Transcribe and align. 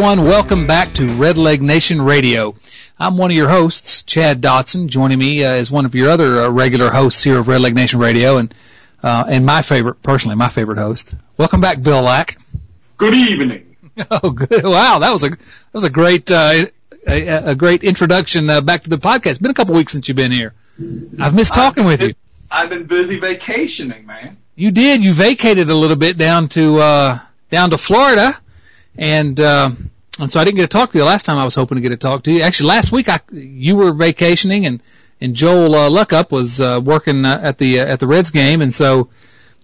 Everyone. 0.00 0.26
Welcome 0.26 0.66
back 0.66 0.90
to 0.94 1.02
Redleg 1.02 1.60
Nation 1.60 2.00
Radio. 2.00 2.54
I'm 2.98 3.18
one 3.18 3.30
of 3.30 3.36
your 3.36 3.50
hosts, 3.50 4.02
Chad 4.02 4.40
Dotson. 4.40 4.88
Joining 4.88 5.18
me 5.18 5.44
uh, 5.44 5.52
is 5.52 5.70
one 5.70 5.84
of 5.84 5.94
your 5.94 6.08
other 6.08 6.40
uh, 6.40 6.48
regular 6.48 6.88
hosts 6.88 7.22
here 7.22 7.38
of 7.38 7.48
Redleg 7.48 7.74
Nation 7.74 8.00
Radio, 8.00 8.38
and 8.38 8.54
uh, 9.02 9.24
and 9.28 9.44
my 9.44 9.60
favorite, 9.60 10.02
personally, 10.02 10.36
my 10.36 10.48
favorite 10.48 10.78
host. 10.78 11.12
Welcome 11.36 11.60
back, 11.60 11.82
Bill 11.82 12.00
Lack. 12.00 12.38
Good 12.96 13.12
evening. 13.12 13.76
Oh, 14.10 14.30
good! 14.30 14.64
Wow, 14.64 15.00
that 15.00 15.12
was 15.12 15.22
a 15.22 15.28
that 15.28 15.38
was 15.74 15.84
a 15.84 15.90
great 15.90 16.30
uh, 16.30 16.64
a, 17.06 17.50
a 17.50 17.54
great 17.54 17.84
introduction 17.84 18.48
uh, 18.48 18.62
back 18.62 18.82
to 18.84 18.88
the 18.88 18.96
podcast. 18.96 19.32
It's 19.32 19.38
been 19.38 19.50
a 19.50 19.54
couple 19.54 19.74
weeks 19.74 19.92
since 19.92 20.08
you've 20.08 20.16
been 20.16 20.32
here. 20.32 20.54
I've 21.18 21.34
missed 21.34 21.52
talking 21.52 21.84
with 21.84 22.00
you. 22.00 22.14
I've 22.50 22.70
been 22.70 22.86
busy 22.86 23.20
vacationing, 23.20 24.06
man. 24.06 24.38
You 24.54 24.70
did. 24.70 25.04
You 25.04 25.12
vacated 25.12 25.68
a 25.68 25.74
little 25.74 25.96
bit 25.96 26.16
down 26.16 26.48
to 26.50 26.78
uh, 26.78 27.18
down 27.50 27.68
to 27.68 27.76
Florida, 27.76 28.38
and 29.00 29.40
uh, 29.40 29.70
and 30.20 30.30
so 30.30 30.38
I 30.38 30.44
didn't 30.44 30.58
get 30.58 30.70
to 30.70 30.78
talk 30.78 30.92
to 30.92 30.98
you 30.98 31.04
last 31.04 31.24
time. 31.24 31.38
I 31.38 31.44
was 31.44 31.54
hoping 31.54 31.76
to 31.76 31.80
get 31.80 31.88
to 31.88 31.96
talk 31.96 32.22
to 32.24 32.32
you. 32.32 32.42
Actually, 32.42 32.68
last 32.68 32.92
week 32.92 33.08
I 33.08 33.20
you 33.32 33.74
were 33.74 33.92
vacationing, 33.92 34.66
and 34.66 34.80
and 35.20 35.34
Joel 35.34 35.74
uh, 35.74 35.90
Luckhaupt 35.90 36.30
was 36.30 36.60
uh, 36.60 36.80
working 36.84 37.24
uh, 37.24 37.40
at 37.42 37.58
the 37.58 37.80
uh, 37.80 37.86
at 37.86 37.98
the 37.98 38.06
Reds 38.06 38.30
game, 38.30 38.60
and 38.60 38.72
so 38.72 39.08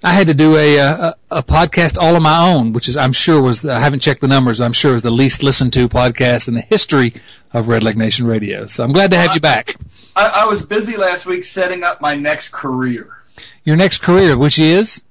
I 0.03 0.13
had 0.13 0.27
to 0.29 0.35
do 0.35 0.57
a, 0.57 0.79
a 0.79 1.15
a 1.31 1.43
podcast 1.43 1.99
all 1.99 2.17
on 2.17 2.23
my 2.23 2.51
own, 2.51 2.73
which 2.73 2.89
is 2.89 2.97
I'm 2.97 3.13
sure 3.13 3.41
was 3.41 3.67
I 3.67 3.79
haven't 3.79 4.01
checked 4.01 4.23
the 4.23 4.29
numbers. 4.29 4.61
I'm 4.61 4.73
sure 4.73 4.95
was 4.95 5.03
the 5.03 5.11
least 5.11 5.43
listened 5.43 5.75
to 5.75 5.89
podcast 5.89 6.49
in 6.49 6.55
the 6.55 6.63
history 6.63 7.15
of 7.53 7.67
Redleg 7.67 7.97
Nation 7.97 8.27
Radio. 8.27 8.67
So 8.67 8.83
I'm 8.83 8.93
glad 8.93 9.11
to 9.11 9.19
have 9.19 9.35
you 9.35 9.41
back. 9.41 9.77
I, 10.17 10.27
I 10.27 10.45
was 10.47 10.65
busy 10.65 10.97
last 10.97 11.27
week 11.27 11.45
setting 11.45 11.83
up 11.85 12.01
my 12.01 12.17
next 12.17 12.53
career. 12.53 13.13
Your 13.65 13.77
next 13.77 13.99
career, 13.99 14.39
which 14.39 14.59
is 14.59 15.03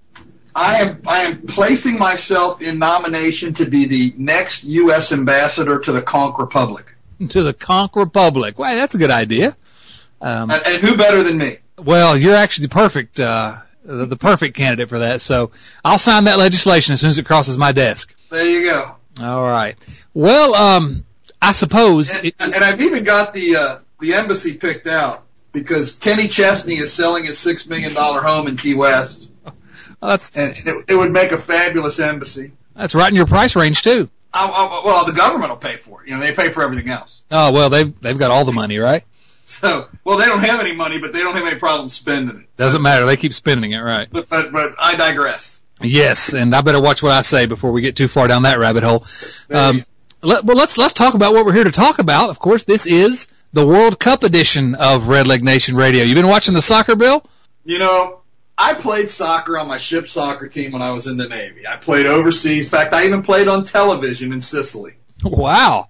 I 0.56 0.80
am 0.81 1.02
I 1.06 1.23
am 1.23 1.45
placing 1.48 2.00
myself 2.00 2.61
in 2.61 2.80
nomination 2.80 3.53
to 3.56 3.66
be 3.66 3.86
the 3.86 4.14
next 4.17 4.64
U.S. 4.64 5.12
ambassador 5.12 5.80
to 5.80 5.92
the 5.92 6.02
Conch 6.02 6.36
Republic. 6.39 6.94
to 7.30 7.44
the 7.44 7.53
Conch 7.53 7.92
Republic. 7.95 8.58
Wow, 8.58 8.73
that's 8.75 8.95
a 8.95 8.97
good 8.97 9.12
idea. 9.12 9.58
Um, 10.22 10.50
And, 10.50 10.66
and 10.66 10.81
who 10.81 10.95
better 10.95 11.23
than 11.23 11.38
me? 11.38 11.58
Well, 11.78 12.17
you're 12.17 12.36
actually 12.36 12.67
the 12.67 12.73
perfect 12.73 13.20
uh, 13.20 13.58
the, 13.84 14.06
the 14.06 14.16
perfect 14.16 14.56
candidate 14.56 14.88
for 14.88 15.00
that. 15.00 15.22
So 15.22 15.52
I'll 15.84 16.00
sign 16.00 16.23
that 16.23 16.38
legislation 16.39 16.94
as 16.94 17.02
soon 17.02 17.09
as 17.09 17.17
it 17.17 17.25
crosses 17.25 17.58
my 17.58 17.73
desk. 17.73 18.16
There 18.31 18.45
you 18.45 18.64
go. 18.64 18.95
All 19.22 19.44
right. 19.44 19.75
Well, 20.14 20.56
um, 20.56 21.06
I 21.42 21.52
suppose. 21.52 22.14
And, 22.14 22.25
It, 22.28 22.36
and 22.40 22.56
I've 22.56 22.81
even 22.81 23.03
got 23.03 23.34
the 23.34 23.56
uh, 23.58 23.80
the 24.00 24.14
embassy 24.14 24.56
picked 24.56 24.88
out 24.88 25.23
because 25.52 25.94
Kenny 25.94 26.28
Chesney 26.30 26.78
is 26.78 26.94
selling 26.94 27.25
his 27.25 27.38
six 27.38 27.67
million 27.67 27.94
dollar 27.94 28.22
home 28.22 28.47
in 28.47 28.56
Key 28.58 28.74
West, 28.74 29.29
well, 30.05 30.17
that's 30.17 30.31
and 30.35 30.55
it, 30.55 30.85
it 30.89 30.95
would 30.95 31.11
make 31.11 31.31
a 31.31 31.38
fabulous 31.38 31.99
embassy. 31.99 32.51
that's 32.75 32.93
right 32.93 33.09
in 33.09 33.16
your 33.16 33.25
price 33.25 33.55
range 33.55 33.81
too. 33.81 34.09
I, 34.33 34.45
I, 34.45 34.85
well, 34.85 35.05
the 35.05 35.13
government 35.13 35.49
will 35.49 35.57
pay 35.57 35.77
for 35.77 36.03
it. 36.03 36.09
You 36.09 36.16
know, 36.16 36.19
they 36.19 36.33
pay 36.33 36.49
for 36.49 36.61
everything 36.61 36.89
else. 36.89 37.21
Oh 37.31 37.51
well, 37.51 37.69
they've 37.69 37.99
they've 38.01 38.17
got 38.17 38.31
all 38.31 38.45
the 38.45 38.51
money, 38.51 38.77
right? 38.77 39.03
So, 39.45 39.88
well, 40.03 40.17
they 40.17 40.25
don't 40.25 40.39
have 40.39 40.59
any 40.59 40.75
money, 40.75 40.97
but 40.97 41.13
they 41.13 41.19
don't 41.19 41.35
have 41.35 41.45
any 41.45 41.59
problem 41.59 41.88
spending 41.89 42.41
it. 42.41 42.57
Doesn't 42.57 42.81
matter. 42.81 43.05
They 43.05 43.16
keep 43.16 43.33
spending 43.33 43.71
it, 43.71 43.79
right? 43.79 44.07
But 44.11 44.29
but, 44.29 44.51
but 44.51 44.75
I 44.77 44.95
digress. 44.95 45.61
Yes, 45.81 46.33
and 46.33 46.55
I 46.55 46.61
better 46.61 46.81
watch 46.81 47.03
what 47.03 47.11
I 47.11 47.22
say 47.22 47.45
before 47.45 47.72
we 47.72 47.81
get 47.81 47.95
too 47.95 48.07
far 48.07 48.27
down 48.27 48.43
that 48.43 48.59
rabbit 48.59 48.83
hole. 48.83 49.05
Um, 49.49 49.85
let, 50.22 50.45
well, 50.45 50.57
let's 50.57 50.77
let's 50.77 50.93
talk 50.93 51.13
about 51.13 51.33
what 51.33 51.45
we're 51.45 51.53
here 51.53 51.63
to 51.63 51.72
talk 51.72 51.99
about. 51.99 52.29
Of 52.29 52.39
course, 52.39 52.63
this 52.63 52.85
is 52.85 53.27
the 53.53 53.66
World 53.66 53.99
Cup 53.99 54.23
edition 54.23 54.75
of 54.75 55.03
Redleg 55.03 55.41
Nation 55.41 55.75
Radio. 55.75 56.03
You've 56.03 56.16
been 56.16 56.27
watching 56.27 56.53
the 56.53 56.61
soccer, 56.61 56.95
Bill? 56.95 57.23
You 57.63 57.79
know, 57.79 58.22
I 58.57 58.73
played 58.73 59.11
soccer 59.11 59.57
on 59.57 59.67
my 59.67 59.77
ship 59.77 60.07
soccer 60.07 60.47
team 60.47 60.71
when 60.71 60.81
I 60.81 60.91
was 60.91 61.07
in 61.07 61.17
the 61.17 61.27
Navy. 61.27 61.67
I 61.67 61.75
played 61.75 62.05
overseas. 62.05 62.66
In 62.66 62.69
fact, 62.69 62.93
I 62.93 63.05
even 63.05 63.21
played 63.21 63.47
on 63.47 63.66
television 63.66 64.31
in 64.31 64.41
Sicily. 64.41 64.93
Wow, 65.23 65.89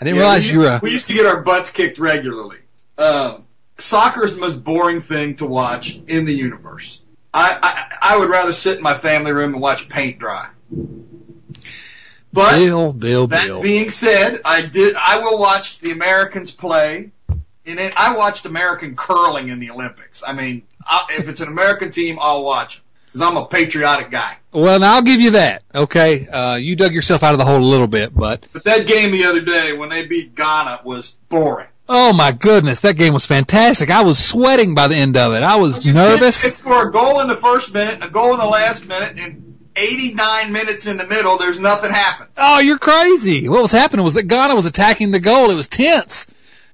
I 0.00 0.04
didn't 0.04 0.16
Yeah, 0.16 0.22
realize 0.22 0.46
we 0.46 0.52
you 0.52 0.58
were. 0.60 0.80
We 0.82 0.90
used 0.92 1.06
to 1.08 1.12
get 1.14 1.26
our 1.26 1.42
butts 1.42 1.70
kicked 1.70 1.98
regularly. 1.98 2.58
Um, 2.98 3.44
soccer 3.78 4.24
is 4.24 4.34
the 4.34 4.40
most 4.40 4.62
boring 4.62 5.00
thing 5.00 5.36
to 5.36 5.46
watch 5.46 6.00
in 6.06 6.24
the 6.24 6.34
universe. 6.34 7.02
I, 7.34 7.58
I 8.00 8.14
I 8.14 8.18
would 8.18 8.30
rather 8.30 8.52
sit 8.52 8.76
in 8.76 8.82
my 8.82 8.94
family 8.94 9.32
room 9.32 9.52
and 9.54 9.62
watch 9.62 9.88
paint 9.88 10.18
dry. 10.18 10.48
But 12.32 12.58
Bill, 12.58 12.92
Bill, 12.92 13.26
that 13.28 13.46
Bill. 13.46 13.62
being 13.62 13.90
said, 13.90 14.40
I 14.44 14.62
did. 14.62 14.94
I 14.96 15.18
will 15.18 15.38
watch 15.38 15.78
the 15.80 15.92
Americans 15.92 16.50
play. 16.50 17.10
In 17.64 17.78
it, 17.78 17.92
I 17.96 18.16
watched 18.16 18.46
American 18.46 18.96
curling 18.96 19.48
in 19.48 19.60
the 19.60 19.70
Olympics. 19.70 20.22
I 20.26 20.32
mean, 20.32 20.62
I, 20.88 21.06
if 21.18 21.28
it's 21.28 21.40
an 21.40 21.48
American 21.48 21.90
team, 21.90 22.18
I'll 22.20 22.42
watch 22.44 22.82
because 23.06 23.20
I'm 23.22 23.36
a 23.36 23.46
patriotic 23.46 24.10
guy. 24.10 24.36
Well, 24.52 24.80
now 24.80 24.94
I'll 24.94 25.02
give 25.02 25.20
you 25.20 25.32
that. 25.32 25.62
Okay, 25.74 26.26
uh, 26.28 26.56
you 26.56 26.76
dug 26.76 26.92
yourself 26.92 27.22
out 27.22 27.32
of 27.34 27.38
the 27.38 27.44
hole 27.44 27.58
a 27.58 27.64
little 27.64 27.86
bit, 27.86 28.14
but 28.14 28.46
But 28.52 28.64
that 28.64 28.86
game 28.86 29.10
the 29.12 29.24
other 29.24 29.40
day 29.40 29.72
when 29.76 29.88
they 29.90 30.06
beat 30.06 30.34
Ghana 30.34 30.80
was 30.84 31.16
boring. 31.28 31.68
oh 31.88 32.12
my 32.12 32.32
goodness, 32.32 32.80
that 32.80 32.96
game 32.96 33.12
was 33.14 33.24
fantastic. 33.26 33.90
I 33.90 34.02
was 34.02 34.18
sweating 34.18 34.74
by 34.74 34.88
the 34.88 34.96
end 34.96 35.16
of 35.16 35.32
it. 35.34 35.42
I 35.42 35.56
was 35.56 35.82
They 35.84 35.92
nervous. 35.92 36.36
score 36.56 36.88
a 36.88 36.92
goal 36.92 37.20
in 37.20 37.28
the 37.28 37.36
first 37.36 37.72
minute, 37.72 38.02
a 38.04 38.08
goal 38.10 38.32
in 38.34 38.38
the 38.40 38.46
last 38.46 38.86
minute, 38.88 39.18
and 39.18 39.44
89 39.76 40.52
minutes 40.52 40.86
in 40.86 40.96
the 40.96 41.06
middle, 41.06 41.38
there's 41.38 41.60
nothing 41.60 41.90
happened. 41.92 42.30
Oh, 42.36 42.58
you're 42.58 42.78
crazy. 42.78 43.48
What 43.48 43.62
was 43.62 43.72
happening 43.72 44.04
was 44.04 44.14
that 44.14 44.24
Ghana 44.24 44.54
was 44.54 44.66
attacking 44.66 45.12
the 45.12 45.20
goal. 45.20 45.50
It 45.50 45.54
was 45.54 45.68
tense. 45.68 46.26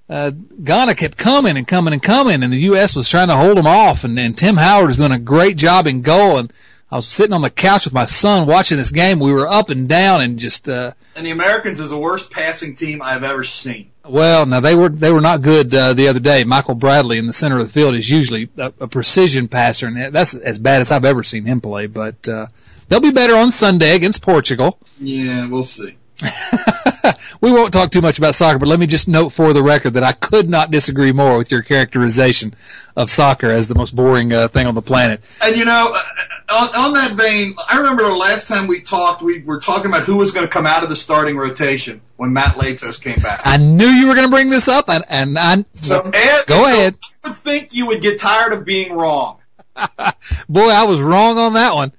Uh, 0.09 0.31
Ghana 0.63 0.95
kept 0.95 1.17
coming 1.17 1.57
and 1.57 1.67
coming 1.67 1.93
and 1.95 2.03
coming, 2.03 2.43
and 2.43 2.53
the 2.53 2.61
U.S. 2.61 2.95
was 2.95 3.09
trying 3.09 3.29
to 3.29 3.37
hold 3.37 3.57
them 3.57 3.67
off. 3.67 4.05
And, 4.05 4.19
and 4.19 4.37
Tim 4.37 4.57
Howard 4.57 4.89
was 4.89 4.99
doing 4.99 5.13
a 5.13 5.19
great 5.19 5.57
job 5.57 5.87
in 5.87 6.03
goal. 6.03 6.37
And 6.39 6.53
I 6.93 6.97
was 6.97 7.09
sitting 7.09 7.33
on 7.33 7.41
the 7.43 7.51
couch 7.51 7.85
with 7.87 7.95
my 7.95 8.05
son 8.07 8.47
watching 8.47 8.77
this 8.77 8.91
game. 8.91 9.19
We 9.19 9.33
were 9.33 9.49
up 9.49 9.71
and 9.71 9.89
down 9.89 10.21
and 10.21 10.39
just, 10.39 10.69
uh, 10.69 10.93
And 11.17 11.25
the 11.27 11.31
Americans 11.31 11.81
is 11.81 11.89
the 11.91 11.99
worst 11.99 12.31
passing 12.31 12.77
team 12.77 13.01
I've 13.03 13.25
ever 13.25 13.45
seen. 13.45 13.91
well, 14.07 14.45
now 14.45 14.61
they 14.61 14.75
were 14.75 14.91
they 14.91 15.11
were 15.11 15.23
not 15.23 15.41
good 15.41 15.75
uh, 15.75 15.95
the 15.95 16.09
other 16.09 16.21
day. 16.21 16.45
Michael 16.45 16.75
Bradley 16.75 17.17
in 17.17 17.27
the 17.27 17.33
center 17.33 17.59
of 17.59 17.67
the 17.67 17.73
field 17.73 17.95
is 17.95 18.09
usually 18.09 18.51
a, 18.59 18.73
a 18.81 18.87
precision 18.87 19.49
passer, 19.49 19.87
and 19.87 20.15
that's 20.15 20.35
as 20.35 20.59
bad 20.59 20.83
as 20.83 20.93
I've 20.93 21.07
ever 21.07 21.25
seen 21.25 21.47
him 21.47 21.63
play. 21.63 21.87
But 21.87 22.29
uh, 22.29 22.49
they'll 22.89 23.01
be 23.01 23.11
better 23.11 23.35
on 23.35 23.51
Sunday 23.51 23.97
against 23.97 24.21
Portugal. 24.21 24.79
Yeah, 25.01 25.47
we'll 25.49 25.65
see. 25.65 25.97
we 27.41 27.51
won't 27.53 27.73
talk 27.73 27.91
too 27.91 28.01
much 28.01 28.19
about 28.19 28.35
soccer, 28.35 28.59
but 28.59 28.69
let 28.69 28.79
me 28.79 28.87
just 28.87 29.09
note 29.09 29.31
for 29.31 29.53
the 29.53 29.63
record 29.63 29.95
that 29.95 30.05
I 30.05 30.13
could 30.13 30.49
not 30.49 30.71
disagree 30.71 31.13
more 31.13 31.37
with 31.37 31.51
your 31.51 31.63
characterization 31.63 32.55
of 32.97 33.11
soccer 33.11 33.51
as 33.51 33.67
the 33.67 33.75
most 33.75 33.97
boring 33.97 34.33
uh, 34.33 34.49
thing 34.49 34.67
on 34.67 34.75
the 34.75 34.83
planet. 34.83 35.21
And 35.43 35.57
you 35.57 35.65
know, 35.65 35.93
uh, 35.95 36.03
on, 36.49 36.77
on 36.77 36.93
that 36.95 37.17
vein, 37.17 37.55
I 37.69 37.79
remember 37.79 38.05
the 38.05 38.15
last 38.15 38.47
time 38.47 38.67
we 38.67 38.81
talked, 38.81 39.23
we 39.23 39.43
were 39.43 39.59
talking 39.59 39.91
about 39.91 40.05
who 40.05 40.17
was 40.17 40.31
going 40.31 40.47
to 40.47 40.53
come 40.53 40.67
out 40.67 40.85
of 40.85 40.89
the 40.89 40.97
starting 40.97 41.37
rotation 41.37 42.01
when 42.17 42.33
Matt 42.33 42.57
Latos 42.57 43.03
came 43.03 43.21
back. 43.21 43.41
I 43.45 43.57
knew 43.57 43.87
you 43.87 44.07
were 44.07 44.15
going 44.15 44.27
to 44.27 44.33
bring 44.33 44.51
this 44.51 44.69
up, 44.69 44.89
and, 44.89 45.05
and 45.09 45.39
I 45.39 45.65
so, 45.75 46.11
Ed, 46.15 46.45
go 46.47 46.61
so 46.61 46.67
ahead. 46.67 46.95
I 47.25 47.29
would 47.29 47.37
think 47.37 47.75
you 47.75 47.87
would 47.89 48.03
get 48.03 48.21
tired 48.21 48.53
of 48.53 48.65
being 48.65 48.93
wrong. 48.93 49.39
Boy, 50.49 50.69
I 50.69 50.85
was 50.85 51.01
wrong 51.01 51.39
on 51.39 51.55
that 51.55 51.75
one. 51.75 51.93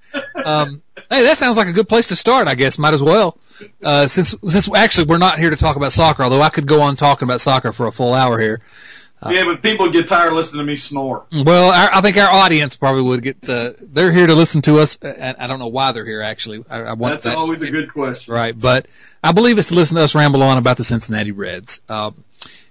Um, 0.45 0.81
hey, 1.09 1.23
that 1.23 1.37
sounds 1.37 1.57
like 1.57 1.67
a 1.67 1.73
good 1.73 1.89
place 1.89 2.07
to 2.07 2.15
start. 2.15 2.47
I 2.47 2.55
guess 2.55 2.77
might 2.77 2.93
as 2.93 3.03
well. 3.03 3.37
Uh, 3.83 4.07
since 4.07 4.35
since 4.47 4.69
actually 4.75 5.07
we're 5.07 5.17
not 5.17 5.39
here 5.39 5.49
to 5.49 5.55
talk 5.55 5.75
about 5.75 5.93
soccer, 5.93 6.23
although 6.23 6.41
I 6.41 6.49
could 6.49 6.67
go 6.67 6.81
on 6.81 6.95
talking 6.95 7.27
about 7.27 7.41
soccer 7.41 7.71
for 7.71 7.87
a 7.87 7.91
full 7.91 8.13
hour 8.13 8.39
here. 8.39 8.61
yeah, 9.29 9.45
but 9.45 9.61
people 9.61 9.89
get 9.89 10.07
tired 10.07 10.27
of 10.29 10.33
listening 10.33 10.59
to 10.59 10.65
me 10.65 10.75
snore. 10.75 11.25
Well, 11.31 11.71
our, 11.71 11.89
I 11.93 12.01
think 12.01 12.17
our 12.17 12.29
audience 12.29 12.75
probably 12.75 13.03
would 13.03 13.23
get. 13.23 13.49
Uh, 13.49 13.73
they're 13.81 14.11
here 14.11 14.27
to 14.27 14.35
listen 14.35 14.61
to 14.63 14.79
us, 14.79 14.97
and 14.97 15.37
I 15.39 15.47
don't 15.47 15.59
know 15.59 15.67
why 15.67 15.91
they're 15.93 16.05
here. 16.05 16.21
Actually, 16.21 16.63
I, 16.69 16.81
I 16.81 16.93
want 16.93 17.13
That's 17.13 17.25
that. 17.25 17.35
always 17.35 17.61
a 17.61 17.71
good 17.71 17.91
question. 17.91 18.33
Right, 18.33 18.57
but 18.57 18.87
I 19.23 19.31
believe 19.31 19.57
it's 19.57 19.69
to 19.69 19.75
listen 19.75 19.97
to 19.97 20.03
us 20.03 20.15
ramble 20.15 20.43
on 20.43 20.57
about 20.57 20.77
the 20.77 20.83
Cincinnati 20.83 21.31
Reds. 21.31 21.81
Um, 21.89 22.23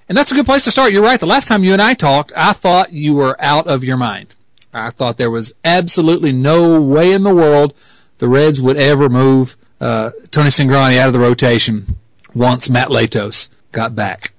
and 0.09 0.17
that's 0.19 0.33
a 0.33 0.35
good 0.35 0.45
place 0.47 0.65
to 0.65 0.71
start. 0.71 0.93
You're 0.93 1.03
right. 1.03 1.19
The 1.19 1.27
last 1.27 1.49
time 1.49 1.65
you 1.65 1.73
and 1.73 1.81
I 1.81 1.95
talked, 1.95 2.31
I 2.37 2.53
thought 2.53 2.93
you 2.93 3.15
were 3.15 3.37
out 3.41 3.67
of 3.67 3.83
your 3.83 3.97
mind. 3.97 4.35
I 4.73 4.91
thought 4.91 5.17
there 5.17 5.31
was 5.31 5.55
absolutely 5.65 6.33
no 6.33 6.81
way 6.83 7.13
in 7.13 7.23
the 7.23 7.35
world 7.35 7.75
the 8.19 8.29
Reds 8.29 8.61
would 8.61 8.77
ever 8.77 9.09
move 9.09 9.57
uh, 9.81 10.11
Tony 10.31 10.49
Cingrani 10.49 10.99
out 10.99 11.09
of 11.09 11.13
the 11.13 11.21
rotation 11.21 11.97
once 12.35 12.71
Matt 12.71 12.89
Latos 12.89 13.49
got 13.73 13.95
back. 13.95 14.33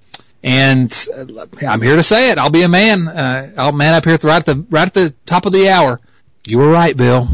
And 0.43 1.07
uh, 1.15 1.45
I'm 1.67 1.81
here 1.81 1.95
to 1.95 2.03
say 2.03 2.29
it. 2.29 2.37
I'll 2.37 2.51
be 2.51 2.61
a 2.61 2.69
man. 2.69 3.07
Uh, 3.07 3.51
I'll 3.57 3.71
man 3.71 3.93
up 3.93 4.05
here 4.05 4.17
right 4.23 4.37
at 4.37 4.45
the 4.45 4.63
right 4.69 4.85
at 4.85 4.93
the 4.93 5.13
top 5.25 5.45
of 5.45 5.53
the 5.53 5.69
hour. 5.69 5.99
You 6.45 6.59
were 6.59 6.69
right, 6.69 6.95
Bill. 6.95 7.27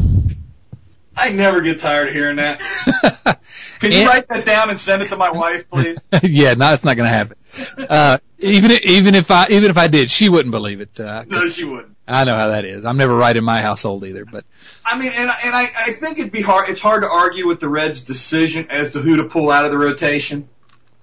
I 1.14 1.30
never 1.30 1.60
get 1.60 1.78
tired 1.78 2.08
of 2.08 2.14
hearing 2.14 2.36
that. 2.36 2.58
Can 3.80 3.92
you 3.92 3.98
and, 3.98 4.08
write 4.08 4.28
that 4.28 4.46
down 4.46 4.70
and 4.70 4.80
send 4.80 5.02
it 5.02 5.08
to 5.08 5.16
my 5.16 5.30
wife, 5.30 5.68
please? 5.68 5.98
yeah, 6.22 6.54
no, 6.54 6.72
it's 6.72 6.84
not 6.84 6.96
going 6.96 7.08
to 7.08 7.14
happen. 7.14 7.36
Uh, 7.86 8.18
even 8.38 8.72
even 8.82 9.14
if 9.14 9.30
I 9.30 9.46
even 9.50 9.70
if 9.70 9.76
I 9.76 9.88
did, 9.88 10.10
she 10.10 10.30
wouldn't 10.30 10.52
believe 10.52 10.80
it. 10.80 10.98
Uh, 10.98 11.24
no, 11.28 11.48
she 11.50 11.64
wouldn't. 11.64 11.91
I 12.06 12.24
know 12.24 12.36
how 12.36 12.48
that 12.48 12.64
is. 12.64 12.84
I'm 12.84 12.96
never 12.96 13.14
right 13.14 13.36
in 13.36 13.44
my 13.44 13.62
household 13.62 14.04
either. 14.04 14.24
But 14.24 14.44
I 14.84 14.98
mean, 14.98 15.12
and 15.14 15.30
and 15.44 15.54
I, 15.54 15.66
I 15.76 15.92
think 15.92 16.18
it'd 16.18 16.32
be 16.32 16.42
hard. 16.42 16.68
It's 16.68 16.80
hard 16.80 17.02
to 17.02 17.08
argue 17.08 17.46
with 17.46 17.60
the 17.60 17.68
Reds' 17.68 18.02
decision 18.02 18.66
as 18.70 18.92
to 18.92 19.00
who 19.00 19.16
to 19.16 19.24
pull 19.24 19.50
out 19.50 19.64
of 19.64 19.70
the 19.70 19.78
rotation. 19.78 20.48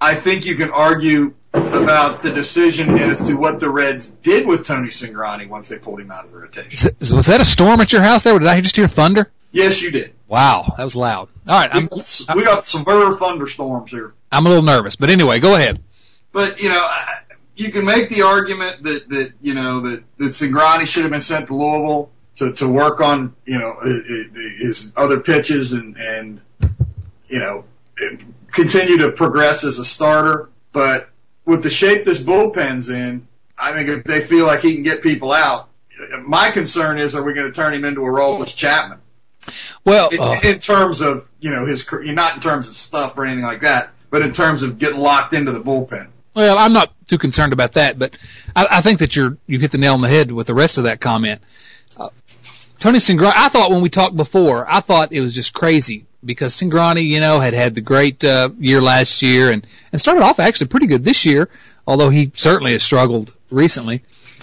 I 0.00 0.14
think 0.14 0.46
you 0.46 0.56
can 0.56 0.70
argue 0.70 1.34
about 1.52 2.22
the 2.22 2.30
decision 2.30 2.98
as 2.98 3.26
to 3.26 3.34
what 3.34 3.60
the 3.60 3.68
Reds 3.68 4.10
did 4.10 4.46
with 4.46 4.66
Tony 4.66 4.88
Cingrani 4.88 5.48
once 5.48 5.68
they 5.68 5.78
pulled 5.78 6.00
him 6.00 6.10
out 6.10 6.24
of 6.24 6.32
the 6.32 6.38
rotation. 6.38 6.94
Was 7.00 7.26
that 7.26 7.40
a 7.40 7.44
storm 7.44 7.80
at 7.80 7.92
your 7.92 8.02
house 8.02 8.24
there? 8.24 8.34
Or 8.34 8.38
did 8.38 8.48
I 8.48 8.60
just 8.60 8.76
hear 8.76 8.88
thunder? 8.88 9.30
Yes, 9.52 9.82
you 9.82 9.90
did. 9.90 10.12
Wow, 10.28 10.74
that 10.76 10.84
was 10.84 10.94
loud. 10.94 11.28
All 11.48 11.58
right, 11.58 11.74
we, 11.74 11.88
got, 11.88 12.36
we 12.36 12.44
got 12.44 12.64
severe 12.64 13.16
thunderstorms 13.16 13.90
here. 13.90 14.14
I'm 14.30 14.46
a 14.46 14.48
little 14.48 14.64
nervous, 14.64 14.94
but 14.94 15.10
anyway, 15.10 15.40
go 15.40 15.56
ahead. 15.56 15.82
But 16.32 16.62
you 16.62 16.68
know, 16.68 16.88
you 17.60 17.70
can 17.70 17.84
make 17.84 18.08
the 18.08 18.22
argument 18.22 18.82
that 18.84 19.08
that 19.10 19.32
you 19.42 19.54
know 19.54 19.80
that 19.80 20.02
that 20.16 20.28
Cingrani 20.28 20.86
should 20.86 21.02
have 21.02 21.12
been 21.12 21.20
sent 21.20 21.48
to 21.48 21.54
Louisville 21.54 22.10
to 22.36 22.52
to 22.54 22.66
work 22.66 23.00
on 23.00 23.34
you 23.44 23.58
know 23.58 23.78
his 23.80 24.92
other 24.96 25.20
pitches 25.20 25.72
and 25.72 25.96
and 25.98 26.40
you 27.28 27.38
know 27.38 27.64
continue 28.50 28.98
to 28.98 29.12
progress 29.12 29.62
as 29.64 29.78
a 29.78 29.84
starter. 29.84 30.48
But 30.72 31.10
with 31.44 31.62
the 31.62 31.70
shape 31.70 32.04
this 32.04 32.18
bullpen's 32.18 32.88
in, 32.88 33.28
I 33.58 33.72
think 33.72 33.88
if 33.88 34.04
they 34.04 34.20
feel 34.22 34.46
like 34.46 34.60
he 34.60 34.74
can 34.74 34.82
get 34.82 35.02
people 35.02 35.32
out, 35.32 35.68
my 36.22 36.50
concern 36.50 36.98
is, 36.98 37.14
are 37.14 37.22
we 37.22 37.34
going 37.34 37.46
to 37.46 37.52
turn 37.52 37.74
him 37.74 37.84
into 37.84 38.02
a 38.02 38.10
role 38.10 38.42
as 38.42 38.52
Chapman? 38.52 39.00
Well, 39.84 40.08
in, 40.08 40.20
uh, 40.20 40.40
in, 40.42 40.58
terms 40.60 41.00
of 41.00 41.28
you 41.40 41.50
know 41.50 41.66
his, 41.66 41.86
not 41.92 42.36
in 42.36 42.40
terms 42.40 42.68
of 42.68 42.74
stuff 42.74 43.18
or 43.18 43.24
anything 43.26 43.44
like 43.44 43.60
that, 43.60 43.90
but 44.08 44.22
in 44.22 44.32
terms 44.32 44.62
of 44.62 44.78
getting 44.78 44.98
locked 44.98 45.34
into 45.34 45.52
the 45.52 45.60
bullpen. 45.60 46.08
Well, 46.34 46.58
I'm 46.58 46.72
not 46.72 46.92
too 47.06 47.18
concerned 47.18 47.52
about 47.52 47.72
that, 47.72 47.98
but 47.98 48.16
I, 48.54 48.66
I 48.70 48.80
think 48.80 49.00
that 49.00 49.16
you're 49.16 49.36
you 49.46 49.58
hit 49.58 49.72
the 49.72 49.78
nail 49.78 49.94
on 49.94 50.00
the 50.00 50.08
head 50.08 50.30
with 50.30 50.46
the 50.46 50.54
rest 50.54 50.78
of 50.78 50.84
that 50.84 51.00
comment. 51.00 51.40
Uh, 51.96 52.10
Tony 52.78 52.98
Cingrani, 52.98 53.32
I 53.34 53.48
thought 53.48 53.70
when 53.70 53.82
we 53.82 53.88
talked 53.88 54.16
before, 54.16 54.64
I 54.70 54.80
thought 54.80 55.12
it 55.12 55.20
was 55.20 55.34
just 55.34 55.52
crazy 55.52 56.06
because 56.24 56.54
Cingrani, 56.54 57.06
you 57.06 57.20
know, 57.20 57.40
had 57.40 57.52
had 57.52 57.74
the 57.74 57.80
great 57.80 58.22
uh, 58.22 58.50
year 58.58 58.80
last 58.80 59.22
year 59.22 59.50
and 59.50 59.66
and 59.92 60.00
started 60.00 60.22
off 60.22 60.38
actually 60.38 60.68
pretty 60.68 60.86
good 60.86 61.04
this 61.04 61.24
year, 61.24 61.48
although 61.86 62.10
he 62.10 62.30
certainly 62.34 62.72
has 62.72 62.82
struggled 62.82 63.34
recently. 63.50 64.02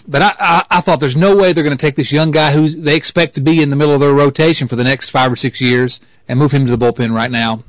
But 0.10 0.22
I, 0.22 0.33
I, 0.40 0.66
I 0.69 0.81
thought 0.81 1.00
there's 1.00 1.18
no 1.18 1.36
way 1.36 1.51
they're 1.51 1.63
going 1.63 1.78
to 1.78 1.86
take 1.86 1.95
this 1.95 2.12
young 2.12 2.31
guy 2.31 2.51
who 2.51 2.69
they 2.69 2.95
expect 2.95 3.36
to 3.36 3.42
be 3.42 3.62
in 3.62 3.69
the 3.69 3.75
middle 3.75 3.94
of 3.94 4.00
their 4.00 4.13
rotation 4.13 4.68
for 4.68 4.78
the 4.78 4.83
next 4.83 5.10
five 5.10 5.31
or 5.31 5.36
six 5.36 5.60
years 5.60 6.00
and 6.28 6.40
move 6.40 6.51
him 6.51 6.66
to 6.66 6.75
the 6.75 6.78
bullpen 6.78 7.13
right 7.13 7.31
now 7.31 7.63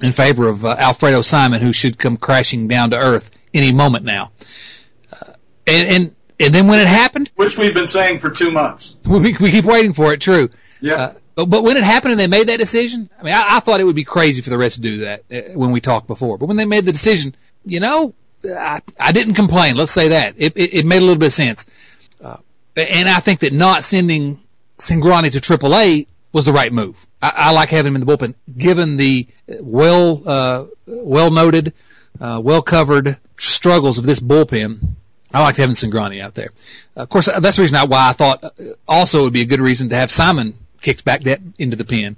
in 0.00 0.12
favor 0.12 0.48
of 0.48 0.64
uh, 0.64 0.76
Alfredo 0.78 1.20
Simon, 1.20 1.60
who 1.60 1.72
should 1.72 1.98
come 1.98 2.16
crashing 2.16 2.68
down 2.68 2.90
to 2.90 2.98
earth 2.98 3.30
any 3.54 3.72
moment 3.72 4.04
now. 4.04 4.32
Uh, 5.12 5.32
and, 5.66 5.88
and 5.88 6.16
and 6.40 6.54
then 6.54 6.66
when 6.66 6.78
it 6.78 6.86
happened, 6.86 7.30
which 7.36 7.58
we've 7.58 7.74
been 7.74 7.86
saying 7.86 8.18
for 8.18 8.30
two 8.30 8.50
months, 8.50 8.96
we, 9.04 9.36
we 9.38 9.50
keep 9.50 9.64
waiting 9.64 9.92
for 9.92 10.12
it. 10.12 10.20
True. 10.20 10.48
Yeah. 10.80 10.94
Uh, 10.94 11.14
but, 11.34 11.46
but 11.46 11.62
when 11.62 11.76
it 11.76 11.84
happened 11.84 12.12
and 12.12 12.20
they 12.20 12.26
made 12.26 12.48
that 12.48 12.58
decision, 12.58 13.10
I 13.18 13.22
mean, 13.22 13.34
I, 13.34 13.56
I 13.56 13.60
thought 13.60 13.80
it 13.80 13.84
would 13.84 13.96
be 13.96 14.04
crazy 14.04 14.42
for 14.42 14.50
the 14.50 14.58
rest 14.58 14.76
to 14.76 14.80
do 14.80 14.98
that 14.98 15.22
uh, 15.30 15.52
when 15.52 15.70
we 15.70 15.80
talked 15.80 16.06
before. 16.06 16.38
But 16.38 16.46
when 16.46 16.56
they 16.56 16.64
made 16.64 16.86
the 16.86 16.92
decision, 16.92 17.34
you 17.64 17.78
know, 17.78 18.14
I, 18.44 18.80
I 18.98 19.12
didn't 19.12 19.34
complain. 19.34 19.76
Let's 19.76 19.92
say 19.92 20.08
that 20.08 20.34
it, 20.38 20.56
it, 20.56 20.74
it 20.78 20.86
made 20.86 20.98
a 20.98 21.04
little 21.04 21.16
bit 21.16 21.26
of 21.26 21.32
sense. 21.34 21.66
Uh, 22.22 22.38
and 22.76 23.08
I 23.08 23.20
think 23.20 23.40
that 23.40 23.52
not 23.52 23.84
sending 23.84 24.40
Cingrani 24.78 25.30
to 25.32 25.40
AAA 25.40 26.06
was 26.32 26.44
the 26.44 26.52
right 26.52 26.72
move. 26.72 27.06
I, 27.20 27.32
I 27.36 27.52
like 27.52 27.68
having 27.68 27.90
him 27.90 28.00
in 28.00 28.06
the 28.06 28.16
bullpen, 28.16 28.34
given 28.56 28.96
the 28.96 29.26
well 29.60 30.22
uh, 30.26 30.66
well 30.86 31.30
noted, 31.30 31.74
uh, 32.20 32.40
well 32.42 32.62
covered 32.62 33.18
struggles 33.40 33.98
of 33.98 34.04
this 34.04 34.20
bullpen. 34.20 34.80
I 35.32 35.42
liked 35.42 35.58
having 35.58 35.76
Cingrani 35.76 36.20
out 36.20 36.34
there. 36.34 36.50
Of 36.96 37.08
course, 37.08 37.26
that's 37.26 37.56
the 37.56 37.62
reason 37.62 37.78
why 37.88 38.08
I 38.08 38.12
thought 38.12 38.42
uh, 38.42 38.50
also 38.88 39.20
it 39.20 39.22
would 39.24 39.32
be 39.32 39.42
a 39.42 39.46
good 39.46 39.60
reason 39.60 39.88
to 39.90 39.96
have 39.96 40.10
Simon 40.10 40.58
kicked 40.80 41.04
back 41.04 41.22
that 41.22 41.40
into 41.58 41.76
the 41.76 41.84
pen 41.84 42.16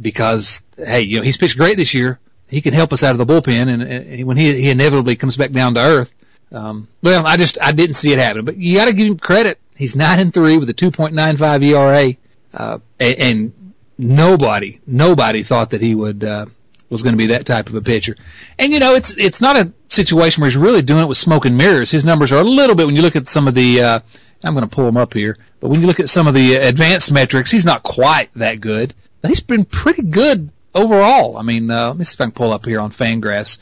because 0.00 0.62
hey, 0.76 1.02
you 1.02 1.18
know 1.18 1.22
he's 1.22 1.36
pitched 1.36 1.56
great 1.56 1.76
this 1.76 1.94
year. 1.94 2.18
He 2.48 2.60
can 2.60 2.74
help 2.74 2.92
us 2.92 3.04
out 3.04 3.18
of 3.18 3.18
the 3.18 3.32
bullpen, 3.32 3.68
and, 3.68 3.82
and 3.82 4.26
when 4.26 4.36
he, 4.36 4.60
he 4.60 4.70
inevitably 4.70 5.14
comes 5.14 5.36
back 5.36 5.52
down 5.52 5.74
to 5.74 5.80
earth, 5.80 6.12
um, 6.52 6.88
well, 7.02 7.26
I 7.26 7.36
just 7.36 7.58
I 7.62 7.72
didn't 7.72 7.94
see 7.94 8.12
it 8.12 8.18
happen. 8.18 8.44
But 8.44 8.56
you 8.56 8.76
got 8.76 8.88
to 8.88 8.94
give 8.94 9.06
him 9.06 9.18
credit. 9.18 9.58
He's 9.76 9.96
nine 9.96 10.18
and 10.18 10.34
three 10.34 10.58
with 10.58 10.68
a 10.68 10.74
2.95 10.74 11.64
ERA, 11.64 12.16
uh, 12.52 12.78
and, 12.98 13.18
and 13.18 13.74
nobody 13.98 14.80
nobody 14.86 15.42
thought 15.42 15.70
that 15.70 15.80
he 15.80 15.94
would 15.94 16.24
uh, 16.24 16.46
was 16.90 17.02
going 17.02 17.14
to 17.14 17.18
be 17.18 17.28
that 17.28 17.46
type 17.46 17.68
of 17.68 17.74
a 17.74 17.80
pitcher. 17.80 18.16
And 18.58 18.72
you 18.72 18.80
know, 18.80 18.94
it's 18.94 19.14
it's 19.16 19.40
not 19.40 19.56
a 19.56 19.72
situation 19.88 20.40
where 20.40 20.50
he's 20.50 20.56
really 20.56 20.82
doing 20.82 21.02
it 21.02 21.08
with 21.08 21.18
smoke 21.18 21.46
and 21.46 21.56
mirrors. 21.56 21.90
His 21.90 22.04
numbers 22.04 22.32
are 22.32 22.40
a 22.40 22.44
little 22.44 22.76
bit 22.76 22.86
when 22.86 22.96
you 22.96 23.02
look 23.02 23.16
at 23.16 23.28
some 23.28 23.48
of 23.48 23.54
the. 23.54 23.80
Uh, 23.80 24.00
I'm 24.42 24.54
going 24.54 24.68
to 24.68 24.74
pull 24.74 24.86
them 24.86 24.96
up 24.96 25.12
here, 25.12 25.36
but 25.60 25.68
when 25.68 25.80
you 25.80 25.86
look 25.86 26.00
at 26.00 26.08
some 26.08 26.26
of 26.26 26.34
the 26.34 26.54
advanced 26.54 27.12
metrics, 27.12 27.50
he's 27.50 27.64
not 27.64 27.82
quite 27.82 28.30
that 28.34 28.60
good. 28.60 28.94
But 29.20 29.28
he's 29.28 29.40
been 29.40 29.66
pretty 29.66 30.02
good 30.02 30.50
overall. 30.74 31.36
I 31.36 31.42
mean, 31.42 31.70
uh, 31.70 31.88
let 31.88 31.98
me 31.98 32.04
see 32.04 32.14
if 32.14 32.20
I 32.22 32.24
can 32.24 32.32
pull 32.32 32.52
up 32.52 32.64
here 32.64 32.80
on 32.80 32.90
Fangraphs. 32.90 33.58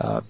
Uh, 0.00 0.20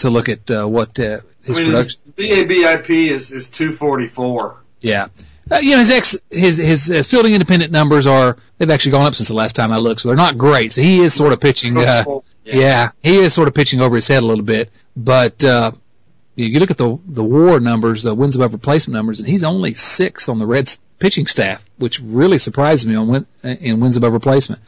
to 0.00 0.10
look 0.10 0.28
at 0.28 0.50
uh, 0.50 0.66
what 0.66 0.98
uh, 0.98 1.20
his 1.44 1.58
I 1.58 1.62
mean, 1.62 1.70
production. 1.72 2.00
His 2.16 2.46
BABIP 2.46 3.10
is 3.10 3.30
is 3.30 3.50
two 3.50 3.72
forty 3.72 4.06
four. 4.06 4.62
Yeah. 4.80 5.08
Uh, 5.50 5.58
you 5.62 5.72
know 5.72 5.78
his 5.78 5.90
ex 5.90 6.16
his, 6.30 6.58
his 6.58 6.86
his 6.86 7.06
fielding 7.06 7.32
independent 7.32 7.72
numbers 7.72 8.06
are 8.06 8.36
they've 8.58 8.70
actually 8.70 8.92
gone 8.92 9.06
up 9.06 9.14
since 9.14 9.28
the 9.28 9.34
last 9.34 9.56
time 9.56 9.72
I 9.72 9.78
looked, 9.78 10.02
so 10.02 10.08
they're 10.08 10.16
not 10.16 10.38
great. 10.38 10.72
So 10.72 10.82
he 10.82 11.00
is 11.00 11.12
sort 11.14 11.32
of 11.32 11.40
pitching. 11.40 11.76
Uh, 11.76 12.04
yeah. 12.44 12.54
yeah, 12.54 12.90
he 13.02 13.16
is 13.16 13.34
sort 13.34 13.48
of 13.48 13.54
pitching 13.54 13.80
over 13.80 13.96
his 13.96 14.08
head 14.08 14.22
a 14.22 14.26
little 14.26 14.44
bit. 14.44 14.70
But 14.96 15.42
uh, 15.42 15.72
you 16.36 16.60
look 16.60 16.70
at 16.70 16.78
the 16.78 16.98
the 17.06 17.24
WAR 17.24 17.60
numbers, 17.60 18.02
the 18.02 18.14
wins 18.14 18.36
above 18.36 18.52
replacement 18.52 18.94
numbers, 18.94 19.20
and 19.20 19.28
he's 19.28 19.44
only 19.44 19.74
sixth 19.74 20.28
on 20.28 20.38
the 20.38 20.46
Reds 20.46 20.78
pitching 20.98 21.26
staff, 21.26 21.64
which 21.78 22.00
really 22.00 22.38
surprised 22.38 22.86
me 22.86 22.94
on 22.94 23.08
win, 23.08 23.26
in 23.42 23.80
wins 23.80 23.96
above 23.96 24.12
replacement. 24.12 24.62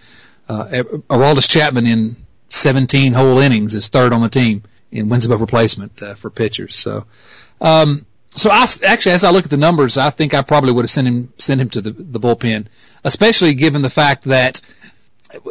Uh, 0.48 0.82
Aroldis 1.08 1.48
Chapman 1.48 1.86
in 1.86 2.16
17 2.48 3.12
whole 3.12 3.38
innings 3.38 3.74
is 3.74 3.88
third 3.88 4.12
on 4.12 4.22
the 4.22 4.28
team 4.28 4.62
in 4.90 5.08
wins 5.08 5.24
above 5.24 5.40
replacement 5.40 6.02
uh, 6.02 6.14
for 6.14 6.28
pitchers. 6.30 6.76
So, 6.76 7.06
um, 7.60 8.04
so 8.34 8.50
I 8.50 8.66
actually, 8.84 9.12
as 9.12 9.24
I 9.24 9.30
look 9.30 9.44
at 9.44 9.50
the 9.50 9.56
numbers, 9.56 9.96
I 9.96 10.10
think 10.10 10.34
I 10.34 10.42
probably 10.42 10.72
would 10.72 10.84
have 10.84 10.90
sent 10.90 11.08
him 11.08 11.32
sent 11.38 11.60
him 11.60 11.70
to 11.70 11.80
the 11.80 11.90
the 11.90 12.20
bullpen, 12.20 12.66
especially 13.04 13.54
given 13.54 13.82
the 13.82 13.90
fact 13.90 14.24
that, 14.24 14.60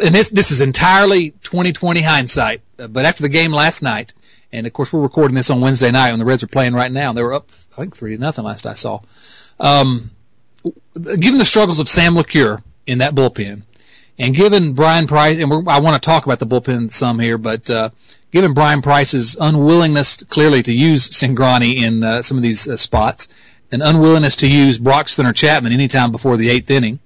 and 0.03 0.15
this 0.15 0.29
this 0.29 0.51
is 0.51 0.61
entirely 0.61 1.31
2020 1.43 2.01
hindsight. 2.01 2.61
Uh, 2.79 2.87
but 2.87 3.05
after 3.05 3.21
the 3.23 3.29
game 3.29 3.51
last 3.51 3.81
night, 3.81 4.13
and 4.51 4.65
of 4.65 4.73
course 4.73 4.91
we're 4.91 5.01
recording 5.01 5.35
this 5.35 5.49
on 5.49 5.61
Wednesday 5.61 5.91
night 5.91 6.11
when 6.11 6.19
the 6.19 6.25
Reds 6.25 6.43
are 6.43 6.47
playing 6.47 6.73
right 6.73 6.91
now, 6.91 7.09
and 7.09 7.17
they 7.17 7.23
were 7.23 7.33
up 7.33 7.49
I 7.73 7.81
think 7.81 7.95
three 7.95 8.15
to 8.15 8.21
nothing 8.21 8.45
last 8.45 8.65
I 8.65 8.73
saw. 8.73 9.01
Um, 9.59 10.11
given 10.95 11.37
the 11.37 11.45
struggles 11.45 11.79
of 11.79 11.87
Sam 11.87 12.15
LeCure 12.15 12.63
in 12.87 12.97
that 12.97 13.13
bullpen, 13.13 13.63
and 14.21 14.35
given 14.35 14.73
Bryan 14.73 15.07
Price, 15.07 15.39
and 15.39 15.51
I 15.67 15.79
want 15.79 16.01
to 16.01 16.05
talk 16.05 16.25
about 16.25 16.37
the 16.37 16.45
bullpen 16.45 16.91
some 16.91 17.17
here, 17.17 17.39
but 17.39 17.67
uh, 17.69 17.89
given 18.31 18.53
Bryan 18.53 18.83
Price's 18.83 19.35
unwillingness 19.39 20.23
clearly 20.23 20.61
to 20.61 20.71
use 20.71 21.09
Cingrani 21.09 21.81
in 21.81 22.03
uh, 22.03 22.21
some 22.21 22.37
of 22.37 22.43
these 22.43 22.67
uh, 22.67 22.77
spots, 22.77 23.27
an 23.71 23.81
unwillingness 23.81 24.35
to 24.37 24.47
use 24.47 24.77
Broxton 24.77 25.25
or 25.25 25.33
Chapman 25.33 25.73
anytime 25.73 26.11
before 26.11 26.37
the 26.37 26.49
eighth 26.51 26.69
inning, 26.69 26.99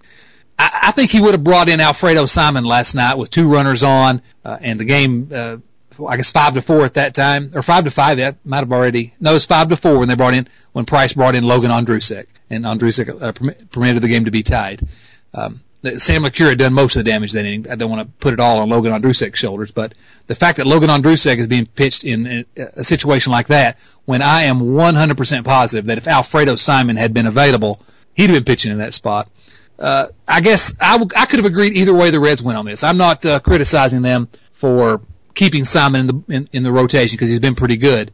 I, 0.59 0.87
I 0.87 0.91
think 0.91 1.09
he 1.09 1.21
would 1.21 1.33
have 1.33 1.43
brought 1.43 1.69
in 1.69 1.79
Alfredo 1.79 2.25
Simon 2.25 2.65
last 2.65 2.95
night 2.95 3.17
with 3.17 3.29
two 3.29 3.49
runners 3.49 3.81
on, 3.81 4.21
uh, 4.43 4.57
and 4.59 4.77
the 4.77 4.85
game, 4.85 5.29
uh, 5.33 5.57
I 6.05 6.17
guess 6.17 6.31
five 6.31 6.53
to 6.55 6.61
four 6.61 6.83
at 6.83 6.95
that 6.95 7.15
time, 7.15 7.49
or 7.55 7.63
five 7.63 7.85
to 7.85 7.91
five. 7.91 8.17
That 8.17 8.35
might 8.43 8.59
have 8.59 8.73
already 8.73 9.13
no, 9.21 9.31
it 9.31 9.35
was 9.35 9.45
five 9.45 9.69
to 9.69 9.77
four 9.77 9.99
when 9.99 10.09
they 10.09 10.15
brought 10.15 10.33
in 10.33 10.49
when 10.73 10.83
Price 10.83 11.13
brought 11.13 11.35
in 11.35 11.45
Logan 11.45 11.71
Ondrusek, 11.71 12.25
and 12.49 12.65
Ondrusek 12.65 13.21
uh, 13.21 13.31
permitted 13.71 14.03
the 14.03 14.09
game 14.09 14.25
to 14.25 14.31
be 14.31 14.43
tied. 14.43 14.85
Um, 15.33 15.61
Sam 15.99 16.23
LeCure 16.23 16.49
had 16.49 16.59
done 16.59 16.73
most 16.73 16.95
of 16.95 17.03
the 17.03 17.09
damage 17.09 17.31
that 17.33 17.45
inning. 17.45 17.69
I 17.69 17.75
don't 17.75 17.89
want 17.89 18.07
to 18.07 18.13
put 18.19 18.33
it 18.33 18.39
all 18.39 18.59
on 18.59 18.69
Logan 18.69 18.91
Ondrusek's 18.91 19.39
shoulders, 19.39 19.71
but 19.71 19.93
the 20.27 20.35
fact 20.35 20.57
that 20.57 20.67
Logan 20.67 20.89
Ondrusek 20.89 21.37
is 21.37 21.47
being 21.47 21.65
pitched 21.65 22.03
in 22.03 22.45
a 22.55 22.83
situation 22.83 23.31
like 23.31 23.47
that, 23.47 23.77
when 24.05 24.21
I 24.21 24.43
am 24.43 24.59
100% 24.59 25.43
positive 25.45 25.85
that 25.85 25.97
if 25.97 26.07
Alfredo 26.07 26.55
Simon 26.55 26.95
had 26.95 27.13
been 27.13 27.27
available, 27.27 27.81
he'd 28.13 28.29
have 28.29 28.35
been 28.35 28.43
pitching 28.43 28.71
in 28.71 28.79
that 28.79 28.93
spot. 28.93 29.29
Uh, 29.77 30.07
I 30.27 30.41
guess 30.41 30.73
I, 30.79 30.93
w- 30.93 31.11
I 31.15 31.25
could 31.25 31.39
have 31.39 31.45
agreed 31.45 31.75
either 31.75 31.93
way 31.93 32.09
the 32.09 32.19
Reds 32.19 32.41
went 32.41 32.57
on 32.57 32.65
this. 32.65 32.83
I'm 32.83 32.97
not 32.97 33.25
uh, 33.25 33.39
criticizing 33.39 34.01
them 34.01 34.29
for 34.53 35.01
keeping 35.33 35.65
Simon 35.65 36.01
in 36.01 36.07
the 36.07 36.33
in, 36.33 36.49
in 36.53 36.63
the 36.63 36.71
rotation 36.71 37.15
because 37.15 37.29
he's 37.29 37.39
been 37.39 37.55
pretty 37.55 37.77
good. 37.77 38.11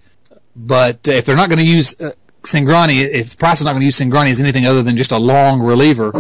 But 0.56 1.08
uh, 1.08 1.12
if 1.12 1.26
they're 1.26 1.36
not 1.36 1.50
going 1.50 1.60
to 1.60 1.66
use 1.66 1.96
uh, 2.02 2.14
Cingrani, 2.44 3.08
if 3.08 3.38
Price 3.38 3.60
is 3.60 3.66
not 3.66 3.74
going 3.74 3.82
to 3.82 3.86
use 3.86 4.00
Cingrani 4.00 4.32
as 4.32 4.40
anything 4.42 4.66
other 4.66 4.82
than 4.82 4.98
just 4.98 5.12
a 5.12 5.18
long 5.18 5.62
reliever, 5.62 6.12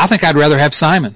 I 0.00 0.06
think 0.06 0.24
I'd 0.24 0.36
rather 0.36 0.58
have 0.58 0.74
Simon. 0.74 1.14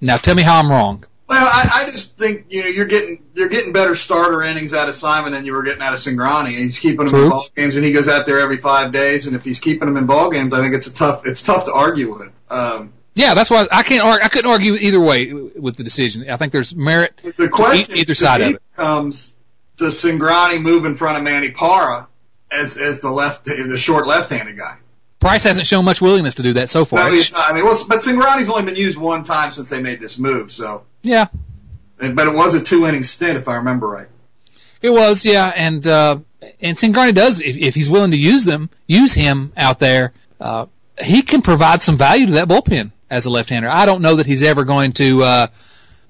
Now 0.00 0.16
tell 0.16 0.34
me 0.34 0.42
how 0.42 0.58
I'm 0.58 0.68
wrong. 0.68 1.04
Well, 1.28 1.46
I, 1.46 1.84
I 1.86 1.90
just 1.90 2.18
think 2.18 2.46
you 2.50 2.62
know 2.62 2.68
you're 2.68 2.86
getting 2.86 3.22
you're 3.34 3.48
getting 3.48 3.72
better 3.72 3.94
starter 3.94 4.42
innings 4.42 4.74
out 4.74 4.88
of 4.88 4.96
Simon 4.96 5.32
than 5.32 5.46
you 5.46 5.52
were 5.52 5.62
getting 5.62 5.80
out 5.80 5.94
of 5.94 6.00
Cingrani. 6.00 6.48
He's 6.48 6.80
keeping 6.80 7.06
him 7.06 7.12
True. 7.12 7.22
in 7.24 7.30
ball 7.30 7.46
games, 7.56 7.76
and 7.76 7.84
he 7.84 7.92
goes 7.92 8.08
out 8.08 8.26
there 8.26 8.40
every 8.40 8.56
five 8.56 8.92
days. 8.92 9.28
And 9.28 9.36
if 9.36 9.44
he's 9.44 9.60
keeping 9.60 9.86
him 9.86 9.96
in 9.96 10.06
ball 10.06 10.30
games, 10.30 10.52
I 10.52 10.60
think 10.60 10.74
it's 10.74 10.88
a 10.88 10.94
tough 10.94 11.26
it's 11.26 11.42
tough 11.42 11.66
to 11.66 11.72
argue 11.72 12.12
with. 12.12 12.32
Um, 12.50 12.92
Yeah, 13.14 13.34
that's 13.34 13.50
why 13.50 13.66
I 13.70 13.84
can't. 13.84 14.04
Argue, 14.04 14.24
I 14.24 14.28
couldn't 14.28 14.50
argue 14.50 14.74
either 14.74 15.00
way 15.00 15.32
with 15.32 15.76
the 15.76 15.84
decision. 15.84 16.28
I 16.28 16.36
think 16.36 16.52
there's 16.52 16.74
merit 16.74 17.18
the 17.36 17.48
question 17.48 17.94
to 17.94 18.00
either 18.00 18.16
side 18.16 18.40
of 18.40 18.54
it. 18.56 18.62
comes: 18.74 19.36
Does 19.76 20.02
Cingrani 20.02 20.60
move 20.60 20.84
in 20.84 20.96
front 20.96 21.18
of 21.18 21.22
Manny 21.22 21.52
Parra 21.52 22.08
as 22.50 22.76
as 22.76 23.00
the 23.00 23.10
left 23.12 23.44
the 23.44 23.78
short 23.78 24.08
left-handed 24.08 24.58
guy? 24.58 24.76
Price 25.22 25.44
hasn't 25.44 25.68
shown 25.68 25.84
much 25.84 26.00
willingness 26.00 26.34
to 26.34 26.42
do 26.42 26.54
that 26.54 26.68
so 26.68 26.84
far. 26.84 26.98
No, 26.98 27.12
he's 27.12 27.30
not. 27.30 27.48
I 27.48 27.54
mean, 27.54 27.64
well, 27.64 27.80
but 27.88 28.00
Cingrani's 28.00 28.50
only 28.50 28.64
been 28.64 28.74
used 28.74 28.98
one 28.98 29.22
time 29.22 29.52
since 29.52 29.70
they 29.70 29.80
made 29.80 30.00
this 30.00 30.18
move. 30.18 30.50
So, 30.50 30.82
yeah, 31.02 31.28
but 31.96 32.26
it 32.26 32.34
was 32.34 32.54
a 32.54 32.60
two-inning 32.60 33.04
stint, 33.04 33.38
if 33.38 33.46
I 33.46 33.56
remember 33.56 33.88
right. 33.88 34.08
it 34.80 34.90
was. 34.90 35.24
Yeah, 35.24 35.52
and 35.54 35.86
uh, 35.86 36.18
and 36.60 36.76
Cingrani 36.76 37.14
does 37.14 37.40
if, 37.40 37.56
if 37.56 37.76
he's 37.76 37.88
willing 37.88 38.10
to 38.10 38.16
use 38.16 38.44
them, 38.44 38.68
use 38.88 39.14
him 39.14 39.52
out 39.56 39.78
there. 39.78 40.12
Uh, 40.40 40.66
he 41.00 41.22
can 41.22 41.40
provide 41.40 41.82
some 41.82 41.96
value 41.96 42.26
to 42.26 42.32
that 42.32 42.48
bullpen 42.48 42.90
as 43.08 43.26
a 43.26 43.30
left-hander. 43.30 43.68
I 43.68 43.86
don't 43.86 44.02
know 44.02 44.16
that 44.16 44.26
he's 44.26 44.42
ever 44.42 44.64
going 44.64 44.90
to. 44.92 45.22
Uh, 45.22 45.46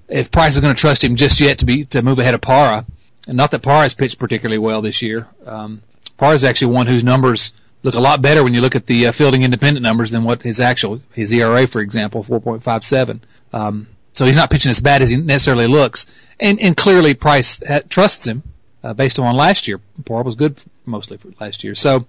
if 0.09 0.31
Price 0.31 0.55
is 0.55 0.61
going 0.61 0.75
to 0.75 0.81
trust 0.81 1.05
him 1.05 1.17
just 1.17 1.39
yet 1.39 1.59
to 1.59 1.67
be 1.67 1.85
to 1.85 2.01
move 2.01 2.19
ahead 2.19 2.35
of 2.35 2.41
Parra. 2.41 2.87
and 3.29 3.37
not 3.37 3.51
that 3.51 3.61
Parra 3.61 3.83
has 3.83 3.95
pitched 3.95 4.19
particularly 4.19 4.59
well 4.59 4.81
this 4.81 5.03
year. 5.03 5.29
Um, 5.45 5.83
is 6.23 6.45
actually 6.45 6.73
one 6.73 6.87
whose 6.87 7.05
numbers 7.05 7.53
look 7.83 7.95
a 7.95 8.01
lot 8.01 8.23
better 8.23 8.45
when 8.45 8.55
you 8.55 8.61
look 8.61 8.77
at 8.77 8.87
the 8.87 9.07
uh, 9.07 9.13
fielding 9.13 9.43
independent 9.43 9.83
numbers 9.83 10.11
than 10.11 10.25
what 10.25 10.43
his 10.43 10.61
actual 10.61 11.01
his 11.13 11.33
ERA, 11.33 11.67
for 11.67 11.81
example, 11.81 12.25
4.57. 12.25 13.21
Um, 13.53 13.89
so 14.13 14.27
he's 14.27 14.37
not 14.37 14.51
pitching 14.51 14.71
as 14.71 14.81
bad 14.81 15.03
as 15.03 15.11
he 15.11 15.17
necessarily 15.17 15.67
looks, 15.67 16.07
and 16.39 16.61
and 16.61 16.77
clearly 16.77 17.15
Price 17.15 17.61
ha- 17.67 17.81
trusts 17.89 18.27
him 18.27 18.43
uh, 18.85 18.95
based 18.95 19.19
on 19.19 19.35
last 19.37 19.67
year. 19.67 19.81
Parra 20.05 20.23
was 20.23 20.35
good 20.35 20.63
mostly 20.85 21.17
for 21.17 21.31
last 21.41 21.65
year, 21.65 21.75
so 21.75 22.07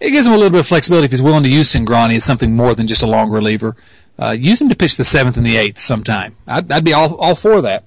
it 0.00 0.10
gives 0.10 0.26
him 0.26 0.32
a 0.32 0.36
little 0.36 0.50
bit 0.50 0.60
of 0.60 0.66
flexibility 0.66 1.04
if 1.04 1.10
he's 1.10 1.22
willing 1.22 1.44
to 1.44 1.50
use 1.50 1.72
Cingrani 1.72 2.16
as 2.16 2.24
something 2.24 2.54
more 2.54 2.74
than 2.74 2.86
just 2.86 3.02
a 3.02 3.06
long 3.06 3.30
reliever. 3.30 3.76
Uh, 4.18 4.30
use 4.30 4.60
him 4.60 4.68
to 4.68 4.76
pitch 4.76 4.96
the 4.96 5.04
seventh 5.04 5.36
and 5.36 5.44
the 5.44 5.56
eighth 5.56 5.78
sometime. 5.78 6.36
I'd, 6.46 6.70
I'd 6.70 6.84
be 6.84 6.92
all 6.92 7.14
all 7.16 7.34
for 7.34 7.60
that. 7.62 7.84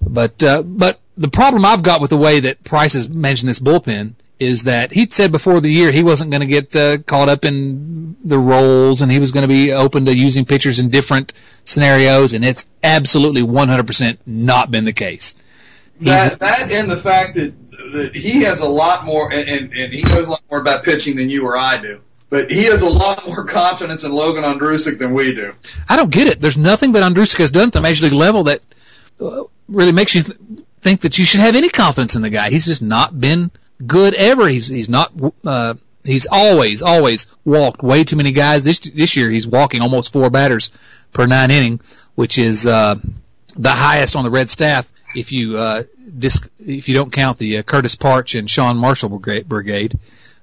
But 0.00 0.42
uh, 0.42 0.62
but 0.62 1.00
the 1.16 1.28
problem 1.28 1.64
I've 1.64 1.82
got 1.82 2.00
with 2.00 2.10
the 2.10 2.16
way 2.16 2.40
that 2.40 2.62
Price 2.62 2.94
is 2.94 3.08
managing 3.08 3.46
this 3.46 3.58
bullpen 3.58 4.14
is 4.38 4.64
that 4.64 4.92
he'd 4.92 5.12
said 5.12 5.32
before 5.32 5.60
the 5.60 5.70
year 5.70 5.90
he 5.90 6.02
wasn't 6.02 6.30
going 6.30 6.40
to 6.40 6.46
get 6.46 6.74
uh, 6.76 6.98
caught 6.98 7.28
up 7.28 7.44
in 7.44 8.16
the 8.24 8.38
roles 8.38 9.02
and 9.02 9.10
he 9.10 9.18
was 9.18 9.32
going 9.32 9.42
to 9.42 9.48
be 9.48 9.72
open 9.72 10.04
to 10.06 10.14
using 10.14 10.44
pitchers 10.44 10.78
in 10.78 10.88
different 10.88 11.32
scenarios, 11.64 12.34
and 12.34 12.44
it's 12.44 12.66
absolutely 12.82 13.42
100% 13.42 14.18
not 14.26 14.70
been 14.70 14.84
the 14.84 14.92
case. 14.92 15.34
That 16.00 16.38
that 16.38 16.70
and 16.70 16.88
the 16.88 16.96
fact 16.96 17.34
that 17.34 17.52
that 17.92 18.14
he 18.14 18.42
has 18.42 18.60
a 18.60 18.68
lot 18.68 19.04
more, 19.04 19.32
and, 19.32 19.48
and, 19.48 19.72
and 19.72 19.92
he 19.92 20.02
knows 20.02 20.28
a 20.28 20.32
lot 20.32 20.42
more 20.50 20.60
about 20.60 20.84
pitching 20.84 21.16
than 21.16 21.30
you 21.30 21.44
or 21.46 21.56
I 21.56 21.80
do. 21.80 22.00
But 22.30 22.50
he 22.50 22.64
has 22.64 22.82
a 22.82 22.88
lot 22.88 23.26
more 23.26 23.44
confidence 23.44 24.04
in 24.04 24.12
Logan 24.12 24.44
Ondrusek 24.44 24.98
than 24.98 25.14
we 25.14 25.34
do. 25.34 25.54
I 25.88 25.96
don't 25.96 26.10
get 26.10 26.28
it. 26.28 26.40
There's 26.40 26.58
nothing 26.58 26.92
that 26.92 27.02
Ondrusek 27.02 27.38
has 27.38 27.50
done 27.50 27.68
at 27.68 27.72
the 27.72 27.80
major 27.80 28.04
league 28.04 28.12
level 28.12 28.44
that 28.44 28.60
uh, 29.18 29.44
really 29.66 29.92
makes 29.92 30.14
you 30.14 30.22
th- 30.22 30.38
think 30.82 31.00
that 31.00 31.18
you 31.18 31.24
should 31.24 31.40
have 31.40 31.56
any 31.56 31.70
confidence 31.70 32.14
in 32.14 32.22
the 32.22 32.30
guy. 32.30 32.50
He's 32.50 32.66
just 32.66 32.82
not 32.82 33.18
been 33.18 33.50
good 33.86 34.14
ever. 34.14 34.48
He's 34.48 34.68
he's 34.68 34.88
not. 34.88 35.12
Uh, 35.44 35.74
he's 36.04 36.26
always 36.30 36.82
always 36.82 37.26
walked 37.44 37.82
way 37.82 38.04
too 38.04 38.16
many 38.16 38.32
guys. 38.32 38.64
This 38.64 38.80
this 38.80 39.16
year 39.16 39.30
he's 39.30 39.46
walking 39.46 39.80
almost 39.80 40.12
four 40.12 40.30
batters 40.30 40.70
per 41.12 41.26
nine 41.26 41.50
inning, 41.50 41.80
which 42.14 42.38
is 42.38 42.66
uh, 42.66 42.96
the 43.56 43.70
highest 43.70 44.16
on 44.16 44.24
the 44.24 44.30
Red 44.30 44.50
staff. 44.50 44.90
If 45.14 45.32
you 45.32 45.56
uh, 45.56 45.84
dis- 46.18 46.40
if 46.58 46.88
you 46.88 46.94
don't 46.94 47.12
count 47.12 47.38
the 47.38 47.58
uh, 47.58 47.62
Curtis 47.62 47.94
Partch 47.96 48.34
and 48.34 48.48
Sean 48.48 48.76
Marshall 48.76 49.08
brigade, 49.08 49.48
brigade 49.48 49.98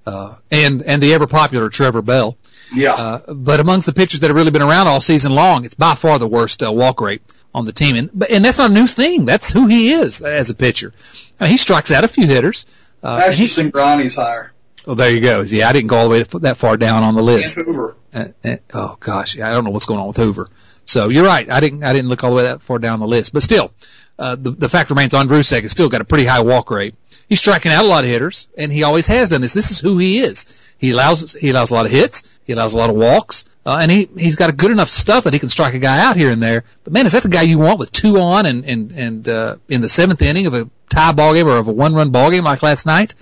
uh, 0.06 0.36
and 0.52 0.84
and 0.84 1.02
the 1.02 1.14
ever 1.14 1.28
popular 1.28 1.70
Trevor 1.70 2.02
Bell. 2.02 2.38
Yeah. 2.74 2.94
Uh, 2.94 3.34
but 3.34 3.60
amongst 3.60 3.86
the 3.86 3.94
pitchers 3.94 4.22
that 4.22 4.28
have 4.28 4.36
really 4.36 4.52
been 4.52 4.62
around 4.62 4.88
all 4.88 5.02
season 5.02 5.34
long, 5.34 5.66
it's 5.66 5.76
by 5.76 5.94
far 5.96 6.18
the 6.20 6.28
worst 6.28 6.64
uh, 6.64 6.72
walk 6.72 7.00
rate 7.00 7.22
on 7.54 7.66
the 7.66 7.72
team, 7.72 7.96
and 7.96 8.24
and 8.30 8.44
that's 8.44 8.58
not 8.58 8.72
a 8.72 8.74
new 8.74 8.88
thing. 8.88 9.26
That's 9.26 9.52
who 9.52 9.68
he 9.68 9.94
is 9.94 10.22
as 10.22 10.50
a 10.50 10.56
pitcher. 10.56 10.94
I 11.40 11.46
mean, 11.46 11.52
he 11.52 11.58
strikes 11.58 11.92
out 11.92 12.04
a 12.04 12.08
few 12.08 12.26
hitters. 12.28 12.66
Uh, 13.06 13.16
and 13.16 13.24
Actually, 13.24 13.48
he, 13.48 13.70
Cingrani's 13.70 14.16
higher. 14.16 14.52
oh, 14.88 14.96
there 14.96 15.12
you 15.12 15.22
go. 15.22 15.42
Yeah, 15.42 15.70
I 15.70 15.74
didn't 15.74 15.88
go 15.88 15.98
all 15.98 16.04
the 16.06 16.10
way 16.10 16.24
that 16.24 16.58
far 16.58 16.76
down 16.78 17.04
on 17.04 17.14
the 17.14 17.20
And 17.20 17.26
list. 17.28 17.56
Hoover. 17.56 17.96
Uh, 18.14 18.26
uh, 18.44 18.56
oh 18.74 18.98
gosh, 19.00 19.38
I 19.40 19.52
don't 19.52 19.64
know 19.64 19.70
what's 19.70 19.86
going 19.86 20.00
on 20.00 20.08
with 20.08 20.18
Hoover. 20.18 20.50
So 20.86 21.10
you're 21.10 21.26
right. 21.26 21.50
I 21.50 21.60
didn't 21.60 21.84
I 21.84 21.94
didn't 21.94 22.10
look 22.10 22.24
all 22.24 22.32
the 22.32 22.36
way 22.38 22.44
that 22.44 22.62
far 22.62 22.80
down 22.80 23.00
the 23.00 23.08
list, 23.08 23.34
but 23.34 23.44
still, 23.44 23.72
uh, 24.18 24.36
the 24.36 24.52
the 24.52 24.70
fact 24.70 24.90
remains 24.90 25.14
Ondrusek 25.14 25.62
has 25.64 25.72
still 25.72 25.90
got 25.90 26.02
a 26.02 26.06
pretty 26.06 26.26
high 26.26 26.42
walk 26.42 26.72
rate. 26.72 26.96
He's 27.30 27.40
striking 27.40 27.72
out 27.72 27.84
a 27.86 27.88
lot 27.88 28.04
of 28.04 28.10
hitters, 28.10 28.48
and 28.58 28.72
he 28.72 28.84
always 28.84 29.08
has 29.08 29.30
done 29.30 29.42
this. 29.42 29.54
This 29.54 29.72
is 29.72 29.80
who 29.80 29.98
he 29.98 30.20
is. 30.20 30.46
He 30.78 30.92
allows 30.92 31.34
he 31.34 31.50
allows 31.50 31.72
a 31.72 31.74
lot 31.74 31.86
of 31.86 31.92
hits. 31.92 32.24
He 32.46 32.54
allows 32.54 32.74
a 32.74 32.78
lot 32.78 32.90
of 32.90 32.96
walks, 32.96 33.46
uh, 33.66 33.80
and 33.82 33.92
he 33.92 34.10
he's 34.18 34.36
got 34.36 34.50
a 34.50 34.54
good 34.54 34.72
enough 34.72 34.90
stuff 34.90 35.24
that 35.24 35.34
he 35.34 35.40
can 35.40 35.50
strike 35.50 35.74
a 35.74 35.80
guy 35.80 36.00
out 36.00 36.18
here 36.18 36.30
and 36.30 36.42
there. 36.42 36.64
But 36.84 36.94
man, 36.94 37.06
is 37.06 37.14
that 37.14 37.24
the 37.24 37.30
guy 37.30 37.42
you 37.42 37.58
want 37.58 37.80
with 37.80 37.92
two 37.92 38.20
on 38.20 38.46
and 38.46 38.64
and 38.66 38.92
and 38.92 39.28
uh, 39.28 39.58
in 39.70 39.82
the 39.82 39.90
seventh 39.90 40.22
inning 40.22 40.46
of 40.46 40.54
a 40.54 40.70
tie 40.90 41.12
ball 41.12 41.34
game 41.34 41.48
or 41.48 41.58
of 41.58 41.68
a 41.68 41.72
one 41.72 41.96
run 41.96 42.12
ball 42.12 42.30
game 42.32 42.44
like 42.44 42.62
last 42.62 42.86
night? 42.86 43.16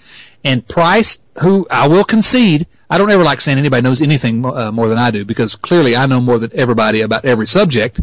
And 0.43 0.67
Price, 0.67 1.19
who 1.41 1.65
I 1.71 1.87
will 1.87 2.03
concede, 2.03 2.67
I 2.89 2.97
don't 2.97 3.09
ever 3.09 3.23
like 3.23 3.39
saying 3.39 3.57
anybody 3.57 3.81
knows 3.81 4.01
anything 4.01 4.45
uh, 4.45 4.71
more 4.73 4.89
than 4.89 4.97
I 4.97 5.11
do 5.11 5.23
because 5.23 5.55
clearly 5.55 5.95
I 5.95 6.05
know 6.05 6.19
more 6.19 6.39
than 6.39 6.51
everybody 6.53 7.01
about 7.01 7.23
every 7.23 7.47
subject. 7.47 8.01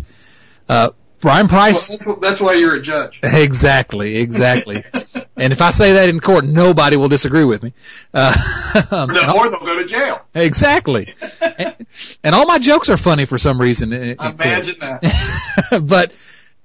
Uh, 0.68 0.90
Bryan 1.20 1.48
Price, 1.48 1.90
Well, 1.90 2.16
that's, 2.16 2.20
that's 2.20 2.40
why 2.40 2.54
you're 2.54 2.76
a 2.76 2.80
judge. 2.80 3.20
exactly, 3.22 4.16
exactly. 4.16 4.82
and 5.40 5.52
if 5.52 5.60
I 5.60 5.70
say 5.70 5.92
that 5.94 6.08
in 6.08 6.20
court, 6.20 6.44
nobody 6.44 6.96
will 6.96 7.08
disagree 7.08 7.44
with 7.44 7.62
me. 7.62 7.72
Uh, 8.14 8.34
um, 8.90 9.08
No, 9.12 9.36
or 9.36 9.50
they'll 9.50 9.60
go 9.60 9.78
to 9.78 9.86
jail. 9.86 10.20
exactly. 10.34 11.14
and, 11.40 11.86
and 12.22 12.34
all 12.34 12.46
my 12.46 12.58
jokes 12.58 12.88
are 12.88 12.96
funny 12.96 13.24
for 13.24 13.38
some 13.38 13.60
reason. 13.60 13.92
in- 13.92 14.02
in 14.10 14.16
court. 14.16 14.34
Imagine 14.34 14.76
that. 14.80 15.82
but 15.82 16.12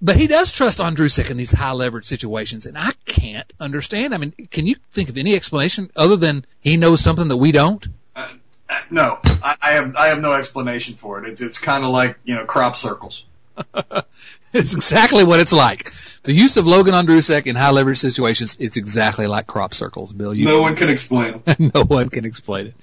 but 0.01 0.17
he 0.17 0.27
does 0.27 0.51
trust 0.51 0.79
Ondrusek 0.79 1.31
in 1.31 1.37
these 1.37 1.51
high 1.53 1.71
leverage 1.71 2.05
situations, 2.05 2.65
and 2.65 2.77
I 2.77 2.91
can't 3.05 3.51
understand. 3.59 4.13
I 4.13 4.17
mean, 4.17 4.33
can 4.51 4.67
you 4.67 4.75
think 4.91 5.09
of 5.09 5.17
any 5.17 5.33
explanation 5.35 5.89
other 5.95 6.17
than 6.17 6.45
he 6.59 6.77
knows 6.77 7.01
something 7.01 7.29
that 7.29 7.37
we 7.37 7.51
don't? 7.53 7.87
Uh, 8.15 8.27
uh, 8.69 8.79
no, 8.91 9.19
I, 9.23 9.55
I 9.61 9.71
have 9.71 9.95
I 9.95 10.07
have 10.07 10.19
no 10.19 10.33
explanation 10.33 10.95
for 10.95 11.23
it. 11.23 11.29
It's 11.29 11.41
it's 11.41 11.59
kind 11.59 11.83
of 11.83 11.91
like 11.91 12.17
you 12.25 12.35
know 12.35 12.45
crop 12.45 12.75
circles. 12.75 13.25
It's 14.55 14.73
exactly 14.73 15.23
what 15.23 15.39
it's 15.39 15.51
like. 15.51 15.91
The 16.23 16.33
use 16.33 16.57
of 16.57 16.65
Logan 16.65 16.93
Ondrusek 16.93 17.45
in 17.45 17.55
high 17.55 17.71
leverage 17.71 17.99
situations 17.99 18.55
is 18.57 18.77
exactly 18.77 19.27
like 19.27 19.47
crop 19.47 19.73
circles, 19.73 20.11
Bill. 20.13 20.33
You, 20.33 20.45
No 20.45 20.61
one 20.61 20.75
can 20.75 20.89
explain 20.89 21.43
no 21.59 21.83
one 21.83 22.09
can 22.09 22.25
explain 22.25 22.67
it. 22.67 22.75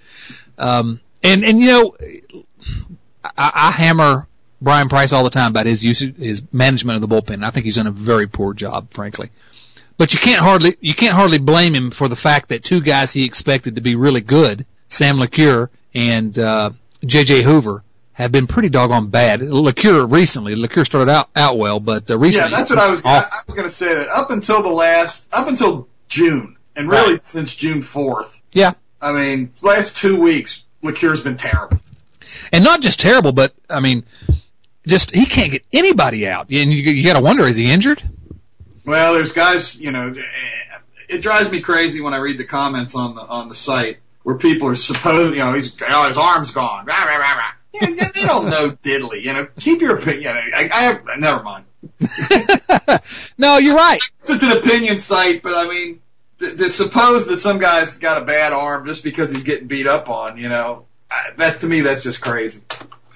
Um, 0.59 1.01
and 1.23 1.45
and 1.45 1.59
you 1.59 1.67
know, 1.67 1.97
I, 3.25 3.51
I 3.55 3.71
hammer 3.71 4.29
Bryan 4.61 4.89
Price 4.89 5.13
all 5.13 5.25
the 5.25 5.31
time 5.31 5.51
about 5.51 5.67
his 5.67 5.85
use, 5.85 6.01
his 6.01 6.43
management 6.53 7.03
of 7.03 7.09
the 7.09 7.15
bullpen. 7.15 7.45
I 7.45 7.51
think 7.51 7.65
he's 7.65 7.77
done 7.77 7.87
a 7.87 7.91
very 7.91 8.29
poor 8.29 8.55
job, 8.55 8.93
frankly. 8.93 9.31
But 9.99 10.15
you 10.15 10.21
can't 10.21 10.41
hardly 10.41 10.77
you 10.81 10.95
can't 10.95 11.15
hardly 11.15 11.39
blame 11.39 11.75
him 11.75 11.91
for 11.91 12.09
the 12.09 12.17
fact 12.17 12.49
that 12.51 12.63
two 12.63 12.81
guys 12.81 13.13
he 13.13 13.25
expected 13.25 13.75
to 13.75 13.81
be 13.81 13.97
really 13.97 14.21
good, 14.21 14.67
Sam 14.89 15.19
LeCure 15.19 15.69
and 15.95 16.39
uh, 16.39 16.71
J.J. 17.05 17.43
Hoover, 17.43 17.83
have 18.15 18.31
been 18.33 18.47
pretty 18.47 18.69
doggone 18.69 19.09
bad. 19.09 19.41
LeCure 19.41 20.11
recently, 20.11 20.55
LeCure 20.55 20.85
started 20.85 21.11
out 21.11 21.31
out 21.35 21.59
well, 21.59 21.81
but 21.81 22.11
uh, 22.11 22.19
Yeah, 22.21 22.49
that's 22.49 22.71
what 22.71 22.79
I 22.79 22.91
was. 22.91 23.05
I, 23.05 23.25
was 23.47 23.55
going 23.55 23.69
to 23.69 23.75
say 23.75 23.95
that 23.95 24.09
up 24.09 24.31
until 24.31 24.63
the 24.63 24.69
last, 24.69 25.27
up 25.33 25.49
until 25.49 25.89
June, 26.09 26.57
and 26.77 26.89
really 26.89 27.13
Right. 27.15 27.25
since 27.25 27.55
June 27.55 27.81
fourth. 27.83 28.39
yeah, 28.53 28.75
I 29.01 29.13
mean, 29.13 29.53
last 29.63 29.97
two 29.97 30.21
weeks, 30.21 30.65
LeCure's 30.83 31.23
been 31.23 31.37
terrible. 31.37 31.79
and 32.53 32.63
not 32.65 32.81
just 32.83 33.01
terrible, 33.01 33.33
but 33.33 33.55
I 33.71 33.81
mean, 33.81 34.05
just 34.87 35.15
he 35.15 35.25
can't 35.27 35.53
get 35.53 35.65
anybody 35.73 36.29
out, 36.29 36.49
and 36.51 36.73
you, 36.73 36.83
you 36.83 37.05
got 37.05 37.15
to 37.15 37.21
wonder 37.23 37.47
is 37.47 37.57
he 37.57 37.71
injured? 37.71 38.03
Well, 38.85 39.15
there's 39.15 39.33
guys, 39.33 39.81
you 39.81 39.93
know, 39.93 40.13
it 41.09 41.23
drives 41.23 41.51
me 41.51 41.61
crazy 41.61 42.01
when 42.01 42.15
I 42.15 42.19
read 42.19 42.39
the 42.39 42.45
comments 42.45 42.95
on 42.95 43.15
the 43.15 43.23
on 43.23 43.49
the 43.49 43.55
site 43.55 43.99
where 44.25 44.37
people 44.37 44.69
are 44.69 44.75
supposed, 44.75 45.35
you 45.35 45.41
know, 45.43 45.53
he's 45.55 45.73
oh, 45.89 46.09
his 46.09 46.19
arm's 46.19 46.51
gone. 46.51 46.85
Rah, 46.85 47.05
rah, 47.05 47.17
rah. 47.17 47.53
You 47.75 47.95
know, 47.97 48.05
they 48.15 48.23
don't 48.23 48.49
know 48.49 48.71
diddly. 48.83 49.23
You 49.23 49.33
know, 49.33 49.47
keep 49.59 49.81
your 49.81 49.97
opinion. 49.99 50.37
I, 50.37 50.69
I 50.73 50.83
have 50.83 51.03
never 51.19 51.43
mind. 51.43 51.65
no, 53.39 53.59
you're 53.59 53.77
right. 53.77 54.01
It's 54.19 54.29
an 54.43 54.53
opinion 54.53 54.99
site, 54.99 55.43
but 55.43 55.55
I 55.55 55.69
mean, 55.69 56.01
to, 56.39 56.57
to 56.57 56.71
suppose 56.71 57.27
that 57.27 57.39
some 57.39 57.59
guy's 57.59 57.99
got 57.99 58.21
a 58.21 58.25
bad 58.25 58.53
arm 58.53 58.87
just 58.87 59.03
because 59.05 59.31
he's 59.31 59.43
getting 59.43 59.67
beat 59.69 59.87
up 59.87 60.09
on, 60.09 60.37
you 60.39 60.49
know, 60.49 60.87
I- 61.11 61.31
that's 61.37 61.61
to 61.61 61.67
me 61.67 61.81
that's 61.81 62.03
just 62.03 62.21
crazy. 62.21 62.61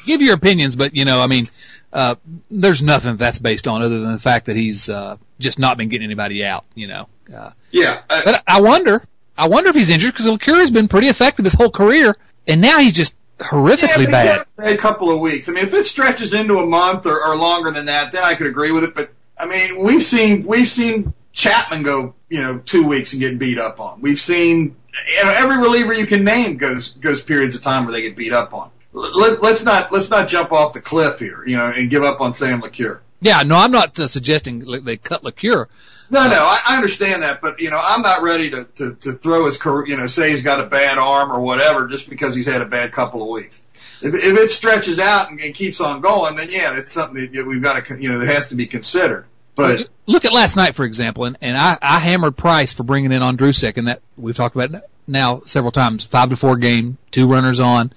Give 0.05 0.23
your 0.23 0.35
opinions, 0.35 0.77
but 0.77 0.95
you 0.95 1.05
know, 1.05 1.21
I 1.21 1.27
mean, 1.27 1.47
uh, 1.93 2.15
there's 2.51 2.83
nothing 2.83 3.17
that's 3.17 3.39
based 3.39 3.67
on 3.67 3.83
other 3.83 3.99
than 4.01 4.13
the 4.13 4.19
fact 4.21 4.47
that 4.47 4.57
he's 4.57 4.89
uh, 4.89 5.17
just 5.39 5.59
not 5.59 5.77
been 5.77 5.89
getting 5.89 6.05
anybody 6.05 6.45
out. 6.45 6.65
You 6.75 6.87
know, 6.89 7.09
uh, 7.35 7.51
Yeah, 7.73 8.03
I, 8.09 8.23
but 8.25 8.43
I 8.47 8.61
wonder, 8.61 9.05
I 9.37 9.49
wonder 9.49 9.71
if 9.71 9.75
he's 9.77 9.91
injured 9.91 10.13
because 10.13 10.27
LeCure 10.27 10.59
has 10.61 10.71
been 10.71 10.87
pretty 10.89 11.09
effective 11.09 11.45
his 11.45 11.55
whole 11.55 11.71
career, 11.71 12.17
and 12.47 12.61
now 12.61 12.79
he's 12.79 12.93
just 12.93 13.15
yeah, 13.15 13.26
horrifically 13.39 13.99
he's 13.99 14.07
bad. 14.07 14.47
a 14.59 14.77
couple 14.77 15.11
of 15.11 15.21
weeks. 15.21 15.49
I 15.49 15.53
mean, 15.53 15.65
if 15.65 15.75
it 15.75 15.85
stretches 15.85 16.35
into 16.35 16.59
a 16.59 16.67
month 16.67 17.07
or, 17.07 17.23
or 17.25 17.37
longer 17.37 17.71
than 17.71 17.87
that, 17.87 18.13
then 18.13 18.25
I 18.25 18.35
could 18.35 18.47
agree 18.47 18.73
with 18.73 18.85
it. 18.85 18.95
But 18.95 19.11
I 19.39 19.47
mean, 19.47 19.83
we've 19.83 20.03
seen 20.03 20.47
we've 20.47 20.69
seen 20.69 21.13
Chapman 21.33 21.83
go, 21.83 22.15
you 22.29 22.41
know, 22.41 22.59
two 22.59 22.87
weeks 22.87 23.13
and 23.13 23.21
get 23.21 23.39
beat 23.39 23.59
up 23.59 23.81
on. 23.81 24.01
We've 24.01 24.21
seen 24.21 24.77
you 25.09 25.25
know, 25.25 25.35
every 25.37 25.59
reliever 25.59 25.93
you 25.93 26.07
can 26.07 26.25
name 26.25 26.57
goes 26.57 26.95
goes 26.95 27.23
periods 27.23 27.55
of 27.55 27.63
time 27.63 27.85
where 27.85 27.93
they 27.93 28.03
get 28.03 28.17
beat 28.17 28.33
up 28.33 28.55
on. 28.55 28.71
Let, 28.93 29.43
let's 29.43 29.65
not 29.65 29.93
let's 29.93 30.09
not 30.11 30.29
jump 30.29 30.53
off 30.53 30.73
the 30.73 30.81
cliff 30.81 31.19
here, 31.19 31.47
you 31.47 31.57
know, 31.57 31.67
and 31.67 31.91
give 31.91 32.03
up 32.03 32.21
on 32.21 32.33
Sam 32.33 32.63
LeCure. 32.63 33.01
Yeah, 33.21 33.43
no, 33.43 33.57
I'm 33.57 33.71
not 33.71 33.99
uh, 33.99 34.09
suggesting 34.09 34.61
they 34.85 34.97
cut 34.97 35.23
LeCure. 35.23 35.67
No, 36.11 36.29
no, 36.29 36.45
I, 36.45 36.61
I 36.69 36.77
understand 36.77 37.23
that, 37.23 37.41
but 37.41 37.61
you 37.61 37.71
know, 37.71 37.81
I'm 37.83 38.03
not 38.03 38.23
ready 38.23 38.51
to, 38.51 38.65
to 38.77 38.95
to 38.95 39.13
throw 39.13 39.47
his 39.47 39.57
career, 39.57 39.87
you 39.87 39.97
know, 39.97 40.07
say 40.07 40.31
he's 40.31 40.43
got 40.43 40.61
a 40.61 40.67
bad 40.67 40.99
arm 40.99 41.33
or 41.33 41.41
whatever 41.41 41.89
just 41.89 42.09
because 42.09 42.35
he's 42.35 42.47
had 42.47 42.63
a 42.63 42.67
bad 42.67 42.93
couple 42.93 43.23
of 43.23 43.29
weeks. 43.29 43.63
If, 44.03 44.15
if 44.15 44.39
it 44.39 44.51
stretches 44.51 45.01
out 45.01 45.31
and, 45.31 45.41
and 45.41 45.55
keeps 45.55 45.81
on 45.81 46.01
going, 46.01 46.37
then 46.37 46.49
yeah, 46.51 46.79
it's 46.79 46.93
something 46.93 47.33
that 47.33 47.47
we've 47.47 47.63
got 47.63 47.85
to, 47.85 48.01
you 48.01 48.11
know, 48.11 48.19
that 48.19 48.29
has 48.29 48.51
to 48.51 48.55
be 48.55 48.67
considered. 48.67 49.27
But 49.55 49.89
look 50.05 50.27
at 50.27 50.35
last 50.35 50.57
night, 50.57 50.75
for 50.75 50.85
example, 50.85 51.25
and, 51.25 51.39
and 51.41 51.57
I, 51.57 51.79
I 51.81 51.99
hammered 51.99 52.37
Price 52.37 52.75
for 52.75 52.83
bringing 52.83 53.11
in 53.11 53.23
Ondrusek, 53.23 53.79
and 53.79 53.89
that 53.89 54.03
we've 54.19 54.37
talked 54.37 54.55
about 54.55 54.83
now 55.07 55.43
several 55.47 55.73
times. 55.73 56.05
Five 56.05 56.29
to 56.29 56.37
four 56.37 56.57
game, 56.57 56.99
two 57.11 57.27
runners 57.27 57.59
on, 57.59 57.91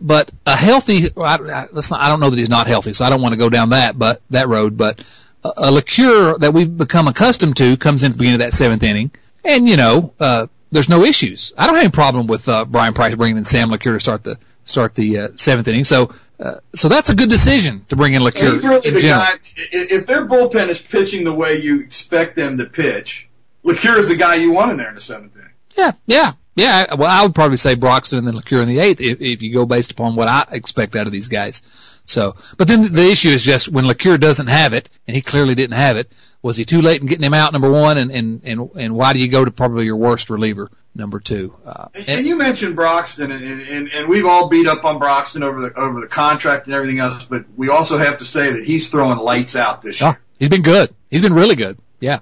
but 0.00 0.32
a 0.44 0.56
healthy. 0.56 1.10
I, 1.16 1.36
I, 1.36 1.68
let's 1.70 1.92
not, 1.92 2.00
I 2.00 2.08
don't 2.08 2.18
know 2.18 2.30
that 2.30 2.38
he's 2.38 2.48
not 2.48 2.66
healthy, 2.66 2.94
so 2.94 3.04
I 3.04 3.10
don't 3.10 3.22
want 3.22 3.32
to 3.32 3.38
go 3.38 3.48
down 3.48 3.68
that, 3.70 3.96
but 3.96 4.22
that 4.30 4.48
road. 4.48 4.76
But 4.76 5.04
a, 5.44 5.48
a 5.56 5.70
LeCure 5.70 6.38
that 6.40 6.52
we've 6.52 6.76
become 6.76 7.08
accustomed 7.08 7.56
to 7.58 7.76
comes 7.76 8.02
in 8.02 8.10
at 8.10 8.12
the 8.12 8.18
beginning 8.18 8.40
of 8.40 8.40
that 8.40 8.54
seventh 8.54 8.82
inning, 8.82 9.10
and 9.44 9.68
you 9.68 9.76
know, 9.76 10.12
uh, 10.20 10.46
there's 10.70 10.88
no 10.88 11.04
issues. 11.04 11.52
I 11.56 11.66
don't 11.66 11.76
have 11.76 11.84
any 11.84 11.92
problem 11.92 12.26
with 12.26 12.48
uh, 12.48 12.64
Bryan 12.64 12.94
Price 12.94 13.14
bringing 13.14 13.36
in 13.36 13.44
Sam 13.44 13.70
LeCure 13.70 13.94
to 13.94 14.00
start 14.00 14.24
the 14.24 14.38
start 14.64 14.94
the 14.94 15.18
uh, 15.18 15.28
seventh 15.36 15.68
inning. 15.68 15.84
So 15.84 16.14
uh, 16.42 16.58
so 16.74 16.88
that's 16.88 17.08
a 17.08 17.14
good 17.14 17.30
decision 17.30 17.84
to 17.88 17.96
bring 17.96 18.14
in 18.14 18.22
LeCure. 18.22 18.52
He's 18.52 18.64
really 18.64 18.90
the 18.90 19.00
general. 19.00 19.20
guy. 19.20 19.36
If 19.70 20.06
their 20.06 20.26
bullpen 20.26 20.68
is 20.68 20.82
pitching 20.82 21.24
the 21.24 21.32
way 21.32 21.60
you 21.60 21.80
expect 21.80 22.34
them 22.34 22.58
to 22.58 22.66
pitch, 22.66 23.28
LeCure 23.64 23.98
is 23.98 24.08
the 24.08 24.16
guy 24.16 24.36
you 24.36 24.50
want 24.50 24.72
in 24.72 24.76
there 24.76 24.88
in 24.88 24.96
the 24.96 25.00
seventh 25.00 25.36
inning. 25.36 25.48
Yeah, 25.76 25.92
yeah, 26.06 26.32
yeah. 26.56 26.94
Well, 26.94 27.08
I 27.08 27.22
would 27.22 27.34
probably 27.34 27.58
say 27.58 27.76
Broxton 27.76 28.18
and 28.18 28.26
then 28.26 28.34
LeCure 28.34 28.62
in 28.62 28.68
the 28.68 28.80
eighth 28.80 29.00
if, 29.00 29.20
if 29.20 29.42
you 29.42 29.54
go 29.54 29.66
based 29.66 29.92
upon 29.92 30.16
what 30.16 30.26
I 30.26 30.44
expect 30.50 30.96
out 30.96 31.06
of 31.06 31.12
these 31.12 31.28
guys. 31.28 31.62
So, 32.04 32.34
but 32.56 32.68
then 32.68 32.92
the 32.92 33.10
issue 33.10 33.28
is 33.28 33.42
just 33.42 33.68
when 33.68 33.84
LeCure 33.84 34.18
doesn't 34.18 34.48
have 34.48 34.72
it, 34.72 34.88
and 35.06 35.14
he 35.14 35.22
clearly 35.22 35.54
didn't 35.54 35.76
have 35.76 35.96
it, 35.96 36.12
was 36.42 36.56
he 36.56 36.64
too 36.64 36.82
late 36.82 37.00
in 37.00 37.06
getting 37.06 37.24
him 37.24 37.34
out? 37.34 37.52
Number 37.52 37.70
one, 37.70 37.98
and 37.98 38.10
and 38.10 38.40
and, 38.44 38.70
and 38.74 38.94
why 38.94 39.12
do 39.12 39.20
you 39.20 39.28
go 39.28 39.44
to 39.44 39.50
probably 39.50 39.84
your 39.84 39.96
worst 39.96 40.28
reliever? 40.28 40.70
Number 40.94 41.20
two. 41.20 41.54
Uh, 41.64 41.88
and, 41.94 42.08
and, 42.08 42.26
you 42.26 42.36
mentioned 42.36 42.76
Broxton, 42.76 43.30
and, 43.30 43.62
and 43.62 43.88
and 43.88 44.08
we've 44.08 44.26
all 44.26 44.48
beat 44.48 44.66
up 44.66 44.84
on 44.84 44.98
Broxton 44.98 45.42
over 45.42 45.62
the 45.62 45.78
over 45.78 46.00
the 46.00 46.08
contract 46.08 46.66
and 46.66 46.74
everything 46.74 46.98
else, 46.98 47.24
but 47.24 47.46
we 47.56 47.70
also 47.70 47.96
have 47.96 48.18
to 48.18 48.24
say 48.24 48.52
that 48.52 48.64
he's 48.64 48.90
throwing 48.90 49.18
lights 49.18 49.56
out 49.56 49.80
this 49.80 50.00
year. 50.00 50.20
he's 50.38 50.50
been 50.50 50.62
good. 50.62 50.94
He's 51.10 51.22
been 51.22 51.32
really 51.32 51.56
good. 51.56 51.78
Yeah. 52.00 52.18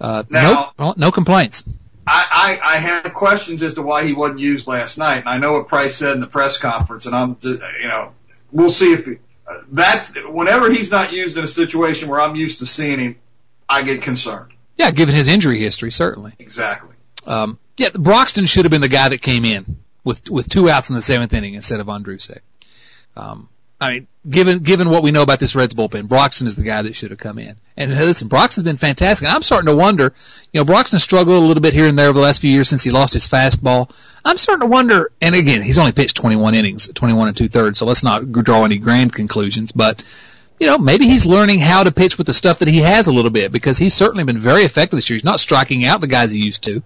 Uh, 0.00 0.24
now, 0.30 0.72
no, 0.78 0.94
no 0.96 1.10
complaints. 1.10 1.64
I, 2.06 2.58
I, 2.62 2.74
I 2.74 2.76
have 2.78 3.12
questions 3.12 3.62
as 3.62 3.74
to 3.74 3.82
why 3.82 4.04
he 4.04 4.14
wasn't 4.14 4.40
used 4.40 4.66
last 4.66 4.96
night, 4.96 5.18
and 5.18 5.28
I 5.28 5.38
know 5.38 5.52
what 5.52 5.68
Price 5.68 5.94
said 5.94 6.14
in 6.14 6.20
the 6.20 6.26
press 6.26 6.56
conference, 6.56 7.06
and 7.06 7.14
I'm, 7.14 7.36
you 7.42 7.88
know, 7.88 8.12
we'll 8.52 8.70
see 8.70 8.92
if 8.92 9.06
he, 9.06 9.18
uh, 9.46 9.60
that's 9.72 10.14
whenever 10.26 10.70
he's 10.70 10.90
not 10.90 11.12
used 11.12 11.36
in 11.36 11.44
a 11.44 11.48
situation 11.48 12.08
where 12.08 12.20
I'm 12.20 12.36
used 12.36 12.60
to 12.60 12.66
seeing 12.66 12.98
him, 12.98 13.16
I 13.68 13.82
get 13.82 14.02
concerned. 14.02 14.52
Yeah, 14.76 14.90
given 14.90 15.14
his 15.14 15.28
injury 15.28 15.60
history, 15.60 15.90
certainly. 15.90 16.32
Exactly. 16.38 16.94
Um, 17.26 17.58
yeah, 17.76 17.90
Broxton 17.90 18.46
should 18.46 18.64
have 18.64 18.70
been 18.70 18.80
the 18.80 18.88
guy 18.88 19.08
that 19.08 19.22
came 19.22 19.44
in 19.44 19.78
with 20.04 20.28
with 20.30 20.48
two 20.48 20.68
outs 20.68 20.90
in 20.90 20.96
the 20.96 21.02
seventh 21.02 21.32
inning 21.32 21.54
instead 21.54 21.80
of 21.80 21.86
Ondrusek. 21.86 22.40
Um, 23.16 23.48
I 23.80 23.90
mean, 23.92 24.06
given 24.28 24.58
given 24.58 24.90
what 24.90 25.02
we 25.02 25.10
know 25.10 25.22
about 25.22 25.40
this 25.40 25.54
Reds 25.54 25.72
bullpen, 25.72 26.06
Broxton 26.06 26.46
is 26.46 26.54
the 26.54 26.62
guy 26.62 26.82
that 26.82 26.94
should 26.94 27.10
have 27.10 27.18
come 27.18 27.38
in. 27.38 27.56
And 27.76 27.94
listen, 27.94 28.28
Broxton's 28.28 28.64
been 28.64 28.76
fantastic. 28.76 29.26
And 29.26 29.34
I'm 29.34 29.42
starting 29.42 29.68
to 29.68 29.76
wonder, 29.76 30.12
you 30.52 30.60
know, 30.60 30.64
Broxton 30.64 31.00
struggled 31.00 31.42
a 31.42 31.46
little 31.46 31.62
bit 31.62 31.72
here 31.72 31.86
and 31.86 31.98
there 31.98 32.08
over 32.08 32.18
the 32.18 32.24
last 32.24 32.40
few 32.40 32.50
years 32.50 32.68
since 32.68 32.82
he 32.82 32.90
lost 32.90 33.14
his 33.14 33.26
fastball. 33.26 33.90
I'm 34.22 34.36
starting 34.36 34.68
to 34.68 34.70
wonder, 34.70 35.10
and 35.22 35.34
again, 35.34 35.62
he's 35.62 35.78
only 35.78 35.92
pitched 35.92 36.16
21 36.16 36.54
innings, 36.54 36.90
21 36.94 37.28
and 37.28 37.36
two 37.36 37.48
thirds, 37.48 37.78
so 37.78 37.86
let's 37.86 38.02
not 38.02 38.30
draw 38.30 38.64
any 38.64 38.76
grand 38.76 39.14
conclusions. 39.14 39.72
But 39.72 40.02
you 40.58 40.66
know, 40.66 40.76
maybe 40.76 41.06
he's 41.06 41.24
learning 41.24 41.60
how 41.60 41.82
to 41.82 41.90
pitch 41.90 42.18
with 42.18 42.26
the 42.26 42.34
stuff 42.34 42.58
that 42.58 42.68
he 42.68 42.80
has 42.80 43.06
a 43.06 43.12
little 43.12 43.30
bit 43.30 43.50
because 43.50 43.78
he's 43.78 43.94
certainly 43.94 44.24
been 44.24 44.38
very 44.38 44.64
effective 44.64 44.98
this 44.98 45.08
year. 45.08 45.16
He's 45.16 45.24
not 45.24 45.40
striking 45.40 45.86
out 45.86 46.02
the 46.02 46.06
guys 46.06 46.32
he 46.32 46.44
used 46.44 46.62
to, 46.64 46.82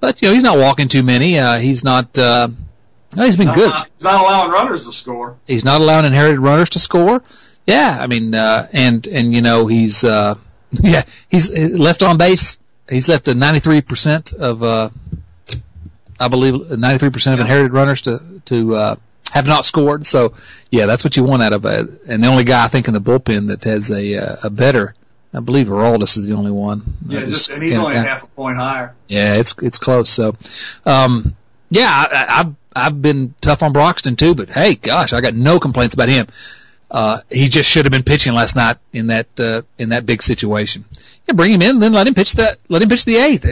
but 0.00 0.20
you 0.20 0.28
know, 0.28 0.34
he's 0.34 0.42
not 0.42 0.58
walking 0.58 0.88
too 0.88 1.04
many. 1.04 1.38
Uh, 1.38 1.60
he's 1.60 1.84
not. 1.84 2.18
Uh, 2.18 2.48
no, 3.16 3.24
he's 3.24 3.36
been 3.36 3.46
not, 3.46 3.56
good. 3.56 3.72
He's 3.72 4.04
not 4.04 4.20
allowing 4.20 4.50
runners 4.50 4.84
to 4.86 4.92
score. 4.92 5.36
He's 5.46 5.64
not 5.64 5.80
allowing 5.80 6.04
inherited 6.04 6.40
runners 6.40 6.70
to 6.70 6.78
score. 6.78 7.22
Yeah, 7.66 7.96
I 8.00 8.06
mean, 8.06 8.34
uh, 8.34 8.68
and 8.72 9.06
and 9.06 9.34
you 9.34 9.42
know, 9.42 9.66
he's 9.66 10.04
uh, 10.04 10.36
yeah, 10.82 11.04
he's 11.28 11.50
left 11.50 12.02
on 12.02 12.18
base. 12.18 12.58
He's 12.88 13.08
left 13.08 13.28
a 13.28 13.34
93 13.34 13.80
percent 13.80 14.32
of, 14.32 14.62
uh, 14.62 14.90
I 16.20 16.28
believe, 16.28 16.70
93 16.70 17.10
percent 17.10 17.34
of 17.34 17.40
inherited 17.40 17.72
runners 17.72 18.02
to 18.02 18.20
to 18.46 18.74
uh, 18.74 18.96
have 19.32 19.46
not 19.46 19.64
scored. 19.64 20.06
So, 20.06 20.34
yeah, 20.70 20.86
that's 20.86 21.04
what 21.04 21.16
you 21.16 21.24
want 21.24 21.42
out 21.42 21.52
of 21.52 21.64
it. 21.64 21.88
And 22.06 22.22
the 22.22 22.28
only 22.28 22.44
guy 22.44 22.64
I 22.64 22.68
think 22.68 22.88
in 22.88 22.94
the 22.94 23.00
bullpen 23.00 23.48
that 23.48 23.64
has 23.64 23.90
a 23.90 24.16
uh, 24.16 24.36
a 24.44 24.50
better, 24.50 24.94
I 25.32 25.40
believe 25.40 25.68
Aroldis 25.68 26.18
is 26.18 26.26
the 26.26 26.34
only 26.34 26.50
one. 26.50 26.82
Yeah, 27.06 27.20
just, 27.20 27.30
just, 27.30 27.50
and 27.50 27.62
he's 27.62 27.78
only 27.78 27.96
half 27.96 28.24
a 28.24 28.26
point 28.28 28.58
higher. 28.58 28.94
Yeah, 29.08 29.34
it's 29.34 29.54
it's 29.62 29.78
close. 29.78 30.10
So, 30.10 30.36
um, 30.84 31.34
yeah, 31.70 31.88
I, 31.88 32.40
I've 32.40 32.63
I've 32.74 33.00
been 33.00 33.34
tough 33.40 33.62
on 33.62 33.72
Broxton 33.72 34.16
too, 34.16 34.34
but 34.34 34.48
hey, 34.48 34.74
gosh, 34.74 35.12
I 35.12 35.20
got 35.20 35.34
no 35.34 35.60
complaints 35.60 35.94
about 35.94 36.08
him. 36.08 36.26
Uh, 36.90 37.20
he 37.30 37.48
just 37.48 37.68
should 37.68 37.84
have 37.84 37.92
been 37.92 38.02
pitching 38.02 38.34
last 38.34 38.54
night 38.56 38.76
in 38.92 39.08
that 39.08 39.40
uh, 39.40 39.62
in 39.78 39.88
that 39.90 40.06
big 40.06 40.22
situation. 40.22 40.84
Yeah, 41.26 41.34
bring 41.34 41.52
him 41.52 41.62
in, 41.62 41.78
then 41.78 41.92
let 41.92 42.06
him 42.06 42.14
pitch 42.14 42.34
that. 42.34 42.58
Let 42.68 42.82
him 42.82 42.88
pitch 42.88 43.04
the 43.04 43.16
eighth. 43.16 43.46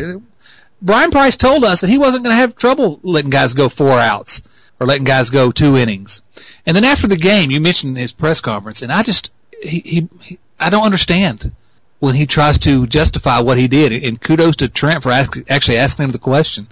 Bryan 0.81 1.11
Price 1.11 1.37
told 1.37 1.65
us 1.65 1.81
that 1.81 1.91
he 1.91 1.99
wasn't 1.99 2.25
going 2.25 2.35
to 2.35 2.41
have 2.41 2.57
trouble 2.57 3.01
letting 3.03 3.31
guys 3.31 3.55
go 3.55 3.69
four 3.69 3.99
outs 3.99 4.43
or 4.81 4.87
letting 4.87 5.05
guys 5.05 5.31
go 5.31 5.53
two 5.53 5.77
innings. 5.77 6.23
And 6.67 6.77
then 6.77 6.85
after 6.85 7.07
the 7.07 7.17
game, 7.17 7.51
you 7.51 7.61
mentioned 7.61 7.97
his 7.97 8.13
press 8.13 8.41
conference, 8.41 8.83
and 8.83 8.93
I 8.93 9.03
just 9.03 9.33
he, 9.63 9.81
he, 9.81 10.09
he 10.21 10.39
I 10.59 10.71
don't 10.71 10.85
understand 10.85 11.53
when 12.01 12.17
he 12.17 12.27
tries 12.27 12.59
to 12.59 12.87
justify 12.87 13.41
what 13.41 13.59
he 13.59 13.69
did. 13.69 14.05
And 14.05 14.21
kudos 14.21 14.57
to 14.57 14.69
Trent 14.69 15.03
for 15.05 15.11
ask, 15.11 15.37
actually 15.49 15.79
asking 15.79 16.07
him 16.07 16.13
the 16.13 16.19
question. 16.19 16.67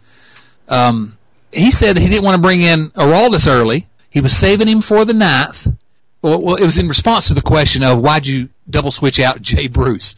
Um, 0.68 1.16
he 1.52 1.70
said 1.70 1.96
that 1.96 2.00
he 2.00 2.08
didn't 2.08 2.24
want 2.24 2.36
to 2.36 2.42
bring 2.42 2.62
in 2.62 2.90
Aroldis 2.90 3.46
early. 3.48 3.86
He 4.10 4.20
was 4.20 4.36
saving 4.36 4.68
him 4.68 4.80
for 4.80 5.04
the 5.04 5.14
ninth. 5.14 5.66
Well, 6.22 6.40
well, 6.42 6.56
it 6.56 6.64
was 6.64 6.78
in 6.78 6.88
response 6.88 7.28
to 7.28 7.34
the 7.34 7.42
question 7.42 7.82
of 7.82 8.00
why'd 8.00 8.26
you 8.26 8.48
double 8.68 8.90
switch 8.90 9.20
out 9.20 9.40
Jay 9.42 9.68
Bruce. 9.68 10.16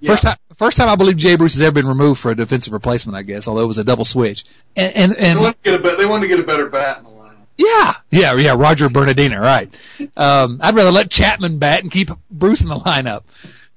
Yeah. 0.00 0.12
First 0.12 0.22
time, 0.24 0.36
first 0.56 0.76
time 0.76 0.88
I 0.88 0.96
believe 0.96 1.16
Jay 1.16 1.36
Bruce 1.36 1.52
has 1.54 1.62
ever 1.62 1.72
been 1.72 1.86
removed 1.86 2.20
for 2.20 2.30
a 2.30 2.36
defensive 2.36 2.72
replacement. 2.72 3.16
I 3.16 3.22
guess, 3.22 3.46
although 3.46 3.62
it 3.62 3.68
was 3.68 3.78
a 3.78 3.84
double 3.84 4.04
switch. 4.04 4.44
And 4.76 4.92
and, 4.94 5.16
and 5.16 5.38
they, 5.38 5.42
wanted 5.42 5.62
to 5.62 5.70
get 5.70 5.80
a, 5.80 5.96
they 5.96 6.06
wanted 6.06 6.22
to 6.22 6.28
get 6.28 6.40
a 6.40 6.46
better 6.46 6.68
bat 6.68 6.98
in 6.98 7.04
the 7.04 7.10
lineup. 7.10 7.36
yeah, 7.56 7.94
yeah, 8.10 8.34
yeah. 8.34 8.54
Roger 8.56 8.88
Bernadina, 8.88 9.40
right? 9.40 9.72
Um, 10.16 10.58
I'd 10.60 10.74
rather 10.74 10.90
let 10.90 11.10
Chapman 11.10 11.58
bat 11.58 11.82
and 11.82 11.92
keep 11.92 12.10
Bruce 12.30 12.62
in 12.62 12.68
the 12.68 12.78
lineup. 12.78 13.22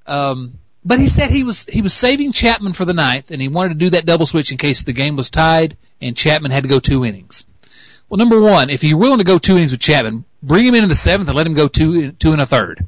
Um, 0.06 0.58
but 0.86 1.00
he 1.00 1.08
said 1.08 1.30
he 1.30 1.42
was 1.42 1.64
he 1.64 1.82
was 1.82 1.92
saving 1.92 2.32
Chapman 2.32 2.72
for 2.72 2.84
the 2.84 2.94
ninth, 2.94 3.30
and 3.30 3.42
he 3.42 3.48
wanted 3.48 3.70
to 3.70 3.74
do 3.74 3.90
that 3.90 4.06
double 4.06 4.26
switch 4.26 4.52
in 4.52 4.58
case 4.58 4.82
the 4.82 4.92
game 4.92 5.16
was 5.16 5.30
tied 5.30 5.76
and 6.00 6.16
Chapman 6.16 6.50
had 6.50 6.62
to 6.62 6.68
go 6.68 6.78
two 6.78 7.04
innings. 7.04 7.44
Well, 8.08 8.18
number 8.18 8.40
one, 8.40 8.70
if 8.70 8.84
you're 8.84 8.98
willing 8.98 9.18
to 9.18 9.24
go 9.24 9.38
two 9.38 9.56
innings 9.56 9.72
with 9.72 9.80
Chapman, 9.80 10.24
bring 10.42 10.64
him 10.64 10.74
into 10.74 10.86
the 10.86 10.94
seventh 10.94 11.28
and 11.28 11.36
let 11.36 11.46
him 11.46 11.54
go 11.54 11.66
two 11.68 12.12
two 12.12 12.32
and 12.32 12.40
a 12.40 12.46
third. 12.46 12.86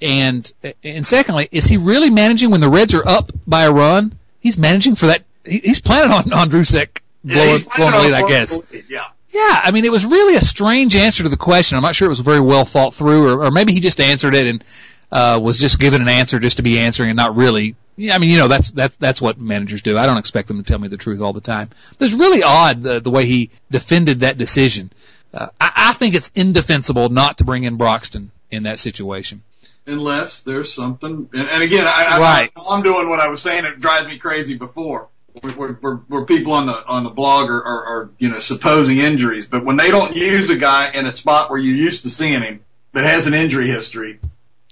And 0.00 0.50
and 0.84 1.04
secondly, 1.04 1.48
is 1.50 1.66
he 1.66 1.78
really 1.78 2.10
managing 2.10 2.50
when 2.50 2.60
the 2.60 2.70
Reds 2.70 2.94
are 2.94 3.06
up 3.06 3.32
by 3.46 3.64
a 3.64 3.72
run? 3.72 4.16
He's 4.38 4.58
managing 4.58 4.94
for 4.94 5.06
that. 5.06 5.24
He, 5.44 5.58
he's 5.58 5.80
planning 5.80 6.12
on 6.12 6.24
Ondrusek 6.24 7.00
blowing, 7.24 7.62
yeah, 7.62 7.76
blowing 7.76 7.94
lead, 7.94 8.14
I 8.14 8.28
guess. 8.28 8.58
Yeah. 8.88 9.06
Yeah, 9.28 9.60
I 9.64 9.70
mean, 9.70 9.84
it 9.84 9.92
was 9.92 10.06
really 10.06 10.36
a 10.36 10.40
strange 10.40 10.96
answer 10.96 11.22
to 11.22 11.28
the 11.28 11.36
question. 11.36 11.76
I'm 11.76 11.82
not 11.82 11.94
sure 11.94 12.06
it 12.06 12.08
was 12.08 12.20
very 12.20 12.40
well 12.40 12.64
thought 12.64 12.94
through, 12.94 13.28
or, 13.28 13.44
or 13.44 13.50
maybe 13.50 13.74
he 13.74 13.80
just 13.80 14.00
answered 14.00 14.34
it 14.34 14.46
and 14.46 14.64
uh, 15.12 15.40
was 15.42 15.58
just 15.58 15.78
given 15.78 16.02
an 16.02 16.08
answer 16.08 16.38
just 16.38 16.58
to 16.58 16.62
be 16.62 16.78
answering 16.78 17.10
and 17.10 17.16
not 17.16 17.36
really. 17.36 17.76
Yeah, 17.96 18.14
I 18.14 18.18
mean, 18.18 18.30
you 18.30 18.36
know, 18.36 18.48
that's 18.48 18.70
that's 18.72 18.96
that's 18.96 19.20
what 19.22 19.38
managers 19.38 19.82
do. 19.82 19.96
I 19.96 20.06
don't 20.06 20.18
expect 20.18 20.48
them 20.48 20.62
to 20.62 20.68
tell 20.68 20.78
me 20.78 20.88
the 20.88 20.98
truth 20.98 21.20
all 21.20 21.32
the 21.32 21.40
time. 21.40 21.70
But 21.98 22.04
it's 22.04 22.14
really 22.14 22.42
odd 22.42 22.82
the, 22.82 23.00
the 23.00 23.10
way 23.10 23.24
he 23.24 23.50
defended 23.70 24.20
that 24.20 24.36
decision. 24.36 24.92
Uh, 25.32 25.48
I, 25.60 25.72
I 25.76 25.92
think 25.94 26.14
it's 26.14 26.30
indefensible 26.34 27.08
not 27.08 27.38
to 27.38 27.44
bring 27.44 27.64
in 27.64 27.76
Broxton 27.76 28.30
in 28.50 28.64
that 28.64 28.78
situation 28.78 29.42
unless 29.86 30.40
there's 30.40 30.72
something. 30.72 31.28
And, 31.32 31.48
and 31.48 31.62
again, 31.62 31.86
I, 31.86 32.18
right. 32.18 32.50
I, 32.56 32.62
I'm 32.70 32.82
doing 32.82 33.08
what 33.08 33.20
I 33.20 33.28
was 33.28 33.40
saying. 33.40 33.64
It 33.64 33.80
drives 33.80 34.06
me 34.08 34.18
crazy 34.18 34.56
before 34.56 35.08
where, 35.42 35.72
where, 35.72 35.94
where 35.94 36.24
people 36.24 36.52
on 36.52 36.66
the 36.66 36.86
on 36.86 37.04
the 37.04 37.10
blog 37.10 37.50
are, 37.50 37.62
are, 37.62 37.84
are 37.84 38.10
you 38.18 38.28
know 38.28 38.38
supposing 38.38 38.98
injuries, 38.98 39.46
but 39.46 39.64
when 39.64 39.76
they 39.76 39.90
don't 39.90 40.16
use 40.16 40.50
a 40.50 40.56
guy 40.56 40.90
in 40.92 41.06
a 41.06 41.12
spot 41.12 41.50
where 41.50 41.58
you're 41.58 41.76
used 41.76 42.02
to 42.02 42.10
seeing 42.10 42.42
him 42.42 42.64
that 42.92 43.04
has 43.04 43.26
an 43.26 43.34
injury 43.34 43.68
history, 43.68 44.18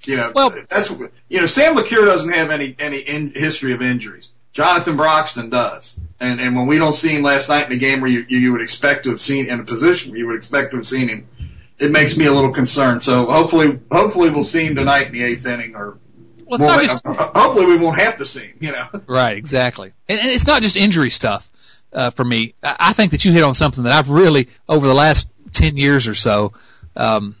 you 0.07 0.17
know, 0.17 0.31
well, 0.35 0.55
that's 0.69 0.89
you 1.29 1.39
know 1.41 1.47
Sam 1.47 1.75
LeCure 1.75 2.05
doesn't 2.05 2.31
have 2.31 2.51
any 2.51 2.75
any 2.79 2.99
in, 2.99 3.31
history 3.31 3.73
of 3.73 3.81
injuries. 3.81 4.29
Jonathan 4.53 4.95
Broxton 4.95 5.49
does, 5.49 5.99
and 6.19 6.39
and 6.39 6.55
when 6.55 6.67
we 6.67 6.77
don't 6.77 6.95
see 6.95 7.09
him 7.09 7.23
last 7.23 7.49
night 7.49 7.67
in 7.67 7.73
a 7.73 7.77
game 7.77 8.01
where 8.01 8.09
you 8.09 8.25
you 8.27 8.51
would 8.53 8.61
expect 8.61 9.03
to 9.03 9.09
have 9.11 9.19
seen 9.21 9.49
in 9.49 9.59
a 9.59 9.63
position 9.63 10.11
where 10.11 10.19
you 10.19 10.27
would 10.27 10.37
expect 10.37 10.71
to 10.71 10.77
have 10.77 10.87
seen 10.87 11.07
him, 11.09 11.27
it 11.77 11.91
makes 11.91 12.15
me 12.15 12.25
a 12.25 12.31
little 12.31 12.51
concerned. 12.51 13.01
So 13.01 13.25
hopefully 13.25 13.79
hopefully 13.91 14.29
we'll 14.29 14.43
see 14.43 14.65
him 14.65 14.75
tonight 14.75 15.07
in 15.07 15.13
the 15.13 15.23
eighth 15.23 15.45
inning 15.45 15.75
or 15.75 15.97
Well, 16.45 16.59
like- 16.59 16.89
just- 16.89 17.05
hopefully 17.05 17.65
we 17.65 17.77
won't 17.77 17.99
have 17.99 18.17
to 18.19 18.25
see 18.25 18.45
him. 18.47 18.57
You 18.59 18.71
know. 18.71 18.87
Right, 19.07 19.37
exactly. 19.37 19.91
And, 20.07 20.19
and 20.19 20.29
it's 20.29 20.47
not 20.47 20.61
just 20.61 20.75
injury 20.77 21.09
stuff 21.09 21.49
uh, 21.91 22.11
for 22.11 22.23
me. 22.23 22.53
I, 22.63 22.75
I 22.79 22.93
think 22.93 23.11
that 23.11 23.25
you 23.25 23.31
hit 23.33 23.43
on 23.43 23.55
something 23.55 23.83
that 23.83 23.93
I've 23.93 24.09
really, 24.09 24.47
over 24.69 24.87
the 24.87 24.93
last 24.93 25.27
10 25.53 25.77
years 25.77 26.07
or 26.07 26.15
so, 26.15 26.53
um, 26.95 27.35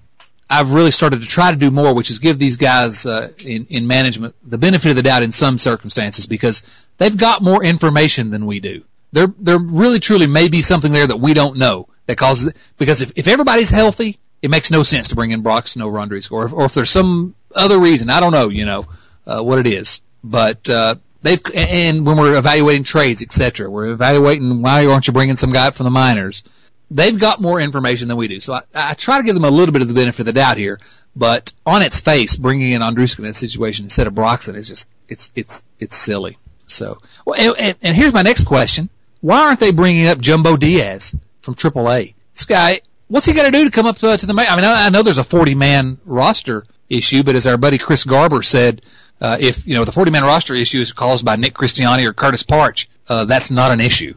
I've 0.49 0.71
really 0.71 0.91
started 0.91 1.21
to 1.21 1.27
try 1.27 1.51
to 1.51 1.57
do 1.57 1.71
more, 1.71 1.93
which 1.93 2.11
is 2.11 2.19
give 2.19 2.37
these 2.37 2.57
guys 2.57 3.05
uh, 3.05 3.31
in, 3.39 3.65
in 3.69 3.87
management 3.87 4.35
the 4.43 4.57
benefit 4.57 4.91
of 4.91 4.95
the 4.95 5.03
doubt 5.03 5.23
in 5.23 5.31
some 5.31 5.57
circumstances 5.57 6.27
because 6.27 6.63
they've 6.97 7.17
got 7.17 7.41
more 7.41 7.63
information 7.63 8.29
than 8.29 8.45
we 8.45 8.59
do. 8.59 8.83
There, 9.11 9.33
there 9.39 9.57
really 9.57 9.99
truly 9.99 10.27
may 10.27 10.49
be 10.49 10.61
something 10.61 10.91
there 10.91 11.07
that 11.07 11.17
we 11.17 11.33
don't 11.33 11.57
know 11.57 11.87
that 12.05 12.17
causes 12.17 12.47
it. 12.47 12.57
Because 12.77 13.01
if, 13.01 13.11
if 13.15 13.27
everybody's 13.27 13.69
healthy, 13.69 14.19
it 14.41 14.51
makes 14.51 14.69
no 14.69 14.83
sense 14.83 15.07
to 15.07 15.15
bring 15.15 15.31
in 15.31 15.41
Brock 15.41 15.67
Snow 15.67 15.89
Rundries. 15.89 16.29
Or 16.29 16.45
if, 16.45 16.53
or 16.53 16.65
if 16.65 16.73
there's 16.73 16.91
some 16.91 17.33
other 17.55 17.79
reason, 17.79 18.09
I 18.09 18.19
don't 18.19 18.31
know, 18.31 18.49
you 18.49 18.65
know, 18.65 18.87
uh, 19.25 19.41
what 19.41 19.59
it 19.59 19.67
is. 19.67 20.01
But 20.23 20.69
uh, 20.69 20.95
they've 21.21 21.41
and 21.53 22.05
when 22.05 22.17
we're 22.17 22.37
evaluating 22.37 22.83
trades, 22.83 23.21
etc., 23.21 23.69
we're 23.69 23.87
evaluating 23.87 24.61
why 24.61 24.85
aren't 24.85 25.07
you 25.07 25.13
bringing 25.13 25.35
some 25.35 25.51
guy 25.51 25.67
up 25.67 25.75
from 25.75 25.85
the 25.85 25.91
minors? 25.91 26.43
They've 26.91 27.17
got 27.17 27.41
more 27.41 27.59
information 27.59 28.07
than 28.07 28.17
we 28.17 28.27
do, 28.27 28.39
so 28.39 28.53
I, 28.53 28.61
I 28.73 28.93
try 28.93 29.17
to 29.17 29.23
give 29.23 29.33
them 29.33 29.45
a 29.45 29.49
little 29.49 29.73
bit 29.73 29.81
of 29.81 29.87
the 29.87 29.93
benefit 29.93 30.21
of 30.21 30.25
the 30.27 30.33
doubt 30.33 30.57
here. 30.57 30.79
But 31.15 31.51
on 31.65 31.81
its 31.81 31.99
face, 31.99 32.35
bringing 32.35 32.71
in 32.71 32.81
Ondrusek 32.81 33.19
in 33.19 33.25
that 33.25 33.35
situation 33.35 33.85
instead 33.85 34.05
of 34.07 34.15
Broxton 34.15 34.55
is 34.55 34.67
just 34.67 34.89
it's 35.07 35.31
it's 35.35 35.63
it's 35.79 35.95
silly. 35.95 36.37
So, 36.67 36.99
well, 37.25 37.39
and, 37.39 37.55
and, 37.57 37.77
and 37.81 37.95
here's 37.95 38.13
my 38.13 38.21
next 38.21 38.43
question: 38.43 38.89
Why 39.21 39.41
aren't 39.41 39.59
they 39.59 39.71
bringing 39.71 40.07
up 40.07 40.19
Jumbo 40.19 40.57
Diaz 40.57 41.15
from 41.41 41.55
AAA? 41.55 42.15
This 42.33 42.45
guy, 42.45 42.81
what's 43.07 43.25
he 43.25 43.33
got 43.33 43.45
to 43.45 43.51
do 43.51 43.63
to 43.63 43.71
come 43.71 43.85
up 43.85 43.97
to, 43.97 44.17
to 44.17 44.25
the? 44.25 44.33
ma- 44.33 44.43
I 44.43 44.55
mean, 44.55 44.65
I, 44.65 44.87
I 44.87 44.89
know 44.89 45.03
there's 45.03 45.17
a 45.17 45.23
40 45.23 45.55
man 45.55 45.97
roster 46.05 46.65
issue, 46.89 47.23
but 47.23 47.35
as 47.35 47.47
our 47.47 47.57
buddy 47.57 47.77
Chris 47.77 48.03
Garber 48.03 48.43
said, 48.43 48.81
uh, 49.21 49.37
if 49.39 49.65
you 49.65 49.75
know 49.75 49.85
the 49.85 49.91
40 49.91 50.11
man 50.11 50.23
roster 50.23 50.53
issue 50.53 50.81
is 50.81 50.91
caused 50.91 51.23
by 51.23 51.37
Nick 51.37 51.53
Christiani 51.53 52.05
or 52.05 52.13
Curtis 52.13 52.43
Partch, 52.43 52.89
uh, 53.07 53.25
that's 53.25 53.49
not 53.49 53.71
an 53.71 53.79
issue. 53.79 54.15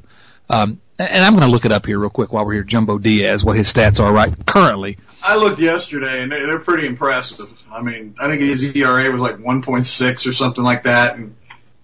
Um, 0.51 0.81
and 0.99 1.25
I'm 1.25 1.33
going 1.35 1.45
to 1.45 1.51
look 1.51 1.65
it 1.65 1.73
up 1.73 1.87
here 1.87 1.99
real 1.99 2.11
quick 2.11 2.33
while 2.33 2.45
we're 2.45 2.55
here. 2.55 2.65
Jumbo 2.65 2.99
Diaz, 2.99 3.45
what 3.45 3.57
his 3.57 3.73
stats 3.73 4.03
are 4.03 4.13
right 4.13 4.33
currently. 4.47 4.99
I 5.23 5.37
looked 5.37 5.61
yesterday, 5.61 6.23
and 6.23 6.31
they- 6.31 6.45
they're 6.47 6.59
pretty 6.61 6.87
impressive. 6.87 7.49
I 7.73 7.83
mean, 7.83 8.15
I 8.21 8.29
think 8.29 8.41
his 8.41 8.75
ERA 8.77 9.11
was 9.11 9.21
like 9.21 9.37
1.6 9.39 10.27
or 10.27 10.33
something 10.33 10.65
like 10.65 10.85
that, 10.85 11.17
and 11.17 11.35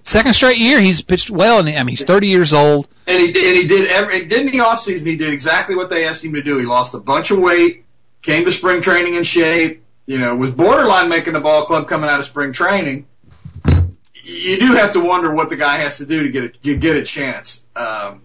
Second 0.06 0.34
straight 0.34 0.58
year, 0.58 0.80
he's 0.80 1.00
pitched 1.00 1.30
well, 1.30 1.58
and 1.60 1.66
I 1.68 1.78
mean 1.78 1.88
he's 1.88 2.04
30 2.04 2.28
years 2.28 2.52
old. 2.52 2.88
and 3.06 3.18
he 3.22 3.32
did, 3.32 3.46
and 3.46 3.56
he 3.56 3.66
did 3.66 3.90
every 3.90 4.26
didn't 4.26 4.52
the 4.52 4.58
offseason 4.58 5.06
he 5.06 5.16
did 5.16 5.32
exactly 5.32 5.74
what 5.76 5.88
they 5.88 6.06
asked 6.06 6.22
him 6.22 6.34
to 6.34 6.42
do. 6.42 6.58
He 6.58 6.66
lost 6.66 6.92
a 6.92 6.98
bunch 7.00 7.30
of 7.30 7.38
weight, 7.38 7.84
came 8.20 8.44
to 8.44 8.52
spring 8.52 8.82
training 8.82 9.14
in 9.14 9.24
shape. 9.24 9.82
You 10.06 10.18
know, 10.18 10.36
was 10.36 10.50
borderline 10.50 11.08
making 11.08 11.32
the 11.32 11.40
ball 11.40 11.64
club 11.64 11.88
coming 11.88 12.10
out 12.10 12.18
of 12.18 12.26
spring 12.26 12.52
training. 12.52 13.06
You 14.22 14.58
do 14.58 14.74
have 14.74 14.92
to 14.92 15.00
wonder 15.00 15.32
what 15.32 15.48
the 15.48 15.56
guy 15.56 15.78
has 15.78 15.96
to 15.98 16.06
do 16.06 16.22
to 16.24 16.28
get 16.28 16.44
a, 16.44 16.48
to 16.50 16.76
get 16.76 16.96
a 16.96 17.02
chance. 17.02 17.62
Um, 17.74 18.20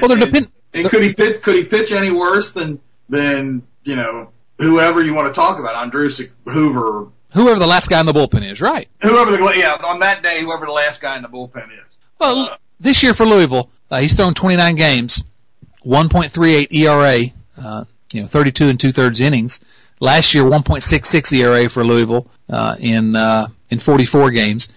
Well, 0.00 0.08
they're 0.08 0.18
and- 0.18 0.26
depend- 0.26 0.52
And 0.74 0.88
could 0.90 1.02
he 1.02 1.12
pitch? 1.14 1.42
Could 1.42 1.54
he 1.56 1.64
pitch 1.64 1.92
any 1.92 2.10
worse 2.10 2.52
than 2.52 2.78
than 3.08 3.62
you 3.84 3.96
know 3.96 4.30
whoever 4.58 5.02
you 5.02 5.14
want 5.14 5.32
to 5.32 5.38
talk 5.38 5.58
about, 5.58 5.74
Ondrusek, 5.74 6.30
Hoover, 6.44 7.08
Whoever 7.32 7.58
the 7.58 7.66
last 7.66 7.88
guy 7.88 8.00
in 8.00 8.06
the 8.06 8.12
bullpen 8.12 8.50
is, 8.50 8.60
right? 8.60 8.88
whoever 9.00 9.30
the 9.30 9.52
yeah 9.56 9.76
on 9.84 10.00
that 10.00 10.22
day, 10.22 10.40
whoever 10.42 10.66
the 10.66 10.72
last 10.72 11.00
guy 11.00 11.16
in 11.16 11.22
the 11.22 11.28
bullpen 11.28 11.72
is. 11.72 11.84
Well, 12.18 12.58
this 12.80 13.02
year 13.02 13.14
for 13.14 13.26
Louisville, 13.26 13.70
uh, 13.90 14.00
he's 14.00 14.14
thrown 14.14 14.34
29 14.34 14.74
games, 14.74 15.22
1.38 15.84 16.72
ERA, 16.72 17.30
uh, 17.56 17.84
you 18.12 18.22
know, 18.22 18.28
32 18.28 18.68
and 18.68 18.80
two 18.80 18.92
thirds 18.92 19.20
innings. 19.20 19.60
Last 20.00 20.34
year, 20.34 20.44
1.66 20.44 21.32
ERA 21.32 21.68
for 21.68 21.84
Louisville 21.84 22.28
uh, 22.48 22.76
in 22.78 23.16
uh, 23.16 23.48
in 23.70 23.78
44 23.78 24.30
games. 24.30 24.68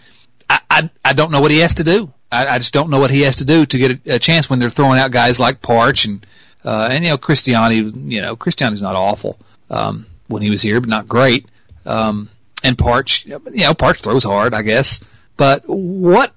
I, 0.50 0.60
I 0.70 0.90
I 1.06 1.14
don't 1.14 1.32
know 1.32 1.42
what 1.42 1.52
he 1.52 1.60
has 1.60 1.76
to 1.76 1.84
do. 1.84 2.12
I, 2.32 2.48
I 2.48 2.58
just 2.58 2.74
don't 2.74 2.90
know 2.90 3.00
what 3.00 3.12
he 3.12 3.22
has 3.22 3.38
to 3.38 3.46
do 3.46 3.66
to 3.66 3.78
get 3.78 4.08
a, 4.08 4.16
a 4.16 4.20
chance 4.20 4.50
when 4.50 4.60
they're 4.60 4.70
throwing 4.70 5.00
out 5.00 5.12
guys 5.12 5.40
like 5.40 5.62
Partch 5.62 6.06
and 6.06 6.26
uh, 6.64 6.90
and 6.92 7.04
you 7.04 7.12
know 7.12 7.18
Christiani. 7.18 8.12
You 8.12 8.22
know 8.22 8.36
Christiani's 8.36 8.82
not 8.82 8.96
awful 8.96 9.38
um, 9.70 10.06
when 10.28 10.42
he 10.42 10.50
was 10.50 10.62
here, 10.62 10.80
but 10.80 10.90
not 10.90 11.08
great. 11.08 11.48
Um, 11.86 12.30
and 12.64 12.78
Partch, 12.78 13.26
you 13.26 13.40
know, 13.46 13.74
Partch 13.74 14.02
throws 14.02 14.24
hard, 14.24 14.54
I 14.54 14.62
guess. 14.62 15.00
But 15.36 15.64
what 15.68 16.34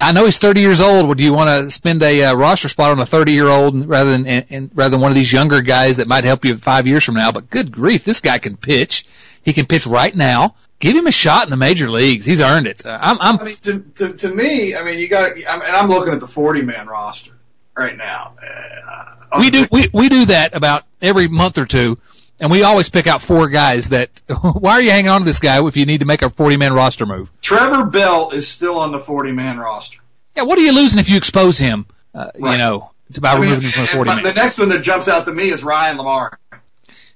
I 0.00 0.12
know 0.12 0.24
he's 0.24 0.38
30 0.38 0.60
years 0.60 0.80
old. 0.80 1.08
Would 1.08 1.20
you 1.20 1.32
want 1.32 1.48
to 1.48 1.70
spend 1.70 2.02
a 2.02 2.24
uh, 2.24 2.34
roster 2.34 2.68
spot 2.68 2.90
on 2.90 3.00
a 3.00 3.06
30 3.06 3.32
year 3.32 3.48
old 3.48 3.86
rather 3.86 4.10
than 4.10 4.26
and, 4.26 4.46
and 4.48 4.70
rather 4.74 4.90
than 4.90 5.00
one 5.00 5.10
of 5.10 5.16
these 5.16 5.32
younger 5.32 5.60
guys 5.60 5.98
that 5.98 6.08
might 6.08 6.24
help 6.24 6.44
you 6.44 6.56
five 6.58 6.86
years 6.86 7.04
from 7.04 7.16
now? 7.16 7.30
But 7.30 7.50
good 7.50 7.70
grief, 7.70 8.04
this 8.04 8.20
guy 8.20 8.38
can 8.38 8.56
pitch. 8.56 9.06
He 9.42 9.52
can 9.52 9.66
pitch 9.66 9.86
right 9.86 10.14
now. 10.14 10.54
Give 10.80 10.96
him 10.96 11.06
a 11.06 11.12
shot 11.12 11.44
in 11.44 11.50
the 11.50 11.56
major 11.56 11.90
leagues. 11.90 12.24
He's 12.26 12.40
earned 12.40 12.66
it. 12.66 12.84
Uh, 12.84 12.98
I'm, 13.00 13.18
I'm 13.20 13.38
I 13.38 13.44
mean, 13.44 13.56
to, 13.56 13.80
to, 13.96 14.12
to 14.14 14.34
me, 14.34 14.74
I 14.74 14.82
mean, 14.82 14.98
you 14.98 15.08
got, 15.08 15.36
and 15.36 15.46
I'm 15.62 15.88
looking 15.88 16.12
at 16.14 16.20
the 16.20 16.26
40 16.26 16.62
man 16.62 16.86
roster 16.88 17.32
right 17.76 17.96
now. 17.96 18.34
Uh, 18.42 19.38
we 19.38 19.50
do 19.50 19.66
we, 19.70 19.88
we 19.92 20.08
do 20.08 20.24
that 20.26 20.54
about 20.56 20.84
every 21.00 21.28
month 21.28 21.58
or 21.58 21.66
two, 21.66 21.98
and 22.40 22.50
we 22.50 22.62
always 22.64 22.88
pick 22.88 23.06
out 23.06 23.22
four 23.22 23.48
guys 23.48 23.90
that. 23.90 24.10
Why 24.42 24.72
are 24.72 24.80
you 24.80 24.90
hanging 24.90 25.10
on 25.10 25.20
to 25.20 25.24
this 25.24 25.38
guy 25.38 25.64
if 25.66 25.76
you 25.76 25.86
need 25.86 26.00
to 26.00 26.06
make 26.06 26.22
a 26.22 26.30
40 26.30 26.56
man 26.56 26.72
roster 26.72 27.06
move? 27.06 27.30
Trevor 27.42 27.84
Bell 27.84 28.30
is 28.30 28.48
still 28.48 28.78
on 28.78 28.90
the 28.90 28.98
40 29.00 29.32
man 29.32 29.58
roster. 29.58 29.98
Yeah, 30.34 30.44
what 30.44 30.58
are 30.58 30.62
you 30.62 30.72
losing 30.72 30.98
if 30.98 31.08
you 31.10 31.16
expose 31.18 31.58
him? 31.58 31.86
Uh, 32.14 32.30
You 32.34 32.56
know, 32.58 32.90
it's 33.08 33.18
about 33.18 33.36
I 33.36 33.40
mean, 33.40 33.50
removing 33.50 33.68
him 33.68 33.72
from 33.72 33.82
the 33.82 33.88
40 33.88 34.10
man. 34.14 34.22
the 34.24 34.32
next 34.32 34.58
one 34.58 34.70
that 34.70 34.82
jumps 34.82 35.08
out 35.08 35.26
to 35.26 35.32
me 35.32 35.50
is 35.50 35.62
Ryan 35.62 35.98
LaMarre. 35.98 36.36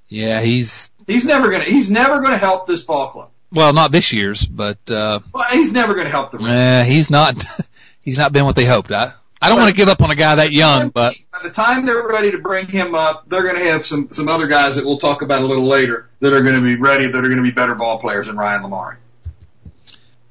Yeah, 0.09 0.40
he's 0.42 0.90
He's 1.07 1.24
never 1.24 1.50
gonna, 1.50 1.64
he's 1.64 1.90
never 1.90 2.20
gonna 2.20 2.38
help 2.38 2.66
this 2.66 2.83
ball 2.83 3.09
club. 3.09 3.31
Well, 3.55 3.73
not 3.73 3.93
this 3.93 4.12
year's, 4.12 4.45
but 4.45 4.79
uh, 4.90 5.21
Well, 5.33 5.45
he's 5.53 5.73
never 5.73 5.95
gonna 5.95 6.11
help 6.11 6.31
the. 6.33 6.38
uh, 6.38 6.85
he's 6.85 7.11
not. 7.11 7.45
He's 8.03 8.19
not 8.19 8.35
been 8.35 8.45
what 8.45 8.55
they 8.55 8.67
hoped. 8.67 8.93
I 8.93 9.14
I 9.40 9.49
don't 9.49 9.59
want 9.59 9.71
to 9.71 9.75
give 9.75 9.88
up 9.88 10.03
on 10.03 10.11
a 10.11 10.14
guy 10.14 10.35
that 10.35 10.53
young, 10.53 10.90
but 10.90 11.17
by 11.33 11.38
the 11.43 11.49
time 11.49 11.87
they're 11.87 12.07
ready 12.07 12.31
to 12.33 12.37
bring 12.38 12.67
him 12.67 12.95
up, 12.95 13.27
they're 13.31 13.43
going 13.43 13.55
to 13.57 13.64
have 13.64 13.87
some 13.87 14.11
some 14.12 14.29
other 14.29 14.47
guys 14.47 14.77
that 14.77 14.85
we'll 14.85 14.99
talk 14.99 15.23
about 15.23 15.40
a 15.40 15.47
little 15.47 15.64
later 15.64 16.11
that 16.21 16.35
are 16.35 16.43
going 16.43 16.55
to 16.55 16.61
be 16.61 16.77
ready. 16.77 17.07
That 17.07 17.17
are 17.19 17.29
going 17.29 17.38
to 17.38 17.43
be 17.43 17.51
better 17.51 17.75
ball 17.75 17.99
players 17.99 18.27
than 18.27 18.37
Ryan 18.37 18.62
LaMarre. 18.64 18.97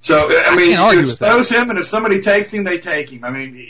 So 0.01 0.27
I 0.45 0.55
mean, 0.55 0.69
can't 0.71 0.81
argue 0.81 0.99
you 1.01 1.07
with 1.07 1.17
that. 1.17 1.35
expose 1.39 1.49
him, 1.49 1.71
and 1.71 1.79
if 1.79 1.87
somebody 1.87 2.21
takes 2.21 2.53
him, 2.53 2.63
they 2.63 2.77
take 2.77 3.09
him. 3.09 3.23
I 3.23 3.31
mean, 3.31 3.67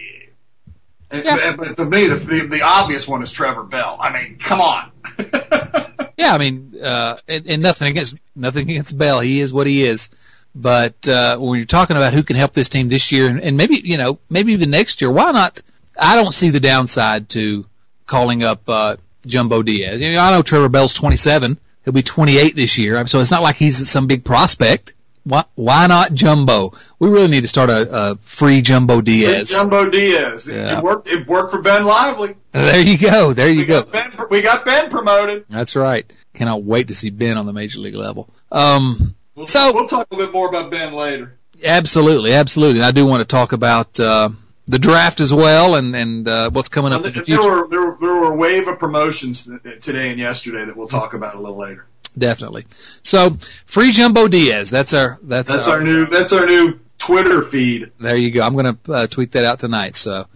Yeah. 1.13 1.55
but 1.55 1.77
to 1.77 1.85
me, 1.85 2.07
the, 2.07 2.15
the 2.15 2.47
the 2.47 2.61
obvious 2.61 3.07
one 3.07 3.23
is 3.23 3.31
Trevor 3.31 3.63
Bell. 3.63 3.95
I 4.01 4.11
mean, 4.11 4.37
come 4.37 4.59
on. 4.59 4.91
yeah, 6.17 6.33
I 6.33 6.37
mean, 6.37 6.73
uh, 6.81 7.17
and, 7.27 7.45
and 7.47 7.61
nothing 7.61 7.87
against 7.89 8.15
nothing 8.35 8.69
against 8.69 8.97
Bell. 8.97 9.19
He 9.19 9.39
is 9.39 9.53
what 9.53 9.67
he 9.67 9.83
is. 9.83 10.09
But 10.55 11.07
uh, 11.07 11.37
when 11.37 11.57
you're 11.57 11.65
talking 11.65 11.97
about 11.97 12.13
who 12.13 12.21
can 12.21 12.35
help 12.35 12.53
this 12.53 12.69
team 12.69 12.87
this 12.87 13.11
year, 13.11 13.27
and, 13.27 13.41
and 13.41 13.57
maybe 13.57 13.81
you 13.83 13.97
know, 13.97 14.19
maybe 14.29 14.53
even 14.53 14.69
next 14.69 15.01
year, 15.01 15.11
why 15.11 15.31
not? 15.31 15.61
I 15.99 16.15
don't 16.15 16.33
see 16.33 16.49
the 16.49 16.59
downside 16.59 17.29
to 17.29 17.65
calling 18.05 18.43
up 18.43 18.67
uh, 18.67 18.97
Jumbo 19.25 19.63
Diaz. 19.63 19.99
You 19.99 20.13
know, 20.13 20.21
I 20.21 20.31
know 20.31 20.41
Trevor 20.41 20.69
Bell's 20.69 20.93
27; 20.93 21.57
he'll 21.83 21.93
be 21.93 22.03
28 22.03 22.55
this 22.55 22.77
year, 22.77 23.05
so 23.07 23.19
it's 23.19 23.31
not 23.31 23.41
like 23.41 23.55
he's 23.55 23.89
some 23.89 24.07
big 24.07 24.23
prospect. 24.23 24.93
Why, 25.25 25.43
why 25.55 25.87
not 25.87 26.13
Jumbo? 26.13 26.73
We 26.99 27.07
really 27.09 27.29
need 27.29 27.41
to 27.41 27.47
start 27.47 27.69
a, 27.69 27.87
a 28.11 28.15
free 28.23 28.61
Jumbo 28.61 28.99
Diaz. 29.01 29.49
Jumbo 29.49 29.89
Diaz. 29.89 30.47
Yeah. 30.47 30.77
It 30.79 30.83
worked. 30.83 31.07
It 31.07 31.27
worked 31.27 31.51
for 31.51 31.61
Ben 31.61 31.85
Lively. 31.85 32.35
There 32.51 32.79
you 32.85 32.97
go. 32.97 33.33
There 33.33 33.49
you 33.49 33.59
We 33.59 33.65
go. 33.65 33.83
got 33.83 33.91
Ben. 33.91 34.27
We 34.29 34.41
got 34.41 34.65
Ben 34.65 34.89
promoted. 34.89 35.45
That's 35.49 35.75
right. 35.75 36.11
Cannot 36.33 36.63
wait 36.63 36.89
to 36.89 36.95
see 36.95 37.09
Ben 37.09 37.37
on 37.37 37.45
the 37.45 37.53
major 37.53 37.79
league 37.79 37.95
level. 37.95 38.29
Um, 38.51 39.15
We'll, 39.35 39.45
So- 39.47 39.73
we'll 39.73 39.87
talk 39.87 40.07
a 40.11 40.17
bit 40.17 40.31
more 40.31 40.47
about 40.49 40.69
Ben 40.69 40.93
later. 40.93 41.37
absolutely, 41.63 42.33
absolutely. 42.33 42.79
And 42.81 42.85
I 42.85 42.91
do 42.91 43.05
want 43.05 43.21
to 43.21 43.25
talk 43.25 43.51
about 43.53 43.99
uh, 43.99 44.29
the 44.67 44.77
draft 44.77 45.19
as 45.21 45.33
well, 45.33 45.75
and 45.75 45.95
and 45.95 46.27
uh, 46.27 46.49
what's 46.51 46.69
coming 46.69 46.91
up 46.93 46.99
in 46.99 47.03
the 47.05 47.11
There 47.11 47.23
future. 47.23 47.41
were, 47.49 47.67
there 47.69 47.81
were 47.81 47.97
there 47.99 48.13
were 48.13 48.31
a 48.33 48.35
wave 48.35 48.67
of 48.67 48.77
promotions 48.77 49.49
today 49.81 50.09
and 50.11 50.19
yesterday 50.19 50.65
that 50.65 50.75
we'll 50.77 50.87
talk 50.87 51.13
about 51.15 51.33
a 51.35 51.39
little 51.39 51.57
later. 51.57 51.87
Definitely. 52.17 52.65
So 53.01 53.37
free 53.65 53.91
Jumbo 53.91 54.27
Diaz. 54.27 54.69
That's 54.69 54.93
our 54.93 55.19
that's, 55.23 55.51
That's 55.51 55.67
our 55.67 55.81
new 55.81 56.05
that's 56.05 56.33
our 56.33 56.45
new 56.45 56.79
Twitter 56.97 57.41
feed. 57.41 57.91
There 57.99 58.15
you 58.15 58.31
go. 58.31 58.41
I'm 58.41 58.53
going 58.53 58.77
to 58.77 58.93
uh, 58.93 59.07
tweet 59.07 59.31
that 59.33 59.45
out 59.45 59.59
tonight. 59.59 59.95
So, 59.95 60.27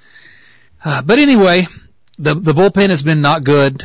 uh, 0.84 1.02
but 1.02 1.20
anyway, 1.20 1.68
the 2.18 2.34
the 2.36 2.54
bullpen 2.54 2.90
has 2.90 3.04
been 3.04 3.22
not 3.22 3.44
good. 3.44 3.84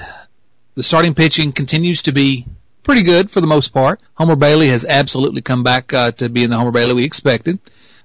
The 0.74 0.82
starting 0.82 1.14
pitching 1.14 1.52
continues 1.52 2.02
to 2.04 2.12
be 2.12 2.46
pretty 2.82 3.02
good 3.02 3.30
for 3.30 3.40
the 3.40 3.46
most 3.46 3.72
part. 3.72 4.00
Homer 4.14 4.36
Bailey 4.36 4.68
has 4.68 4.84
absolutely 4.84 5.42
come 5.42 5.62
back 5.62 5.92
uh, 5.92 6.12
to 6.12 6.28
being 6.28 6.50
the 6.50 6.56
Homer 6.56 6.72
Bailey 6.72 6.94
we 6.94 7.04
expected. 7.04 7.58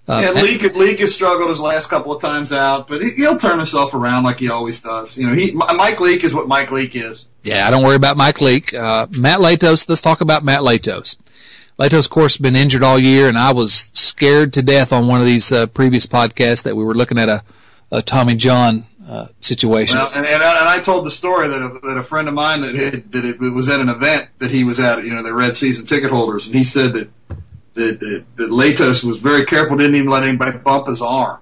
Uh, 0.07 0.21
and 0.23 0.35
Leake 0.35 0.75
Leake 0.75 0.99
has 0.99 1.13
struggled 1.13 1.49
his 1.49 1.59
last 1.59 1.89
couple 1.89 2.13
of 2.13 2.21
times 2.21 2.53
out, 2.53 2.87
but 2.87 3.01
he, 3.01 3.11
he'll 3.11 3.37
turn 3.37 3.57
himself 3.57 3.93
around 3.93 4.23
like 4.23 4.39
he 4.39 4.49
always 4.49 4.81
does. 4.81 5.17
You 5.17 5.27
know, 5.27 5.33
he 5.33 5.51
Mike 5.51 5.99
Leake 5.99 6.23
is 6.23 6.33
what 6.33 6.47
Mike 6.47 6.71
Leake 6.71 6.95
is. 6.95 7.25
Yeah, 7.43 7.67
I 7.67 7.71
don't 7.71 7.83
worry 7.83 7.95
about 7.95 8.15
Mike 8.15 8.39
Leake. 8.39 8.73
Uh, 8.73 9.07
Matt 9.11 9.39
Latos, 9.39 9.87
let's 9.89 10.01
talk 10.01 10.21
about 10.21 10.43
Matt 10.43 10.61
Latos. 10.61 11.17
Latos, 11.77 12.05
of 12.05 12.09
course, 12.09 12.37
been 12.37 12.55
injured 12.55 12.83
all 12.83 12.97
year, 12.97 13.27
and 13.27 13.37
I 13.37 13.51
was 13.51 13.91
scared 13.93 14.53
to 14.53 14.61
death 14.61 14.93
on 14.93 15.07
one 15.07 15.19
of 15.19 15.27
these 15.27 15.51
uh, 15.51 15.67
previous 15.67 16.07
podcasts 16.07 16.63
that 16.63 16.75
we 16.75 16.83
were 16.83 16.95
looking 16.95 17.19
at 17.19 17.29
a, 17.29 17.43
a 17.91 18.01
Tommy 18.01 18.35
John 18.35 18.87
uh, 19.07 19.27
situation. 19.41 19.97
Well, 19.97 20.11
and, 20.13 20.25
and, 20.25 20.41
I, 20.41 20.59
and 20.59 20.69
I 20.69 20.79
told 20.79 21.05
the 21.05 21.11
story 21.11 21.49
that 21.49 21.61
a, 21.61 21.79
that 21.87 21.97
a 21.97 22.03
friend 22.03 22.27
of 22.27 22.33
mine 22.33 22.61
that 22.61 22.75
had, 22.75 23.11
that 23.11 23.25
it 23.25 23.39
was 23.39 23.69
at 23.69 23.79
an 23.79 23.89
event 23.89 24.29
that 24.39 24.51
he 24.51 24.63
was 24.63 24.79
at, 24.79 25.03
you 25.03 25.13
know, 25.13 25.21
the 25.21 25.33
Red 25.33 25.55
Season 25.55 25.85
ticket 25.85 26.11
holders, 26.11 26.47
and 26.47 26.55
he 26.55 26.63
said 26.63 26.93
that 26.93 27.09
that, 27.77 27.99
that, 27.99 28.25
that 28.35 28.49
Latos 28.49 29.03
was 29.03 29.19
very 29.19 29.45
careful, 29.45 29.77
didn't 29.77 29.95
even 29.95 30.09
let 30.09 30.23
anybody 30.23 30.57
bump 30.57 30.87
his 30.87 31.01
arm, 31.01 31.39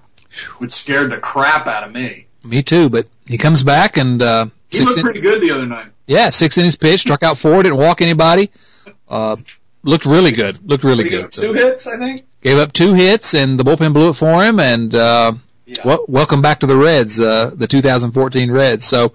which 0.60 0.71
scared 0.71 1.12
the 1.12 1.17
crap 1.17 1.67
out 1.67 1.84
of 1.84 1.93
me. 1.93 2.28
Me 2.43 2.62
too, 2.62 2.89
but 2.89 3.08
he 3.26 3.38
comes 3.38 3.63
back 3.63 3.98
and 3.98 4.21
uh, 4.21 4.48
he 4.69 4.82
looked 4.82 4.98
in- 4.98 5.04
pretty 5.04 5.21
good 5.21 5.41
the 5.41 5.52
other 5.52 5.65
night. 5.65 5.88
Yeah, 6.08 6.30
six 6.30 6.58
innings 6.58 6.76
pitch, 6.76 7.02
struck 7.02 7.24
out 7.24 7.39
four, 7.39 7.63
didn't 7.63 7.80
walk 7.80 8.02
anybody. 8.02 8.52
Uh, 9.10 9.38
looked 9.84 10.06
really 10.06 10.32
good. 10.32 10.60
Looked 10.69 10.84
really 10.84 11.10
good. 11.10 11.32
Two 11.32 11.41
so, 11.41 11.54
hits, 11.54 11.88
I 11.88 11.98
think. 11.98 12.24
Gave 12.41 12.58
up 12.58 12.74
two 12.74 12.93
hits, 12.93 13.34
and 13.34 13.60
the 13.60 13.63
bullpen 13.63 13.93
blew 13.93 14.10
it 14.10 14.13
for 14.13 14.43
him. 14.43 14.60
And 14.60 14.93
uh, 14.93 15.34
yeah. 15.65 15.82
w- 15.82 16.06
welcome 16.08 16.43
back 16.43 16.60
to 16.60 16.67
the 16.67 16.78
Reds, 16.78 17.19
uh, 17.19 17.52
the 17.56 17.65
2014 17.65 18.52
Reds. 18.52 18.86
So, 18.86 19.13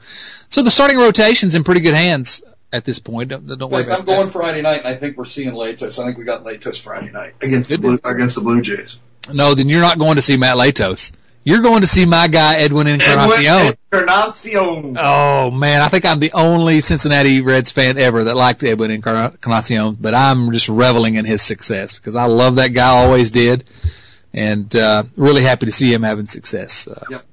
so 0.49 0.63
the 0.63 0.71
starting 0.71 0.99
rotation's 0.99 1.55
in 1.55 1.63
pretty 1.63 1.81
good 1.81 1.95
hands 1.95 2.43
at 2.73 2.85
this 2.85 2.99
point. 2.99 3.31
Don't, 3.31 3.47
don't 3.47 3.71
worry 3.71 3.91
I'm 3.91 4.05
going 4.05 4.31
Friday 4.31 4.63
night, 4.63 4.81
and 4.81 4.89
I 4.89 4.95
think 4.95 5.17
we're 5.17 5.25
seeing 5.25 5.53
Latos. 5.53 5.99
I 5.99 6.07
think 6.07 6.19
we 6.19 6.25
got 6.25 6.45
Latos 6.45 6.81
Friday 6.81 7.11
night 7.11 7.35
against 7.41 7.71
the 7.71 7.79
Blue, 7.79 7.99
against 8.05 8.35
the 8.35 8.41
Blue 8.41 8.61
Jays. 8.61 8.99
No, 9.33 9.55
then 9.55 9.69
you're 9.69 9.81
not 9.81 9.99
going 9.99 10.17
to 10.17 10.23
see 10.23 10.37
Matt 10.37 10.57
Latos. 10.57 11.13
You're 11.43 11.63
going 11.63 11.81
to 11.81 11.87
see 11.87 12.05
my 12.05 12.29
guy 12.29 12.57
Edwin 12.57 12.87
Encarnacion. 12.87 13.75
Encarnacion. 13.91 14.97
Oh 14.99 15.51
man, 15.51 15.81
I 15.81 15.89
think 15.89 16.05
I'm 16.05 16.21
the 16.21 16.33
only 16.33 16.83
Cincinnati 16.83 17.41
Reds 17.41 17.71
fan 17.71 17.97
ever 17.99 18.25
that 18.25 18.37
liked 18.37 18.63
Edwin 18.63 18.91
Encarnacion, 18.91 19.97
but 19.99 20.15
I'm 20.15 20.53
just 20.53 20.69
reveling 20.69 21.15
in 21.15 21.25
his 21.25 21.41
success 21.41 21.95
because 21.95 22.15
I 22.15 22.27
love 22.27 22.57
that 22.57 22.69
guy, 22.69 22.89
always 22.89 23.31
did, 23.31 23.65
and 24.35 24.75
uh, 24.77 25.05
really 25.17 25.43
happy 25.43 25.67
to 25.67 25.73
see 25.73 25.93
him 25.93 26.03
having 26.03 26.27
success. 26.27 26.87
Uh, 26.87 27.05
yep. 27.11 27.25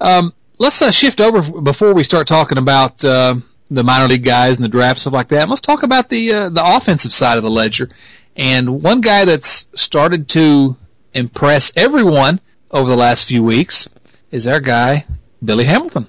Um, 0.00 0.34
let's 0.58 0.80
uh, 0.80 0.92
shift 0.92 1.20
over 1.20 1.60
before 1.60 1.94
we 1.94 2.04
start 2.04 2.28
talking 2.28 2.58
about 2.58 3.04
uh, 3.04 3.34
the 3.74 3.84
minor 3.84 4.08
league 4.08 4.24
guys 4.24 4.56
and 4.56 4.64
the 4.64 4.68
draft 4.68 5.00
stuff 5.00 5.12
like 5.12 5.28
that. 5.28 5.48
Let's 5.48 5.60
talk 5.60 5.82
about 5.82 6.08
the 6.08 6.32
uh, 6.32 6.48
the 6.48 6.62
offensive 6.64 7.12
side 7.12 7.36
of 7.36 7.42
the 7.42 7.50
ledger, 7.50 7.90
and 8.36 8.82
one 8.82 9.00
guy 9.00 9.24
that's 9.24 9.66
started 9.74 10.28
to 10.30 10.76
impress 11.14 11.72
everyone 11.76 12.40
over 12.70 12.88
the 12.88 12.96
last 12.96 13.28
few 13.28 13.42
weeks 13.42 13.88
is 14.30 14.46
our 14.46 14.60
guy 14.60 15.06
Billy 15.44 15.64
Hamilton. 15.64 16.06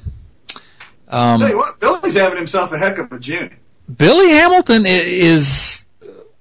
Um, 1.07 1.39
Tell 1.39 1.49
you 1.49 1.57
what, 1.57 1.79
Billy's 1.79 2.15
having 2.15 2.37
himself 2.37 2.71
a 2.71 2.77
heck 2.77 2.97
of 2.97 3.11
a 3.11 3.19
June. 3.19 3.55
Billy 3.97 4.29
Hamilton 4.29 4.85
is 4.85 5.85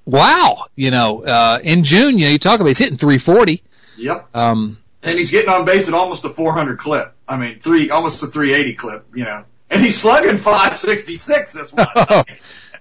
wow. 0.05 0.67
You 0.77 0.91
know, 0.91 1.25
uh, 1.25 1.61
in 1.63 1.85
June, 1.85 2.19
you 2.19 2.27
know, 2.27 2.33
you 2.33 2.39
talk 2.39 2.61
about 2.61 2.69
he's 2.69 2.79
hitting 2.79 2.97
340. 2.97 3.63
Yep. 3.99 4.29
Um, 4.35 4.79
and 5.03 5.19
he's 5.19 5.31
getting 5.31 5.51
on 5.51 5.65
base 5.65 5.89
at 5.89 5.95
almost 5.95 6.25
a 6.25 6.31
400 6.31 6.79
clip. 6.79 7.13
I 7.29 7.37
mean, 7.37 7.59
three 7.61 7.91
almost 7.91 8.23
a 8.23 8.27
380 8.27 8.75
clip. 8.75 9.07
You 9.15 9.25
know, 9.25 9.45
and 9.73 9.83
he's 9.83 9.99
slugging 9.99 10.37
566 10.37 11.53
this 11.53 11.73
one. 11.73 11.87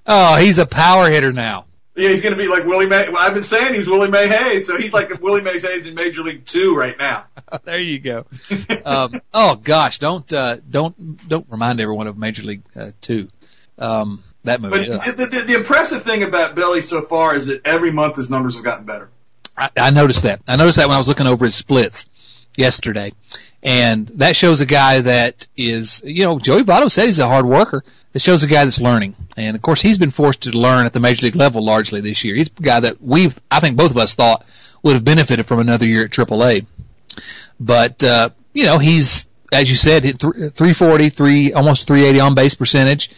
oh, 0.05 0.35
he's 0.35 0.59
a 0.59 0.65
power 0.65 1.09
hitter 1.09 1.31
now. 1.31 1.65
Yeah, 1.95 2.09
he's 2.09 2.21
going 2.21 2.35
to 2.35 2.41
be 2.41 2.47
like 2.47 2.65
Willie 2.65 2.87
Mays. 2.87 3.09
Well, 3.09 3.17
I've 3.17 3.33
been 3.33 3.43
saying 3.43 3.73
he's 3.73 3.87
Willie 3.87 4.09
Mays 4.09 4.29
Hayes, 4.29 4.67
so 4.67 4.77
he's 4.77 4.93
like 4.93 5.21
Willie 5.21 5.41
Mays 5.41 5.61
Hayes 5.63 5.85
in 5.85 5.93
Major 5.93 6.23
League 6.23 6.45
Two 6.45 6.75
right 6.75 6.97
now. 6.97 7.25
there 7.63 7.79
you 7.79 7.99
go. 7.99 8.25
um, 8.85 9.21
oh 9.33 9.55
gosh, 9.55 9.99
don't 9.99 10.31
uh, 10.31 10.57
don't 10.69 11.27
don't 11.27 11.45
remind 11.49 11.81
everyone 11.81 12.07
of 12.07 12.17
Major 12.17 12.43
League 12.43 12.63
uh, 12.75 12.91
Two. 13.01 13.27
Um, 13.77 14.23
that 14.43 14.61
movie. 14.61 14.89
But 14.89 15.17
the, 15.17 15.25
the, 15.25 15.39
the, 15.41 15.53
impressive 15.53 16.03
thing 16.03 16.23
about 16.23 16.55
Billy 16.55 16.81
so 16.81 17.01
far 17.01 17.35
is 17.35 17.47
that 17.47 17.65
every 17.65 17.91
month 17.91 18.15
his 18.15 18.29
numbers 18.29 18.55
have 18.55 18.63
gotten 18.63 18.85
better. 18.85 19.09
I, 19.55 19.69
I 19.75 19.89
noticed 19.91 20.23
that. 20.23 20.41
I 20.47 20.55
noticed 20.55 20.77
that 20.77 20.87
when 20.87 20.95
I 20.95 20.97
was 20.97 21.07
looking 21.07 21.27
over 21.27 21.45
his 21.45 21.55
splits 21.55 22.07
yesterday, 22.55 23.13
and 23.63 24.07
that 24.15 24.35
shows 24.35 24.61
a 24.61 24.65
guy 24.65 25.01
that 25.01 25.47
is, 25.55 26.01
you 26.03 26.23
know, 26.23 26.39
Joey 26.39 26.63
Votto 26.63 26.89
said 26.89 27.05
he's 27.05 27.19
a 27.19 27.27
hard 27.27 27.45
worker. 27.45 27.83
It 28.13 28.21
shows 28.21 28.43
a 28.43 28.47
guy 28.47 28.65
that's 28.65 28.81
learning. 28.81 29.15
And 29.37 29.55
of 29.55 29.61
course, 29.61 29.81
he's 29.81 29.97
been 29.97 30.11
forced 30.11 30.41
to 30.41 30.51
learn 30.51 30.85
at 30.85 30.93
the 30.93 30.99
major 30.99 31.25
league 31.25 31.35
level 31.35 31.63
largely 31.63 32.01
this 32.01 32.23
year. 32.23 32.35
He's 32.35 32.49
a 32.49 32.61
guy 32.61 32.79
that 32.79 33.01
we've, 33.01 33.39
I 33.49 33.59
think 33.59 33.77
both 33.77 33.91
of 33.91 33.97
us 33.97 34.15
thought 34.15 34.43
would 34.83 34.95
have 34.95 35.05
benefited 35.05 35.45
from 35.45 35.59
another 35.59 35.85
year 35.85 36.05
at 36.05 36.11
AAA. 36.11 36.65
But, 37.59 38.03
uh, 38.03 38.31
you 38.53 38.65
know, 38.65 38.79
he's, 38.79 39.27
as 39.53 39.69
you 39.69 39.77
said, 39.77 40.03
hit 40.03 40.19
340, 40.19 41.09
three, 41.09 41.53
almost 41.53 41.87
380 41.87 42.19
on 42.19 42.35
base 42.35 42.55
percentage. 42.55 43.11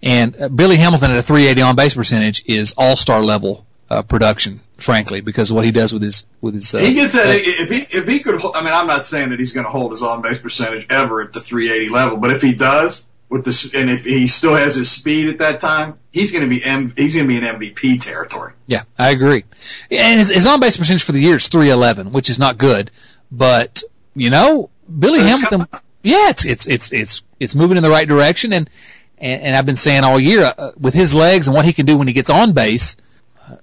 And 0.00 0.40
uh, 0.40 0.48
Billy 0.48 0.76
Hamilton 0.76 1.10
at 1.10 1.18
a 1.18 1.22
380 1.22 1.62
on 1.62 1.76
base 1.76 1.94
percentage 1.94 2.44
is 2.46 2.72
all 2.78 2.96
star 2.96 3.20
level 3.20 3.66
uh, 3.90 4.02
production, 4.02 4.60
frankly, 4.76 5.20
because 5.20 5.50
of 5.50 5.56
what 5.56 5.64
he 5.64 5.72
does 5.72 5.92
with 5.92 6.02
his 6.02 6.26
with 6.40 6.54
his. 6.54 6.74
Uh, 6.74 6.78
he 6.78 6.94
gets 6.94 7.14
that 7.14 7.26
if 7.28 7.68
he 7.68 7.96
if 7.96 8.06
he 8.06 8.20
could. 8.20 8.34
I 8.54 8.62
mean, 8.62 8.72
I'm 8.72 8.86
not 8.86 9.04
saying 9.04 9.30
that 9.30 9.38
he's 9.38 9.52
going 9.52 9.64
to 9.64 9.70
hold 9.70 9.92
his 9.92 10.02
on 10.02 10.22
base 10.22 10.38
percentage 10.38 10.86
ever 10.90 11.22
at 11.22 11.32
the 11.32 11.40
380 11.40 11.90
level, 11.90 12.18
but 12.18 12.30
if 12.30 12.42
he 12.42 12.54
does 12.54 13.06
with 13.28 13.44
this, 13.44 13.72
and 13.74 13.90
if 13.90 14.04
he 14.04 14.28
still 14.28 14.54
has 14.54 14.74
his 14.74 14.90
speed 14.90 15.28
at 15.28 15.38
that 15.38 15.60
time, 15.60 15.98
he's 16.10 16.32
going 16.32 16.42
to 16.42 16.48
be 16.48 16.62
M, 16.64 16.92
he's 16.96 17.14
going 17.14 17.28
to 17.28 17.28
be 17.28 17.36
in 17.36 17.44
MVP 17.44 18.02
territory. 18.02 18.52
Yeah, 18.66 18.84
I 18.98 19.10
agree. 19.10 19.44
And 19.90 20.18
his, 20.18 20.30
his 20.30 20.46
on 20.46 20.60
base 20.60 20.76
percentage 20.76 21.02
for 21.02 21.12
the 21.12 21.20
year 21.20 21.36
is 21.36 21.48
311, 21.48 22.12
which 22.12 22.30
is 22.30 22.38
not 22.38 22.58
good, 22.58 22.90
but 23.30 23.82
you 24.14 24.30
know, 24.30 24.70
Billy 24.98 25.20
Hamilton. 25.20 25.66
Yeah, 26.02 26.30
it's 26.30 26.44
it's 26.44 26.66
it's 26.66 26.92
it's 26.92 27.22
it's 27.40 27.54
moving 27.54 27.76
in 27.76 27.82
the 27.82 27.90
right 27.90 28.06
direction, 28.06 28.52
and 28.52 28.70
and, 29.18 29.42
and 29.42 29.56
I've 29.56 29.66
been 29.66 29.76
saying 29.76 30.04
all 30.04 30.18
year 30.18 30.42
uh, 30.56 30.72
with 30.78 30.94
his 30.94 31.14
legs 31.14 31.48
and 31.48 31.56
what 31.56 31.64
he 31.64 31.72
can 31.72 31.86
do 31.86 31.96
when 31.96 32.06
he 32.06 32.14
gets 32.14 32.30
on 32.30 32.52
base 32.52 32.96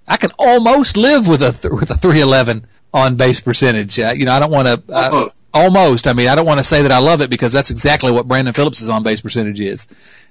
I 0.07 0.17
can 0.17 0.31
almost 0.37 0.97
live 0.97 1.27
with 1.27 1.41
a 1.41 1.51
th- 1.51 1.73
with 1.73 1.89
a 1.91 1.95
311 1.95 2.67
on 2.93 3.15
base 3.15 3.39
percentage. 3.41 3.99
Uh, 3.99 4.13
you 4.15 4.25
know, 4.25 4.33
I 4.33 4.39
don't 4.39 4.51
want 4.51 4.67
to 4.67 4.83
uh, 4.93 5.29
almost. 5.53 6.07
I 6.07 6.13
mean, 6.13 6.27
I 6.27 6.35
don't 6.35 6.45
want 6.45 6.59
to 6.59 6.63
say 6.63 6.83
that 6.83 6.91
I 6.91 6.99
love 6.99 7.21
it 7.21 7.29
because 7.29 7.53
that's 7.53 7.71
exactly 7.71 8.11
what 8.11 8.27
Brandon 8.27 8.53
Phillips' 8.53 8.87
on 8.87 9.03
base 9.03 9.21
percentage 9.21 9.59
is, 9.59 9.87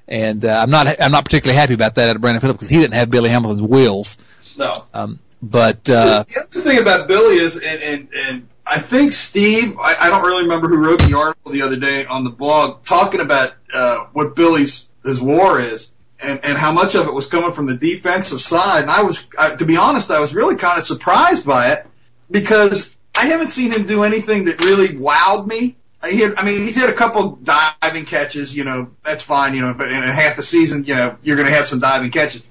and 0.09 0.45
uh, 0.45 0.61
I'm 0.63 0.71
not 0.71 1.01
I'm 1.01 1.13
not 1.13 1.25
particularly 1.25 1.59
happy 1.59 1.75
about 1.75 1.97
that 1.97 2.11
at 2.11 2.21
Brandon 2.21 2.41
Phillips 2.41 2.59
because 2.59 2.69
he 2.69 2.77
didn't 2.77 2.95
have 2.95 3.11
Billy 3.11 3.31
Hamilton's 3.31 3.63
wheels. 3.63 4.19
No. 4.57 4.85
Um, 4.95 5.19
but 5.43 5.91
uh, 5.91 6.25
the 6.29 6.41
other 6.41 6.61
thing 6.61 6.79
about 6.79 7.09
Billy 7.09 7.37
is, 7.37 7.57
and 7.57 7.83
and, 7.83 8.09
and 8.15 8.49
I 8.67 8.81
think 8.81 9.13
Steve, 9.13 9.77
I, 9.79 9.97
I 9.99 10.09
don't 10.09 10.25
really 10.25 10.45
remember 10.45 10.69
who 10.69 10.79
wrote 10.79 11.01
the 11.01 11.15
article 11.15 11.53
the 11.53 11.63
other 11.63 11.77
day 11.77 12.07
on 12.07 12.25
the 12.25 12.31
blog 12.31 12.85
talking 12.85 13.21
about 13.21 13.55
uh, 13.73 14.07
what 14.13 14.35
Billy's 14.35 14.87
his 15.05 15.21
war 15.21 15.61
is 15.61 15.91
and, 16.25 16.45
and 16.45 16.59
how 16.59 16.73
much 16.73 16.95
of 16.95 17.07
it 17.07 17.15
was 17.15 17.27
coming 17.27 17.53
from 17.53 17.67
the 17.67 17.77
defensive 17.77 18.41
side. 18.41 18.83
And 18.83 18.91
I 18.91 19.03
was, 19.03 19.27
I, 19.39 19.55
to 19.55 19.65
be 19.65 19.77
honest, 19.77 20.11
I 20.11 20.21
was 20.21 20.35
really 20.35 20.57
kind 20.57 20.79
of 20.79 20.85
surprised 20.85 21.47
by 21.47 21.73
it 21.73 21.87
because 22.31 22.95
I 23.15 23.27
haven't 23.27 23.51
seen 23.51 23.73
him 23.73 23.87
do 23.87 24.03
anything 24.03 24.47
that 24.47 24.65
really 24.65 24.89
wowed 24.89 25.47
me. 25.47 25.77
He 26.09 26.21
had, 26.21 26.35
I 26.37 26.45
mean, 26.45 26.63
he's 26.63 26.77
had 26.77 26.91
a 26.91 26.95
couple 26.95 27.37
diving 27.37 28.05
catches, 28.05 28.55
you 28.55 28.65
know, 28.65 28.91
that's 29.05 29.23
fine, 29.23 29.55
you 29.55 29.63
know, 29.63 29.73
but 29.73 29.91
in 29.91 30.03
half 30.03 30.37
a 30.37 30.43
season, 30.43 30.85
you 30.85 30.95
know, 30.95 31.17
you're 31.23 31.37
going 31.37 31.49
to 31.49 31.55
have 31.55 31.67
some 31.67 31.81
diving 31.81 32.11
catches. 32.11 32.45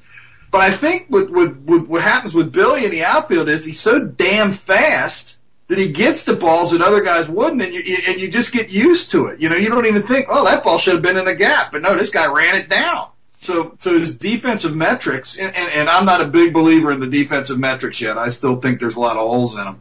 But 0.50 0.62
I 0.62 0.72
think 0.72 1.08
with, 1.10 1.30
with, 1.30 1.58
with 1.66 1.88
what 1.88 2.02
happens 2.02 2.34
with 2.34 2.52
Billy 2.52 2.86
in 2.86 2.92
the 2.92 3.04
outfield 3.04 3.50
is 3.50 3.66
he's 3.66 3.80
so 3.80 4.00
damn 4.00 4.54
fast 4.54 5.38
that 5.68 5.78
he 5.78 5.92
gets 5.92 6.24
the 6.24 6.36
balls 6.36 6.72
that 6.72 6.82
other 6.82 7.02
guys 7.02 7.28
wouldn't, 7.28 7.62
and 7.62 7.74
you 7.74 7.98
and 8.08 8.20
you 8.20 8.30
just 8.30 8.52
get 8.52 8.70
used 8.70 9.12
to 9.12 9.28
it. 9.28 9.40
You 9.40 9.50
know, 9.50 9.56
you 9.56 9.70
don't 9.70 9.86
even 9.86 10.04
think, 10.04 10.28
oh, 10.30 10.46
that 10.46 10.64
ball 10.64 10.78
should 10.78 10.94
have 10.94 11.02
been 11.02 11.18
in 11.18 11.26
the 11.26 11.36
gap, 11.36 11.72
but 11.72 11.82
no, 11.82 11.96
this 11.96 12.10
guy 12.10 12.32
ran 12.32 12.56
it 12.56 12.70
down. 12.70 13.08
So, 13.43 13.75
so 13.77 13.99
his 13.99 14.17
defensive 14.17 14.73
metrics, 14.73 15.38
and, 15.38 15.53
and, 15.56 15.69
and, 15.69 15.89
I'm 15.89 16.06
not 16.06 16.21
a 16.21 16.27
big 16.27 16.53
believer 16.53 16.91
in 16.93 17.01
the 17.01 17.08
defensive 17.08 17.60
metrics 17.60 17.99
yet. 17.99 18.17
I 18.17 18.29
still 18.29 18.62
think 18.62 18.79
there's 18.79 18.95
a 18.95 18.99
lot 18.99 19.17
of 19.17 19.27
holes 19.27 19.58
in 19.58 19.65
them. 19.65 19.79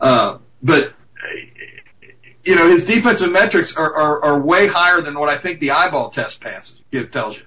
Uh, 0.00 0.38
but, 0.62 0.94
you 2.44 2.56
know, 2.56 2.68
his 2.68 2.86
defensive 2.86 3.30
metrics 3.30 3.76
are, 3.76 3.94
are, 3.94 4.24
are 4.24 4.40
way 4.40 4.66
higher 4.66 5.00
than 5.00 5.16
what 5.16 5.28
I 5.28 5.36
think 5.36 5.60
the 5.60 5.70
eyeball 5.70 6.10
test 6.10 6.40
passes 6.40 6.80
it 6.90 7.12
tells 7.12 7.36
you. 7.38 7.44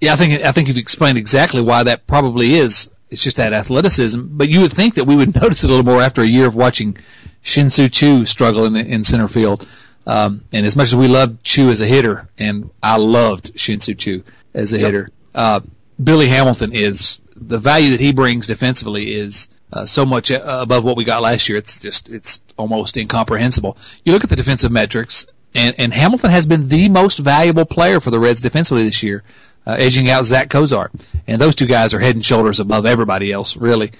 Yeah, 0.00 0.14
I 0.14 0.16
think 0.16 0.42
I 0.42 0.50
think 0.50 0.66
you've 0.66 0.78
explained 0.78 1.16
exactly 1.16 1.60
why 1.60 1.84
that 1.84 2.08
probably 2.08 2.54
is. 2.54 2.90
It's 3.08 3.22
just 3.22 3.36
that 3.36 3.52
athleticism. 3.52 4.20
But 4.30 4.48
you 4.48 4.62
would 4.62 4.72
think 4.72 4.96
that 4.96 5.04
we 5.04 5.14
would 5.14 5.34
notice 5.40 5.62
it 5.62 5.68
a 5.68 5.72
little 5.72 5.84
more 5.84 6.02
after 6.02 6.22
a 6.22 6.26
year 6.26 6.46
of 6.46 6.56
watching 6.56 6.96
Shin-Soo 7.42 7.88
Choo 7.88 8.26
struggle 8.26 8.64
in, 8.64 8.74
in 8.74 9.04
center 9.04 9.28
field. 9.28 9.64
Um, 10.06 10.44
and 10.52 10.66
as 10.66 10.76
much 10.76 10.88
as 10.88 10.96
we 10.96 11.08
loved 11.08 11.44
Choo 11.44 11.70
as 11.70 11.80
a 11.80 11.86
hitter, 11.86 12.28
and 12.38 12.70
I 12.82 12.96
loved 12.96 13.58
Shin-Soo 13.58 13.94
Choo, 13.94 14.24
as 14.54 14.72
a 14.72 14.78
yep. 14.78 14.86
hitter. 14.86 15.10
Uh, 15.34 15.60
Billy 16.02 16.28
Hamilton 16.28 16.72
is 16.72 17.20
the 17.36 17.58
value 17.58 17.90
that 17.90 18.00
he 18.00 18.12
brings 18.12 18.46
defensively 18.46 19.14
is 19.14 19.48
uh, 19.72 19.86
so 19.86 20.04
much 20.04 20.30
above 20.30 20.84
what 20.84 20.96
we 20.96 21.04
got 21.04 21.22
last 21.22 21.48
year. 21.48 21.58
It's 21.58 21.80
just 21.80 22.08
it's 22.08 22.40
almost 22.56 22.96
incomprehensible. 22.96 23.76
You 24.04 24.12
look 24.12 24.24
at 24.24 24.30
the 24.30 24.36
defensive 24.36 24.70
metrics, 24.70 25.26
and, 25.54 25.74
and 25.78 25.92
Hamilton 25.92 26.30
has 26.30 26.46
been 26.46 26.68
the 26.68 26.88
most 26.88 27.18
valuable 27.18 27.64
player 27.64 28.00
for 28.00 28.10
the 28.10 28.20
Reds 28.20 28.40
defensively 28.40 28.84
this 28.84 29.02
year, 29.02 29.22
uh, 29.66 29.76
edging 29.78 30.10
out 30.10 30.24
Zach 30.24 30.50
Cozart. 30.50 30.92
And 31.26 31.40
those 31.40 31.56
two 31.56 31.66
guys 31.66 31.94
are 31.94 32.00
head 32.00 32.14
and 32.14 32.24
shoulders 32.24 32.60
above 32.60 32.86
everybody 32.86 33.32
else, 33.32 33.56
really, 33.56 33.92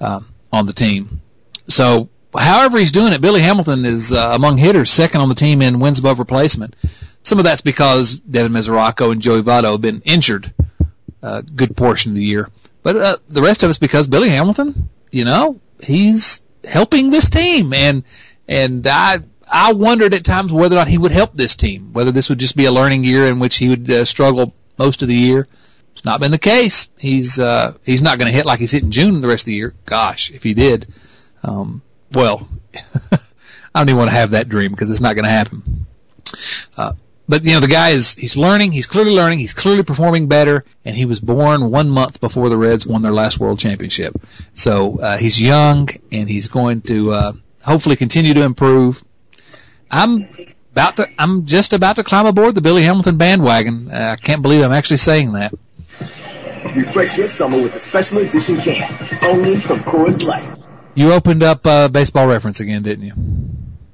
um, 0.00 0.26
on 0.52 0.66
the 0.66 0.72
team. 0.72 1.20
So, 1.68 2.08
however 2.34 2.78
he's 2.78 2.92
doing 2.92 3.12
it, 3.12 3.20
Billy 3.20 3.40
Hamilton 3.40 3.84
is 3.84 4.12
uh, 4.12 4.30
among 4.32 4.58
hitters, 4.58 4.92
second 4.92 5.20
on 5.20 5.28
the 5.28 5.34
team 5.34 5.62
in 5.62 5.80
wins 5.80 5.98
above 5.98 6.18
replacement. 6.18 6.76
Some 7.22 7.38
of 7.38 7.44
that's 7.44 7.60
because 7.60 8.20
Devin 8.20 8.52
Mesoraco 8.52 9.12
and 9.12 9.20
Joey 9.20 9.42
Votto 9.42 9.72
have 9.72 9.80
been 9.80 10.02
injured 10.04 10.52
a 11.22 11.42
good 11.42 11.76
portion 11.76 12.12
of 12.12 12.16
the 12.16 12.24
year. 12.24 12.48
But 12.82 12.96
uh, 12.96 13.16
the 13.28 13.42
rest 13.42 13.62
of 13.62 13.70
it's 13.70 13.78
because 13.78 14.06
Billy 14.06 14.30
Hamilton, 14.30 14.88
you 15.10 15.24
know, 15.24 15.60
he's 15.80 16.42
helping 16.64 17.10
this 17.10 17.28
team, 17.28 17.72
and 17.72 18.04
and 18.48 18.86
I 18.86 19.20
I 19.46 19.72
wondered 19.72 20.14
at 20.14 20.24
times 20.24 20.52
whether 20.52 20.76
or 20.76 20.78
not 20.78 20.88
he 20.88 20.98
would 20.98 21.12
help 21.12 21.34
this 21.34 21.56
team, 21.56 21.92
whether 21.92 22.10
this 22.10 22.28
would 22.28 22.38
just 22.38 22.56
be 22.56 22.64
a 22.64 22.72
learning 22.72 23.04
year 23.04 23.26
in 23.26 23.38
which 23.38 23.56
he 23.56 23.68
would 23.68 23.90
uh, 23.90 24.04
struggle 24.04 24.54
most 24.78 25.02
of 25.02 25.08
the 25.08 25.14
year. 25.14 25.46
It's 25.92 26.04
not 26.04 26.20
been 26.20 26.30
the 26.30 26.38
case. 26.38 26.88
He's 26.96 27.38
uh, 27.38 27.74
he's 27.84 28.02
not 28.02 28.18
going 28.18 28.30
to 28.30 28.36
hit 28.36 28.46
like 28.46 28.60
he's 28.60 28.70
hitting 28.70 28.90
June 28.90 29.20
the 29.20 29.28
rest 29.28 29.42
of 29.42 29.46
the 29.46 29.54
year. 29.54 29.74
Gosh, 29.84 30.30
if 30.30 30.42
he 30.42 30.54
did, 30.54 30.86
um, 31.42 31.82
well, 32.12 32.48
I 32.74 33.18
don't 33.74 33.88
even 33.88 33.98
want 33.98 34.10
to 34.10 34.16
have 34.16 34.32
that 34.32 34.48
dream 34.48 34.70
because 34.72 34.90
it's 34.90 35.00
not 35.00 35.14
going 35.14 35.24
to 35.24 35.30
happen. 35.30 35.86
Uh, 36.76 36.92
but 37.30 37.44
you 37.44 37.52
know 37.52 37.60
the 37.60 37.68
guy 37.68 37.90
is 37.90 38.14
he's 38.14 38.36
learning. 38.36 38.72
He's 38.72 38.86
clearly 38.86 39.14
learning. 39.14 39.38
He's 39.38 39.54
clearly 39.54 39.84
performing 39.84 40.26
better, 40.26 40.64
and 40.84 40.96
he 40.96 41.04
was 41.04 41.20
born 41.20 41.70
one 41.70 41.88
month 41.88 42.20
before 42.20 42.48
the 42.48 42.58
Reds 42.58 42.84
won 42.84 43.02
their 43.02 43.12
last 43.12 43.38
World 43.38 43.60
Championship. 43.60 44.20
So 44.54 44.98
uh, 44.98 45.16
he's 45.16 45.40
young, 45.40 45.88
and 46.10 46.28
he's 46.28 46.48
going 46.48 46.82
to 46.82 47.12
uh, 47.12 47.32
hopefully 47.62 47.94
continue 47.94 48.34
to 48.34 48.42
improve. 48.42 49.04
I'm 49.92 50.28
about 50.72 50.96
to. 50.96 51.08
I'm 51.18 51.46
just 51.46 51.72
about 51.72 51.96
to 51.96 52.04
climb 52.04 52.26
aboard 52.26 52.56
the 52.56 52.60
Billy 52.60 52.82
Hamilton 52.82 53.16
bandwagon. 53.16 53.90
I 53.92 54.16
can't 54.16 54.42
believe 54.42 54.62
I'm 54.62 54.72
actually 54.72 54.96
saying 54.96 55.32
that. 55.32 55.54
Refresh 56.74 57.16
your 57.16 57.28
summer 57.28 57.62
with 57.62 57.74
a 57.76 57.80
special 57.80 58.18
edition 58.18 58.60
can, 58.60 59.08
only 59.22 59.60
from 59.62 59.80
Coors 59.80 60.24
Light. 60.24 60.58
You 60.94 61.12
opened 61.12 61.42
up 61.42 61.66
uh, 61.66 61.88
baseball 61.88 62.26
reference 62.26 62.60
again, 62.60 62.82
didn't 62.82 63.06
you? 63.06 63.12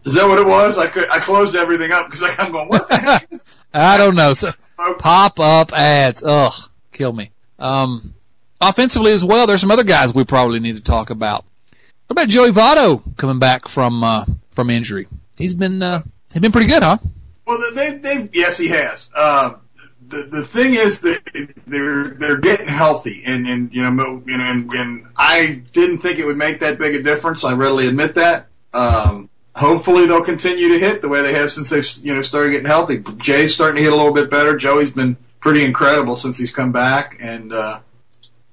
Is 0.05 0.15
that 0.15 0.27
what 0.29 0.39
it 0.39 0.47
was? 0.47 0.79
I 0.79 0.87
could, 0.87 1.09
I 1.11 1.19
closed 1.19 1.55
everything 1.57 1.93
up 1.93 2.11
because 2.11 2.23
I'm 2.39 2.53
going. 2.53 2.69
What 2.69 2.89
the 2.89 2.97
heck? 2.97 3.27
is- 3.31 3.43
I 3.75 3.99
don't 3.99 4.17
know. 4.17 4.33
So, 4.35 4.53
pop 4.99 5.39
up 5.39 5.73
ads. 5.73 6.23
Ugh, 6.25 6.55
kill 6.93 7.13
me. 7.13 7.31
Um, 7.59 8.15
offensively 8.61 9.13
as 9.13 9.23
well, 9.25 9.47
there's 9.47 9.61
some 9.61 9.71
other 9.71 9.85
guys 9.85 10.15
we 10.15 10.25
probably 10.25 10.61
need 10.61 10.77
to 10.77 10.83
talk 10.83 11.11
about. 11.11 11.45
What 12.07 12.13
about 12.13 12.29
Joey 12.29 12.51
Votto 12.53 13.03
coming 13.19 13.39
back 13.39 13.69
from 13.69 14.03
uh, 14.03 14.25
from 14.53 14.71
injury? 14.71 15.09
He's 15.37 15.55
been 15.55 15.83
uh, 15.83 16.03
he's 16.33 16.41
been 16.41 16.53
pretty 16.53 16.69
good, 16.69 16.83
huh? 16.83 16.99
Well, 17.45 17.59
they, 17.75 17.99
they, 17.99 18.29
yes, 18.33 18.57
he 18.57 18.69
has. 18.69 19.11
Um, 19.15 19.57
the 20.09 20.23
the 20.23 20.45
thing 20.45 20.75
is 20.75 21.01
that 21.01 21.21
they're 21.67 22.09
they're 22.09 22.39
getting 22.39 22.69
healthy, 22.69 23.23
and 23.25 23.47
and 23.47 23.75
you 23.75 23.83
know, 23.83 24.23
you 24.27 24.37
know, 24.37 24.45
and, 24.45 24.73
and 24.73 25.07
I 25.17 25.63
didn't 25.73 25.99
think 25.99 26.19
it 26.19 26.27
would 26.27 26.37
make 26.37 26.61
that 26.61 26.79
big 26.79 26.95
a 26.95 27.03
difference. 27.03 27.45
I 27.45 27.55
readily 27.55 27.89
admit 27.89 28.15
that. 28.15 28.47
Um, 28.73 29.29
hopefully, 29.55 30.07
they'll 30.07 30.25
continue 30.25 30.71
to 30.71 30.79
hit 30.79 31.03
the 31.03 31.09
way 31.09 31.23
they 31.23 31.35
have 31.35 31.51
since 31.51 31.71
they've 31.71 31.89
you 32.05 32.15
know 32.15 32.23
started 32.23 32.51
getting 32.51 32.67
healthy. 32.67 33.03
Jay's 33.17 33.55
starting 33.55 33.77
to 33.77 33.83
hit 33.83 33.93
a 33.93 33.97
little 33.97 34.15
bit 34.15 34.31
better. 34.31 34.57
Joey's 34.57 34.91
been 34.91 35.17
pretty 35.41 35.65
incredible 35.65 36.17
since 36.17 36.39
he's 36.39 36.53
come 36.53 36.73
back, 36.73 37.17
and 37.21 37.53
uh, 37.53 37.81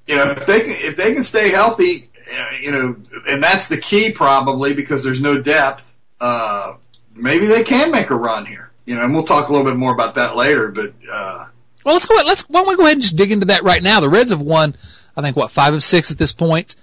you 0.08 0.16
know, 0.16 0.32
if 0.32 0.46
they 0.46 0.62
can 0.62 0.72
if 0.72 0.98
they 0.98 1.14
can 1.14 1.24
stay 1.24 1.50
healthy, 1.50 2.10
uh, 2.38 2.52
you 2.60 2.72
know, 2.72 2.96
and 3.28 3.44
that's 3.44 3.68
the 3.68 3.78
key 3.78 4.12
probably 4.12 4.74
because 4.74 5.04
there's 5.04 5.22
no 5.22 5.40
depth. 5.40 5.92
Uh, 6.20 6.76
maybe 7.14 7.46
they 7.46 7.64
can 7.64 7.92
make 7.92 8.10
a 8.10 8.16
run 8.16 8.46
here. 8.46 8.63
You 8.86 8.96
know, 8.96 9.04
and 9.04 9.14
we'll 9.14 9.24
talk 9.24 9.50
a 9.50 9.52
little 9.52 9.66
bit 9.66 9.78
more 9.78 9.94
about 9.94 10.16
that 10.16 10.36
later. 10.36 10.70
But 10.70 10.94
uh, 11.12 11.46
Well, 11.86 11.96
let's 11.96 12.06
go. 12.06 12.16
Ahead, 12.16 12.28
Let's 12.28 12.44
why 12.44 12.62
don't 12.62 12.70
we 12.70 12.76
go 12.76 12.84
ahead 12.84 12.94
and 12.94 13.02
just 13.02 13.16
dig 13.16 13.32
into 13.32 13.48
that 13.48 13.64
right 13.64 13.82
now? 13.82 14.00
The 14.00 14.10
Reds 14.10 14.32
have 14.32 14.42
won, 14.42 14.76
I 15.16 15.22
think, 15.22 15.36
what 15.36 15.52
five 15.52 15.74
of 15.74 15.84
six 15.84 16.12
at 16.12 16.18
this 16.18 16.34
point. 16.34 16.76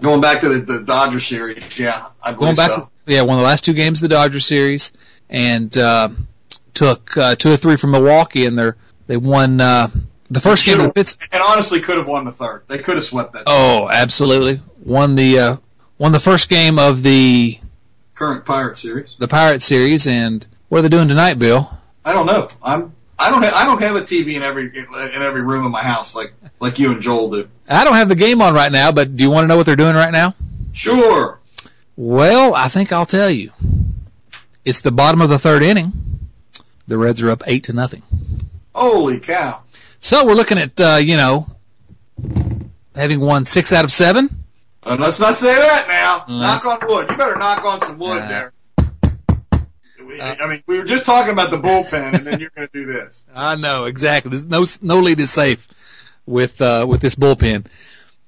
going 0.00 0.20
back 0.20 0.40
to 0.42 0.48
the, 0.48 0.58
the 0.60 0.82
Dodger 0.84 1.20
series, 1.20 1.78
yeah, 1.78 2.08
I 2.22 2.34
Going 2.34 2.54
back, 2.56 2.70
so. 2.70 2.90
yeah, 3.06 3.22
won 3.22 3.38
the 3.38 3.44
last 3.44 3.64
two 3.64 3.72
games 3.72 4.02
of 4.02 4.08
the 4.08 4.14
Dodger 4.14 4.40
series, 4.40 4.92
and 5.30 5.74
uh, 5.76 6.10
took 6.74 7.16
uh, 7.16 7.34
two 7.34 7.50
or 7.50 7.56
three 7.56 7.76
from 7.76 7.92
Milwaukee, 7.92 8.46
and 8.46 8.58
they're 8.58 8.76
they 9.06 9.16
won 9.16 9.60
uh, 9.60 9.88
the 10.28 10.40
first 10.40 10.66
game. 10.66 10.80
Of 10.80 10.94
Pitts, 10.94 11.16
and 11.32 11.42
honestly, 11.42 11.80
could 11.80 11.96
have 11.96 12.06
won 12.06 12.24
the 12.24 12.32
third. 12.32 12.62
They 12.68 12.78
could 12.78 12.96
have 12.96 13.04
swept 13.04 13.32
that 13.32 13.44
oh, 13.46 13.88
absolutely 13.90 14.60
won 14.84 15.14
the 15.14 15.38
uh, 15.38 15.56
won 15.98 16.12
the 16.12 16.20
first 16.20 16.48
game 16.48 16.78
of 16.78 17.02
the 17.02 17.58
current 18.14 18.44
Pirate 18.44 18.76
series. 18.76 19.14
the 19.18 19.28
Pirate 19.28 19.62
series, 19.62 20.06
and 20.06 20.46
what 20.68 20.78
are 20.78 20.82
they 20.82 20.88
doing 20.88 21.08
tonight, 21.08 21.34
Bill? 21.38 21.70
I 22.04 22.12
don't 22.12 22.26
know. 22.26 22.48
I'm. 22.62 22.94
I 23.18 23.30
don't. 23.30 23.42
Ha- 23.42 23.52
I 23.54 23.64
don't 23.64 23.82
have 23.82 23.96
a 23.96 24.02
TV 24.02 24.34
in 24.34 24.42
every 24.42 24.66
in 24.76 25.22
every 25.22 25.42
room 25.42 25.64
of 25.66 25.72
my 25.72 25.82
house 25.82 26.14
like 26.14 26.32
like 26.60 26.78
you 26.78 26.92
and 26.92 27.02
Joel 27.02 27.30
do. 27.30 27.48
I 27.68 27.84
don't 27.84 27.94
have 27.94 28.08
the 28.08 28.14
game 28.14 28.40
on 28.40 28.54
right 28.54 28.70
now, 28.70 28.92
but 28.92 29.16
do 29.16 29.24
you 29.24 29.30
want 29.30 29.44
to 29.44 29.48
know 29.48 29.56
what 29.56 29.66
they're 29.66 29.76
doing 29.76 29.96
right 29.96 30.12
now? 30.12 30.34
Sure. 30.72 31.40
Well, 31.96 32.54
I 32.54 32.68
think 32.68 32.92
I'll 32.92 33.06
tell 33.06 33.28
you. 33.30 33.50
It's 34.64 34.80
the 34.82 34.92
bottom 34.92 35.20
of 35.20 35.30
the 35.30 35.38
third 35.38 35.62
inning. 35.62 35.92
The 36.86 36.96
Reds 36.96 37.20
are 37.22 37.30
up 37.30 37.42
eight 37.46 37.64
to 37.64 37.72
nothing. 37.72 38.02
Holy 38.74 39.18
cow! 39.18 39.62
So 40.00 40.24
we're 40.24 40.34
looking 40.34 40.58
at 40.58 40.80
uh, 40.80 40.96
you 41.02 41.16
know 41.16 41.48
having 42.94 43.20
won 43.20 43.44
six 43.44 43.72
out 43.72 43.84
of 43.84 43.92
seven. 43.92 44.44
Uh, 44.82 44.96
let's 44.98 45.18
not 45.18 45.34
say 45.34 45.54
that 45.54 45.88
now. 45.88 46.20
Mm, 46.32 46.40
knock 46.40 46.64
on 46.64 46.88
wood. 46.88 47.10
You 47.10 47.16
better 47.16 47.36
knock 47.36 47.64
on 47.64 47.80
some 47.82 47.98
wood 47.98 48.20
Nah. 48.20 48.28
there. 48.28 48.52
We- 50.08 50.20
I 50.20 50.46
mean, 50.48 50.62
we 50.66 50.78
were 50.78 50.84
just 50.84 51.04
talking 51.04 51.32
about 51.32 51.50
the 51.50 51.58
bullpen, 51.58 52.14
and 52.14 52.24
then 52.26 52.40
you're 52.40 52.50
going 52.56 52.66
to 52.66 52.72
do 52.72 52.90
this. 52.90 53.22
I 53.34 53.54
know 53.56 53.84
exactly. 53.84 54.30
There's 54.30 54.44
no 54.44 54.64
no 54.82 55.00
lead 55.00 55.20
is 55.20 55.30
safe 55.30 55.68
with 56.26 56.60
uh, 56.60 56.86
with 56.88 57.00
this 57.00 57.14
bullpen, 57.14 57.66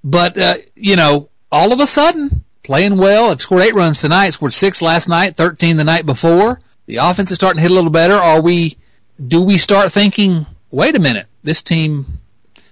but 0.04 0.36
uh, 0.38 0.56
you 0.76 0.96
know, 0.96 1.30
all 1.50 1.72
of 1.72 1.80
a 1.80 1.86
sudden 1.86 2.44
playing 2.62 2.98
well. 2.98 3.30
I've 3.30 3.40
scored 3.40 3.62
eight 3.62 3.74
runs 3.74 4.00
tonight. 4.00 4.30
Scored 4.30 4.52
six 4.52 4.82
last 4.82 5.08
night, 5.08 5.36
thirteen 5.36 5.76
the 5.78 5.84
night 5.84 6.04
before. 6.06 6.60
The 6.86 6.96
offense 6.96 7.30
is 7.30 7.36
starting 7.36 7.56
to 7.58 7.62
hit 7.62 7.70
a 7.70 7.74
little 7.74 7.90
better. 7.90 8.14
Are 8.14 8.40
we? 8.42 8.76
Do 9.26 9.40
we 9.40 9.56
start 9.58 9.92
thinking? 9.92 10.46
Wait 10.70 10.94
a 10.96 11.00
minute. 11.00 11.26
This 11.42 11.62
team, 11.62 12.18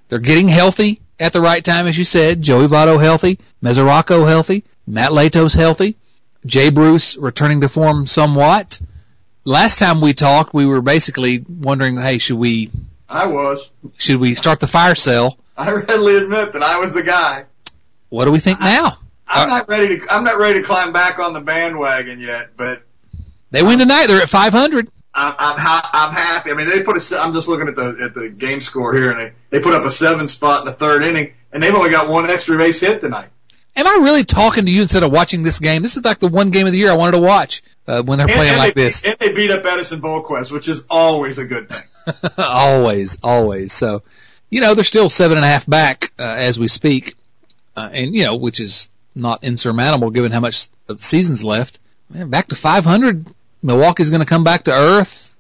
they're 0.08 0.18
getting 0.18 0.48
healthy 0.48 1.00
at 1.18 1.32
the 1.32 1.40
right 1.40 1.64
time, 1.64 1.86
as 1.86 1.96
you 1.96 2.04
said. 2.04 2.42
Joey 2.42 2.66
Votto 2.68 3.02
healthy, 3.02 3.38
Mesoraco 3.62 4.28
healthy, 4.28 4.64
Mat 4.86 5.10
Latos 5.12 5.54
healthy, 5.56 5.96
Jay 6.46 6.68
Bruce 6.70 7.16
returning 7.16 7.60
to 7.62 7.68
form 7.68 8.06
somewhat. 8.06 8.80
Last 9.48 9.78
time 9.78 10.02
we 10.02 10.12
talked, 10.12 10.52
we 10.52 10.66
were 10.66 10.82
basically 10.82 11.42
wondering, 11.48 11.96
hey, 11.96 12.18
should 12.18 12.37
we 12.37 12.70
I 13.08 13.26
was. 13.28 13.70
should 13.96 14.20
we 14.20 14.34
start 14.34 14.61
the 14.61 14.66
fire 14.66 14.94
sale? 14.94 15.38
I 15.56 15.72
readily 15.72 16.18
admit 16.18 16.52
that 16.52 16.62
I 16.62 16.78
was 16.78 16.92
the 16.92 17.02
guy. 17.02 17.46
What 18.11 18.26
do 18.26 18.30
we 18.30 18.40
think 18.40 18.61
now? 18.61 18.98
I'm 19.26 19.48
uh, 19.48 19.56
not 19.56 19.68
ready 19.70 20.00
to. 20.00 20.06
I'm 20.11 20.22
not 20.22 20.37
ready 20.37 20.61
to 20.61 20.66
climb 20.66 20.92
back 20.92 21.18
on 21.18 21.32
the 21.32 21.40
bandwagon 21.40 22.20
yet, 22.20 22.50
but 22.58 22.82
They 23.50 23.62
win 23.62 23.78
tonight. 23.78 24.08
They're 24.08 24.20
at 24.20 24.28
500. 24.28 24.90
I'm 25.14 25.34
I'm, 25.38 25.58
ha- 25.58 25.90
I'm 25.94 26.12
happy. 26.12 26.50
I 26.50 26.54
mean, 26.54 26.68
they 26.68 26.82
put 26.82 26.98
a. 26.98 27.18
I'm 27.18 27.32
just 27.32 27.48
looking 27.48 27.68
at 27.68 27.76
the 27.76 27.96
at 28.02 28.12
the 28.12 28.28
game 28.28 28.61
score 28.61 28.92
here, 28.92 29.12
and 29.12 29.18
they 29.18 29.32
they 29.48 29.64
put 29.64 29.72
up 29.72 29.82
a 29.84 29.90
seven 29.90 30.28
spot 30.28 30.61
in 30.61 30.66
the 30.66 30.74
third 30.74 31.02
inning, 31.02 31.32
and 31.54 31.62
they've 31.62 31.74
only 31.74 31.88
got 31.88 32.11
one 32.11 32.28
extra 32.28 32.58
base 32.58 32.80
hit 32.80 33.00
tonight. 33.00 33.30
Am 33.76 33.87
I 33.87 34.04
really 34.04 34.24
talking 34.24 34.66
to 34.66 34.70
you 34.70 34.82
instead 34.82 35.04
of 35.04 35.11
watching 35.11 35.42
this 35.42 35.58
game? 35.58 35.82
This 35.82 35.96
is 35.96 36.04
like 36.04 36.18
the 36.18 36.28
one 36.28 36.50
game 36.50 36.66
of 36.66 36.72
the 36.72 36.78
year 36.78 36.90
I 36.90 36.96
wanted 36.96 37.12
to 37.12 37.22
watch 37.22 37.62
uh, 37.88 38.03
when 38.03 38.18
they're 38.18 38.29
And- 38.29 38.37
playing 38.37 38.51
and 38.53 38.59
like 38.59 38.74
they, 38.74 38.85
this. 38.85 39.03
and 39.03 39.16
they 39.18 39.31
beat 39.33 39.51
up 39.51 39.64
Edinson 39.64 40.01
Volquez, 40.01 40.51
which 40.53 40.68
is 40.68 40.85
always 40.88 41.38
a 41.38 41.44
good 41.44 41.68
thing. 41.68 41.83
always, 42.38 43.18
always. 43.22 43.72
So, 43.72 44.03
you 44.51 44.61
know, 44.61 44.74
they're 44.74 44.85
still 44.85 45.09
seven 45.09 45.37
and 45.38 45.44
a 45.44 45.48
half 45.48 45.66
back 45.66 46.12
uh, 46.18 46.22
as 46.22 46.59
we 46.59 46.68
speak, 46.68 47.16
uh, 47.77 47.88
and 47.92 48.14
you 48.14 48.24
know, 48.24 48.37
which 48.37 48.61
is 48.61 48.88
not 49.14 49.42
insurmountable 49.42 50.11
given 50.11 50.31
how 50.33 50.40
much 50.40 50.68
of 50.88 50.98
the 50.98 51.03
season's 51.05 51.42
left. 51.42 51.79
Man, 52.11 52.31
back 52.31 52.48
to 52.48 52.55
500. 52.55 53.27
Milwaukee's 53.62 54.11
going 54.11 54.20
to 54.20 54.27
come 54.27 54.44
back 54.44 54.64
to 54.64 54.72
earth. 54.72 55.35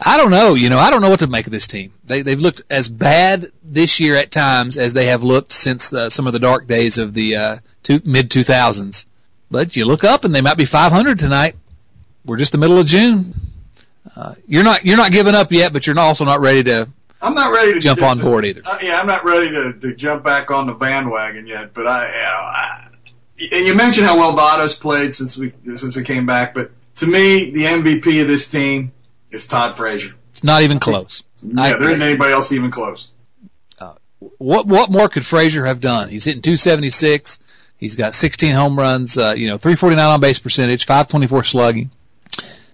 I 0.00 0.16
don't 0.16 0.30
know. 0.30 0.54
You 0.54 0.68
know, 0.70 0.78
I 0.78 0.90
don't 0.90 1.00
know 1.02 1.10
what 1.10 1.20
to 1.20 1.26
make 1.26 1.46
of 1.46 1.52
this 1.52 1.66
team. 1.66 1.92
They 2.04 2.22
they've 2.22 2.38
looked 2.38 2.62
as 2.68 2.88
bad 2.88 3.50
this 3.62 3.98
year 4.00 4.16
at 4.16 4.30
times 4.30 4.76
as 4.76 4.92
they 4.92 5.06
have 5.06 5.22
looked 5.22 5.52
since 5.52 5.92
uh, 5.92 6.10
some 6.10 6.26
of 6.26 6.32
the 6.32 6.38
dark 6.38 6.66
days 6.66 6.98
of 6.98 7.14
the 7.14 7.36
uh, 7.36 7.58
two, 7.82 8.00
mid 8.04 8.30
2000s. 8.30 9.06
But 9.50 9.76
you 9.76 9.84
look 9.84 10.04
up 10.04 10.24
and 10.24 10.34
they 10.34 10.40
might 10.40 10.56
be 10.56 10.64
500 10.64 11.18
tonight. 11.18 11.56
We're 12.24 12.36
just 12.36 12.52
the 12.52 12.58
middle 12.58 12.78
of 12.78 12.86
June. 12.86 13.34
Uh, 14.14 14.34
you're 14.46 14.64
not 14.64 14.84
you're 14.84 14.96
not 14.96 15.12
giving 15.12 15.34
up 15.34 15.52
yet, 15.52 15.72
but 15.72 15.86
you're 15.86 15.98
also 15.98 16.24
not 16.24 16.40
ready 16.40 16.64
to 16.64 16.88
I'm 17.20 17.34
not 17.34 17.52
ready 17.52 17.72
to 17.74 17.80
Jump 17.80 18.02
on 18.02 18.20
board 18.20 18.44
either. 18.44 18.62
Uh, 18.64 18.78
yeah, 18.82 19.00
I'm 19.00 19.06
not 19.06 19.24
ready 19.24 19.50
to, 19.50 19.72
to 19.72 19.94
jump 19.94 20.22
back 20.22 20.50
on 20.50 20.66
the 20.66 20.74
bandwagon 20.74 21.46
yet. 21.46 21.72
But 21.74 21.86
I, 21.86 22.06
you 22.06 22.12
know, 22.12 22.18
I, 22.18 22.88
and 23.56 23.66
you 23.66 23.74
mentioned 23.74 24.06
how 24.06 24.16
well 24.16 24.36
Votto's 24.36 24.76
played 24.76 25.14
since 25.14 25.36
we 25.36 25.52
since 25.76 25.96
we 25.96 26.04
came 26.04 26.26
back. 26.26 26.54
But 26.54 26.70
to 26.96 27.06
me, 27.06 27.50
the 27.50 27.64
MVP 27.64 28.22
of 28.22 28.28
this 28.28 28.48
team 28.48 28.92
is 29.30 29.46
Todd 29.46 29.76
Frazier. 29.76 30.14
It's 30.32 30.44
not 30.44 30.62
even 30.62 30.78
close. 30.78 31.22
I 31.56 31.70
Yeah, 31.70 31.76
there 31.78 31.90
isn't 31.90 32.02
anybody 32.02 32.32
else 32.32 32.52
even 32.52 32.70
close. 32.70 33.12
What 34.38 34.66
what 34.66 34.90
more 34.90 35.08
could 35.08 35.26
Frazier 35.26 35.66
have 35.66 35.80
done? 35.80 36.08
He's 36.08 36.24
hitting 36.24 36.42
276. 36.42 37.38
He's 37.78 37.96
got 37.96 38.14
16 38.14 38.54
home 38.54 38.78
runs. 38.78 39.18
Uh, 39.18 39.34
you 39.36 39.48
know, 39.48 39.58
349 39.58 40.04
on 40.04 40.20
base 40.20 40.38
percentage, 40.38 40.86
524 40.86 41.44
slugging, 41.44 41.90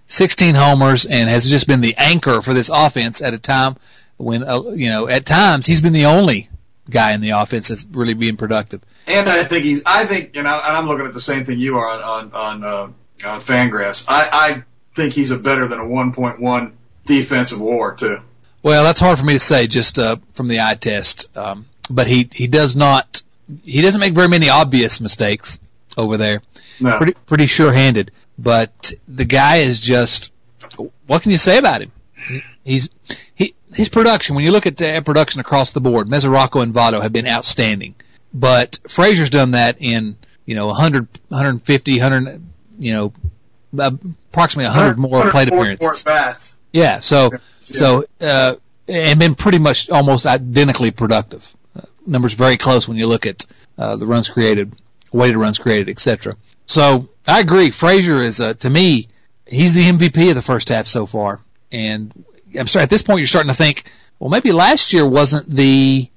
16 0.07 0.55
homers, 0.55 1.05
and 1.05 1.29
has 1.29 1.45
just 1.45 1.67
been 1.67 1.81
the 1.81 1.95
anchor 1.97 2.41
for 2.41 2.53
this 2.53 2.69
offense 2.73 3.21
at 3.21 3.33
a 3.33 3.37
time 3.37 3.75
when 4.17 4.43
uh, 4.43 4.61
you 4.69 4.89
know 4.89 5.07
at 5.07 5.25
times 5.25 5.65
he's 5.65 5.81
been 5.81 5.93
the 5.93 6.05
only 6.05 6.49
guy 6.89 7.13
in 7.13 7.21
the 7.21 7.31
offense 7.31 7.67
that's 7.69 7.85
really 7.91 8.13
being 8.13 8.37
productive. 8.37 8.81
And 9.07 9.29
I 9.29 9.43
think 9.43 9.65
he's. 9.65 9.81
I 9.85 10.05
think, 10.05 10.35
you 10.35 10.43
know, 10.43 10.61
and 10.63 10.77
I'm 10.77 10.87
looking 10.87 11.05
at 11.05 11.13
the 11.13 11.21
same 11.21 11.45
thing 11.45 11.59
you 11.59 11.77
are 11.77 11.89
on 11.89 12.01
on 12.01 12.33
on, 12.33 12.63
uh, 12.63 13.27
on 13.29 13.41
Fangraphs. 13.41 14.05
I, 14.07 14.29
I 14.31 14.63
think 14.95 15.13
he's 15.13 15.31
a 15.31 15.37
better 15.37 15.67
than 15.67 15.79
a 15.79 15.83
1.1 15.83 16.71
defensive 17.05 17.59
WAR 17.59 17.95
too. 17.95 18.19
Well, 18.61 18.83
that's 18.85 18.99
hard 18.99 19.19
for 19.19 19.25
me 19.25 19.33
to 19.33 19.39
say 19.39 19.67
just 19.67 19.99
uh, 19.99 20.17
from 20.33 20.47
the 20.47 20.61
eye 20.61 20.75
test. 20.75 21.35
Um, 21.35 21.65
but 21.89 22.07
he 22.07 22.29
he 22.31 22.47
does 22.47 22.75
not 22.75 23.23
he 23.63 23.81
doesn't 23.81 23.99
make 23.99 24.13
very 24.13 24.27
many 24.27 24.49
obvious 24.49 25.01
mistakes 25.01 25.59
over 25.97 26.17
there. 26.17 26.41
No. 26.79 26.97
Pretty 26.97 27.13
pretty 27.25 27.47
sure-handed. 27.47 28.11
But 28.37 28.93
the 29.07 29.25
guy 29.25 29.57
is 29.57 29.79
just 29.79 30.31
what 31.07 31.21
can 31.21 31.31
you 31.31 31.37
say 31.37 31.57
about 31.57 31.81
him? 31.81 31.91
He's 32.63 32.89
he 33.35 33.53
his 33.73 33.89
production, 33.89 34.35
when 34.35 34.43
you 34.43 34.51
look 34.51 34.65
at 34.65 34.81
uh, 34.81 35.01
production 35.01 35.41
across 35.41 35.71
the 35.71 35.81
board, 35.81 36.07
Mesoraco 36.07 36.61
and 36.61 36.73
Votto 36.73 37.01
have 37.01 37.13
been 37.13 37.27
outstanding. 37.27 37.95
But 38.33 38.79
Frazier's 38.87 39.29
done 39.29 39.51
that 39.51 39.77
in, 39.79 40.15
you 40.45 40.55
know, 40.55 40.67
100, 40.67 41.07
150, 41.27 41.99
100, 41.99 42.41
you 42.79 42.93
know, 42.93 43.13
approximately 43.77 44.69
100 44.69 44.97
more 44.97 45.29
plate 45.29 45.49
appearances. 45.49 46.05
More. 46.05 46.13
Yeah, 46.71 46.99
so, 46.99 47.31
yeah. 47.31 47.37
so, 47.59 48.05
uh, 48.19 48.55
and 48.87 49.19
been 49.19 49.35
pretty 49.35 49.59
much 49.59 49.89
almost 49.89 50.25
identically 50.25 50.91
productive. 50.91 51.55
Uh, 52.05 52.09
numbers 52.09 52.33
very 52.33 52.57
close 52.57 52.87
when 52.87 52.97
you 52.97 53.07
look 53.07 53.25
at 53.25 53.45
uh, 53.77 53.95
the 53.95 54.07
runs 54.07 54.29
created, 54.29 54.73
weighted 55.11 55.37
runs 55.37 55.57
created, 55.57 55.89
etc. 55.89 56.35
So 56.65 57.09
I 57.27 57.39
agree. 57.39 57.71
Frazier 57.71 58.21
is, 58.21 58.39
uh, 58.39 58.53
to 58.55 58.69
me, 58.69 59.09
he's 59.45 59.73
the 59.73 59.83
MVP 59.83 60.29
of 60.29 60.35
the 60.35 60.41
first 60.41 60.69
half 60.69 60.87
so 60.87 61.05
far. 61.05 61.41
And 61.71 62.25
I'm 62.57 62.67
sorry, 62.67 62.83
at 62.83 62.89
this 62.89 63.01
point 63.01 63.19
you're 63.19 63.27
starting 63.27 63.49
to 63.49 63.55
think, 63.55 63.91
well, 64.19 64.29
maybe 64.29 64.51
last 64.51 64.93
year 64.93 65.07
wasn't 65.07 65.49
the. 65.49 66.09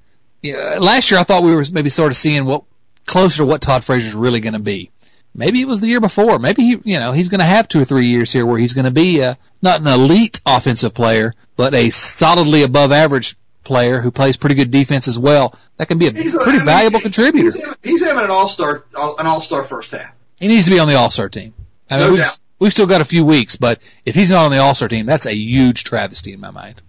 Last 0.43 1.11
year 1.11 1.19
I 1.19 1.23
thought 1.23 1.43
we 1.43 1.53
were 1.53 1.65
maybe 1.71 1.89
sort 1.89 2.11
of 2.11 2.17
seeing 2.17 2.45
what 2.45 2.63
closer 3.05 3.37
to 3.37 3.45
what 3.45 3.61
Todd 3.61 3.83
Frazier's 3.83 4.13
really 4.13 4.39
going 4.39 4.53
to 4.53 4.59
be. 4.59 4.91
Maybe 5.33 5.61
it 5.61 5.67
was 5.67 5.81
the 5.81 5.87
year 5.87 5.99
before. 5.99 6.39
Maybe 6.39 6.63
he, 6.63 6.81
you 6.83 6.99
know, 6.99 7.11
he's 7.11 7.29
going 7.29 7.39
to 7.39 7.45
have 7.45 7.67
two 7.67 7.81
or 7.81 7.85
three 7.85 8.07
years 8.07 8.31
here 8.31 8.45
where 8.45 8.57
he's 8.57 8.73
going 8.73 8.85
to 8.85 8.91
be 8.91 9.19
a, 9.19 9.37
not 9.61 9.81
an 9.81 9.87
elite 9.87 10.41
offensive 10.45 10.93
player, 10.93 11.33
but 11.55 11.73
a 11.73 11.89
solidly 11.89 12.63
above 12.63 12.91
average 12.91 13.35
player 13.67 14.01
who 14.01 14.09
plays 14.09 14.37
pretty 14.37 14.55
good 14.55 14.71
defense 14.71 15.07
as 15.07 15.19
well. 15.19 15.55
That 15.77 15.87
can 15.87 15.99
be 15.99 16.07
a 16.07 16.11
he's 16.11 16.33
pretty 16.33 16.51
a, 16.51 16.53
I 16.53 16.57
mean, 16.57 16.65
valuable 16.65 16.99
contributor. 16.99 17.51
He's, 17.51 17.65
he's 17.83 18.03
having 18.03 18.23
an 18.23 18.31
all 18.31 18.47
star, 18.47 18.85
an 18.95 19.27
all 19.27 19.41
star 19.41 19.63
first 19.63 19.91
half. 19.91 20.11
He 20.39 20.47
needs 20.47 20.65
to 20.65 20.71
be 20.71 20.79
on 20.79 20.87
the 20.87 20.95
all 20.95 21.11
star 21.11 21.29
team. 21.29 21.53
I 21.89 21.97
mean, 21.97 22.09
no 22.09 22.17
doubt 22.17 22.39
we've 22.59 22.71
still 22.71 22.85
got 22.85 23.01
a 23.01 23.05
few 23.05 23.23
weeks, 23.23 23.55
but 23.55 23.79
if 24.05 24.15
he's 24.15 24.29
not 24.29 24.45
on 24.45 24.51
the 24.51 24.57
All 24.57 24.75
Star 24.75 24.87
team, 24.87 25.05
that's 25.05 25.25
a 25.25 25.35
huge 25.35 25.83
travesty 25.83 26.33
in 26.33 26.39
my 26.39 26.51
mind. 26.51 26.81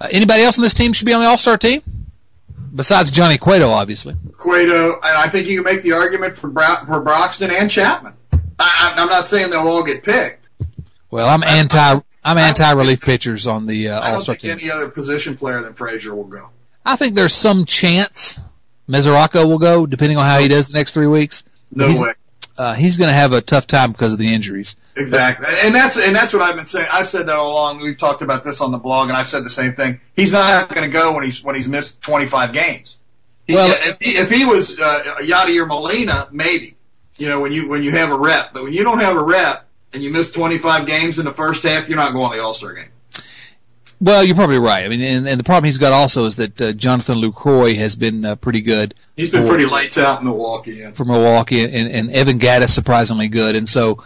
Uh, 0.00 0.08
anybody 0.10 0.42
else 0.42 0.58
on 0.58 0.62
this 0.62 0.74
team 0.74 0.92
should 0.92 1.06
be 1.06 1.12
on 1.12 1.20
the 1.20 1.28
All 1.28 1.38
Star 1.38 1.58
team 1.58 1.82
besides 2.74 3.10
Johnny 3.10 3.38
Cueto, 3.38 3.70
obviously. 3.70 4.14
Cueto, 4.36 4.94
and 4.94 5.16
I 5.16 5.28
think 5.28 5.46
you 5.46 5.62
can 5.62 5.72
make 5.72 5.82
the 5.82 5.92
argument 5.92 6.36
for 6.36 6.48
Bro- 6.48 6.84
for 6.86 7.00
Broxton 7.00 7.50
and 7.50 7.70
Chapman. 7.70 8.14
I, 8.58 8.94
am 8.96 9.08
not 9.08 9.26
saying 9.26 9.50
they'll 9.50 9.60
all 9.60 9.84
get 9.84 10.02
picked. 10.02 10.50
Well, 11.10 11.28
I'm 11.28 11.42
anti 11.42 12.00
I'm 12.28 12.38
anti 12.38 12.70
relief 12.72 13.02
pitchers 13.02 13.46
on 13.46 13.66
the 13.66 13.88
uh, 13.88 14.14
All 14.14 14.20
Star 14.20 14.36
team. 14.36 14.52
Any 14.52 14.70
other 14.70 14.88
position 14.88 15.36
player 15.36 15.62
than 15.62 15.74
Frazier 15.74 16.14
will 16.14 16.24
go. 16.24 16.50
I 16.84 16.96
think 16.96 17.14
there's 17.14 17.34
some 17.34 17.64
chance 17.64 18.40
Mesoraco 18.88 19.46
will 19.46 19.58
go, 19.58 19.86
depending 19.86 20.18
on 20.18 20.24
how 20.24 20.38
he 20.38 20.48
does 20.48 20.68
the 20.68 20.74
next 20.74 20.92
three 20.92 21.06
weeks. 21.06 21.44
No 21.70 21.88
way 22.00 22.14
uh, 22.58 22.74
he's 22.74 22.96
going 22.96 23.08
to 23.08 23.14
have 23.14 23.32
a 23.32 23.40
tough 23.40 23.68
time 23.68 23.92
because 23.92 24.12
of 24.12 24.18
the 24.18 24.34
injuries. 24.34 24.74
Exactly, 24.96 25.46
and 25.62 25.72
that's 25.72 25.96
and 25.96 26.14
that's 26.14 26.32
what 26.32 26.42
I've 26.42 26.56
been 26.56 26.64
saying. 26.64 26.88
I've 26.90 27.08
said 27.08 27.26
that 27.26 27.36
all 27.36 27.52
along. 27.52 27.78
We've 27.78 27.96
talked 27.96 28.20
about 28.20 28.42
this 28.42 28.60
on 28.60 28.72
the 28.72 28.78
blog, 28.78 29.08
and 29.08 29.16
I've 29.16 29.28
said 29.28 29.44
the 29.44 29.50
same 29.50 29.74
thing. 29.74 30.00
He's 30.16 30.32
not 30.32 30.74
going 30.74 30.82
to 30.82 30.92
go 30.92 31.12
when 31.12 31.22
he's 31.22 31.42
when 31.42 31.54
he's 31.54 31.68
missed 31.68 32.02
25 32.02 32.52
games. 32.52 32.96
He, 33.46 33.54
well, 33.54 33.72
if 33.88 34.00
he, 34.00 34.16
if 34.16 34.28
he 34.28 34.44
was 34.44 34.78
uh, 34.78 35.18
Yadier 35.20 35.68
Molina, 35.68 36.28
maybe 36.32 36.74
you 37.16 37.28
know 37.28 37.40
when 37.40 37.52
you 37.52 37.68
when 37.68 37.84
you 37.84 37.92
have 37.92 38.10
a 38.10 38.18
rep, 38.18 38.52
but 38.52 38.64
when 38.64 38.72
you 38.72 38.82
don't 38.82 38.98
have 38.98 39.16
a 39.16 39.22
rep 39.22 39.67
and 39.92 40.02
you 40.02 40.10
miss 40.10 40.30
25 40.30 40.86
games 40.86 41.18
in 41.18 41.24
the 41.24 41.32
first 41.32 41.62
half, 41.62 41.88
you're 41.88 41.96
not 41.96 42.12
going 42.12 42.30
to 42.32 42.36
the 42.36 42.42
All 42.42 42.54
Star 42.54 42.72
game. 42.72 42.88
Well, 44.00 44.22
you're 44.22 44.36
probably 44.36 44.58
right. 44.58 44.84
I 44.84 44.88
mean, 44.88 45.02
and, 45.02 45.28
and 45.28 45.40
the 45.40 45.44
problem 45.44 45.64
he's 45.64 45.78
got 45.78 45.92
also 45.92 46.26
is 46.26 46.36
that 46.36 46.60
uh, 46.60 46.72
Jonathan 46.72 47.20
Lucroy 47.20 47.76
has 47.78 47.96
been 47.96 48.24
uh, 48.24 48.36
pretty 48.36 48.60
good. 48.60 48.94
He's 49.16 49.30
been 49.30 49.42
for, 49.42 49.48
pretty 49.48 49.66
lights 49.66 49.98
out 49.98 50.20
in 50.20 50.26
Milwaukee. 50.26 50.74
Yeah. 50.74 50.92
For 50.92 51.04
Milwaukee, 51.04 51.64
and, 51.64 51.90
and 51.90 52.10
Evan 52.12 52.38
Gattis 52.38 52.70
surprisingly 52.70 53.26
good. 53.26 53.56
And 53.56 53.68
so, 53.68 54.04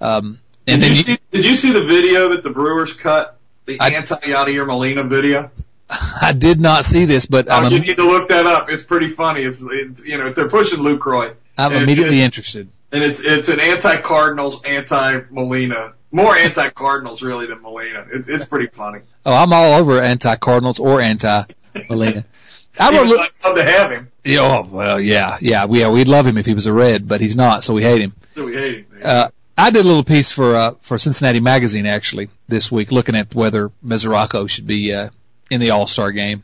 um, 0.00 0.38
and 0.68 0.80
did 0.80 0.90
you, 0.90 0.96
you 0.96 1.02
see? 1.02 1.18
Did 1.32 1.44
you 1.44 1.56
see 1.56 1.72
the 1.72 1.84
video 1.84 2.28
that 2.28 2.44
the 2.44 2.50
Brewers 2.50 2.92
cut? 2.92 3.38
The 3.64 3.80
anti 3.80 4.14
Yadier 4.16 4.66
Molina 4.66 5.04
video. 5.04 5.50
I 5.90 6.32
did 6.32 6.60
not 6.60 6.84
see 6.84 7.04
this, 7.04 7.26
but 7.26 7.46
oh, 7.50 7.68
you 7.68 7.80
need 7.80 7.96
to 7.96 8.04
look 8.04 8.28
that 8.28 8.46
up. 8.46 8.70
It's 8.70 8.84
pretty 8.84 9.08
funny. 9.08 9.42
It's, 9.42 9.60
it's 9.60 10.06
you 10.06 10.18
know 10.18 10.32
they're 10.32 10.48
pushing 10.48 10.80
Lucroy. 10.80 11.34
I'm 11.58 11.72
immediately 11.72 12.20
interested. 12.20 12.68
And 12.92 13.02
it's 13.02 13.20
it's 13.20 13.48
an 13.48 13.58
anti 13.60 14.00
Cardinals, 14.00 14.62
anti 14.64 15.22
Molina 15.30 15.94
more 16.12 16.36
anti 16.36 16.68
Cardinals 16.70 17.22
really 17.22 17.46
than 17.46 17.62
Molina. 17.62 18.06
It, 18.12 18.26
it's 18.28 18.44
pretty 18.44 18.66
funny. 18.66 19.00
Oh, 19.26 19.34
I'm 19.34 19.52
all 19.52 19.80
over 19.80 20.00
anti 20.00 20.36
Cardinals 20.36 20.78
or 20.78 21.00
anti 21.00 21.44
Molina. 21.88 22.24
I 22.78 22.90
would 22.90 23.08
look, 23.08 23.30
love 23.44 23.56
to 23.56 23.64
have 23.64 23.90
him. 23.90 24.10
Yeah, 24.24 24.40
oh, 24.40 24.68
well, 24.70 24.98
yeah, 24.98 25.36
yeah, 25.42 25.66
yeah. 25.68 25.88
We'd 25.88 26.08
love 26.08 26.26
him 26.26 26.38
if 26.38 26.46
he 26.46 26.54
was 26.54 26.64
a 26.64 26.72
red, 26.72 27.06
but 27.06 27.20
he's 27.20 27.36
not, 27.36 27.64
so 27.64 27.74
we 27.74 27.82
hate 27.82 28.00
him. 28.00 28.14
So 28.34 28.46
we 28.46 28.54
hate 28.54 28.76
him. 28.76 28.86
Uh, 29.02 29.28
I 29.58 29.70
did 29.70 29.84
a 29.84 29.88
little 29.88 30.04
piece 30.04 30.30
for 30.30 30.54
uh, 30.56 30.74
for 30.80 30.96
Cincinnati 30.96 31.40
Magazine 31.40 31.86
actually 31.86 32.30
this 32.48 32.72
week, 32.72 32.90
looking 32.90 33.14
at 33.14 33.34
whether 33.34 33.70
Mesoraco 33.84 34.48
should 34.48 34.66
be 34.66 34.94
uh, 34.94 35.10
in 35.50 35.60
the 35.60 35.70
All 35.70 35.86
Star 35.86 36.12
game. 36.12 36.42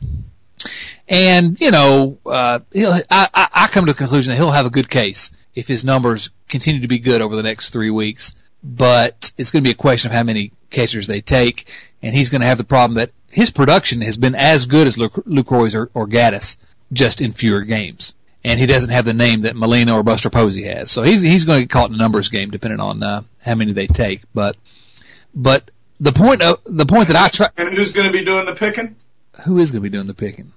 And 1.07 1.59
you 1.59 1.71
know, 1.71 2.19
uh, 2.25 2.59
he'll, 2.71 2.99
I, 3.09 3.49
I 3.51 3.67
come 3.67 3.85
to 3.85 3.93
the 3.93 3.97
conclusion 3.97 4.31
that 4.31 4.37
he'll 4.37 4.51
have 4.51 4.67
a 4.67 4.71
good 4.71 4.89
case 4.89 5.31
if 5.55 5.67
his 5.67 5.83
numbers 5.83 6.29
continue 6.47 6.81
to 6.81 6.87
be 6.87 6.99
good 6.99 7.21
over 7.21 7.35
the 7.35 7.43
next 7.43 7.71
three 7.71 7.89
weeks 7.89 8.33
but 8.63 9.31
it's 9.37 9.51
going 9.51 9.63
to 9.63 9.67
be 9.67 9.71
a 9.71 9.77
question 9.77 10.11
of 10.11 10.15
how 10.15 10.23
many 10.23 10.51
catchers 10.69 11.07
they 11.07 11.21
take, 11.21 11.67
and 12.01 12.13
he's 12.13 12.29
going 12.29 12.41
to 12.41 12.47
have 12.47 12.57
the 12.57 12.63
problem 12.63 12.95
that 12.95 13.11
his 13.29 13.51
production 13.51 14.01
has 14.01 14.17
been 14.17 14.35
as 14.35 14.65
good 14.65 14.87
as 14.87 14.97
Lucroy's 14.97 15.75
or, 15.75 15.89
or 15.93 16.07
Gattis, 16.07 16.57
just 16.91 17.21
in 17.21 17.33
fewer 17.33 17.61
games. 17.61 18.15
And 18.43 18.59
he 18.59 18.65
doesn't 18.65 18.89
have 18.89 19.05
the 19.05 19.13
name 19.13 19.41
that 19.41 19.55
Molina 19.55 19.97
or 19.97 20.03
Buster 20.03 20.29
Posey 20.29 20.63
has, 20.63 20.91
so 20.91 21.03
he's 21.03 21.19
he's 21.19 21.43
going 21.43 21.59
to 21.59 21.63
get 21.63 21.69
caught 21.69 21.89
in 21.89 21.95
a 21.95 21.97
numbers 21.97 22.29
game 22.29 22.51
depending 22.51 22.79
on 22.79 23.03
uh, 23.03 23.23
how 23.41 23.55
many 23.55 23.73
they 23.73 23.87
take. 23.87 24.21
But 24.33 24.55
but 25.35 25.69
the 25.99 26.13
point 26.13 26.41
of 26.41 26.61
the 26.63 26.85
point 26.85 27.09
that 27.09 27.17
I 27.17 27.27
try. 27.27 27.49
And 27.57 27.67
who's 27.67 27.91
going 27.91 28.07
to 28.07 28.13
be 28.13 28.23
doing 28.23 28.45
the 28.45 28.55
picking? 28.55 28.95
Who 29.43 29.57
is 29.57 29.73
going 29.73 29.83
to 29.83 29.89
be 29.89 29.93
doing 29.93 30.07
the 30.07 30.13
picking? 30.13 30.53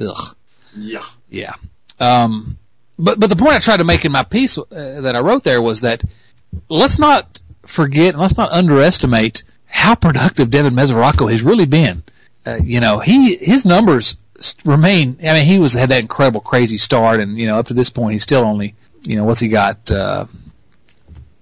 Ugh. 0.00 0.36
Yeah. 0.74 1.04
Yeah. 1.28 1.54
Um, 2.00 2.56
but 3.02 3.18
but 3.18 3.28
the 3.28 3.36
point 3.36 3.54
I 3.54 3.58
tried 3.58 3.78
to 3.78 3.84
make 3.84 4.04
in 4.04 4.12
my 4.12 4.22
piece 4.22 4.56
uh, 4.56 4.64
that 4.70 5.16
I 5.16 5.20
wrote 5.20 5.44
there 5.44 5.60
was 5.60 5.80
that 5.80 6.02
let's 6.68 6.98
not 6.98 7.40
forget, 7.66 8.14
and 8.14 8.22
let's 8.22 8.36
not 8.36 8.52
underestimate 8.52 9.42
how 9.66 9.94
productive 9.94 10.50
Devin 10.50 10.74
Mesoraco 10.74 11.30
has 11.30 11.42
really 11.42 11.66
been. 11.66 12.02
Uh, 12.46 12.58
you 12.62 12.80
know, 12.80 13.00
he 13.00 13.36
his 13.36 13.64
numbers 13.64 14.16
remain. 14.64 15.18
I 15.22 15.34
mean, 15.34 15.46
he 15.46 15.58
was 15.58 15.72
had 15.72 15.90
that 15.90 16.00
incredible, 16.00 16.40
crazy 16.40 16.78
start, 16.78 17.20
and 17.20 17.38
you 17.38 17.46
know, 17.46 17.58
up 17.58 17.66
to 17.68 17.74
this 17.74 17.90
point, 17.90 18.12
he's 18.14 18.22
still 18.22 18.44
only, 18.44 18.74
you 19.02 19.16
know, 19.16 19.24
what's 19.24 19.40
he 19.40 19.48
got? 19.48 19.90
Uh, 19.90 20.26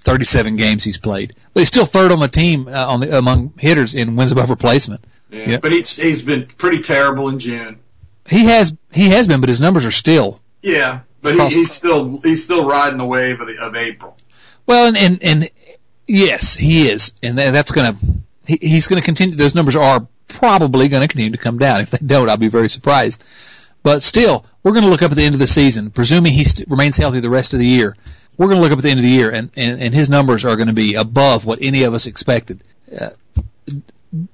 37 0.02 0.56
games 0.56 0.82
he's 0.82 0.96
played, 0.96 1.34
but 1.52 1.60
he's 1.60 1.68
still 1.68 1.84
third 1.84 2.10
on 2.10 2.20
the 2.20 2.28
team 2.28 2.68
uh, 2.68 2.86
on 2.86 3.00
the, 3.00 3.18
among 3.18 3.52
hitters 3.58 3.94
in 3.94 4.16
wins 4.16 4.32
above 4.32 4.48
replacement. 4.48 5.04
Yeah, 5.30 5.58
but 5.58 5.72
he's 5.72 5.94
he's 5.94 6.22
been 6.22 6.46
pretty 6.46 6.82
terrible 6.82 7.28
in 7.28 7.38
June. 7.38 7.78
He 8.26 8.44
has 8.44 8.74
he 8.92 9.10
has 9.10 9.28
been, 9.28 9.40
but 9.40 9.48
his 9.50 9.60
numbers 9.60 9.84
are 9.84 9.90
still. 9.90 10.40
Yeah, 10.62 11.00
but 11.22 11.34
he, 11.34 11.48
he's 11.48 11.72
still 11.72 12.20
he's 12.22 12.44
still 12.44 12.66
riding 12.66 12.98
the 12.98 13.06
wave 13.06 13.40
of 13.40 13.46
the 13.46 13.58
of 13.60 13.76
April. 13.76 14.16
Well, 14.66 14.86
and 14.86 14.96
and, 14.96 15.22
and 15.22 15.50
yes, 16.06 16.54
he 16.54 16.88
is, 16.88 17.12
and 17.22 17.38
that's 17.38 17.70
going 17.72 17.92
to 17.92 17.98
he, 18.46 18.58
he's 18.60 18.86
going 18.86 19.00
to 19.00 19.04
continue. 19.04 19.36
Those 19.36 19.54
numbers 19.54 19.76
are 19.76 20.06
probably 20.28 20.88
going 20.88 21.02
to 21.02 21.08
continue 21.08 21.32
to 21.32 21.38
come 21.38 21.58
down. 21.58 21.80
If 21.80 21.90
they 21.90 21.98
don't, 22.04 22.28
I'll 22.30 22.36
be 22.36 22.48
very 22.48 22.68
surprised. 22.68 23.24
But 23.82 24.02
still, 24.02 24.44
we're 24.62 24.72
going 24.72 24.84
to 24.84 24.90
look 24.90 25.02
up 25.02 25.10
at 25.10 25.16
the 25.16 25.24
end 25.24 25.34
of 25.34 25.38
the 25.38 25.46
season, 25.46 25.90
presuming 25.90 26.32
he 26.32 26.44
st- 26.44 26.68
remains 26.68 26.96
healthy 26.96 27.20
the 27.20 27.30
rest 27.30 27.54
of 27.54 27.60
the 27.60 27.66
year. 27.66 27.96
We're 28.36 28.46
going 28.46 28.58
to 28.58 28.62
look 28.62 28.72
up 28.72 28.78
at 28.78 28.84
the 28.84 28.90
end 28.90 29.00
of 29.00 29.04
the 29.04 29.10
year, 29.10 29.30
and, 29.30 29.50
and, 29.56 29.82
and 29.82 29.94
his 29.94 30.08
numbers 30.08 30.44
are 30.44 30.56
going 30.56 30.68
to 30.68 30.74
be 30.74 30.94
above 30.94 31.44
what 31.44 31.58
any 31.62 31.82
of 31.84 31.94
us 31.94 32.06
expected. 32.06 32.62
Uh, 32.98 33.10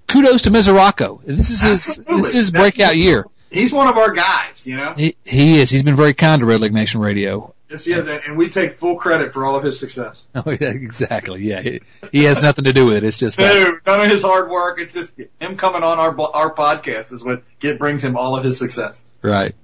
kudos 0.09 0.43
to 0.43 0.51
Mesoraco. 0.51 1.23
This 1.25 1.51
is 1.51 1.61
his 1.61 1.89
Absolutely. 1.89 2.17
this 2.17 2.27
is 2.29 2.33
his 2.35 2.51
breakout 2.51 2.97
year. 2.97 3.27
He's 3.51 3.73
one 3.73 3.89
of 3.89 3.97
our 3.97 4.13
guys, 4.13 4.67
you 4.67 4.77
know. 4.77 4.95
He 4.95 5.17
he 5.25 5.59
is. 5.59 5.71
He's 5.71 5.83
been 5.83 5.97
very 5.97 6.15
kind 6.15 6.41
to 6.41 6.47
Redleg 6.47 6.73
Nation 6.73 7.01
Radio. 7.01 7.55
Yes, 7.71 7.85
he 7.85 7.93
has, 7.93 8.07
and 8.07 8.37
we 8.37 8.49
take 8.49 8.75
full 8.75 8.95
credit 8.97 9.33
for 9.33 9.45
all 9.45 9.57
of 9.57 9.65
his 9.65 9.79
success. 9.79 10.25
Oh, 10.37 10.51
yeah, 10.51 10.69
exactly. 10.69 11.43
Yeah, 11.43 11.61
he, 11.63 11.81
he 12.13 12.23
has 12.25 12.41
nothing 12.41 12.65
to 12.67 12.73
do 12.73 12.87
with 12.87 12.99
it. 12.99 13.05
It's 13.05 13.19
just 13.19 13.41
uh, 13.41 13.43
no, 13.43 13.79
none 13.85 14.01
of 14.03 14.11
his 14.11 14.23
hard 14.23 14.49
work. 14.51 14.81
It's 14.81 14.93
just 14.93 15.15
him 15.41 15.57
coming 15.57 15.83
on 15.83 15.99
our 15.99 16.21
our 16.33 16.55
podcast 16.55 17.13
is 17.13 17.25
what 17.25 17.43
get 17.59 17.79
brings 17.79 18.03
him 18.03 18.17
all 18.17 18.37
of 18.37 18.45
his 18.45 18.59
success. 18.59 19.03
Right, 19.23 19.55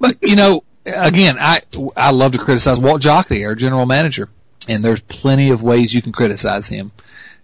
but 0.00 0.16
you 0.22 0.34
know, 0.34 0.64
again, 0.84 1.36
I 1.38 1.62
I 1.96 2.10
love 2.10 2.32
to 2.32 2.38
criticize 2.38 2.80
Walt 2.80 3.02
Jocketty, 3.02 3.46
our 3.46 3.54
general 3.54 3.86
manager, 3.86 4.28
and 4.68 4.84
there's 4.84 5.00
plenty 5.00 5.50
of 5.50 5.62
ways 5.62 5.94
you 5.94 6.02
can 6.02 6.12
criticize 6.12 6.66
him, 6.66 6.90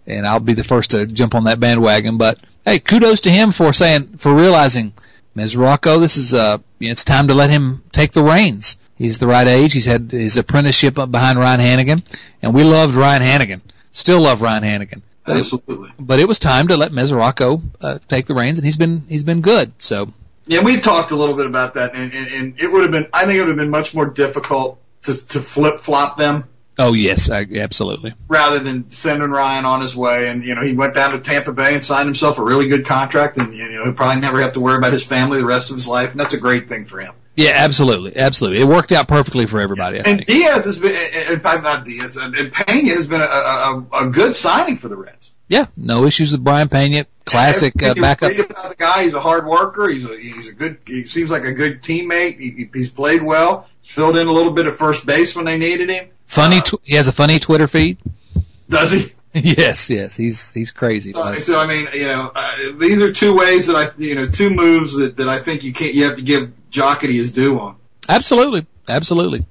and 0.05 0.27
I'll 0.27 0.39
be 0.41 0.53
the 0.53 0.63
first 0.63 0.91
to 0.91 1.05
jump 1.05 1.35
on 1.35 1.45
that 1.45 1.59
bandwagon. 1.61 2.17
But 2.17 2.39
hey, 2.65 2.79
kudos 2.79 3.21
to 3.21 3.31
him 3.31 3.51
for 3.51 3.71
saying 3.71 4.17
for 4.17 4.33
realizing, 4.33 4.93
Mesoraco, 5.39 5.99
this 5.99 6.17
is 6.17 6.33
uh, 6.33 6.57
it's 6.79 7.03
time 7.03 7.27
to 7.27 7.33
let 7.33 7.49
him 7.49 7.83
take 7.91 8.11
the 8.11 8.23
reins 8.23 8.77
He's 8.99 9.17
the 9.17 9.27
right 9.27 9.47
age. 9.47 9.71
He's 9.71 9.85
had 9.85 10.11
his 10.11 10.35
apprenticeship 10.35 10.99
up 10.99 11.09
behind 11.09 11.39
Ryan 11.39 11.61
Hanigan, 11.61 12.03
and 12.41 12.53
we 12.53 12.65
loved 12.65 12.95
Ryan 12.95 13.21
Hanigan. 13.21 13.61
Still 13.93 14.19
love 14.19 14.41
Ryan 14.41 14.63
Hanigan. 14.63 15.01
But 15.25 15.37
Absolutely. 15.37 15.89
It, 15.89 15.95
but 15.97 16.19
it 16.19 16.27
was 16.27 16.37
time 16.37 16.67
to 16.67 16.75
let 16.75 16.91
Mesoraco 16.91 17.61
uh, 17.79 17.99
take 18.09 18.25
the 18.25 18.35
reins, 18.35 18.59
and 18.59 18.65
he's 18.65 18.75
been 18.75 19.05
he's 19.07 19.23
been 19.23 19.39
good. 19.39 19.71
So 19.79 20.11
yeah, 20.47 20.61
we've 20.61 20.81
talked 20.81 21.11
a 21.11 21.15
little 21.15 21.35
bit 21.35 21.45
about 21.45 21.75
that, 21.75 21.95
and, 21.95 22.13
and, 22.13 22.27
and 22.27 22.59
it 22.59 22.69
would 22.69 22.81
have 22.81 22.91
been 22.91 23.07
I 23.13 23.25
think 23.25 23.37
it 23.37 23.39
would 23.39 23.47
have 23.47 23.57
been 23.57 23.69
much 23.69 23.95
more 23.95 24.05
difficult 24.05 24.81
to 25.03 25.15
to 25.27 25.41
flip 25.41 25.79
flop 25.79 26.17
them. 26.17 26.43
Oh 26.79 26.93
yes, 26.93 27.29
I, 27.29 27.45
absolutely. 27.55 28.13
Rather 28.29 28.59
than 28.59 28.89
sending 28.89 29.29
Ryan 29.29 29.65
on 29.65 29.81
his 29.81 29.95
way, 29.95 30.29
and 30.29 30.45
you 30.45 30.55
know 30.55 30.61
he 30.61 30.73
went 30.73 30.95
down 30.95 31.11
to 31.11 31.19
Tampa 31.19 31.51
Bay 31.51 31.73
and 31.73 31.83
signed 31.83 32.07
himself 32.07 32.39
a 32.39 32.43
really 32.43 32.69
good 32.69 32.85
contract, 32.85 33.37
and 33.37 33.53
you 33.53 33.69
know 33.69 33.83
he'll 33.83 33.93
probably 33.93 34.21
never 34.21 34.41
have 34.41 34.53
to 34.53 34.61
worry 34.61 34.77
about 34.77 34.93
his 34.93 35.03
family 35.03 35.39
the 35.39 35.45
rest 35.45 35.69
of 35.69 35.75
his 35.75 35.89
life, 35.89 36.11
and 36.11 36.19
that's 36.19 36.33
a 36.33 36.39
great 36.39 36.69
thing 36.69 36.85
for 36.85 37.01
him. 37.01 37.13
Yeah, 37.35 37.51
absolutely, 37.53 38.15
absolutely. 38.15 38.61
It 38.61 38.67
worked 38.67 38.93
out 38.93 39.07
perfectly 39.09 39.45
for 39.45 39.59
everybody. 39.59 39.99
I 39.99 40.03
and. 40.05 40.25
Diaz 40.25 40.65
has 40.65 40.79
been, 40.79 40.95
in 41.31 41.39
fact, 41.41 41.63
not 41.63 41.85
Diaz, 41.85 42.15
and 42.15 42.33
Peña 42.33 42.95
has 42.95 43.07
been 43.07 43.21
a, 43.21 43.25
a, 43.25 43.85
a 43.93 44.09
good 44.09 44.35
signing 44.35 44.77
for 44.77 44.87
the 44.87 44.95
Reds. 44.95 45.31
Yeah, 45.49 45.65
no 45.75 46.05
issues 46.05 46.31
with 46.31 46.43
Brayan 46.43 46.69
Peña. 46.69 47.05
Classic 47.25 47.73
uh, 47.83 47.93
backup. 47.93 48.31
About 48.31 48.69
the 48.69 48.75
guy. 48.75 49.03
He's 49.03 49.13
a 49.13 49.19
hard 49.19 49.45
worker. 49.45 49.87
He's 49.87 50.05
a 50.05 50.17
he's 50.17 50.47
a 50.47 50.53
good. 50.53 50.77
He 50.85 51.03
seems 51.03 51.29
like 51.29 51.43
a 51.43 51.53
good 51.53 51.81
teammate. 51.81 52.39
He, 52.39 52.69
he's 52.73 52.89
played 52.89 53.21
well. 53.21 53.67
Filled 53.83 54.17
in 54.17 54.27
a 54.27 54.31
little 54.31 54.51
bit 54.51 54.67
at 54.67 54.75
first 54.75 55.05
base 55.05 55.35
when 55.35 55.45
they 55.45 55.57
needed 55.57 55.89
him. 55.89 56.09
Funny. 56.29 56.61
Tw- 56.61 56.75
he 56.83 56.93
has 56.93 57.07
a 57.07 57.11
funny 57.11 57.39
Twitter 57.39 57.67
feed. 57.67 57.97
Does 58.69 58.91
he? 58.91 59.13
yes, 59.33 59.89
yes. 59.89 60.15
He's 60.15 60.51
he's 60.51 60.71
crazy. 60.71 61.11
So, 61.11 61.33
so 61.35 61.59
I 61.59 61.65
mean, 61.65 61.87
you 61.91 62.05
know, 62.05 62.31
uh, 62.33 62.55
these 62.77 63.01
are 63.01 63.11
two 63.11 63.35
ways 63.35 63.65
that 63.65 63.75
I, 63.75 63.89
you 63.97 64.13
know, 64.13 64.27
two 64.27 64.51
moves 64.51 64.95
that, 64.97 65.17
that 65.17 65.27
I 65.27 65.39
think 65.39 65.63
you 65.63 65.73
can't. 65.73 65.95
You 65.95 66.05
have 66.05 66.17
to 66.17 66.21
give 66.21 66.51
Jocketty 66.71 67.13
his 67.13 67.31
due 67.31 67.59
on. 67.59 67.77
Absolutely, 68.07 68.67
absolutely. 68.87 69.47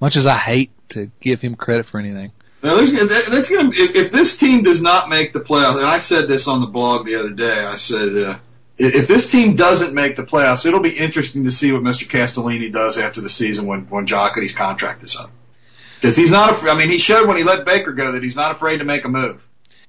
Much 0.00 0.16
as 0.16 0.26
I 0.26 0.36
hate 0.36 0.70
to 0.90 1.10
give 1.20 1.40
him 1.40 1.54
credit 1.54 1.86
for 1.86 1.98
anything. 1.98 2.30
Now, 2.62 2.76
there's, 2.76 2.92
that's 2.92 3.48
gonna 3.48 3.70
if, 3.70 3.96
if 3.96 4.12
this 4.12 4.36
team 4.36 4.64
does 4.64 4.82
not 4.82 5.08
make 5.08 5.32
the 5.32 5.40
playoffs, 5.40 5.78
and 5.78 5.86
I 5.86 5.96
said 5.96 6.28
this 6.28 6.46
on 6.46 6.60
the 6.60 6.66
blog 6.66 7.06
the 7.06 7.14
other 7.14 7.30
day. 7.30 7.64
I 7.64 7.76
said 7.76 8.14
uh, 8.16 8.38
if 8.76 9.08
this 9.08 9.30
team 9.30 9.56
doesn't 9.56 9.94
make 9.94 10.16
the 10.16 10.24
playoffs, 10.24 10.66
it'll 10.66 10.80
be 10.80 10.90
interesting 10.90 11.44
to 11.44 11.50
see 11.50 11.72
what 11.72 11.82
Mr. 11.82 12.06
Castellini 12.06 12.70
does 12.70 12.98
after 12.98 13.22
the 13.22 13.30
season 13.30 13.66
when 13.66 13.86
when 13.88 14.06
Jocketty's 14.06 14.52
contract 14.52 15.02
is 15.02 15.16
up. 15.16 15.30
Because 16.00 16.16
he's 16.16 16.30
not. 16.30 16.50
Af- 16.50 16.64
I 16.64 16.76
mean, 16.76 16.90
he 16.90 16.98
showed 16.98 17.26
when 17.26 17.36
he 17.36 17.44
let 17.44 17.64
Baker 17.64 17.92
go 17.92 18.12
that 18.12 18.22
he's 18.22 18.36
not 18.36 18.52
afraid 18.52 18.78
to 18.78 18.84
make 18.84 19.04
a 19.04 19.08
move. 19.08 19.42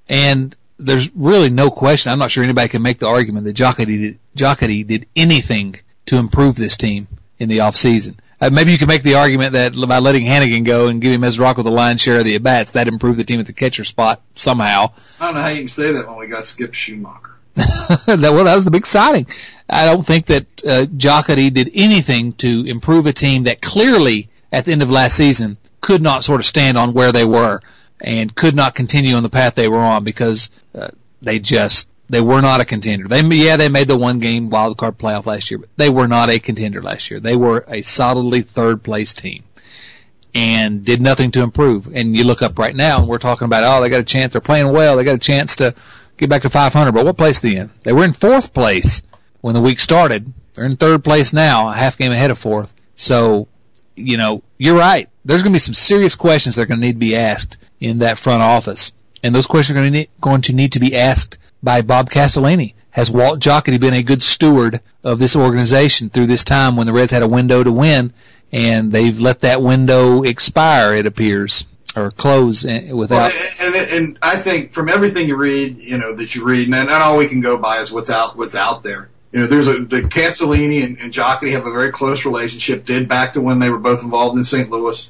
And 0.08 0.56
there's 0.78 1.14
really 1.16 1.50
no 1.50 1.70
question. 1.70 2.12
I'm 2.12 2.20
not 2.20 2.32
sure 2.32 2.44
anybody 2.44 2.70
can 2.70 2.82
make 2.82 3.00
the 3.00 3.08
argument 3.08 3.46
that 3.46 3.56
Jocketty 3.56 4.00
did, 4.00 4.20
Jocketty 4.36 4.88
did 4.88 5.06
anything 5.16 5.80
to 6.08 6.18
improve 6.18 6.56
this 6.56 6.78
team 6.78 7.08
in 7.38 7.50
the 7.50 7.60
off 7.60 7.76
season. 7.76 8.20
Uh, 8.42 8.50
maybe 8.50 8.72
you 8.72 8.78
can 8.78 8.88
make 8.88 9.04
the 9.04 9.16
argument 9.16 9.54
that 9.54 9.74
by 9.88 10.00
letting 10.00 10.26
Hanigan 10.26 10.64
go 10.66 10.88
and 10.88 11.02
giving 11.02 11.20
Mesoraco 11.20 11.64
the 11.64 11.72
lion's 11.72 12.02
share 12.02 12.20
of 12.20 12.24
the 12.24 12.36
at 12.36 12.44
bats, 12.44 12.72
that 12.72 12.88
improved 12.88 13.20
the 13.20 13.26
team 13.26 13.40
at 13.40 13.46
the 13.46 13.54
catcher 13.54 13.84
spot 13.84 14.22
somehow. 14.36 14.94
I 15.20 15.26
don't 15.26 15.36
know 15.36 15.42
how 15.42 15.50
you 15.50 15.60
can 15.60 15.68
say 15.68 15.92
that 15.92 16.08
when 16.08 16.18
we 16.18 16.28
got 16.28 16.46
Skip 16.46 16.72
Schumaker. 16.72 17.34
that, 17.56 18.20
well, 18.22 18.46
that 18.46 18.56
was 18.56 18.64
the 18.64 18.72
big 18.72 18.88
signing. 18.88 19.28
I 19.70 19.86
don't 19.86 20.06
think 20.06 20.28
that 20.28 20.46
uh, 20.64 20.86
Jocketty 20.86 21.54
did 21.54 21.72
anything 21.74 22.32
to 22.34 22.66
improve 22.66 23.06
a 23.06 23.14
team 23.14 23.44
that 23.44 23.62
clearly, 23.62 24.30
at 24.54 24.64
the 24.64 24.72
end 24.72 24.84
of 24.84 24.90
last 24.90 25.18
season, 25.18 25.58
could 25.82 26.02
not 26.02 26.24
sort 26.24 26.40
of 26.40 26.46
stand 26.46 26.78
on 26.78 26.94
where 26.94 27.12
they 27.12 27.26
were 27.26 27.62
and 28.02 28.34
could 28.36 28.56
not 28.56 28.76
continue 28.76 29.16
on 29.16 29.24
the 29.24 29.30
path 29.30 29.56
they 29.56 29.68
were 29.68 29.80
on 29.80 30.04
because 30.04 30.50
uh, 30.76 30.90
they 31.22 31.40
just 31.40 31.90
they 32.10 32.22
were 32.22 32.42
not 32.42 32.62
a 32.62 32.66
contender. 32.66 33.08
They 33.08 33.22
yeah 33.22 33.58
they 33.58 33.70
made 33.70 33.88
the 33.88 33.98
one 33.98 34.20
game 34.20 34.50
wild 34.50 34.78
card 34.78 34.98
playoff 34.98 35.26
last 35.26 35.52
year, 35.52 35.60
but 35.60 35.70
they 35.78 35.90
were 35.90 36.08
not 36.08 36.30
a 36.30 36.40
contender 36.40 36.82
last 36.82 37.12
year. 37.12 37.20
They 37.20 37.36
were 37.36 37.66
a 37.68 37.82
solidly 37.82 38.42
third 38.42 38.84
place 38.84 39.14
team 39.14 39.44
and 40.34 40.84
did 40.84 41.02
nothing 41.02 41.32
to 41.32 41.42
improve. 41.42 41.94
And 41.94 42.16
you 42.16 42.24
look 42.24 42.42
up 42.42 42.58
right 42.58 42.76
now 42.76 43.00
and 43.00 43.08
we're 43.08 43.20
talking 43.20 43.46
about 43.46 43.64
oh 43.64 43.82
they 43.82 43.90
got 43.90 44.02
a 44.02 44.06
chance 44.06 44.34
they're 44.34 44.42
playing 44.42 44.72
well 44.72 44.98
they 44.98 45.04
got 45.04 45.16
a 45.16 45.20
chance 45.20 45.56
to 45.58 45.76
get 46.18 46.30
back 46.30 46.42
to 46.44 46.50
500. 46.50 46.92
But 46.92 47.06
what 47.06 47.18
place 47.18 47.42
they 47.42 47.56
in? 47.56 47.70
They 47.84 47.94
were 47.94 48.04
in 48.04 48.14
fourth 48.14 48.54
place 48.54 49.02
when 49.42 49.54
the 49.54 49.62
week 49.62 49.80
started. 49.80 50.34
They're 50.54 50.66
in 50.66 50.78
third 50.78 51.04
place 51.04 51.32
now, 51.32 51.70
a 51.70 51.74
half 51.74 51.98
game 51.98 52.12
ahead 52.12 52.32
of 52.32 52.40
fourth. 52.40 52.74
So 52.96 53.48
you 53.96 54.18
know 54.18 54.44
you're 54.58 54.78
right. 54.78 55.10
There's 55.30 55.44
going 55.44 55.54
to 55.54 55.58
be 55.58 55.60
some 55.60 55.76
serious 55.76 56.16
questions 56.16 56.56
that 56.56 56.64
are 56.64 56.66
going 56.66 56.80
to 56.80 56.88
need 56.88 56.94
to 56.94 56.98
be 56.98 57.16
asked 57.16 57.58
in 57.80 58.00
that 58.00 58.18
front 58.18 58.42
office, 58.42 58.94
and 59.22 59.36
those 59.36 59.46
questions 59.46 59.78
are 59.78 59.82
going 59.82 59.94
to 59.94 60.00
need, 60.00 60.10
going 60.20 60.42
to 60.42 60.54
need 60.54 60.72
to 60.72 60.80
be 60.80 60.96
asked 60.96 61.38
by 61.62 61.84
Bob 61.84 62.10
Castellini. 62.10 62.74
Has 62.90 63.12
Walt 63.12 63.40
Jocketty 63.40 63.80
been 63.80 63.94
a 63.94 64.02
good 64.02 64.24
steward 64.24 64.82
of 65.04 65.20
this 65.20 65.36
organization 65.36 66.10
through 66.10 66.26
this 66.26 66.44
time 66.44 66.76
when 66.76 66.88
the 66.88 66.94
Reds 66.94 67.12
had 67.12 67.22
a 67.22 67.28
window 67.28 67.64
to 67.64 67.72
win, 67.72 68.12
and 68.52 68.92
they've 68.92 69.20
let 69.20 69.42
that 69.42 69.62
window 69.62 70.24
expire? 70.24 70.96
It 70.96 71.06
appears 71.06 71.68
or 71.96 72.10
close 72.10 72.66
eh, 72.66 72.92
without. 72.92 73.32
And, 73.62 73.76
and, 73.76 73.92
and 73.92 74.20
I 74.24 74.36
think 74.36 74.72
from 74.72 74.90
everything 74.90 75.28
you 75.28 75.38
read, 75.38 75.78
you 75.78 76.00
know 76.00 76.16
that 76.16 76.34
you 76.34 76.44
read, 76.44 76.66
and, 76.66 76.74
and 76.74 76.90
all 76.90 77.18
we 77.18 77.28
can 77.28 77.40
go 77.40 77.56
by 77.56 77.82
is 77.82 77.92
what's 77.92 78.10
out 78.10 78.36
what's 78.36 78.56
out 78.56 78.82
there. 78.82 79.12
You 79.32 79.42
know, 79.42 79.46
there's 79.46 79.68
a 79.68 79.74
the 79.74 80.02
Castellini 80.02 80.84
and, 80.84 80.98
and 80.98 81.14
Jocketty 81.14 81.52
have 81.52 81.68
a 81.68 81.72
very 81.72 81.92
close 81.92 82.26
relationship. 82.26 82.84
Did 82.84 83.08
back 83.08 83.34
to 83.34 83.42
when 83.42 83.60
they 83.60 83.70
were 83.70 83.78
both 83.78 84.02
involved 84.02 84.36
in 84.36 84.44
St. 84.44 84.72
Louis, 84.72 85.08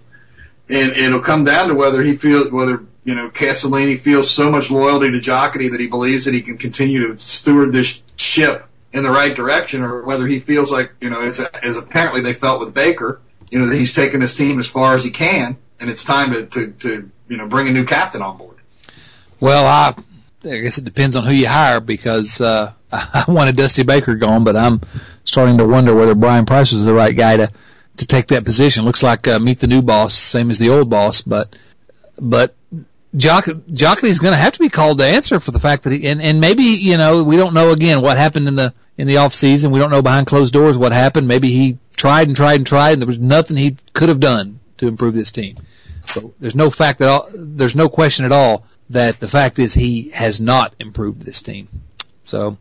and 0.70 0.92
it'll 0.92 1.20
come 1.20 1.44
down 1.44 1.70
to 1.70 1.76
whether 1.76 2.02
he 2.02 2.16
feels 2.16 2.52
whether 2.52 2.86
you 3.10 3.16
know, 3.16 3.30
Castellini 3.30 4.00
feels 4.00 4.30
so 4.30 4.52
much 4.52 4.70
loyalty 4.70 5.10
to 5.10 5.18
Jocketty 5.18 5.72
that 5.72 5.80
he 5.80 5.88
believes 5.88 6.26
that 6.26 6.34
he 6.36 6.44
can 6.44 6.60
continue 6.60 7.08
to 7.08 7.18
steward 7.18 7.72
this 7.72 8.04
ship 8.18 8.66
in 8.94 9.02
the 9.02 9.10
right 9.10 9.36
direction, 9.36 9.82
or 9.84 10.04
whether 10.04 10.28
he 10.28 10.40
feels 10.40 10.72
like, 10.72 10.92
you 11.02 11.10
know, 11.10 11.22
it's 11.22 11.40
as 11.40 11.78
apparently 11.78 12.22
they 12.22 12.34
felt 12.34 12.60
with 12.60 12.74
Baker, 12.74 13.20
you 13.50 13.58
know, 13.58 13.66
that 13.66 13.76
he's 13.76 13.94
taken 13.94 14.22
his 14.22 14.36
team 14.36 14.60
as 14.60 14.68
far 14.68 14.94
as 14.94 15.04
he 15.04 15.10
can, 15.10 15.58
and 15.80 15.90
it's 15.90 16.04
time 16.04 16.34
to, 16.34 16.46
to, 16.46 16.72
to 16.72 17.12
you 17.28 17.38
know, 17.38 17.48
bring 17.48 17.68
a 17.68 17.72
new 17.72 17.86
captain 17.86 18.22
on 18.22 18.38
board. 18.38 18.58
Well, 19.40 19.66
I, 19.66 19.96
I 20.48 20.58
guess 20.60 20.78
it 20.78 20.86
depends 20.86 21.16
on 21.16 21.26
who 21.26 21.34
you 21.34 21.48
hire 21.48 21.80
because 21.80 22.42
uh, 22.42 22.74
I 22.92 23.26
wanted 23.28 23.56
Dusty 23.56 23.82
Baker 23.82 24.14
gone, 24.14 24.44
but 24.44 24.56
I'm 24.56 24.82
starting 25.24 25.58
to 25.60 25.66
wonder 25.66 25.96
whether 25.96 26.14
Bryan 26.14 26.46
Price 26.46 26.72
was 26.72 26.86
the 26.86 26.94
right 26.94 27.18
guy 27.18 27.38
to 27.38 27.52
to 28.00 28.08
take 28.08 28.28
that 28.28 28.46
position. 28.46 28.86
Looks 28.86 29.04
like 29.04 29.28
uh, 29.28 29.40
meet 29.40 29.60
the 29.60 29.68
new 29.68 29.82
boss, 29.82 30.14
same 30.14 30.50
as 30.50 30.58
the 30.58 30.70
old 30.70 30.90
boss, 30.90 31.22
but 31.22 31.56
but 32.18 32.56
Jock 33.16 33.46
Jocketty's 33.46 34.20
going 34.20 34.34
to 34.34 34.40
have 34.40 34.54
to 34.54 34.60
be 34.60 34.70
called 34.70 35.00
to 35.00 35.06
answer 35.06 35.40
for 35.40 35.52
the 35.52 35.60
fact 35.60 35.84
that 35.84 35.94
he 35.94 36.08
and 36.08 36.22
and 36.22 36.40
maybe 36.40 36.64
you 36.64 36.98
know 36.98 37.24
we 37.24 37.38
don't 37.38 37.54
know 37.54 37.72
again 37.72 38.02
what 38.02 38.18
happened 38.18 38.48
in 38.48 38.56
the 38.56 38.74
in 38.98 39.08
the 39.08 39.18
off 39.18 39.34
season. 39.34 39.72
We 39.72 39.80
don't 39.80 39.92
know 39.92 40.02
behind 40.02 40.28
closed 40.28 40.54
doors 40.54 40.78
what 40.78 40.92
happened. 40.92 41.28
Maybe 41.28 41.52
he 41.52 41.78
tried 41.96 42.28
and 42.28 42.36
tried 42.36 42.56
and 42.56 42.68
tried, 42.68 42.94
and 42.94 43.02
there 43.02 43.08
was 43.08 43.20
nothing 43.20 43.58
he 43.58 43.78
could 43.94 44.10
have 44.10 44.20
done 44.20 44.60
to 44.78 44.88
improve 44.88 45.14
this 45.14 45.32
team. 45.32 45.58
So 46.08 46.34
there's 46.40 46.56
no 46.56 46.70
fact 46.70 47.02
at 47.02 47.10
all. 47.10 47.30
There's 47.34 47.76
no 47.76 47.90
question 47.90 48.26
at 48.26 48.32
all 48.32 48.66
that 48.92 49.20
the 49.20 49.28
fact 49.28 49.60
is 49.60 49.74
he 49.74 50.10
has 50.10 50.40
not 50.40 50.74
improved 50.80 51.22
this 51.22 51.42
team. 51.42 51.68
So, 52.24 52.58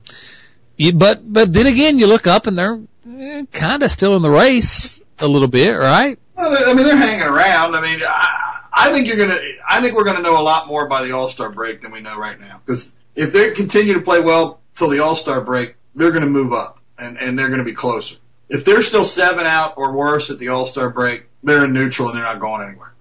but 0.94 1.32
but 1.32 1.52
then 1.52 1.66
again, 1.66 1.98
you 1.98 2.08
look 2.08 2.26
up 2.26 2.48
and 2.48 2.58
they're 2.58 2.80
eh, 3.08 3.44
kind 3.52 3.82
of 3.84 3.92
still 3.92 4.16
in 4.16 4.22
the 4.22 4.30
race 4.30 5.00
a 5.20 5.26
little 5.26 5.48
bit, 5.48 5.76
right? 5.76 6.18
Well, 6.36 6.56
I 6.68 6.74
mean, 6.74 6.86
they're 6.86 6.96
hanging 6.96 7.26
around. 7.26 7.74
I 7.74 7.80
mean. 7.80 8.00
I, 8.04 8.48
I 8.78 8.92
think 8.92 9.08
you're 9.08 9.16
gonna. 9.16 9.40
I 9.68 9.80
think 9.80 9.94
we're 9.94 10.04
gonna 10.04 10.22
know 10.22 10.40
a 10.40 10.42
lot 10.42 10.68
more 10.68 10.86
by 10.86 11.02
the 11.02 11.12
All 11.12 11.28
Star 11.28 11.50
break 11.50 11.80
than 11.80 11.90
we 11.90 12.00
know 12.00 12.16
right 12.16 12.38
now. 12.38 12.60
Because 12.64 12.94
if 13.16 13.32
they 13.32 13.50
continue 13.50 13.94
to 13.94 14.00
play 14.00 14.20
well 14.20 14.60
till 14.76 14.88
the 14.88 15.00
All 15.00 15.16
Star 15.16 15.40
break, 15.40 15.74
they're 15.96 16.12
gonna 16.12 16.26
move 16.26 16.52
up 16.52 16.78
and 16.96 17.18
and 17.18 17.36
they're 17.36 17.48
gonna 17.48 17.64
be 17.64 17.74
closer. 17.74 18.16
If 18.48 18.64
they're 18.64 18.82
still 18.82 19.04
seven 19.04 19.46
out 19.46 19.74
or 19.76 19.92
worse 19.92 20.30
at 20.30 20.38
the 20.38 20.48
All 20.48 20.64
Star 20.64 20.90
break, 20.90 21.26
they're 21.42 21.64
in 21.64 21.72
neutral 21.72 22.08
and 22.08 22.16
they're 22.16 22.24
not 22.24 22.38
going 22.38 22.68
anywhere. 22.68 22.94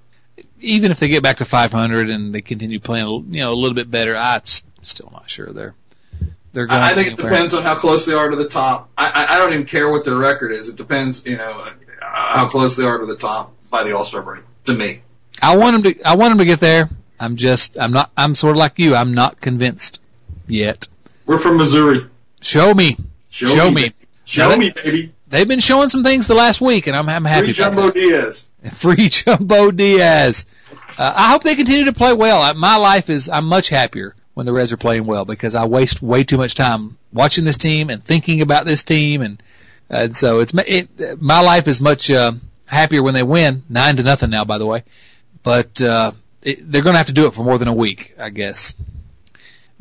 Even 0.60 0.92
if 0.92 1.00
they 1.00 1.08
get 1.08 1.22
back 1.22 1.38
to 1.38 1.46
500 1.46 2.10
and 2.10 2.34
they 2.34 2.42
continue 2.42 2.80
playing, 2.80 3.28
you 3.30 3.42
know, 3.42 3.54
a 3.54 3.56
little 3.56 3.76
bit 3.76 3.92
better, 3.92 4.16
I'm 4.16 4.42
still 4.82 5.10
not 5.12 5.30
sure 5.30 5.54
they're. 5.54 5.76
They're 6.54 6.66
going 6.66 6.82
I 6.82 6.96
think 6.96 7.10
it 7.10 7.18
depends 7.18 7.54
on 7.54 7.62
how 7.62 7.76
close 7.76 8.08
they 8.08 8.14
are 8.14 8.30
to 8.30 8.36
the 8.36 8.48
top. 8.48 8.90
I, 8.98 9.12
I, 9.12 9.36
I 9.36 9.38
don't 9.38 9.54
even 9.54 9.68
care 9.68 9.92
what 9.92 10.06
their 10.06 10.16
record 10.16 10.52
is. 10.52 10.70
It 10.70 10.76
depends, 10.76 11.24
you 11.24 11.38
know, 11.38 11.72
how 12.02 12.48
close 12.48 12.76
they 12.76 12.86
are 12.86 12.98
to 12.98 13.06
the 13.06 13.16
top 13.16 13.54
by 13.70 13.84
the 13.84 13.96
All 13.96 14.06
Star 14.06 14.22
break. 14.22 14.44
To 14.66 14.74
me. 14.74 15.02
I 15.42 15.56
want 15.56 15.82
them 15.82 15.94
to. 15.94 16.04
I 16.04 16.16
want 16.16 16.32
them 16.32 16.40
to 16.40 16.46
get 16.46 16.60
there. 16.60 16.90
I'm 17.20 17.36
just. 17.36 17.78
I'm 17.80 17.94
not. 17.94 18.12
I'm 18.18 18.36
sort 18.36 18.52
of 18.52 18.58
like 18.58 18.80
you. 18.80 18.96
I'm 18.96 19.14
not 19.14 19.40
convinced 19.40 20.02
yet. 20.48 20.88
We're 21.26 21.38
from 21.38 21.58
Missouri. 21.58 22.06
Show 22.42 22.74
me. 22.74 22.98
Show, 23.30 23.48
Show 23.48 23.72
me. 23.72 23.84
me. 23.84 23.92
Show 24.26 24.50
now, 24.50 24.58
me, 24.58 24.72
baby. 24.72 25.14
They've 25.30 25.48
been 25.48 25.60
showing 25.60 25.90
some 25.90 26.04
things 26.04 26.28
the 26.28 26.34
last 26.34 26.62
week, 26.62 26.88
and 26.88 26.96
I'm, 26.96 27.08
I'm 27.10 27.26
happy. 27.26 27.48
Free 27.48 27.54
Jumbo 27.54 27.92
Diaz. 27.92 28.50
Free 28.74 29.10
Jumbo 29.10 29.72
Diaz. 29.72 30.46
Uh, 30.98 31.14
I 31.16 31.32
hope 31.32 31.44
they 31.44 31.56
continue 31.56 31.86
to 31.86 31.94
play 31.94 32.14
well. 32.14 32.42
I, 32.42 32.54
my 32.54 32.78
life 32.78 33.10
is. 33.10 33.30
I'm 33.30 33.46
much 33.46 33.70
happier 33.70 34.16
when 34.34 34.46
the 34.46 34.54
Reds 34.54 34.72
are 34.72 34.78
playing 34.78 35.06
well 35.06 35.26
because 35.26 35.56
I 35.56 35.66
waste 35.66 36.02
way 36.02 36.24
too 36.24 36.38
much 36.38 36.56
time 36.56 36.98
watching 37.12 37.46
this 37.46 37.58
team 37.58 37.90
and 37.90 38.04
thinking 38.04 38.42
about 38.42 38.66
this 38.66 38.84
team, 38.84 39.22
and, 39.22 39.42
and 39.90 40.16
so 40.16 40.40
it's 40.40 40.54
it, 40.54 41.22
my 41.22 41.40
life 41.40 41.68
is 41.68 41.80
much 41.82 42.10
uh, 42.10 42.34
happier 42.66 43.02
when 43.02 43.14
they 43.14 43.24
win 43.24 43.64
nine 43.70 43.96
to 43.98 44.04
nothing 44.04 44.30
now. 44.30 44.46
By 44.46 44.58
the 44.58 44.66
way, 44.66 44.84
but 45.44 45.82
uh, 45.82 46.12
it, 46.42 46.72
they're 46.72 46.82
going 46.82 46.94
to 46.94 46.98
have 46.98 47.08
to 47.08 47.14
do 47.14 47.26
it 47.26 47.34
for 47.34 47.44
more 47.44 47.58
than 47.58 47.68
a 47.68 47.74
week, 47.74 48.14
I 48.18 48.30
guess. 48.30 48.74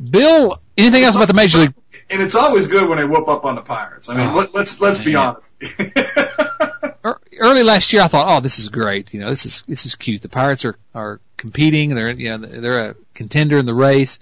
Bill, 0.03 0.61
anything 0.77 1.03
else 1.03 1.15
about 1.15 1.27
the 1.27 1.33
major 1.33 1.59
league? 1.59 1.73
And 2.09 2.21
it's 2.21 2.35
always 2.35 2.67
good 2.67 2.87
when 2.87 2.97
they 2.99 3.05
whoop 3.05 3.27
up 3.27 3.43
on 3.43 3.55
the 3.55 3.61
Pirates. 3.61 4.07
I 4.07 4.15
mean, 4.15 4.29
oh, 4.29 4.37
let, 4.37 4.53
let's 4.53 4.79
let's 4.79 5.03
be 5.03 5.15
honest. 5.15 5.53
Early 7.39 7.63
last 7.63 7.91
year, 7.93 8.01
I 8.01 8.07
thought, 8.07 8.27
"Oh, 8.29 8.39
this 8.39 8.59
is 8.59 8.69
great. 8.69 9.13
You 9.13 9.19
know, 9.19 9.29
this 9.29 9.45
is 9.45 9.63
this 9.67 9.85
is 9.85 9.95
cute. 9.95 10.21
The 10.21 10.29
Pirates 10.29 10.63
are 10.63 10.77
are 10.95 11.19
competing. 11.35 11.95
They're 11.95 12.11
you 12.11 12.29
know 12.29 12.37
they're 12.37 12.91
a 12.91 12.95
contender 13.13 13.57
in 13.57 13.65
the 13.65 13.73
race." 13.73 14.19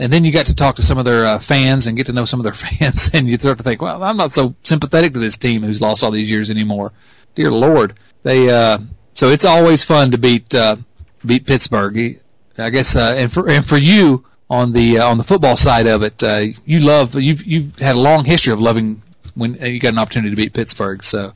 And 0.00 0.12
then 0.12 0.24
you 0.24 0.32
got 0.32 0.46
to 0.46 0.54
talk 0.54 0.76
to 0.76 0.82
some 0.82 0.96
of 0.96 1.04
their 1.04 1.26
uh, 1.26 1.38
fans 1.38 1.86
and 1.86 1.96
get 1.96 2.06
to 2.06 2.12
know 2.12 2.24
some 2.24 2.40
of 2.40 2.44
their 2.44 2.52
fans, 2.80 3.10
and 3.12 3.28
you 3.28 3.36
start 3.38 3.58
to 3.58 3.64
think, 3.64 3.82
"Well, 3.82 4.02
I'm 4.02 4.16
not 4.16 4.32
so 4.32 4.54
sympathetic 4.62 5.12
to 5.12 5.18
this 5.18 5.36
team 5.36 5.62
who's 5.62 5.80
lost 5.80 6.02
all 6.02 6.10
these 6.10 6.30
years 6.30 6.50
anymore." 6.50 6.92
Dear 7.34 7.52
Lord, 7.52 7.94
they 8.22 8.50
uh, 8.50 8.78
so 9.14 9.28
it's 9.28 9.44
always 9.44 9.84
fun 9.84 10.10
to 10.10 10.18
beat 10.18 10.54
uh, 10.54 10.76
beat 11.24 11.46
Pittsburgh. 11.46 12.18
I 12.58 12.70
guess, 12.70 12.96
uh, 12.96 13.14
and 13.16 13.32
for 13.32 13.48
and 13.48 13.66
for 13.66 13.76
you 13.76 14.24
on 14.48 14.72
the 14.72 14.98
uh, 14.98 15.06
on 15.08 15.18
the 15.18 15.24
football 15.24 15.56
side 15.56 15.86
of 15.86 16.02
it, 16.02 16.22
uh, 16.22 16.46
you 16.64 16.80
love 16.80 17.14
you've 17.14 17.44
you've 17.44 17.78
had 17.78 17.96
a 17.96 18.00
long 18.00 18.24
history 18.24 18.52
of 18.52 18.60
loving 18.60 19.02
when 19.34 19.54
you 19.54 19.80
got 19.80 19.92
an 19.92 19.98
opportunity 19.98 20.30
to 20.30 20.36
beat 20.36 20.52
Pittsburgh. 20.52 21.02
So, 21.04 21.32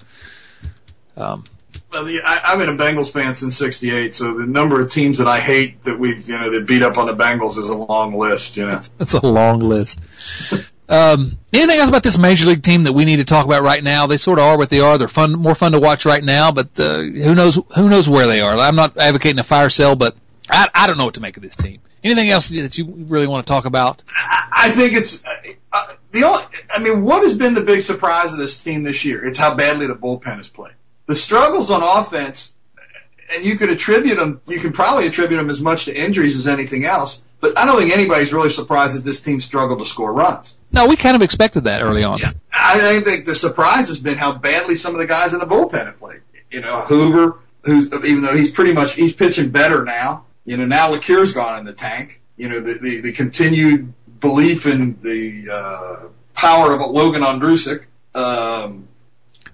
um, 1.17 1.45
I've 1.93 2.59
been 2.59 2.69
a 2.69 2.77
Bengals 2.77 3.11
fan 3.11 3.35
since 3.35 3.57
'68, 3.57 4.15
so 4.15 4.35
the 4.35 4.47
number 4.47 4.81
of 4.81 4.91
teams 4.91 5.19
that 5.19 5.29
I 5.29 5.41
hate 5.41 5.85
that 5.85 5.99
we've 5.99 6.29
you 6.29 6.39
know 6.39 6.51
that 6.51 6.67
beat 6.67 6.83
up 6.83 6.99
on 6.99 7.07
the 7.07 7.15
Bengals 7.15 7.59
is 7.59 7.69
a 7.69 7.75
long 7.75 8.19
list. 8.19 8.57
You 8.57 8.67
know, 8.67 8.81
that's 8.99 9.15
a 9.15 9.27
long 9.27 9.61
list. 9.61 10.01
Um, 10.89 11.39
anything 11.53 11.79
else 11.79 11.89
about 11.89 12.03
this 12.03 12.19
major 12.19 12.47
league 12.47 12.63
team 12.63 12.85
that 12.85 12.93
we 12.93 13.05
need 13.05 13.17
to 13.17 13.25
talk 13.25 13.47
about 13.47 13.63
right 13.63 13.83
now? 13.83 14.07
They 14.07 14.19
sort 14.19 14.39
of 14.39 14.45
are 14.45 14.59
what 14.59 14.69
they 14.69 14.81
are. 14.81 14.99
They're 14.99 15.09
fun, 15.09 15.33
more 15.33 15.55
fun 15.55 15.73
to 15.73 15.81
watch 15.81 16.05
right 16.05 16.23
now, 16.23 16.53
but 16.53 16.69
uh, 16.79 16.99
who 16.99 17.35
knows? 17.35 17.59
Who 17.75 17.89
knows 17.89 18.09
where 18.09 18.27
they 18.27 18.41
are? 18.41 18.57
I'm 18.59 18.77
not 18.77 18.97
advocating 18.99 19.39
a 19.39 19.45
fire 19.45 19.71
sale, 19.71 19.97
but 19.97 20.15
I, 20.51 20.69
I 20.75 20.87
don't 20.87 20.99
know 20.99 21.07
what 21.07 21.15
to 21.15 21.21
make 21.21 21.37
of 21.37 21.43
this 21.43 21.57
team. 21.57 21.81
Anything 22.03 22.29
else 22.29 22.49
that 22.51 22.77
you 22.77 22.85
really 23.09 23.27
want 23.27 23.47
to 23.47 23.51
talk 23.51 23.65
about? 23.65 24.03
I 24.17 24.71
think 24.71 24.93
it's 24.93 25.25
uh, 25.25 25.31
uh, 25.73 25.95
the 26.11 26.25
only. 26.25 26.43
I 26.71 26.79
mean, 26.79 27.03
what 27.03 27.23
has 27.23 27.37
been 27.37 27.55
the 27.55 27.63
big 27.63 27.81
surprise 27.81 28.33
of 28.33 28.39
this 28.39 28.63
team 28.63 28.83
this 28.83 29.07
year? 29.07 29.25
It's 29.25 29.39
how 29.39 29.55
badly 29.55 29.87
the 29.87 29.97
bullpen 29.97 30.37
has 30.37 30.49
played. 30.49 30.75
The 31.07 31.17
struggles 31.17 31.71
on 31.71 31.83
offense, 31.83 32.55
and 33.35 33.45
you 33.45 33.57
could 33.57 33.71
attribute 33.71 34.17
them. 34.17 34.41
You 34.47 34.59
can 34.59 34.73
probably 34.73 35.07
attribute 35.07 35.39
them 35.39 35.51
as 35.51 35.61
much 35.61 35.87
to 35.87 35.95
injuries 35.95 36.37
as 36.37 36.49
anything 36.49 36.85
else. 36.85 37.23
But 37.41 37.59
I 37.59 37.67
don't 37.67 37.77
think 37.77 37.93
anybody's 37.93 38.33
really 38.33 38.49
surprised 38.49 38.97
that 38.97 39.05
this 39.05 39.21
team 39.21 39.39
struggled 39.39 39.79
to 39.81 39.85
score 39.85 40.13
runs. 40.13 40.57
No, 40.73 40.87
we 40.87 40.97
kind 40.97 41.15
of 41.15 41.21
expected 41.21 41.65
that 41.65 41.83
early 41.83 42.03
on. 42.03 42.19
Yeah, 42.19 42.33
I 42.53 43.01
think 43.01 43.27
the 43.27 43.35
surprise 43.35 43.89
has 43.89 43.99
been 43.99 44.17
how 44.17 44.33
badly 44.33 44.77
some 44.77 44.95
of 44.95 44.99
the 44.99 45.07
guys 45.07 45.35
in 45.35 45.41
the 45.41 45.47
bullpen 45.47 45.85
have 45.85 45.99
played. 45.99 46.23
You 46.51 46.63
know, 46.63 46.81
Hoover, 46.83 47.39
who's 47.65 47.93
even 47.93 48.23
though 48.23 48.35
he's 48.35 48.51
pretty 48.51 48.73
much 48.73 48.95
he's 48.95 49.13
pitching 49.13 49.51
better 49.51 49.85
now. 49.85 50.25
You 50.47 50.57
know, 50.57 50.65
now 50.65 50.91
LeCure's 50.91 51.33
gone 51.33 51.59
in 51.59 51.65
the 51.67 51.73
tank. 51.73 52.23
You 52.37 52.49
know, 52.49 52.61
the 52.61 52.75
the, 52.75 53.01
the 53.01 53.13
continued 53.13 53.93
belief 54.21 54.67
in 54.67 54.99
the 55.03 55.51
uh, 55.53 55.97
power 56.33 56.73
of 56.73 56.91
Logan 56.91 57.23
Ondrusek. 57.23 57.85
Um, 58.15 58.89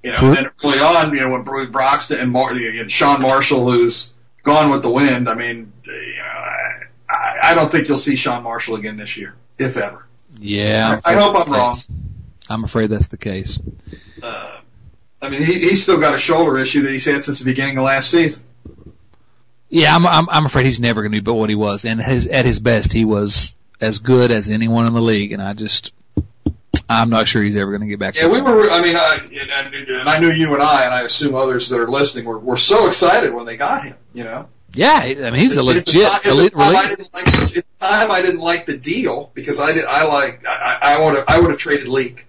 you 0.02 0.12
know, 0.12 0.32
and 0.32 0.50
early 0.64 0.78
on, 0.78 1.14
you 1.14 1.20
know, 1.20 1.30
when 1.30 1.42
Bruce 1.42 1.68
Broxton 1.68 2.20
and, 2.20 2.30
Mar- 2.30 2.52
and 2.52 2.90
Sean 2.90 3.20
Marshall, 3.20 3.70
who's 3.70 4.12
gone 4.42 4.70
with 4.70 4.82
the 4.82 4.90
wind. 4.90 5.28
I 5.28 5.34
mean, 5.34 5.72
you 5.84 6.16
know, 6.16 6.24
I, 7.08 7.38
I 7.42 7.54
don't 7.54 7.70
think 7.70 7.88
you'll 7.88 7.98
see 7.98 8.16
Sean 8.16 8.42
Marshall 8.42 8.76
again 8.76 8.96
this 8.96 9.16
year, 9.16 9.34
if 9.58 9.76
ever. 9.76 10.06
Yeah, 10.38 11.00
I, 11.04 11.12
I 11.12 11.20
hope 11.20 11.46
I'm 11.46 11.52
wrong. 11.52 11.76
I'm 12.48 12.64
afraid 12.64 12.90
that's 12.90 13.08
the 13.08 13.18
case. 13.18 13.60
Uh, 14.22 14.60
I 15.20 15.28
mean, 15.28 15.42
he, 15.42 15.60
he's 15.60 15.82
still 15.82 16.00
got 16.00 16.14
a 16.14 16.18
shoulder 16.18 16.56
issue 16.58 16.82
that 16.82 16.92
he's 16.92 17.04
had 17.04 17.22
since 17.22 17.38
the 17.38 17.44
beginning 17.44 17.76
of 17.76 17.84
last 17.84 18.10
season. 18.10 18.42
Yeah, 19.68 19.94
I'm 19.94 20.06
I'm, 20.06 20.28
I'm 20.30 20.46
afraid 20.46 20.66
he's 20.66 20.80
never 20.80 21.02
going 21.02 21.12
to 21.12 21.16
be 21.16 21.22
but 21.22 21.34
what 21.34 21.48
he 21.48 21.54
was, 21.54 21.84
and 21.84 22.00
his 22.00 22.26
at 22.26 22.44
his 22.44 22.58
best, 22.58 22.92
he 22.92 23.04
was 23.04 23.54
as 23.80 23.98
good 23.98 24.32
as 24.32 24.48
anyone 24.48 24.86
in 24.86 24.94
the 24.94 25.00
league, 25.00 25.32
and 25.32 25.40
I 25.40 25.54
just 25.54 25.92
I'm 26.90 27.08
not 27.08 27.28
sure 27.28 27.40
he's 27.40 27.56
ever 27.56 27.70
going 27.70 27.82
to 27.82 27.86
get 27.86 28.00
back. 28.00 28.16
Yeah, 28.16 28.26
we 28.26 28.42
were. 28.42 28.68
I 28.68 28.82
mean, 28.82 28.96
I, 28.96 29.20
and, 29.22 29.74
and 29.74 30.08
I 30.08 30.18
knew 30.18 30.30
you 30.30 30.54
and 30.54 30.62
I, 30.62 30.84
and 30.84 30.92
I 30.92 31.02
assume 31.02 31.36
others 31.36 31.68
that 31.68 31.78
are 31.78 31.88
listening 31.88 32.24
were, 32.24 32.38
were 32.38 32.56
so 32.56 32.88
excited 32.88 33.32
when 33.32 33.46
they 33.46 33.56
got 33.56 33.84
him. 33.84 33.96
You 34.12 34.24
know. 34.24 34.48
Yeah, 34.74 34.98
I 34.98 35.14
mean 35.30 35.34
he's 35.34 35.56
a 35.56 35.62
legit. 35.62 36.04
At 36.04 36.22
the 36.22 36.50
time, 36.50 36.76
I 36.76 36.88
didn't 36.88 37.14
like, 37.14 37.26
at 37.28 37.54
the 37.54 37.64
time 37.80 38.10
I 38.10 38.22
didn't 38.22 38.40
like 38.40 38.66
the 38.66 38.76
deal 38.76 39.30
because 39.34 39.60
I 39.60 39.72
did. 39.72 39.84
I 39.84 40.04
like. 40.04 40.44
I, 40.46 40.78
I 40.82 41.04
would 41.04 41.16
have. 41.16 41.24
I 41.28 41.40
would 41.40 41.50
have 41.50 41.58
traded 41.58 41.88
Leake. 41.88 42.26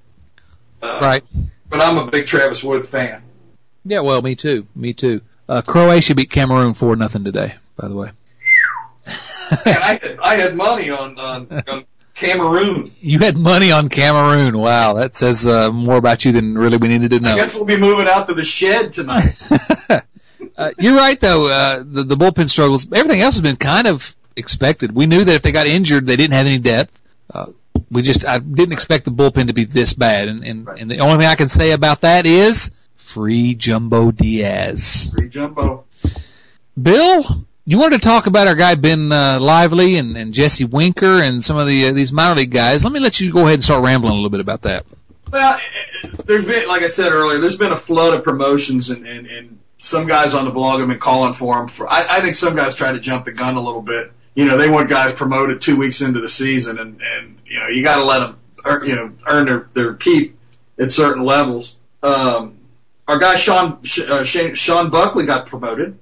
Uh, 0.82 1.00
right. 1.02 1.24
But 1.70 1.82
I'm 1.82 1.98
a 1.98 2.10
big 2.10 2.28
Travis 2.28 2.64
Wood 2.64 2.88
fan. 2.88 3.24
Yeah, 3.84 4.02
well, 4.02 4.22
me 4.22 4.36
too. 4.36 4.68
Me 4.76 4.94
too. 4.94 5.22
Uh, 5.50 5.62
Croatia 5.62 6.14
beat 6.16 6.30
Cameroon 6.30 6.74
four 6.76 6.96
nothing 6.96 7.24
today. 7.24 7.56
By 7.76 7.88
the 7.88 7.96
way. 7.96 8.12
and 9.06 9.78
I 9.78 9.94
had 9.94 10.20
I 10.22 10.36
had 10.36 10.56
money 10.56 10.90
on 10.92 11.18
on, 11.18 11.64
on 11.68 11.86
Cameroon. 12.22 12.92
You 13.02 13.20
had 13.20 13.38
money 13.38 13.72
on 13.72 13.90
Cameroon. 13.90 14.58
Wow, 14.58 14.94
that 14.94 15.16
says 15.16 15.48
uh, 15.48 15.72
more 15.72 15.98
about 15.98 16.24
you 16.24 16.32
than 16.32 16.56
really 16.56 16.78
we 16.78 16.88
needed 16.88 17.12
to 17.12 17.20
know. 17.20 17.34
I 17.34 17.36
guess 17.36 17.56
we'll 17.56 17.66
be 17.66 17.78
moving 17.78 18.08
out 18.08 18.28
to 18.28 18.36
the 18.36 18.44
shed 18.44 18.94
tonight. 18.94 19.36
uh, 20.58 20.72
you're 20.78 20.96
right, 20.96 21.20
though. 21.20 21.48
Uh, 21.48 21.84
the, 21.86 22.04
the 22.04 22.16
bullpen 22.16 22.50
struggles. 22.50 22.88
Everything 22.94 23.22
else 23.22 23.36
has 23.36 23.42
been 23.42 23.58
kind 23.58 23.88
of 23.88 24.16
expected. 24.36 24.94
We 24.94 25.08
knew 25.08 25.24
that 25.26 25.34
if 25.34 25.42
they 25.42 25.52
got 25.52 25.66
injured, 25.66 26.06
they 26.06 26.16
didn't 26.16 26.34
have 26.34 26.46
any 26.46 26.60
depth. 26.60 26.98
Uh, 27.34 27.48
we 27.90 28.04
just 28.04 28.26
I 28.26 28.38
didn't 28.38 28.74
expect 28.74 29.06
the 29.06 29.12
bullpen 29.12 29.48
to 29.48 29.54
be 29.54 29.66
this 29.66 29.94
bad, 29.94 30.28
and 30.30 30.46
and, 30.46 30.68
right. 30.68 30.80
and 30.80 30.92
the 30.92 31.00
only 31.00 31.18
thing 31.18 31.28
I 31.28 31.36
can 31.36 31.50
say 31.50 31.72
about 31.72 32.02
that 32.02 32.28
is 32.28 32.70
free 32.98 33.56
Jumbo 33.56 34.12
Diaz. 34.12 35.12
Free 35.18 35.28
Jumbo. 35.28 35.86
Bill, 36.82 37.46
you 37.66 37.78
wanted 37.78 38.02
to 38.02 38.08
talk 38.08 38.28
about 38.28 38.48
our 38.48 38.56
guy 38.56 38.76
Ben 38.76 39.12
uh, 39.12 39.40
Lively 39.40 39.98
and, 39.98 40.18
and 40.18 40.34
Jesse 40.34 40.66
Winker 40.66 41.22
and 41.22 41.44
some 41.44 41.58
of 41.58 41.68
the 41.68 41.88
uh, 41.88 41.92
these 41.92 42.12
minor 42.12 42.36
league 42.36 42.52
guys. 42.52 42.84
Let 42.84 42.94
me 42.94 43.00
let 43.00 43.20
you 43.20 43.32
go 43.32 43.42
ahead 43.42 43.56
and 43.56 43.64
start 43.64 43.84
rambling 43.84 44.14
a 44.14 44.16
little 44.16 44.30
bit 44.30 44.40
about 44.40 44.64
that. 44.64 44.86
Well, 45.32 45.60
there's 46.26 46.46
been, 46.46 46.68
like 46.68 46.82
I 46.82 46.88
said 46.88 47.14
earlier, 47.14 47.40
there's 47.40 47.58
been 47.58 47.72
a 47.72 47.78
flood 47.78 48.14
of 48.14 48.24
promotions, 48.24 48.90
and, 48.90 49.08
and, 49.08 49.28
and 49.28 49.60
some 49.78 50.06
guys 50.06 50.34
on 50.34 50.44
the 50.46 50.52
blog 50.52 50.80
have 50.80 50.90
been 50.90 51.00
calling 51.00 51.34
for 51.34 51.56
them. 51.58 51.68
For 51.68 51.90
I, 51.90 52.06
I 52.10 52.22
think 52.22 52.36
some 52.36 52.56
guys 52.56 52.76
try 52.76 52.92
to 52.92 53.00
jump 53.00 53.26
the 53.26 53.32
gun 53.32 53.56
a 53.56 53.62
little 53.62 53.82
bit. 53.82 54.12
You 54.36 54.46
know, 54.46 54.58
they 54.58 54.70
want 54.70 54.90
guys 54.90 55.14
promoted 55.14 55.62
two 55.62 55.76
weeks 55.76 56.02
into 56.02 56.20
the 56.20 56.30
season, 56.30 56.80
and 56.80 57.02
and 57.02 57.38
you 57.46 57.60
know 57.60 57.68
you 57.68 57.84
got 57.84 57.98
to 57.98 58.04
let 58.06 58.20
them, 58.20 58.40
earn, 58.66 58.88
you 58.88 58.96
know, 58.96 59.14
earn 59.26 59.46
their 59.46 59.70
their 59.74 59.94
keep 59.94 60.38
at 60.80 60.92
certain 60.92 61.24
levels. 61.24 61.78
Um, 62.04 62.58
our 63.08 63.20
guy 63.20 63.36
Sean 63.36 63.80
uh, 64.08 64.24
Sean 64.24 64.90
Buckley 64.90 65.26
got 65.26 65.46
promoted. 65.46 65.98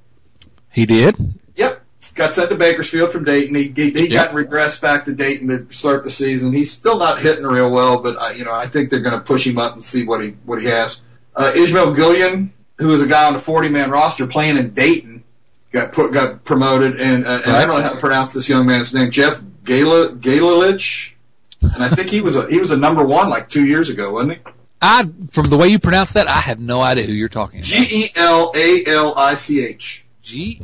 He 0.72 0.86
did. 0.86 1.39
Yep, 1.60 1.82
got 2.16 2.34
sent 2.34 2.50
to 2.50 2.56
Bakersfield 2.56 3.12
from 3.12 3.26
Dayton. 3.26 3.54
He 3.54 3.68
he, 3.76 3.92
he 3.92 4.08
yep. 4.08 4.32
got 4.32 4.36
regressed 4.36 4.82
back 4.82 5.06
to 5.06 5.14
Dayton 5.14 5.50
to 5.50 5.74
start 5.74 6.06
the 6.06 6.12
season. 6.12 6.54
He's 6.54 6.72
still 6.72 6.98
not 6.98 7.22
hitting 7.22 7.46
real 7.46 7.70
well, 7.70 7.98
but 7.98 8.18
I, 8.18 8.32
you 8.32 8.46
know 8.46 8.54
I 8.54 8.68
think 8.68 8.90
they're 8.90 9.02
going 9.02 9.20
to 9.20 9.26
push 9.26 9.46
him 9.46 9.58
up 9.58 9.74
and 9.74 9.84
see 9.84 10.06
what 10.06 10.24
he 10.24 10.30
what 10.46 10.62
he 10.62 10.68
has. 10.68 11.02
Uh, 11.36 11.52
Ismael 11.54 11.94
Guillon, 11.94 12.54
who 12.78 12.94
is 12.94 13.02
a 13.02 13.08
guy 13.08 13.28
on 13.28 13.34
the 13.34 13.40
40 13.40 13.70
man 13.70 13.92
roster 13.92 14.26
playing 14.26 14.58
in 14.58 14.74
Dayton, 14.74 15.24
got 15.72 15.92
put 15.92 16.14
got 16.14 16.44
promoted, 16.46 17.00
and, 17.00 17.26
uh, 17.26 17.42
and. 17.46 17.52
I 17.52 17.66
don't 17.66 17.78
know 17.78 17.84
how 17.84 17.94
to 17.94 18.00
pronounce 18.00 18.34
this 18.34 18.48
young 18.48 18.66
man's 18.66 18.94
name. 18.94 19.12
Jeff 19.12 19.42
Gala 19.64 20.14
Gelalich, 20.14 21.14
and 21.62 21.84
I 21.84 21.90
think 21.90 22.10
he 22.10 22.22
was 22.22 22.38
a 22.38 22.50
he 22.50 22.60
was 22.60 22.72
a 22.72 22.78
number 22.78 23.06
one 23.06 23.30
like 23.30 23.50
two 23.50 23.66
years 23.66 23.90
ago, 23.90 24.14
wasn't 24.14 24.34
he? 24.34 24.40
I 24.82 25.10
from 25.32 25.50
the 25.50 25.58
way 25.58 25.68
you 25.68 25.80
pronounce 25.80 26.14
that, 26.14 26.30
I 26.30 26.40
have 26.40 26.60
no 26.60 26.80
idea 26.80 27.06
who 27.06 27.12
you're 27.12 27.28
talking 27.28 27.60
about. 27.60 27.68
G 27.68 28.06
E 28.06 28.12
L 28.16 28.54
A 28.56 28.86
L 28.86 29.14
I 29.18 29.36
C 29.36 29.66
H. 29.66 30.06
G 30.22 30.62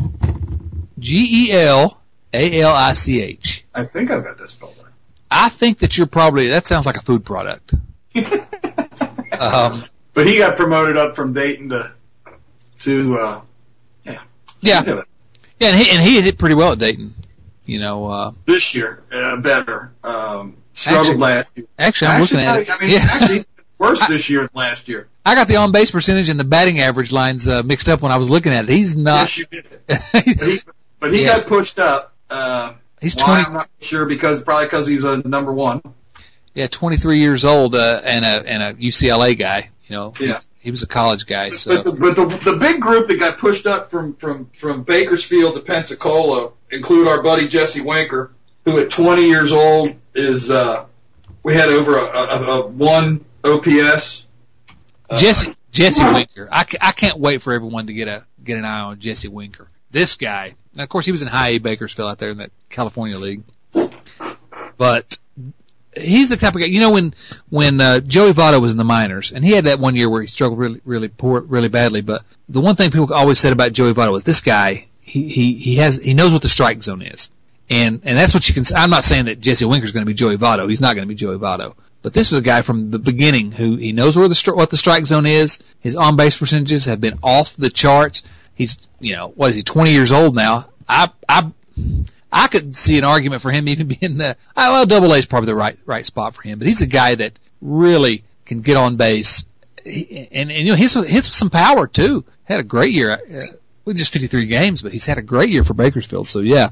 G 1.00 1.48
E 1.48 1.52
L 1.52 2.02
A 2.34 2.62
L 2.62 2.74
I 2.74 2.94
C 2.94 3.22
H. 3.22 3.66
I 3.74 3.84
think 3.84 4.12
I've 4.12 4.24
got 4.24 4.38
that 4.38 4.50
spelled 4.50 4.76
right. 4.82 4.92
I 5.30 5.50
think 5.50 5.80
that 5.80 5.98
you're 5.98 6.08
probably 6.08 6.48
that 6.48 6.66
sounds 6.66 6.86
like 6.86 6.98
a 6.98 7.02
food 7.02 7.26
product. 7.26 7.74
um, 9.40 9.84
but 10.14 10.28
he 10.28 10.38
got 10.38 10.56
promoted 10.56 10.98
up 10.98 11.16
from 11.16 11.34
Dayton 11.34 11.70
to 11.70 11.92
to 12.80 13.16
uh, 13.16 13.42
yeah 14.04 14.22
yeah 14.62 15.02
yeah, 15.60 15.70
and 15.70 15.78
he 15.78 15.90
and 15.90 16.02
he 16.02 16.22
hit 16.22 16.38
pretty 16.38 16.56
well 16.56 16.74
at 16.74 16.80
Dayton. 16.80 17.14
You 17.66 17.80
know, 17.80 18.06
uh, 18.06 18.32
this 18.46 18.76
year 18.76 19.04
uh, 19.12 19.38
better. 19.38 19.92
Um, 20.04 20.58
struggled 20.74 21.08
actually, 21.08 21.18
last 21.18 21.58
year. 21.58 21.68
Actually, 21.80 22.08
I'm 22.08 22.22
actually, 22.22 22.46
looking 22.46 22.50
at 22.50 22.60
it. 22.60 22.70
I 22.70 22.86
mean, 22.86 22.92
yeah. 22.92 23.08
actually, 23.10 23.46
worse 23.78 24.06
this 24.08 24.30
year 24.30 24.42
than 24.42 24.50
last 24.54 24.88
year. 24.88 25.08
I 25.26 25.36
got 25.36 25.48
the 25.48 25.56
on 25.56 25.72
base 25.72 25.92
percentage 25.92 26.30
and 26.30 26.40
the 26.40 26.44
batting 26.44 26.80
average 26.80 27.12
lines 27.12 27.48
uh, 27.48 27.64
mixed 27.64 27.90
up 27.90 28.02
when 28.02 28.12
I 28.12 28.18
was 28.18 28.30
looking 28.30 28.54
at 28.54 28.66
it. 28.66 28.70
He's 28.70 28.96
not. 28.96 29.36
Yes, 29.36 29.38
you 29.38 29.46
did. 29.46 29.82
he, 30.40 30.60
but 31.06 31.14
he 31.14 31.24
yeah. 31.24 31.38
got 31.38 31.48
pushed 31.48 31.78
up. 31.78 32.16
Uh, 32.32 32.74
He's 33.00 33.16
twenty. 33.16 33.44
I'm 33.44 33.54
not 33.54 33.70
sure 33.80 34.06
because 34.06 34.42
probably 34.42 34.66
because 34.66 34.88
he 34.88 34.96
was 34.96 35.06
a 35.06 35.18
number 35.18 35.54
one. 35.54 35.84
Yeah, 36.56 36.68
23 36.68 37.20
years 37.20 37.46
old 37.46 37.76
uh, 37.76 38.02
and 38.04 38.26
a 38.26 38.50
and 38.50 38.64
a 38.64 38.74
UCLA 38.74 39.38
guy. 39.38 39.70
You 39.88 39.96
know, 39.96 40.14
yeah. 40.20 40.40
he, 40.40 40.46
he 40.66 40.72
was 40.72 40.82
a 40.82 40.88
college 40.88 41.28
guy. 41.28 41.52
So. 41.52 41.76
But, 41.76 41.84
the, 41.84 41.92
but 41.92 42.16
the, 42.16 42.52
the 42.52 42.58
big 42.58 42.82
group 42.82 43.08
that 43.08 43.20
got 43.20 43.38
pushed 43.38 43.68
up 43.68 43.92
from 43.92 44.16
from 44.16 44.50
from 44.56 44.82
Bakersfield 44.82 45.56
to 45.56 45.62
Pensacola 45.62 46.54
include 46.72 47.08
our 47.08 47.22
buddy 47.22 47.48
Jesse 47.48 47.82
Winker, 47.82 48.32
who 48.64 48.80
at 48.80 48.90
20 48.90 49.28
years 49.28 49.52
old 49.52 49.92
is 50.16 50.50
uh, 50.50 50.86
we 51.44 51.54
had 51.54 51.70
over 51.70 51.98
a, 51.98 52.02
a, 52.02 52.62
a 52.62 52.68
one 52.68 53.24
OPS 53.44 54.26
uh, 55.10 55.20
Jesse 55.20 55.54
Jesse 55.72 56.04
Winker. 56.04 56.50
I, 56.52 56.66
I 56.82 56.94
can't 56.94 57.20
wait 57.20 57.44
for 57.44 57.54
everyone 57.54 57.88
to 57.88 57.94
get 57.94 58.08
a 58.08 58.26
get 58.44 58.58
an 58.58 58.66
eye 58.66 58.80
on 58.80 59.00
Jesse 59.00 59.28
Winker. 59.28 59.70
This 59.92 60.16
guy. 60.16 60.56
And 60.76 60.84
of 60.84 60.90
course, 60.90 61.06
he 61.06 61.12
was 61.12 61.22
in 61.22 61.28
High 61.28 61.50
A 61.50 61.58
Bakersfield 61.58 62.10
out 62.10 62.20
there 62.20 62.32
in 62.32 62.38
that 62.38 62.52
California 62.70 63.18
league. 63.18 63.44
But 64.78 65.18
he's 65.96 66.30
the 66.30 66.38
type 66.38 66.56
of 66.56 66.62
guy. 66.62 66.68
You 66.68 66.80
know, 66.80 66.92
when 66.92 67.14
when 67.50 67.80
uh, 67.80 68.00
Joey 68.02 68.34
Votto 68.34 68.62
was 68.62 68.72
in 68.72 68.78
the 68.78 68.84
minors, 68.84 69.32
and 69.32 69.44
he 69.44 69.52
had 69.52 69.66
that 69.66 69.80
one 69.80 69.96
year 69.96 70.10
where 70.10 70.22
he 70.22 70.28
struggled 70.28 70.60
really, 70.60 70.82
really 70.86 71.08
poor, 71.08 71.42
really 71.42 71.70
badly. 71.70 72.02
But 72.02 72.24
the 72.50 72.62
one 72.62 72.76
thing 72.76 72.92
people 72.92 73.14
always 73.14 73.40
said 73.40 73.54
about 73.54 73.74
Joey 73.74 73.94
Votto 73.94 74.12
was 74.12 74.24
this 74.24 74.42
guy. 74.42 74.88
He 75.00 75.30
he 75.30 75.54
he 75.54 75.76
has 75.78 75.98
he 75.98 76.14
knows 76.14 76.34
what 76.34 76.42
the 76.42 76.50
strike 76.50 76.84
zone 76.84 77.02
is, 77.02 77.30
and 77.70 78.02
and 78.04 78.18
that's 78.18 78.34
what 78.34 78.48
you 78.48 78.54
can. 78.54 78.66
I'm 78.76 78.90
not 78.90 79.06
saying 79.06 79.26
that 79.26 79.40
Jesse 79.40 79.66
Winker 79.66 79.86
is 79.86 79.92
going 79.92 80.02
to 80.02 80.08
be 80.08 80.14
Joey 80.14 80.38
Votto. 80.38 80.70
He's 80.70 80.82
not 80.82 80.96
going 80.96 81.08
to 81.08 81.10
be 81.10 81.16
Joey 81.16 81.38
Votto. 81.38 81.76
But 82.02 82.14
this 82.14 82.32
is 82.32 82.38
a 82.38 82.42
guy 82.42 82.62
from 82.62 82.92
the 82.92 83.00
beginning 83.00 83.52
who 83.52 83.78
he 83.78 83.92
knows 83.92 84.16
where 84.16 84.28
the 84.28 84.54
what 84.54 84.70
the 84.70 84.78
strike 84.78 85.08
zone 85.08 85.26
is. 85.26 85.60
His 85.80 85.96
on 85.96 86.16
base 86.16 86.38
percentages 86.38 86.86
have 86.86 87.02
been 87.02 87.18
off 87.24 87.56
the 87.56 87.70
charts. 87.70 88.22
He's 88.56 88.88
you 89.00 89.14
know 89.14 89.30
what 89.36 89.52
is 89.52 89.56
he 89.56 89.64
20 89.64 89.92
years 89.92 90.12
old 90.12 90.36
now, 90.36 90.70
I 90.88 91.10
I 91.28 91.52
I 92.32 92.48
could 92.48 92.76
see 92.76 92.98
an 92.98 93.04
argument 93.04 93.42
for 93.42 93.52
him 93.52 93.68
even 93.70 93.88
being 93.88 94.18
the 94.18 94.38
well, 94.56 94.86
Double 94.86 95.14
A 95.14 95.18
is 95.18 95.26
probably 95.26 95.48
the 95.48 95.56
right 95.56 95.78
right 95.86 96.06
spot 96.06 96.36
for 96.36 96.42
him. 96.42 96.60
But 96.60 96.68
he's 96.68 96.82
a 96.82 96.88
guy 96.88 97.16
that 97.16 97.38
really 97.62 98.24
can 98.46 98.62
get 98.62 98.78
on 98.78 98.96
base, 98.96 99.44
and, 99.86 100.28
and 100.32 100.52
you 100.52 100.66
know 100.66 100.76
he's 100.76 100.94
hits 100.94 101.36
some 101.36 101.50
power 101.50 101.88
too. 101.88 102.26
Had 102.44 102.60
a 102.60 102.64
great 102.64 102.94
year. 102.94 103.12
Uh, 103.12 103.56
we 103.86 103.94
just 103.94 104.14
53 104.14 104.48
games, 104.48 104.82
but 104.82 104.92
he's 104.92 105.06
had 105.06 105.18
a 105.18 105.22
great 105.22 105.50
year 105.50 105.64
for 105.64 105.74
Bakersfield. 105.74 106.28
So 106.28 106.40
yeah, 106.40 106.70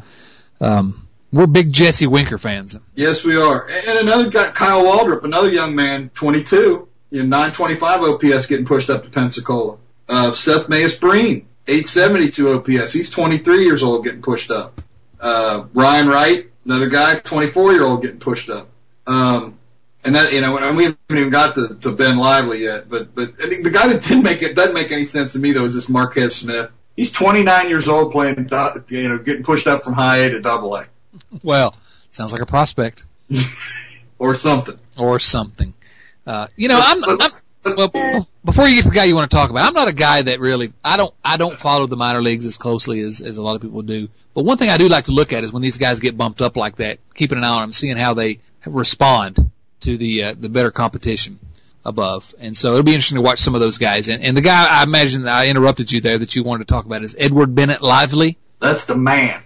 um, 0.60 1.08
we're 1.32 1.48
big 1.48 1.72
Jesse 1.72 2.08
Winker 2.08 2.38
fans. 2.38 2.78
Yes, 2.96 3.24
we 3.24 3.36
are. 3.36 3.68
And 3.68 4.00
another 4.00 4.30
guy, 4.30 4.52
Kyle 4.52 4.84
Waldrop, 4.84 5.24
another 5.24 5.52
young 5.52 5.76
man, 5.76 6.10
22, 6.14 6.88
in 7.12 7.30
925 7.30 8.02
OPS, 8.02 8.46
getting 8.46 8.66
pushed 8.66 8.90
up 8.90 9.04
to 9.04 9.10
Pensacola. 9.10 9.78
Uh, 10.08 10.32
Seth 10.32 10.68
Mejias-Brean, 10.68 11.46
872 11.68 12.80
OPS. 12.82 12.94
He's 12.94 13.10
23 13.10 13.64
years 13.64 13.84
old, 13.84 14.04
getting 14.04 14.22
pushed 14.22 14.52
up. 14.52 14.82
Uh, 15.20 15.66
Ryan 15.74 16.08
Wright, 16.08 16.52
another 16.66 16.90
guy, 16.90 17.20
24 17.20 17.74
year 17.74 17.84
old, 17.84 18.02
getting 18.02 18.20
pushed 18.20 18.50
up. 18.50 18.70
Um, 19.08 19.58
and 20.06 20.16
that 20.16 20.34
you 20.34 20.42
know, 20.42 20.58
and 20.58 20.76
we 20.76 20.84
haven't 20.84 21.00
even 21.10 21.30
got 21.30 21.56
to, 21.56 21.76
to 21.82 21.92
Ben 21.92 22.18
Lively 22.18 22.64
yet, 22.64 22.90
but 22.90 23.16
but 23.16 23.34
I 23.42 23.48
think 23.48 23.64
the 23.64 23.70
guy 23.70 23.88
that 23.88 24.04
didn't 24.04 24.24
make 24.24 24.42
it 24.42 24.54
doesn't 24.54 24.74
make 24.74 24.92
any 24.92 25.06
sense 25.06 25.34
to 25.34 25.40
me 25.40 25.54
though 25.54 25.64
is 25.64 25.74
this 25.74 25.88
Marquez 25.88 26.36
Smith. 26.36 26.70
He's 26.96 27.12
29 27.12 27.70
years 27.70 27.88
old, 27.88 28.12
playing 28.12 28.50
you 28.90 29.10
know, 29.10 29.18
getting 29.18 29.44
pushed 29.44 29.66
up 29.66 29.84
from 29.84 29.94
high 29.94 30.18
A 30.18 30.30
to 30.32 30.42
double 30.42 30.76
A. 30.76 30.86
Well, 31.42 31.76
sounds 32.12 32.34
like 32.34 32.42
a 32.42 32.46
prospect. 32.46 33.06
or 34.20 34.36
something. 34.36 34.78
Or 34.98 35.20
something. 35.20 35.74
Uh, 36.28 36.48
you 36.56 36.68
know, 36.68 36.80
I'm, 36.82 37.04
I'm 37.04 37.32
well, 37.66 38.28
before 38.44 38.68
you 38.68 38.76
get 38.76 38.84
to 38.84 38.90
the 38.90 38.96
guy 38.96 39.06
you 39.06 39.16
want 39.16 39.30
to 39.30 39.36
talk 39.36 39.50
about, 39.50 39.66
I'm 39.66 39.74
not 39.74 39.88
a 39.88 39.94
guy 39.94 40.22
that 40.24 40.40
really 40.40 40.74
I 40.84 40.98
don't 40.98 41.14
I 41.24 41.38
don't 41.38 41.58
follow 41.58 41.88
the 41.88 41.96
minor 41.96 42.22
leagues 42.22 42.46
as 42.46 42.58
closely 42.58 43.02
as, 43.02 43.22
as 43.22 43.38
a 43.38 43.42
lot 43.42 43.56
of 43.56 43.62
people 43.62 43.82
do. 43.82 44.10
But 44.34 44.44
one 44.44 44.58
thing 44.58 44.70
I 44.70 44.78
do 44.78 44.88
like 44.88 45.06
to 45.06 45.12
look 45.12 45.32
at 45.32 45.44
is 45.44 45.54
when 45.54 45.62
these 45.62 45.78
guys 45.78 46.00
get 46.00 46.18
bumped 46.18 46.42
up 46.42 46.58
like 46.58 46.78
that, 46.78 47.00
keeping 47.14 47.38
an 47.38 47.44
eye 47.44 47.50
on 47.50 47.62
them, 47.62 47.74
seeing 47.74 47.98
how 47.98 48.14
they 48.14 48.40
respond 48.66 49.52
to 49.82 49.98
the 49.98 50.24
uh, 50.24 50.36
the 50.40 50.50
better 50.50 50.72
competition 50.72 51.40
above. 51.86 52.34
And 52.40 52.58
so 52.58 52.72
it'll 52.72 52.84
be 52.84 52.94
interesting 52.94 53.18
to 53.18 53.22
watch 53.22 53.40
some 53.40 53.56
of 53.56 53.62
those 53.62 53.78
guys. 53.78 54.08
And, 54.08 54.24
and 54.24 54.36
the 54.36 54.42
guy 54.42 54.66
I 54.80 54.84
imagine 54.84 55.28
I 55.28 55.48
interrupted 55.48 55.92
you 55.92 56.02
there 56.02 56.18
that 56.18 56.36
you 56.36 56.44
wanted 56.44 56.68
to 56.68 56.74
talk 56.74 56.86
about 56.86 57.04
is 57.04 57.16
Edward 57.18 57.54
Bennett 57.56 57.82
Lively. 57.82 58.38
That's 58.60 58.86
the 58.86 58.96
man. 58.96 59.42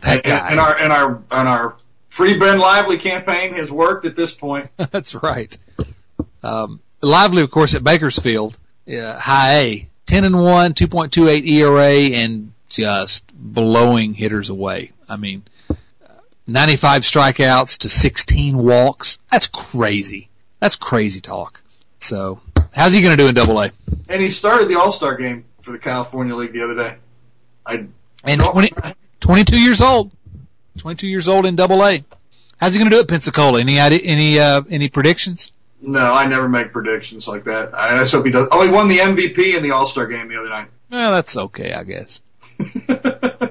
That 0.00 0.24
guy. 0.24 0.52
In 0.52 0.58
our 0.58 0.78
in 0.78 0.90
our 0.90 1.10
in 1.14 1.46
our 1.46 1.76
free 2.08 2.38
Ben 2.38 2.58
Lively 2.58 2.98
campaign 2.98 3.54
has 3.54 3.70
worked 3.70 4.04
at 4.04 4.16
this 4.16 4.32
point. 4.32 4.68
That's 4.90 5.14
right. 5.14 5.56
Um, 6.42 6.80
Lively, 7.02 7.42
of 7.42 7.50
course, 7.50 7.74
at 7.74 7.84
Bakersfield, 7.84 8.58
uh, 8.88 9.18
high 9.18 9.58
A, 9.58 9.88
ten 10.06 10.24
and 10.24 10.40
one, 10.40 10.74
two 10.74 10.88
point 10.88 11.12
two 11.12 11.28
eight 11.28 11.44
ERA, 11.44 11.90
and 11.90 12.52
just 12.68 13.24
blowing 13.34 14.14
hitters 14.14 14.48
away. 14.48 14.92
I 15.08 15.16
mean, 15.16 15.42
95 16.46 17.02
strikeouts 17.02 17.78
to 17.78 17.88
16 17.88 18.56
walks. 18.56 19.18
That's 19.30 19.46
crazy. 19.46 20.28
That's 20.60 20.76
crazy 20.76 21.20
talk. 21.20 21.60
So, 21.98 22.40
how's 22.72 22.92
he 22.92 23.00
going 23.00 23.16
to 23.16 23.22
do 23.22 23.28
in 23.28 23.34
Double 23.34 23.60
A? 23.60 23.72
And 24.08 24.20
he 24.20 24.30
started 24.30 24.68
the 24.68 24.78
All 24.78 24.92
Star 24.92 25.16
game 25.16 25.44
for 25.60 25.72
the 25.72 25.78
California 25.78 26.34
League 26.34 26.52
the 26.52 26.62
other 26.62 26.74
day. 26.74 26.96
I 27.64 27.86
and 28.24 28.42
20, 28.42 28.72
22 29.20 29.60
years 29.60 29.80
old. 29.80 30.10
22 30.78 31.06
years 31.06 31.28
old 31.28 31.46
in 31.46 31.54
Double 31.54 31.84
A. 31.84 32.04
How's 32.56 32.72
he 32.72 32.78
going 32.78 32.90
to 32.90 32.96
do 32.96 33.00
at 33.00 33.08
Pensacola? 33.08 33.60
Any 33.60 33.78
any 33.78 34.38
uh, 34.38 34.62
any 34.70 34.88
predictions? 34.88 35.52
No, 35.82 36.14
I 36.14 36.26
never 36.26 36.48
make 36.48 36.72
predictions 36.72 37.26
like 37.26 37.44
that. 37.44 37.74
I 37.74 37.98
just 37.98 38.12
hope 38.12 38.24
he 38.24 38.30
does. 38.30 38.48
Oh, 38.52 38.62
he 38.62 38.70
won 38.70 38.86
the 38.86 38.98
MVP 38.98 39.56
in 39.56 39.64
the 39.64 39.72
All 39.72 39.86
Star 39.86 40.06
game 40.06 40.28
the 40.28 40.38
other 40.38 40.48
night. 40.48 40.68
Well, 40.90 41.10
that's 41.10 41.36
okay, 41.36 41.72
I 41.72 41.82
guess. 41.82 42.20
I, 42.88 43.50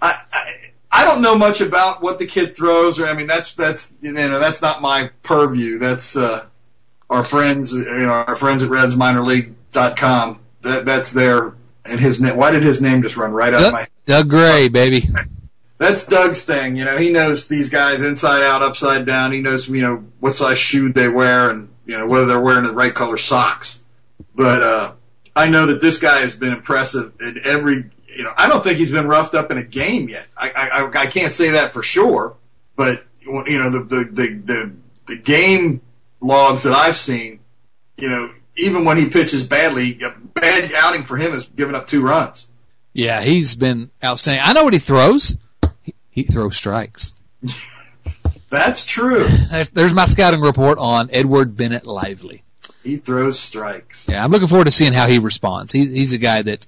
I 0.00 0.54
I 0.90 1.04
don't 1.04 1.20
know 1.20 1.36
much 1.36 1.60
about 1.60 2.02
what 2.02 2.18
the 2.18 2.26
kid 2.26 2.56
throws, 2.56 2.98
or 2.98 3.06
I 3.06 3.12
mean 3.12 3.26
that's 3.26 3.52
that's 3.52 3.92
you 4.00 4.12
know 4.12 4.38
that's 4.38 4.62
not 4.62 4.80
my 4.80 5.10
purview. 5.22 5.78
That's 5.78 6.16
uh, 6.16 6.46
our 7.10 7.24
friends, 7.24 7.72
you 7.72 7.84
know, 7.84 8.10
our 8.10 8.36
friends 8.36 8.62
at 8.62 8.70
RedsMinorLeague.com. 8.70 10.40
That 10.62 10.86
that's 10.86 11.12
their 11.12 11.54
and 11.84 12.00
his 12.00 12.20
name. 12.20 12.36
Why 12.36 12.52
did 12.52 12.62
his 12.62 12.80
name 12.80 13.02
just 13.02 13.16
run 13.16 13.32
right 13.32 13.52
out 13.52 13.60
Doug, 13.60 13.66
of 13.66 13.72
my? 13.74 13.88
Doug 14.06 14.30
Gray, 14.30 14.68
baby. 14.68 15.08
That's 15.78 16.06
Doug's 16.06 16.42
thing. 16.44 16.76
You 16.76 16.84
know, 16.84 16.96
he 16.96 17.10
knows 17.10 17.46
these 17.46 17.68
guys 17.68 18.02
inside 18.02 18.42
out, 18.42 18.62
upside 18.62 19.06
down. 19.06 19.32
He 19.32 19.40
knows 19.40 19.68
you 19.68 19.82
know 19.82 20.04
what 20.20 20.34
size 20.34 20.58
shoe 20.58 20.92
they 20.92 21.08
wear, 21.08 21.50
and 21.50 21.68
you 21.86 21.96
know 21.96 22.06
whether 22.06 22.26
they're 22.26 22.40
wearing 22.40 22.64
the 22.64 22.72
right 22.72 22.94
color 22.94 23.16
socks. 23.16 23.84
But 24.34 24.62
uh, 24.62 24.92
I 25.36 25.48
know 25.48 25.66
that 25.66 25.80
this 25.80 25.98
guy 25.98 26.20
has 26.20 26.34
been 26.34 26.52
impressive 26.52 27.12
in 27.20 27.40
every 27.44 27.90
you 28.18 28.24
know, 28.24 28.32
I 28.36 28.48
don't 28.48 28.64
think 28.64 28.78
he's 28.78 28.90
been 28.90 29.06
roughed 29.06 29.34
up 29.34 29.52
in 29.52 29.58
a 29.58 29.62
game 29.62 30.08
yet. 30.08 30.26
I, 30.36 30.50
I, 30.50 31.02
I 31.02 31.06
can't 31.06 31.32
say 31.32 31.50
that 31.50 31.72
for 31.72 31.84
sure, 31.84 32.36
but 32.74 33.04
you 33.20 33.58
know, 33.58 33.70
the, 33.70 33.84
the, 33.84 34.04
the, 34.04 34.34
the, 34.44 34.72
the 35.06 35.18
game 35.18 35.82
logs 36.20 36.64
that 36.64 36.72
I've 36.72 36.96
seen, 36.96 37.38
you 37.96 38.08
know, 38.08 38.32
even 38.56 38.84
when 38.84 38.96
he 38.96 39.08
pitches 39.08 39.46
badly, 39.46 40.00
a 40.02 40.10
bad 40.10 40.72
outing 40.74 41.04
for 41.04 41.16
him 41.16 41.32
is 41.32 41.46
giving 41.46 41.76
up 41.76 41.86
two 41.86 42.02
runs. 42.02 42.48
Yeah, 42.92 43.20
he's 43.22 43.54
been 43.54 43.90
outstanding. 44.02 44.42
I 44.44 44.52
know 44.52 44.64
what 44.64 44.72
he 44.72 44.80
throws. 44.80 45.36
He, 46.26 46.32
throws 46.32 46.56
strikes. 46.56 47.14
That's 48.50 48.84
true. 48.84 49.26
There's, 49.50 49.70
there's 49.70 49.94
my 49.94 50.06
scouting 50.06 50.40
report 50.40 50.78
on 50.78 51.10
Edward 51.12 51.56
Bennett 51.56 51.86
Lively. 51.86 52.42
He 52.82 52.96
throws 52.96 53.38
strikes. 53.38 54.06
Yeah, 54.08 54.24
I'm 54.24 54.30
looking 54.30 54.48
forward 54.48 54.64
to 54.64 54.70
seeing 54.70 54.92
how 54.92 55.06
he 55.06 55.18
responds. 55.18 55.72
He, 55.72 55.86
he's 55.86 56.12
a 56.14 56.18
guy 56.18 56.42
that 56.42 56.66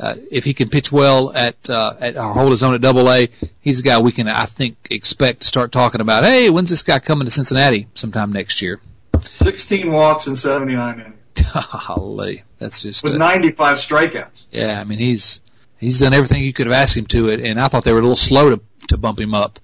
uh, 0.00 0.16
if 0.30 0.44
he 0.44 0.54
can 0.54 0.68
pitch 0.68 0.90
well 0.90 1.32
at 1.32 1.70
uh, 1.70 1.94
at 2.00 2.16
or 2.16 2.32
hold 2.32 2.50
his 2.50 2.62
own 2.62 2.74
at 2.74 2.80
Double 2.80 3.10
A, 3.10 3.28
he's 3.60 3.80
a 3.80 3.82
guy 3.82 4.00
we 4.00 4.12
can 4.12 4.28
I 4.28 4.46
think 4.46 4.76
expect 4.90 5.42
to 5.42 5.46
start 5.46 5.72
talking 5.72 6.00
about. 6.00 6.24
Hey, 6.24 6.50
when's 6.50 6.70
this 6.70 6.82
guy 6.82 6.98
coming 6.98 7.26
to 7.26 7.30
Cincinnati 7.30 7.86
sometime 7.94 8.32
next 8.32 8.62
year? 8.62 8.80
16 9.22 9.92
walks 9.92 10.26
and 10.26 10.38
79 10.38 11.00
innings. 11.00 11.16
Golly, 11.86 12.42
that's 12.58 12.82
just 12.82 13.04
with 13.04 13.14
uh, 13.14 13.18
95 13.18 13.76
strikeouts. 13.76 14.46
Yeah, 14.50 14.80
I 14.80 14.84
mean 14.84 14.98
he's 14.98 15.40
he's 15.80 15.98
done 15.98 16.14
everything 16.14 16.44
you 16.44 16.52
could 16.52 16.66
have 16.66 16.74
asked 16.74 16.96
him 16.96 17.06
to 17.06 17.28
it, 17.28 17.40
and 17.40 17.60
I 17.60 17.68
thought 17.68 17.84
they 17.84 17.92
were 17.92 17.98
a 17.98 18.02
little 18.02 18.16
slow 18.16 18.50
to 18.50 18.60
to 18.88 18.96
bump 18.96 19.20
him 19.20 19.34
up, 19.34 19.58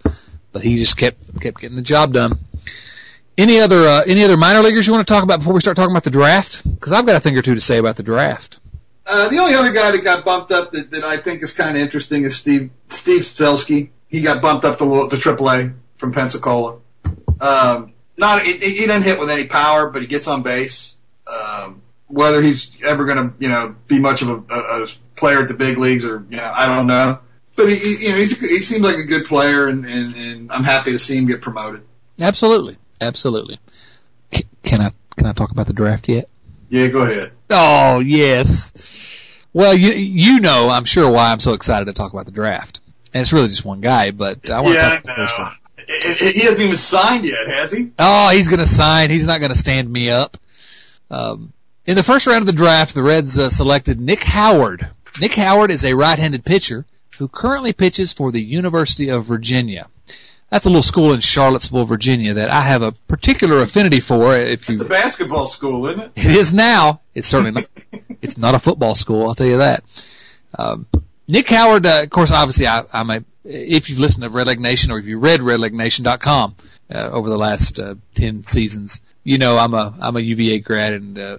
but 0.52 0.62
he 0.62 0.76
just 0.76 0.96
kept 0.96 1.40
kept 1.40 1.60
getting 1.60 1.76
the 1.76 1.82
job 1.82 2.12
done. 2.12 2.38
Any 3.38 3.60
other 3.60 3.86
uh, 3.86 4.02
any 4.06 4.24
other 4.24 4.36
minor 4.36 4.62
leaguers 4.62 4.86
you 4.86 4.92
want 4.92 5.06
to 5.06 5.12
talk 5.12 5.22
about 5.22 5.40
before 5.40 5.54
we 5.54 5.60
start 5.60 5.76
talking 5.76 5.92
about 5.92 6.04
the 6.04 6.10
draft? 6.10 6.62
Because 6.68 6.92
I've 6.92 7.06
got 7.06 7.16
a 7.16 7.20
thing 7.20 7.36
or 7.36 7.42
two 7.42 7.54
to 7.54 7.60
say 7.60 7.78
about 7.78 7.96
the 7.96 8.02
draft. 8.02 8.60
Uh, 9.06 9.28
the 9.28 9.38
only 9.38 9.54
other 9.54 9.72
guy 9.72 9.92
that 9.92 10.02
got 10.02 10.24
bumped 10.24 10.50
up 10.50 10.72
that, 10.72 10.90
that 10.90 11.04
I 11.04 11.16
think 11.18 11.42
is 11.42 11.52
kind 11.52 11.76
of 11.76 11.82
interesting 11.82 12.24
is 12.24 12.36
Steve 12.36 12.70
Steve 12.88 13.22
Selsky. 13.22 13.90
He 14.08 14.22
got 14.22 14.40
bumped 14.40 14.64
up 14.64 14.78
to 14.78 15.08
to 15.08 15.16
AAA 15.16 15.74
from 15.98 16.12
Pensacola. 16.12 16.78
Um, 17.40 17.92
not 18.16 18.42
he, 18.42 18.54
he 18.54 18.74
didn't 18.86 19.02
hit 19.02 19.18
with 19.18 19.28
any 19.28 19.46
power, 19.46 19.90
but 19.90 20.02
he 20.02 20.08
gets 20.08 20.26
on 20.26 20.42
base. 20.42 20.94
Um, 21.26 21.82
whether 22.08 22.40
he's 22.40 22.70
ever 22.84 23.04
going 23.04 23.18
to 23.18 23.34
you 23.38 23.48
know 23.48 23.74
be 23.86 23.98
much 23.98 24.22
of 24.22 24.28
a, 24.28 24.54
a, 24.54 24.84
a 24.84 24.86
player 25.16 25.42
at 25.42 25.48
the 25.48 25.54
big 25.54 25.78
leagues 25.78 26.04
or 26.04 26.24
you 26.30 26.36
know 26.36 26.52
I 26.54 26.66
don't 26.66 26.86
know. 26.86 27.18
But 27.56 27.70
he, 27.70 27.76
he 27.76 28.04
you 28.04 28.10
know 28.10 28.16
he's, 28.16 28.38
he 28.38 28.60
seems 28.60 28.82
like 28.82 28.98
a 28.98 29.04
good 29.04 29.26
player, 29.26 29.68
and, 29.68 29.86
and, 29.86 30.14
and 30.14 30.52
I'm 30.52 30.64
happy 30.64 30.92
to 30.92 30.98
see 30.98 31.16
him 31.16 31.26
get 31.26 31.40
promoted. 31.40 31.82
Absolutely, 32.20 32.76
absolutely. 33.00 33.58
Can 34.62 34.80
I 34.80 34.92
can 35.16 35.26
I 35.26 35.32
talk 35.32 35.50
about 35.50 35.66
the 35.66 35.72
draft 35.72 36.08
yet? 36.08 36.28
Yeah, 36.68 36.88
go 36.88 37.02
ahead. 37.02 37.32
Oh 37.50 38.00
yes. 38.00 38.72
Well, 39.52 39.74
you 39.74 39.92
you 39.92 40.40
know, 40.40 40.68
I'm 40.68 40.84
sure 40.84 41.10
why 41.10 41.32
I'm 41.32 41.40
so 41.40 41.54
excited 41.54 41.86
to 41.86 41.92
talk 41.92 42.12
about 42.12 42.26
the 42.26 42.32
draft, 42.32 42.80
and 43.14 43.22
it's 43.22 43.32
really 43.32 43.48
just 43.48 43.64
one 43.64 43.80
guy, 43.80 44.10
but 44.10 44.50
I 44.50 44.60
want 44.60 44.74
yeah, 44.74 44.82
to 44.82 44.96
talk 44.96 45.04
about 45.04 45.16
the 45.16 45.22
first 45.22 45.38
one. 45.38 45.52
He 45.86 46.40
hasn't 46.40 46.64
even 46.64 46.76
signed 46.76 47.24
yet, 47.24 47.46
has 47.46 47.70
he? 47.70 47.92
Oh, 47.98 48.30
he's 48.30 48.48
going 48.48 48.58
to 48.58 48.66
sign. 48.66 49.10
He's 49.10 49.26
not 49.26 49.38
going 49.38 49.52
to 49.52 49.58
stand 49.58 49.90
me 49.90 50.10
up. 50.10 50.36
Um, 51.10 51.52
in 51.84 51.94
the 51.94 52.02
first 52.02 52.26
round 52.26 52.40
of 52.40 52.46
the 52.46 52.52
draft, 52.52 52.94
the 52.94 53.04
Reds 53.04 53.38
uh, 53.38 53.50
selected 53.50 54.00
Nick 54.00 54.24
Howard. 54.24 54.88
Nick 55.20 55.34
Howard 55.34 55.70
is 55.70 55.84
a 55.84 55.94
right-handed 55.94 56.44
pitcher 56.44 56.84
who 57.18 57.28
currently 57.28 57.72
pitches 57.72 58.12
for 58.12 58.30
the 58.30 58.42
University 58.42 59.08
of 59.08 59.24
Virginia. 59.24 59.88
That's 60.50 60.64
a 60.64 60.68
little 60.68 60.82
school 60.82 61.12
in 61.12 61.20
Charlottesville, 61.20 61.86
Virginia 61.86 62.34
that 62.34 62.50
I 62.50 62.60
have 62.60 62.82
a 62.82 62.92
particular 62.92 63.62
affinity 63.62 64.00
for. 64.00 64.34
If 64.36 64.68
you, 64.68 64.74
it's 64.74 64.82
a 64.82 64.86
basketball 64.86 65.48
school, 65.48 65.88
isn't 65.88 66.00
it? 66.00 66.12
It 66.14 66.36
is 66.36 66.54
now. 66.54 67.00
It's 67.14 67.26
certainly 67.26 67.50
not. 67.50 67.68
it's 68.22 68.38
not 68.38 68.54
a 68.54 68.58
football 68.58 68.94
school. 68.94 69.26
I'll 69.26 69.34
tell 69.34 69.46
you 69.46 69.56
that. 69.56 69.82
Um, 70.56 70.86
Nick 71.26 71.48
Howard, 71.48 71.84
uh, 71.84 72.02
of 72.04 72.10
course, 72.10 72.30
obviously, 72.30 72.66
I, 72.66 72.84
I'm 72.92 73.10
a. 73.10 73.24
If 73.44 73.90
you've 73.90 73.98
listened 73.98 74.22
to 74.22 74.30
Redleg 74.30 74.58
Nation 74.58 74.90
or 74.90 74.98
if 74.98 75.06
you 75.06 75.18
read 75.18 75.40
RedLegNation.com 75.40 76.56
uh, 76.92 77.10
over 77.12 77.28
the 77.28 77.38
last 77.38 77.78
uh, 77.80 77.94
ten 78.14 78.44
seasons, 78.44 79.00
you 79.24 79.38
know 79.38 79.56
I'm 79.58 79.74
a 79.74 79.94
I'm 80.00 80.16
a 80.16 80.20
UVA 80.20 80.60
grad 80.60 80.92
and 80.92 81.18
uh, 81.18 81.38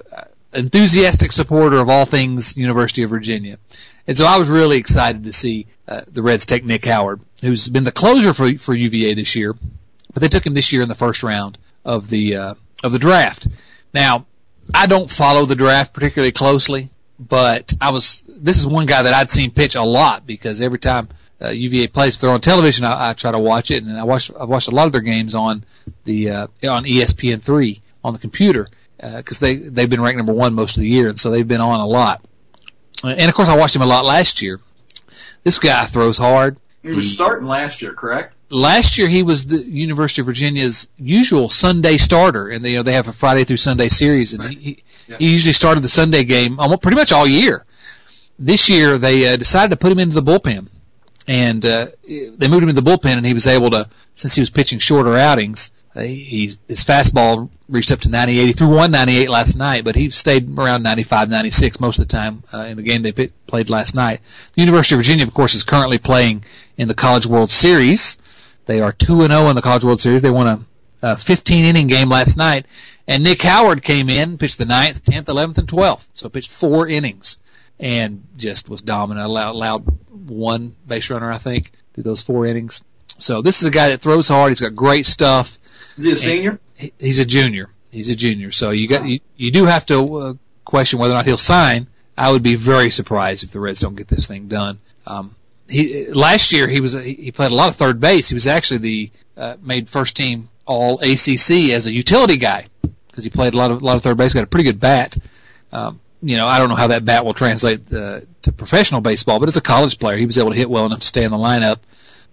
enthusiastic 0.54 1.32
supporter 1.32 1.78
of 1.78 1.90
all 1.90 2.06
things 2.06 2.56
University 2.58 3.04
of 3.04 3.10
Virginia. 3.10 3.58
And 4.08 4.18
so 4.18 4.26
I 4.26 4.38
was 4.38 4.50
really 4.50 4.78
excited 4.78 5.26
to 5.26 5.34
see 5.34 5.68
uh, 5.88 6.02
the 6.08 6.22
Reds 6.22 6.46
take 6.46 6.64
Nick 6.64 6.86
Howard, 6.86 7.20
who's 7.42 7.68
been 7.68 7.84
the 7.84 7.92
closer 7.92 8.34
for 8.34 8.58
for 8.58 8.74
UVA 8.74 9.14
this 9.14 9.36
year, 9.36 9.56
but 10.14 10.22
they 10.22 10.30
took 10.30 10.46
him 10.46 10.54
this 10.54 10.72
year 10.72 10.82
in 10.82 10.90
the 10.90 10.96
first 10.96 11.24
round 11.24 11.58
of 11.84 12.10
the 12.10 12.36
uh, 12.36 12.54
of 12.84 12.92
the 12.92 13.00
draft. 13.00 13.48
Now, 13.94 14.26
I 14.74 14.88
don't 14.88 15.12
follow 15.12 15.46
the 15.46 15.56
draft 15.56 15.94
particularly 15.94 16.32
closely, 16.32 16.90
but 17.20 17.74
I 17.82 17.92
was 17.92 18.24
this 18.28 18.58
is 18.58 18.66
one 18.66 18.86
guy 18.86 19.02
that 19.04 19.14
I'd 19.14 19.30
seen 19.30 19.52
pitch 19.52 19.76
a 19.76 19.84
lot 19.84 20.26
because 20.26 20.62
every 20.62 20.80
time 20.80 21.10
uh, 21.42 21.50
UVA 21.50 21.88
plays. 21.88 22.16
If 22.16 22.22
they're 22.22 22.30
on 22.30 22.42
television, 22.42 22.86
I, 22.86 23.10
I 23.10 23.14
try 23.14 23.32
to 23.32 23.40
watch 23.40 23.72
it, 23.72 23.84
and 23.84 23.98
I 23.98 24.04
watch 24.04 24.32
I've 24.40 24.50
watched 24.50 24.70
a 24.70 24.76
lot 24.76 24.88
of 24.88 24.92
their 24.92 25.02
games 25.02 25.36
on 25.36 25.64
the 26.06 26.30
uh, 26.30 26.48
on 26.70 26.86
ESPN 26.86 27.42
three 27.42 27.82
on 28.04 28.14
the 28.14 28.20
computer 28.20 28.68
because 29.00 29.40
they 29.40 29.56
they've 29.56 29.90
been 29.90 30.02
ranked 30.02 30.18
number 30.18 30.34
one 30.34 30.54
most 30.54 30.78
of 30.78 30.82
the 30.82 30.90
year, 30.90 31.10
and 31.10 31.20
so 31.20 31.30
they've 31.32 31.48
been 31.48 31.62
on 31.62 31.80
a 31.80 31.86
lot. 31.88 32.24
And 33.04 33.30
of 33.30 33.34
course, 33.36 33.50
I 33.50 33.56
watched 33.56 33.76
him 33.76 33.82
a 33.84 33.86
lot 33.88 34.06
last 34.06 34.42
year. 34.42 34.60
This 35.44 35.60
guy 35.60 35.86
throws 35.86 36.18
hard. 36.18 36.58
He 36.82 36.90
was 36.90 37.12
starting 37.12 37.48
last 37.48 37.82
year, 37.82 37.94
correct? 37.94 38.34
Last 38.50 38.98
year, 38.98 39.08
he 39.10 39.24
was 39.24 39.46
the 39.46 39.58
University 39.58 40.22
of 40.22 40.26
Virginia's 40.28 40.88
usual 40.98 41.50
Sunday 41.50 41.98
starter, 41.98 42.50
and 42.50 42.64
they, 42.64 42.72
you 42.72 42.78
know 42.78 42.84
they 42.84 42.94
have 42.94 43.08
a 43.10 43.14
Friday 43.14 43.44
through 43.44 43.58
Sunday 43.58 43.90
series, 43.90 44.34
and 44.34 44.42
Right. 44.44 44.58
he, 44.58 44.84
Yeah. 45.08 45.18
he 45.20 45.32
usually 45.34 45.54
started 45.54 45.84
the 45.84 45.90
Sunday 45.90 46.24
game 46.24 46.60
almost 46.60 46.82
pretty 46.82 46.96
much 46.96 47.12
all 47.12 47.28
year. 47.28 47.66
This 48.40 48.70
year, 48.70 48.98
they 48.98 49.34
uh, 49.34 49.36
decided 49.36 49.70
to 49.72 49.76
put 49.78 49.92
him 49.92 50.00
into 50.00 50.16
the 50.20 50.24
bullpen, 50.24 50.68
and 51.28 51.66
uh, 51.66 51.88
they 52.08 52.48
moved 52.48 52.64
him 52.64 52.70
into 52.70 52.82
the 52.82 52.90
bullpen, 52.90 53.18
and 53.18 53.26
he 53.26 53.34
was 53.34 53.48
able 53.48 53.70
to, 53.72 53.90
since 54.16 54.34
he 54.36 54.42
was 54.42 54.50
pitching 54.50 54.80
shorter 54.80 55.18
outings, 55.18 55.72
uh, 55.87 55.87
he's 56.06 56.58
his 56.68 56.84
fastball 56.84 57.50
reached 57.70 57.92
up 57.92 58.00
to 58.02 58.10
98. 58.10 58.46
He 58.46 58.54
threw 58.54 58.68
198 58.68 59.30
last 59.30 59.56
night, 59.56 59.84
but 59.84 59.96
he 59.96 60.10
stayed 60.10 60.58
around 60.58 60.84
95, 60.84 61.30
96 61.30 61.80
most 61.80 62.00
of 62.00 62.08
the 62.08 62.12
time 62.12 62.44
uh, 62.54 62.60
in 62.60 62.78
the 62.78 62.84
game 62.84 63.02
they 63.02 63.12
pit, 63.12 63.32
played 63.48 63.70
last 63.70 63.96
night. 63.96 64.22
The 64.54 64.62
University 64.62 64.96
of 64.96 65.00
Virginia, 65.00 65.26
of 65.26 65.34
course, 65.34 65.56
is 65.56 65.64
currently 65.64 65.98
playing 65.98 66.44
in 66.78 66.88
the 66.88 66.94
College 66.94 67.26
World 67.26 67.50
Series. 67.50 68.18
They 68.66 68.82
are 68.82 68.92
2 68.92 69.24
and 69.24 69.32
0 69.32 69.50
in 69.50 69.56
the 69.56 69.62
College 69.62 69.86
World 69.86 70.02
Series. 70.02 70.22
They 70.22 70.32
won 70.32 70.48
a, 70.48 70.60
a 71.02 71.18
15 71.18 71.66
inning 71.66 71.88
game 71.88 72.10
last 72.10 72.38
night, 72.38 72.66
and 73.08 73.24
Nick 73.24 73.42
Howard 73.42 73.82
came 73.84 74.10
in, 74.10 74.38
pitched 74.38 74.58
the 74.58 74.66
ninth, 74.66 75.04
10th, 75.06 75.26
11th, 75.26 75.58
and 75.58 75.68
12th. 75.68 76.08
So 76.14 76.30
pitched 76.30 76.52
four 76.52 76.88
innings 76.88 77.40
and 77.80 78.24
just 78.38 78.70
was 78.70 78.82
dominant. 78.82 79.26
Allowed, 79.26 79.52
allowed 79.52 79.98
one 80.10 80.76
base 80.88 81.10
runner, 81.10 81.32
I 81.32 81.38
think, 81.38 81.72
through 81.94 82.04
those 82.04 82.22
four 82.22 82.46
innings. 82.46 82.84
So 83.20 83.42
this 83.42 83.62
is 83.62 83.68
a 83.68 83.72
guy 83.72 83.90
that 83.90 84.02
throws 84.02 84.28
hard. 84.28 84.52
He's 84.52 84.60
got 84.60 84.76
great 84.76 85.06
stuff. 85.06 85.58
Is 85.98 86.04
he 86.04 86.12
a 86.12 86.16
senior? 86.16 86.60
He- 86.76 86.94
He's 87.00 87.20
a 87.20 87.26
junior. 87.26 87.70
He's 87.92 88.10
a 88.10 88.16
junior. 88.16 88.52
So 88.52 88.70
you 88.72 88.88
got 88.88 89.08
you, 89.08 89.20
you 89.36 89.52
do 89.52 89.66
have 89.66 89.86
to 89.88 90.16
uh, 90.18 90.34
question 90.66 91.00
whether 91.00 91.14
or 91.14 91.18
not 91.18 91.26
he'll 91.26 91.38
sign. 91.38 91.88
I 92.18 92.32
would 92.32 92.44
be 92.44 92.56
very 92.56 92.90
surprised 92.92 93.44
if 93.44 93.52
the 93.52 93.60
Reds 93.60 93.80
don't 93.80 93.96
get 93.96 94.08
this 94.08 94.28
thing 94.28 94.48
done. 94.48 94.80
Um, 95.06 95.36
he 95.70 96.06
last 96.12 96.52
year 96.52 96.68
he 96.68 96.80
was 96.82 96.94
he 96.94 97.14
he 97.14 97.32
played 97.32 97.52
a 97.52 97.56
lot 97.56 97.70
of 97.70 97.76
third 97.76 98.00
base. 98.00 98.28
He 98.30 98.34
was 98.34 98.48
actually 98.48 98.78
the 98.80 99.12
uh, 99.36 99.56
made 99.62 99.90
first 99.90 100.16
team 100.16 100.50
All 100.66 101.00
ACC 101.00 101.72
as 101.72 101.86
a 101.86 101.92
utility 101.92 102.38
guy 102.38 102.68
because 103.08 103.24
he 103.24 103.30
played 103.30 103.54
a 103.54 103.58
lot 103.58 103.72
of 103.72 103.82
a 103.82 103.86
lot 103.86 103.96
of 103.98 104.04
third 104.04 104.18
base. 104.18 104.34
Got 104.34 104.44
a 104.44 104.48
pretty 104.48 104.64
good 104.66 104.80
bat. 104.80 105.18
Um, 105.72 106.00
you 106.22 106.36
know, 106.38 106.48
I 106.48 106.58
don't 106.60 106.70
know 106.70 106.76
how 106.76 106.88
that 106.88 107.06
bat 107.06 107.26
will 107.26 107.34
translate 107.36 107.94
uh, 107.94 108.22
to 108.42 108.52
professional 108.52 109.02
baseball, 109.02 109.40
but 109.40 109.48
as 109.50 109.58
a 109.58 109.62
college 109.62 110.00
player, 110.00 110.18
he 110.18 110.26
was 110.26 110.38
able 110.38 110.50
to 110.52 110.58
hit 110.58 110.70
well 110.70 110.86
enough 110.86 111.00
to 111.02 111.08
stay 111.08 111.24
in 111.24 111.32
the 111.32 111.38
lineup. 111.38 111.78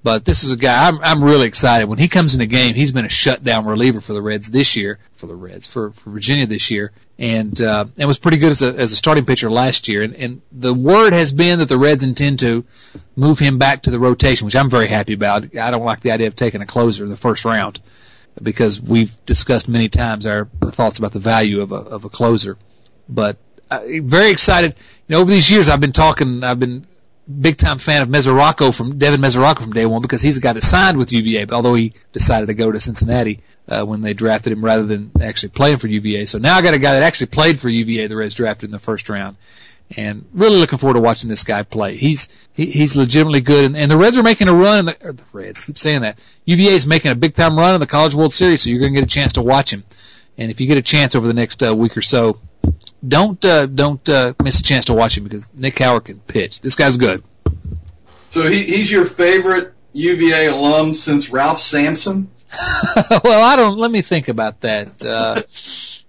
But 0.05 0.27
this 0.27 0.45
is 0.45 0.51
a 0.51 0.57
guy 0.57 0.87
I'm 0.87 1.01
I'm 1.01 1.25
really 1.25 1.47
excited. 1.47 1.89
When 1.89 1.99
he 1.99 2.09
comes 2.09 2.35
in 2.35 2.41
the 2.41 2.47
game, 2.47 2.75
he's 2.75 2.93
been 2.93 3.07
a 3.07 3.09
shutdown 3.09 3.65
reliever 3.65 4.03
for 4.03 4.13
the 4.13 4.21
Reds 4.21 4.51
this 4.51 4.77
year, 4.77 4.99
for 5.17 5.27
the 5.27 5.35
Reds, 5.35 5.67
for, 5.67 5.93
for 5.93 6.11
Virginia 6.11 6.45
this 6.45 6.71
year, 6.71 6.93
and 7.19 7.59
uh, 7.59 7.87
and 7.97 8.07
was 8.07 8.19
pretty 8.19 8.37
good 8.37 8.51
as 8.51 8.61
a 8.61 8.75
as 8.75 8.93
a 8.93 8.97
starting 8.97 9.25
pitcher 9.25 9.51
last 9.51 9.89
year. 9.89 10.03
And, 10.03 10.15
and 10.15 10.43
the 10.53 10.75
word 10.75 11.15
has 11.15 11.33
been 11.33 11.59
that 11.61 11.71
the 11.71 11.79
Reds 11.79 12.03
intend 12.03 12.41
to 12.41 12.67
move 13.17 13.39
him 13.39 13.59
back 13.59 13.85
to 13.85 13.91
the 13.91 13.99
rotation, 13.99 14.45
which 14.45 14.55
I'm 14.55 14.69
very 14.69 14.89
happy 14.89 15.15
about. 15.15 15.57
I 15.57 15.71
don't 15.71 15.87
like 15.87 16.01
the 16.01 16.11
idea 16.11 16.27
of 16.27 16.37
taking 16.37 16.61
a 16.61 16.67
closer 16.67 17.05
in 17.05 17.11
the 17.11 17.17
first 17.17 17.47
round 17.47 17.81
because 18.43 18.83
we've 18.83 19.17
discussed 19.25 19.69
many 19.69 19.89
times 19.89 20.27
our 20.27 20.45
thoughts 20.65 20.99
about 20.99 21.15
the 21.15 21.19
value 21.19 21.63
of 21.63 21.73
a 21.73 21.77
of 21.77 22.05
a 22.05 22.11
closer. 22.11 22.59
But 23.09 23.39
uh, 23.71 23.81
very 24.03 24.29
excited. 24.29 24.75
You 25.09 25.15
know, 25.15 25.23
over 25.23 25.31
these 25.31 25.51
years, 25.51 25.71
I've 25.71 25.81
been 25.81 25.93
talking. 25.93 26.45
I've 26.45 26.61
been 26.61 26.87
big 27.41 27.57
time 27.57 27.79
fan 27.79 28.03
of 28.03 28.09
Mesoraco 28.09 28.75
from 28.75 28.99
Devin 28.99 29.21
Mesoraco 29.21 29.63
from 29.63 29.73
day 29.73 29.87
one 29.87 30.03
because 30.03 30.21
he's 30.21 30.35
the 30.37 30.41
guy 30.41 30.53
that 30.53 30.63
signed 30.63 30.99
with 30.99 31.13
UVA. 31.13 31.47
Although 31.51 31.75
he 31.75 31.95
decided 32.13 32.47
to 32.47 32.55
go 32.55 32.71
to 32.71 32.81
Cincinnati 32.81 33.41
uh, 33.69 33.85
when 33.85 34.03
they 34.03 34.15
drafted 34.15 34.53
him 34.53 34.65
rather 34.65 34.85
than 34.85 35.11
actually 35.23 35.51
playing 35.51 35.79
for 35.79 35.89
UVA, 35.89 36.27
so 36.27 36.39
now 36.39 36.57
I 36.57 36.63
got 36.63 36.75
a 36.75 36.79
guy 36.79 36.95
that 36.95 37.03
actually 37.03 37.29
played 37.29 37.59
for 37.59 37.69
UVA. 37.69 38.07
The 38.07 38.17
Reds 38.17 38.35
drafted 38.35 38.69
in 38.69 38.73
the 38.73 38.79
first 38.79 39.09
round, 39.09 39.37
and 39.97 40.27
really 40.33 40.59
looking 40.59 40.79
forward 40.79 40.95
to 40.95 41.01
watching 41.01 41.29
this 41.29 41.45
guy 41.45 41.63
play. 41.63 41.97
He's 41.97 42.29
he, 42.53 42.67
he's 42.67 42.97
legitimately 42.97 43.41
good, 43.41 43.65
and, 43.65 43.77
and 43.77 43.91
the 43.91 43.97
Reds 43.97 44.19
are 44.19 44.23
making 44.23 44.49
a 44.49 44.55
run. 44.55 44.81
In 44.81 44.87
the, 44.87 44.97
the 45.01 45.25
Reds 45.33 45.63
keep 45.63 45.79
saying 45.79 46.03
that 46.03 46.19
UVA 46.45 46.75
is 46.75 46.87
making 46.87 47.11
a 47.11 47.17
big 47.17 47.35
time 47.35 47.59
run 47.59 47.75
in 47.75 47.81
the 47.81 47.87
College 47.87 48.15
World 48.15 48.35
Series, 48.35 48.63
so 48.63 48.71
you're 48.71 48.81
going 48.81 48.95
to 48.95 49.01
get 49.01 49.07
a 49.07 49.13
chance 49.13 49.33
to 49.35 49.43
watch 49.43 49.73
him. 49.73 49.85
And 50.37 50.51
if 50.51 50.61
you 50.61 50.67
get 50.67 50.79
a 50.79 50.83
chance 50.83 51.15
over 51.15 51.27
the 51.27 51.35
next 51.35 51.63
uh, 51.63 51.75
week 51.75 51.97
or 51.97 52.03
so, 52.03 52.41
don't 53.07 53.45
uh, 53.45 53.67
don't 53.67 54.07
uh, 54.09 54.35
miss 54.43 54.61
a 54.61 54.63
chance 54.63 54.87
to 54.87 54.95
watch 54.95 55.17
him 55.17 55.25
because 55.25 55.51
Nick 55.55 55.79
Howard 55.79 56.05
can 56.07 56.21
pitch. 56.21 56.61
This 56.61 56.75
guy's 56.75 56.97
good. 56.97 57.23
So 58.31 58.49
he, 58.49 58.63
he's 58.65 58.91
your 58.91 59.05
favorite 59.05 59.75
UVA 59.93 60.47
alum 60.47 60.93
since 60.93 61.31
Ralph 61.31 61.61
Sampson? 61.61 62.31
well, 63.25 63.43
I 63.43 63.57
don't. 63.57 63.79
Let 63.79 63.91
me 63.91 64.03
think 64.03 64.29
about 64.29 64.61
that. 64.61 65.05
Uh, 65.05 65.43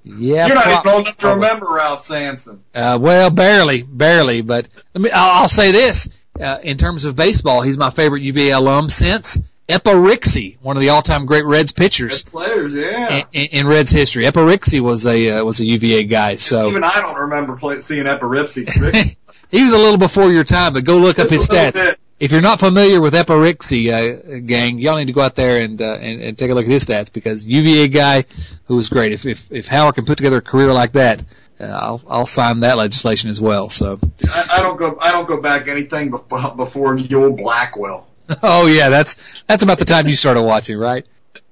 yeah, 0.03 0.47
You're 0.47 0.55
not 0.55 0.63
prob- 0.63 0.85
even 0.85 0.93
old 0.93 1.05
enough 1.05 1.17
to 1.19 1.27
remember 1.29 1.67
Ralph 1.71 2.05
Sampson. 2.05 2.63
Uh, 2.73 2.97
well, 3.01 3.29
barely, 3.29 3.81
barely. 3.83 4.41
But 4.41 4.67
let 4.93 5.01
me. 5.01 5.09
I'll, 5.11 5.41
I'll 5.43 5.49
say 5.49 5.71
this: 5.71 6.09
uh, 6.39 6.59
in 6.61 6.77
terms 6.77 7.05
of 7.05 7.15
baseball, 7.15 7.61
he's 7.61 7.77
my 7.77 7.89
favorite 7.89 8.21
UVA 8.21 8.51
alum 8.51 8.89
since 8.89 9.39
Eppa 9.67 9.93
Rixey, 9.93 10.57
one 10.61 10.77
of 10.77 10.81
the 10.81 10.89
all-time 10.89 11.25
great 11.25 11.43
Reds 11.45 11.71
Best 11.71 11.75
pitchers 11.75 12.23
players, 12.23 12.73
yeah. 12.75 13.25
in, 13.33 13.45
in, 13.47 13.67
Reds 13.67 13.89
history. 13.89 14.25
Eppa 14.25 14.33
Rixey 14.33 14.79
was 14.79 15.07
a 15.07 15.31
uh, 15.31 15.43
was 15.43 15.59
a 15.59 15.65
UVA 15.65 16.03
guy, 16.03 16.35
so 16.35 16.69
Even 16.69 16.83
I 16.83 17.01
don't 17.01 17.17
remember 17.17 17.55
play, 17.55 17.81
seeing 17.81 18.05
Eppa 18.05 18.21
Rixey. 18.21 19.15
he 19.49 19.63
was 19.63 19.73
a 19.73 19.77
little 19.77 19.97
before 19.97 20.31
your 20.31 20.43
time. 20.43 20.73
But 20.73 20.83
go 20.83 20.97
look 20.97 21.17
up 21.17 21.29
his 21.29 21.47
Just 21.47 21.51
a 21.51 21.55
little 21.55 21.71
stats. 21.71 21.85
bit. 21.85 21.99
If 22.19 22.31
you're 22.31 22.41
not 22.41 22.59
familiar 22.59 23.01
with 23.01 23.13
Eppa 23.13 23.33
Rixey, 23.35 23.91
uh, 23.91 24.39
gang, 24.45 24.77
y'all 24.77 24.97
need 24.97 25.05
to 25.05 25.13
go 25.13 25.21
out 25.21 25.35
there 25.35 25.61
and, 25.61 25.81
uh, 25.81 25.97
and 25.99 26.21
and 26.21 26.37
take 26.37 26.51
a 26.51 26.53
look 26.53 26.65
at 26.65 26.71
his 26.71 26.85
stats 26.85 27.11
because 27.11 27.43
UVA 27.45 27.87
guy 27.87 28.25
who 28.65 28.75
was 28.75 28.89
great. 28.89 29.13
If 29.13 29.25
if 29.25 29.51
if 29.51 29.67
Howard 29.67 29.95
can 29.95 30.05
put 30.05 30.17
together 30.17 30.37
a 30.37 30.41
career 30.41 30.71
like 30.73 30.91
that, 30.91 31.23
uh, 31.59 31.63
I'll 31.65 32.01
I'll 32.07 32.25
sign 32.27 32.59
that 32.59 32.77
legislation 32.77 33.31
as 33.31 33.41
well. 33.41 33.71
So, 33.71 33.99
I, 34.29 34.45
I 34.51 34.61
don't 34.61 34.77
go. 34.77 34.97
I 35.01 35.11
don't 35.11 35.27
go 35.27 35.41
back 35.41 35.67
anything 35.67 36.11
before, 36.11 36.55
before 36.55 36.97
Ewell 36.97 37.31
Blackwell. 37.31 38.07
oh 38.43 38.67
yeah, 38.67 38.89
that's 38.89 39.17
that's 39.47 39.63
about 39.63 39.79
the 39.79 39.85
time 39.85 40.07
you 40.07 40.15
started 40.15 40.41
watching, 40.43 40.77
right? 40.77 41.05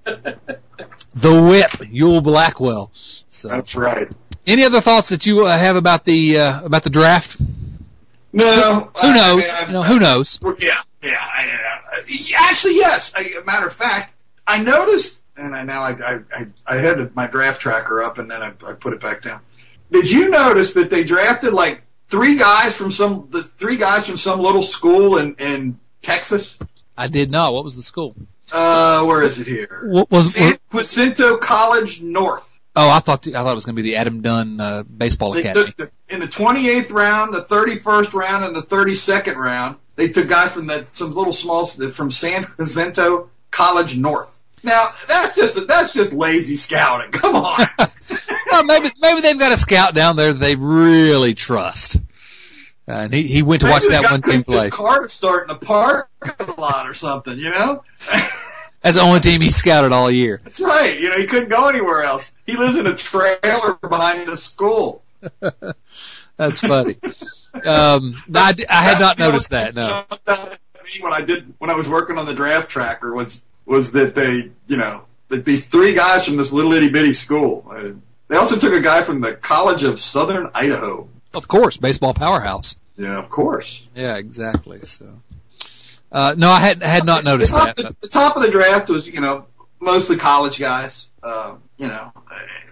The 1.16 1.42
Whip, 1.42 1.90
Ewell 1.92 2.22
Blackwell. 2.22 2.92
So, 3.30 3.48
That's 3.48 3.76
right. 3.76 4.10
any 4.48 4.64
other 4.64 4.82
thoughts 4.82 5.10
that 5.10 5.28
you 5.28 5.46
uh, 5.46 5.56
have 5.56 5.76
about 5.76 6.06
the 6.06 6.40
uh, 6.40 6.66
about 6.66 6.84
the 6.84 6.90
draft? 6.90 7.38
No, 8.32 8.90
Who 9.00 9.08
I- 9.08 9.14
knows? 9.16 9.48
I 9.48 9.60
mean, 9.60 9.68
you 9.68 9.74
know, 9.74 9.84
who 9.84 10.00
knows? 10.00 10.40
Yeah, 10.60 10.82
yeah. 11.04 11.18
I, 11.22 11.46
uh, 12.00 12.02
actually, 12.38 12.76
yes. 12.78 13.14
I, 13.16 13.36
a 13.40 13.44
matter 13.44 13.68
of 13.68 13.74
fact, 13.74 14.16
I 14.48 14.64
noticed, 14.64 15.22
and 15.38 15.56
I 15.56 15.64
now 15.64 15.84
I 15.84 15.92
I, 15.92 16.20
I, 16.36 16.48
I 16.66 16.78
had 16.78 17.16
my 17.16 17.28
draft 17.28 17.62
tracker 17.62 18.02
up, 18.02 18.18
and 18.18 18.30
then 18.32 18.42
I, 18.42 18.48
I 18.66 18.74
put 18.74 18.94
it 18.94 19.00
back 19.00 19.22
down. 19.22 19.42
Did 19.92 20.10
you 20.10 20.30
notice 20.30 20.74
that 20.74 20.90
they 20.90 21.04
drafted 21.04 21.54
like 21.54 21.84
three 22.10 22.38
guys 22.38 22.76
from 22.76 22.90
some 22.92 23.28
the 23.30 23.44
three 23.44 23.78
guys 23.78 24.08
from 24.08 24.18
some 24.18 24.40
little 24.40 24.64
school 24.64 25.20
in 25.20 25.36
in 25.36 25.80
Texas? 26.04 26.60
I 26.96 27.08
did 27.08 27.32
not. 27.32 27.54
What 27.54 27.64
was 27.64 27.76
the 27.76 27.82
school? 27.82 28.16
Uh, 28.52 29.04
where 29.06 29.24
is 29.24 29.40
it 29.40 29.48
here? 29.48 29.88
What 29.88 30.12
was? 30.12 30.36
San 30.36 30.60
Jacinto 30.72 31.38
College 31.38 32.02
North. 32.04 32.48
oh, 32.76 32.88
I 32.90 33.00
thought 33.00 33.28
I 33.28 33.32
thought 33.32 33.52
it 33.52 33.56
was 33.56 33.66
going 33.66 33.76
to 33.76 33.82
be 33.82 33.90
the 33.90 33.96
Adam 33.96 34.22
Dunn 34.22 34.60
uh, 34.60 34.84
baseball 34.84 35.32
They 35.32 35.40
academy. 35.40 35.66
took 35.72 35.78
the, 35.78 36.14
in 36.14 36.20
the 36.20 36.28
28th 36.28 36.92
round, 36.92 37.34
the 37.34 37.42
31st 37.42 38.14
round, 38.14 38.46
and 38.46 38.56
the 38.56 38.62
32nd 38.62 39.36
round. 39.36 39.78
They 39.96 40.10
took 40.10 40.28
guys 40.28 40.52
from 40.54 40.68
that 40.68 40.88
some 40.88 41.14
little 41.14 41.34
small 41.34 41.66
from 41.66 42.12
San 42.12 42.48
Jacinto 42.58 43.30
College 43.50 43.98
North. 43.98 44.40
Now 44.64 44.94
that's 45.08 45.36
just 45.36 45.68
that's 45.68 45.94
just 45.94 46.14
lazy 46.14 46.56
scouting. 46.56 47.12
Come 47.12 47.36
on. 47.36 47.68
well, 48.52 48.64
maybe 48.66 48.92
maybe 49.02 49.22
they've 49.22 49.38
got 49.40 49.52
a 49.52 49.58
scout 49.58 49.94
down 49.94 50.16
there 50.16 50.34
they 50.34 50.56
really 50.56 51.34
trust. 51.34 51.98
Uh, 52.88 52.92
and 52.92 53.14
he, 53.14 53.24
he 53.24 53.42
went 53.42 53.62
to 53.62 53.70
watch 53.70 53.84
that 53.88 54.12
one 54.12 54.22
team 54.22 54.44
took 54.44 54.54
his 54.54 54.62
play. 54.64 54.70
car 54.70 55.04
to 55.04 55.10
start 55.10 55.44
in 55.44 55.48
the 55.48 55.66
parking 55.66 56.56
lot 56.58 56.90
or 56.90 56.94
something. 56.94 57.38
You 57.38 57.50
know. 57.50 57.84
That's 58.82 58.98
the 58.98 59.02
only 59.02 59.22
team 59.22 59.40
he 59.40 59.50
scouted 59.50 59.94
all 59.94 60.12
year. 60.12 60.42
That's 60.44 60.60
right. 60.60 61.00
You 61.00 61.10
know 61.10 61.18
he 61.18 61.26
couldn't 61.26 61.48
go 61.48 61.70
anywhere 61.70 62.04
else. 62.04 62.32
He 62.46 62.58
lives 62.58 62.78
in 62.78 62.86
a 62.86 62.96
trailer 62.96 63.76
behind 63.76 64.28
the 64.28 64.36
school. 64.36 65.02
That's 66.38 66.60
funny. 66.60 66.98
Um, 67.66 68.16
I, 68.36 68.54
I 68.70 68.84
had 68.84 69.00
not 69.00 69.20
noticed 69.20 69.52
that. 69.52 69.76
No. 69.76 70.04
when 71.00 71.14
I 71.14 71.22
did 71.22 71.54
when 71.60 71.70
I 71.70 71.76
was 71.76 71.88
working 71.88 72.18
on 72.18 72.26
the 72.26 72.34
draft 72.34 72.70
tracker 72.70 73.14
was 73.14 73.42
was 73.66 73.94
that 73.94 74.16
they 74.16 74.52
you 74.68 74.78
know 74.78 75.06
that 75.30 75.46
these 75.46 75.66
three 75.66 75.94
guys 75.94 76.26
from 76.26 76.36
this 76.36 76.52
little 76.52 76.74
itty 76.74 76.90
bitty 76.90 77.14
school. 77.14 77.66
Uh, 77.70 77.92
they 78.28 78.36
also 78.36 78.58
took 78.58 78.74
a 78.74 78.82
guy 78.82 79.04
from 79.04 79.22
the 79.22 79.34
College 79.34 79.84
of 79.84 80.00
Southern 80.00 80.50
Idaho. 80.54 81.08
Of 81.34 81.48
course, 81.48 81.78
baseball 81.78 82.14
powerhouse. 82.14 82.76
Yeah, 82.98 83.18
of 83.18 83.30
course. 83.30 83.86
Yeah, 83.96 84.18
exactly. 84.18 84.80
So, 84.84 85.10
uh, 86.12 86.36
no, 86.38 86.50
I 86.50 86.60
had 86.60 86.84
had 86.84 87.06
not 87.06 87.24
noticed 87.24 87.54
the 87.54 87.60
top, 87.60 87.76
that. 87.76 87.86
The, 87.86 87.96
the 88.02 88.08
top 88.08 88.36
of 88.36 88.44
the 88.44 88.52
draft 88.52 88.90
was 88.90 89.08
you 89.08 89.20
know 89.22 89.46
mostly 89.80 90.18
college 90.18 90.60
guys. 90.60 91.08
Uh, 91.22 91.56
you 91.78 91.88
know, 91.88 92.12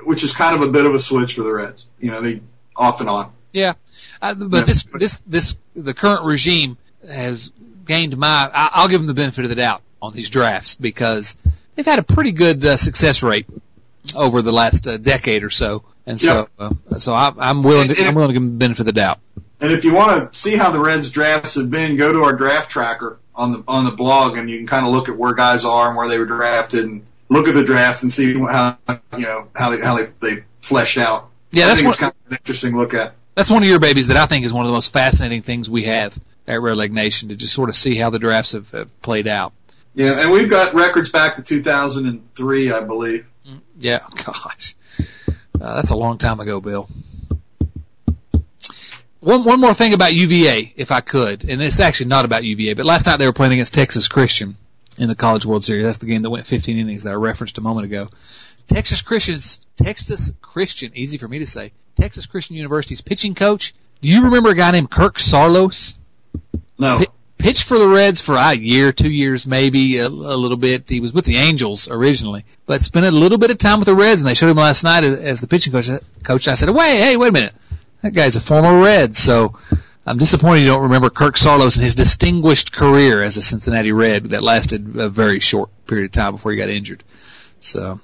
which 0.03 0.23
is 0.23 0.33
kind 0.33 0.55
of 0.55 0.61
a 0.67 0.71
bit 0.71 0.85
of 0.85 0.93
a 0.93 0.99
switch 0.99 1.35
for 1.35 1.43
the 1.43 1.51
Reds. 1.51 1.85
You 1.99 2.11
know, 2.11 2.21
they 2.21 2.41
off 2.75 2.99
and 2.99 3.09
on. 3.09 3.31
Yeah, 3.51 3.73
uh, 4.21 4.33
but 4.33 4.57
Yeah. 4.59 4.63
this 4.63 4.83
this 4.83 5.21
this 5.25 5.55
the 5.75 5.93
current 5.93 6.23
regime 6.25 6.77
has 7.07 7.51
gained 7.85 8.15
my. 8.17 8.49
I, 8.53 8.69
I'll 8.73 8.87
give 8.87 8.99
them 8.99 9.07
the 9.07 9.13
benefit 9.13 9.43
of 9.43 9.49
the 9.49 9.55
doubt 9.55 9.81
on 10.01 10.13
these 10.13 10.29
drafts 10.29 10.75
because 10.75 11.35
they've 11.75 11.85
had 11.85 11.99
a 11.99 12.03
pretty 12.03 12.31
good 12.31 12.63
uh, 12.63 12.77
success 12.77 13.23
rate 13.23 13.47
over 14.15 14.41
the 14.41 14.51
last 14.51 14.87
uh, 14.87 14.97
decade 14.97 15.43
or 15.43 15.49
so, 15.49 15.83
and 16.05 16.19
so 16.19 16.47
uh, 16.59 16.71
so 16.99 17.13
I, 17.13 17.31
I'm 17.37 17.63
willing 17.63 17.89
to, 17.89 18.05
I'm 18.05 18.15
willing 18.15 18.29
to 18.29 18.33
give 18.33 18.41
them 18.41 18.51
the 18.53 18.57
benefit 18.57 18.81
of 18.81 18.85
the 18.87 18.93
doubt. 18.93 19.19
And 19.59 19.71
if 19.71 19.83
you 19.85 19.93
want 19.93 20.33
to 20.33 20.39
see 20.39 20.55
how 20.55 20.71
the 20.71 20.79
Reds 20.79 21.11
drafts 21.11 21.55
have 21.55 21.69
been, 21.69 21.95
go 21.95 22.11
to 22.11 22.23
our 22.23 22.33
draft 22.35 22.71
tracker 22.71 23.19
on 23.35 23.51
the 23.51 23.63
on 23.67 23.85
the 23.85 23.91
blog, 23.91 24.37
and 24.37 24.49
you 24.49 24.57
can 24.57 24.67
kind 24.67 24.85
of 24.85 24.91
look 24.91 25.07
at 25.09 25.15
where 25.15 25.33
guys 25.33 25.65
are 25.65 25.87
and 25.87 25.95
where 25.97 26.09
they 26.09 26.17
were 26.19 26.25
drafted, 26.25 26.85
and 26.85 27.05
look 27.29 27.47
at 27.47 27.53
the 27.53 27.63
drafts 27.63 28.03
and 28.03 28.11
see 28.11 28.33
how 28.33 28.77
you 28.89 29.19
know 29.19 29.47
how 29.55 29.69
they 29.69 29.81
how 29.81 29.97
they, 29.97 30.09
they 30.19 30.43
fleshed 30.61 30.97
out. 30.97 31.29
Yeah, 31.51 31.65
I 31.65 31.67
that's 31.67 31.83
what- 31.83 31.97
kind 31.97 32.11
of 32.25 32.31
an 32.31 32.37
interesting 32.37 32.75
look 32.77 32.93
at. 32.93 33.15
That's 33.35 33.49
one 33.49 33.63
of 33.63 33.69
your 33.69 33.79
babies 33.79 34.07
that 34.07 34.17
I 34.17 34.25
think 34.25 34.43
is 34.45 34.51
one 34.51 34.65
of 34.65 34.67
the 34.67 34.73
most 34.73 34.91
fascinating 34.91 35.41
things 35.41 35.69
we 35.69 35.83
have 35.83 36.19
at 36.47 36.59
Redleg 36.59 36.91
Nation 36.91 37.29
to 37.29 37.35
just 37.35 37.53
sort 37.53 37.69
of 37.69 37.77
see 37.77 37.95
how 37.95 38.09
the 38.09 38.19
drafts 38.19 38.51
have, 38.51 38.69
have 38.71 39.01
played 39.01 39.25
out. 39.25 39.53
Yeah, 39.95 40.19
and 40.19 40.31
we've 40.31 40.49
got 40.49 40.73
records 40.73 41.11
back 41.11 41.37
to 41.37 41.41
2003, 41.41 42.71
I 42.71 42.79
believe. 42.81 43.25
Yeah, 43.79 43.99
gosh, 44.25 44.75
uh, 45.59 45.75
that's 45.75 45.91
a 45.91 45.95
long 45.95 46.17
time 46.17 46.39
ago, 46.39 46.61
Bill. 46.61 46.89
One 49.19 49.43
one 49.43 49.59
more 49.59 49.73
thing 49.73 49.93
about 49.93 50.13
UVA, 50.13 50.73
if 50.75 50.91
I 50.91 51.01
could, 51.01 51.47
and 51.47 51.61
it's 51.61 51.79
actually 51.79 52.07
not 52.07 52.25
about 52.25 52.43
UVA, 52.43 52.73
but 52.73 52.85
last 52.85 53.05
night 53.05 53.17
they 53.17 53.27
were 53.27 53.33
playing 53.33 53.53
against 53.53 53.73
Texas 53.73 54.07
Christian 54.07 54.57
in 54.97 55.07
the 55.07 55.15
College 55.15 55.45
World 55.45 55.63
Series. 55.63 55.85
That's 55.85 55.99
the 55.99 56.07
game 56.07 56.23
that 56.23 56.29
went 56.29 56.47
15 56.47 56.77
innings 56.77 57.03
that 57.03 57.11
I 57.11 57.15
referenced 57.15 57.57
a 57.57 57.61
moment 57.61 57.85
ago. 57.85 58.09
Texas 58.67 59.01
Christian's 59.01 59.59
Texas 59.77 60.31
Christian, 60.41 60.91
easy 60.95 61.17
for 61.17 61.27
me 61.27 61.39
to 61.39 61.45
say. 61.45 61.71
Texas 61.99 62.25
Christian 62.25 62.55
University's 62.55 63.01
pitching 63.01 63.35
coach. 63.35 63.75
Do 64.01 64.07
you 64.07 64.25
remember 64.25 64.49
a 64.49 64.55
guy 64.55 64.71
named 64.71 64.89
Kirk 64.89 65.17
Saarloos? 65.17 65.97
No, 66.79 67.03
pitched 67.41 67.63
for 67.63 67.79
the 67.79 67.87
Reds 67.87 68.21
for 68.21 68.35
a 68.35 68.53
year, 68.53 68.91
two 68.91 69.09
years, 69.09 69.47
maybe 69.47 69.97
a, 69.97 70.07
a 70.07 70.09
little 70.09 70.57
bit. 70.57 70.87
He 70.87 70.99
was 70.99 71.11
with 71.11 71.25
the 71.25 71.37
Angels 71.37 71.89
originally, 71.89 72.45
but 72.65 72.81
spent 72.81 73.05
a 73.05 73.11
little 73.11 73.37
bit 73.37 73.51
of 73.51 73.57
time 73.57 73.79
with 73.79 73.87
the 73.87 73.95
Reds, 73.95 74.21
and 74.21 74.29
they 74.29 74.35
showed 74.35 74.49
him 74.49 74.57
last 74.57 74.83
night 74.83 75.03
as, 75.03 75.19
as 75.19 75.41
the 75.41 75.47
pitching 75.47 75.73
coach. 75.73 75.89
Coach, 76.23 76.47
I 76.47 76.53
said, 76.53 76.69
"Wait, 76.69 76.97
hey, 76.97 77.17
wait 77.17 77.29
a 77.29 77.33
minute, 77.33 77.53
that 78.01 78.13
guy's 78.13 78.35
a 78.35 78.41
former 78.41 78.79
Red." 78.79 79.17
So 79.17 79.57
I'm 80.05 80.17
disappointed 80.17 80.61
you 80.61 80.67
don't 80.67 80.83
remember 80.83 81.09
Kirk 81.09 81.35
Saarloos 81.35 81.75
and 81.75 81.83
his 81.83 81.95
distinguished 81.95 82.71
career 82.71 83.23
as 83.23 83.37
a 83.37 83.41
Cincinnati 83.41 83.91
Red 83.91 84.25
that 84.25 84.43
lasted 84.43 84.95
a 84.95 85.09
very 85.09 85.39
short 85.39 85.69
period 85.87 86.05
of 86.05 86.11
time 86.11 86.33
before 86.33 86.51
he 86.51 86.57
got 86.57 86.69
injured. 86.69 87.03
So 87.59 87.99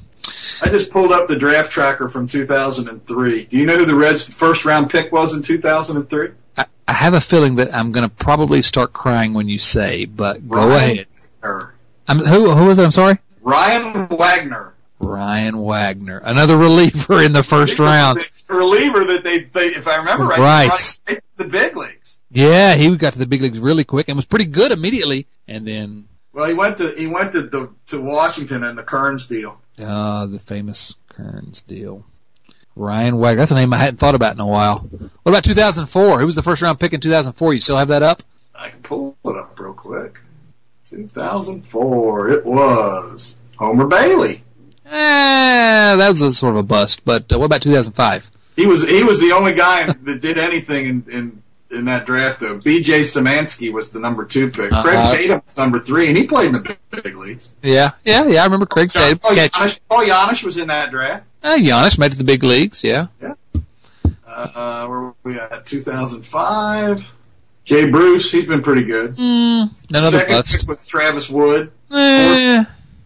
I 0.61 0.69
just 0.69 0.91
pulled 0.91 1.11
up 1.11 1.27
the 1.27 1.35
draft 1.35 1.71
tracker 1.71 2.09
from 2.09 2.27
2003. 2.27 3.45
Do 3.45 3.57
you 3.57 3.65
know 3.65 3.77
who 3.77 3.85
the 3.85 3.95
Reds' 3.95 4.23
first 4.23 4.65
round 4.65 4.89
pick 4.89 5.11
was 5.11 5.33
in 5.33 5.41
2003? 5.41 6.29
I, 6.87 6.93
have 6.93 7.13
a 7.13 7.21
feeling 7.21 7.55
that 7.55 7.73
I'm 7.73 7.91
going 7.91 8.07
to 8.07 8.13
probably 8.15 8.61
start 8.61 8.93
crying 8.93 9.33
when 9.33 9.47
you 9.49 9.59
say, 9.59 10.05
but 10.05 10.47
go 10.47 10.67
Ryan 10.67 10.91
ahead. 10.91 11.07
Wagner. 11.41 11.73
I'm, 12.07 12.19
who 12.19 12.51
who 12.51 12.65
was 12.65 12.79
it? 12.79 12.83
I'm 12.83 12.91
sorry. 12.91 13.17
Ryan 13.41 14.07
Wagner. 14.07 14.73
Ryan 14.99 15.59
Wagner, 15.61 16.21
another 16.23 16.57
reliever 16.57 17.21
in 17.21 17.31
the 17.33 17.43
first 17.43 17.77
round. 17.79 18.19
The 18.47 18.53
reliever 18.55 19.03
that 19.05 19.23
they, 19.23 19.43
they 19.43 19.67
if 19.67 19.87
I 19.87 19.97
remember 19.97 20.25
right, 20.25 20.39
Right. 20.39 20.97
they 21.05 21.13
brought 21.13 21.19
him 21.19 21.21
right 21.37 21.37
to 21.37 21.43
the 21.43 21.49
big 21.49 21.77
leagues. 21.77 22.17
Yeah, 22.31 22.73
he 22.75 22.95
got 22.97 23.13
to 23.13 23.19
the 23.19 23.27
big 23.27 23.41
leagues 23.41 23.59
really 23.59 23.83
quick 23.83 24.07
and 24.07 24.15
was 24.15 24.25
pretty 24.25 24.45
good 24.45 24.71
immediately. 24.71 25.27
And 25.47 25.67
then 25.67 26.07
Well, 26.33 26.47
he 26.47 26.53
went 26.55 26.77
to 26.79 26.91
he 26.97 27.07
went 27.07 27.31
to 27.33 27.43
the, 27.43 27.69
to 27.87 28.01
Washington 28.01 28.63
and 28.63 28.77
the 28.77 28.83
Kearns 28.83 29.25
deal. 29.27 29.59
uh, 29.79 30.25
the 30.25 30.39
famous 30.39 30.95
Kearns 31.09 31.61
deal. 31.61 32.03
Ryan 32.77 33.17
Wagner. 33.17 33.41
That's 33.41 33.51
a 33.51 33.55
name 33.55 33.73
I 33.73 33.77
hadn't 33.77 33.97
thought 33.97 34.15
about 34.15 34.33
in 34.33 34.39
a 34.39 34.45
while. 34.45 34.79
What 34.79 35.31
about 35.31 35.43
2004? 35.43 36.19
Who 36.19 36.25
was 36.25 36.35
the 36.35 36.43
first 36.43 36.61
round 36.61 36.79
pick 36.79 36.93
in 36.93 36.99
2004? 36.99 37.53
You 37.53 37.61
still 37.61 37.77
have 37.77 37.89
that 37.89 38.03
up? 38.03 38.23
I 38.55 38.69
can 38.69 38.81
pull 38.81 39.17
it 39.25 39.35
up 39.35 39.59
real 39.59 39.73
quick. 39.73 40.21
2004. 40.89 42.29
It 42.29 42.45
was 42.45 43.35
Homer 43.57 43.87
Bailey. 43.87 44.43
Eh, 44.85 45.95
that 45.95 46.09
was 46.09 46.21
a 46.21 46.33
sort 46.33 46.53
of 46.53 46.59
a 46.59 46.63
bust. 46.63 47.03
But 47.03 47.31
uh, 47.31 47.39
what 47.39 47.45
about 47.45 47.61
2005? 47.61 48.31
He 48.55 48.65
was 48.65 48.87
he 48.87 49.03
was 49.03 49.19
the 49.19 49.33
only 49.33 49.53
guy 49.53 49.85
that 49.85 50.21
did 50.21 50.37
anything 50.37 50.85
in 50.85 51.05
in, 51.11 51.43
in 51.71 51.85
that 51.85 52.05
draft. 52.05 52.39
Though 52.39 52.57
B.J. 52.57 53.01
Szymanski 53.01 53.71
was 53.71 53.89
the 53.89 53.99
number 53.99 54.25
two 54.25 54.49
pick. 54.49 54.71
Uh-huh. 54.71 54.83
Craig 54.83 55.11
Tatum 55.17 55.41
was 55.45 55.57
number 55.57 55.79
three, 55.79 56.07
and 56.07 56.17
he 56.17 56.27
played 56.27 56.47
in 56.47 56.53
the 56.53 56.59
big, 56.91 57.03
big 57.03 57.15
leagues. 57.17 57.51
Yeah, 57.61 57.91
yeah, 58.03 58.25
yeah. 58.27 58.41
I 58.41 58.45
remember 58.45 58.65
Craig 58.65 58.89
Tatum 58.89 59.19
Paul. 59.19 59.31
Janish, 59.35 59.79
Paul 59.89 60.05
Janish 60.05 60.43
was 60.43 60.57
in 60.57 60.67
that 60.67 60.91
draft. 60.91 61.25
Uh, 61.43 61.57
Janish 61.57 61.97
made 61.99 62.07
it 62.07 62.11
to 62.11 62.17
the 62.17 62.23
big 62.23 62.43
leagues. 62.43 62.83
Yeah. 62.83 63.07
Uh, 64.27 64.85
where 64.87 64.99
were 64.99 65.13
we 65.23 65.39
at? 65.39 65.65
2005. 65.65 67.11
Jay 67.65 67.89
Bruce, 67.89 68.31
he's 68.31 68.45
been 68.45 68.61
pretty 68.61 68.83
good. 68.85 69.17
Mm, 69.17 69.85
another 69.89 70.19
Second 70.19 70.35
bust. 70.35 70.57
pick 70.59 70.69
was 70.69 70.87
Travis 70.87 71.29
Wood. 71.29 71.71
Eh, 71.91 72.63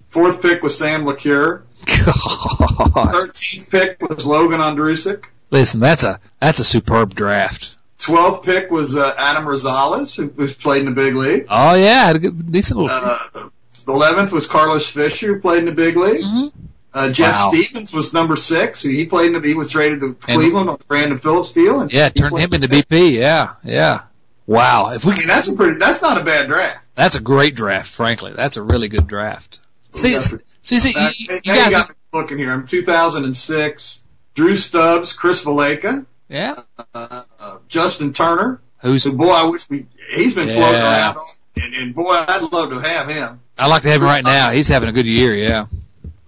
Fourth 0.09 0.41
pick 0.41 0.61
was 0.61 0.77
Sam 0.77 1.05
LeCure. 1.05 1.63
God. 1.85 3.11
Thirteenth 3.11 3.71
pick 3.71 4.01
was 4.07 4.23
Logan 4.25 4.59
Ondrusek. 4.59 5.25
Listen, 5.49 5.79
that's 5.79 6.03
a 6.03 6.19
that's 6.39 6.59
a 6.59 6.63
superb 6.63 7.15
draft. 7.15 7.75
Twelfth 8.01 8.43
pick 8.43 8.69
was 8.71 8.97
uh, 8.97 9.13
Adam 9.17 9.45
Rosales, 9.45 10.15
who, 10.15 10.27
who's 10.35 10.53
played 10.55 10.79
in 10.81 10.85
the 10.87 10.91
big 10.91 11.15
league. 11.15 11.45
Oh 11.49 11.75
yeah, 11.75 12.05
had 12.07 12.15
a 12.15 12.19
good, 12.19 12.51
decent 12.51 12.79
little. 12.79 12.95
Uh, 12.95 13.49
the 13.85 13.93
eleventh 13.93 14.31
was 14.31 14.45
Carlos 14.47 14.87
Fisher, 14.87 15.35
who 15.35 15.39
played 15.39 15.59
in 15.59 15.65
the 15.65 15.71
big 15.71 15.95
leagues. 15.95 16.25
Mhm. 16.25 16.51
Uh, 16.93 17.09
Jeff 17.09 17.33
Wow. 17.35 17.51
Stevens 17.53 17.93
was 17.93 18.11
number 18.13 18.35
six. 18.35 18.81
He 18.81 19.05
played 19.05 19.33
in 19.33 19.41
the, 19.41 19.47
he 19.47 19.53
was 19.53 19.69
traded 19.69 20.01
to 20.01 20.13
Cleveland 20.15 20.67
on 20.69 20.77
the 20.77 20.83
Brandon 20.85 21.17
Phillips 21.17 21.53
deal. 21.53 21.79
And 21.79 21.93
yeah, 21.93 22.09
turned 22.09 22.37
him 22.37 22.53
into 22.53 22.67
BP. 22.67 23.13
Yeah, 23.13 23.53
yeah. 23.63 24.01
Wow, 24.47 24.91
if 24.91 25.05
we 25.05 25.13
I 25.13 25.17
mean, 25.19 25.27
that's 25.27 25.47
a 25.47 25.53
pretty. 25.53 25.77
That's 25.77 26.01
not 26.01 26.19
a 26.19 26.23
bad 26.25 26.47
draft. 26.47 26.79
that's 26.95 27.15
a 27.15 27.21
great 27.21 27.55
draft. 27.55 27.89
Frankly, 27.89 28.33
that's 28.35 28.57
a 28.57 28.61
really 28.63 28.89
good 28.89 29.07
draft. 29.07 29.59
See, 29.93 30.19
see, 30.19 30.79
see, 30.79 30.91
Now, 30.93 31.09
you, 31.17 31.27
you 31.43 31.53
guys, 31.53 31.71
got 31.71 31.89
me 31.89 31.95
looking 32.13 32.37
here. 32.39 32.51
I'm 32.51 32.65
2006. 32.67 34.01
Drew 34.33 34.55
Stubbs, 34.57 35.13
Chris 35.13 35.43
Valaika, 35.43 36.05
yeah. 36.29 36.61
uh, 36.93 37.23
uh, 37.41 37.57
Justin 37.67 38.13
Turner. 38.13 38.61
Who's 38.81 39.03
So 39.03 39.11
boy, 39.11 39.29
I 39.29 39.43
wish 39.43 39.69
we. 39.69 39.85
He's 40.15 40.33
been 40.33 40.47
floating 40.49 40.81
around, 40.81 41.17
and, 41.55 41.73
and 41.75 41.95
boy, 41.95 42.11
I'd 42.27 42.41
love 42.51 42.69
to 42.69 42.79
have 42.79 43.07
him. 43.09 43.39
I 43.57 43.67
like 43.67 43.81
to 43.83 43.89
have 43.89 44.01
him 44.01 44.07
right 44.07 44.23
now. 44.23 44.49
He's 44.49 44.67
having 44.67 44.89
a 44.89 44.91
good 44.91 45.05
year. 45.05 45.35
Yeah. 45.35 45.67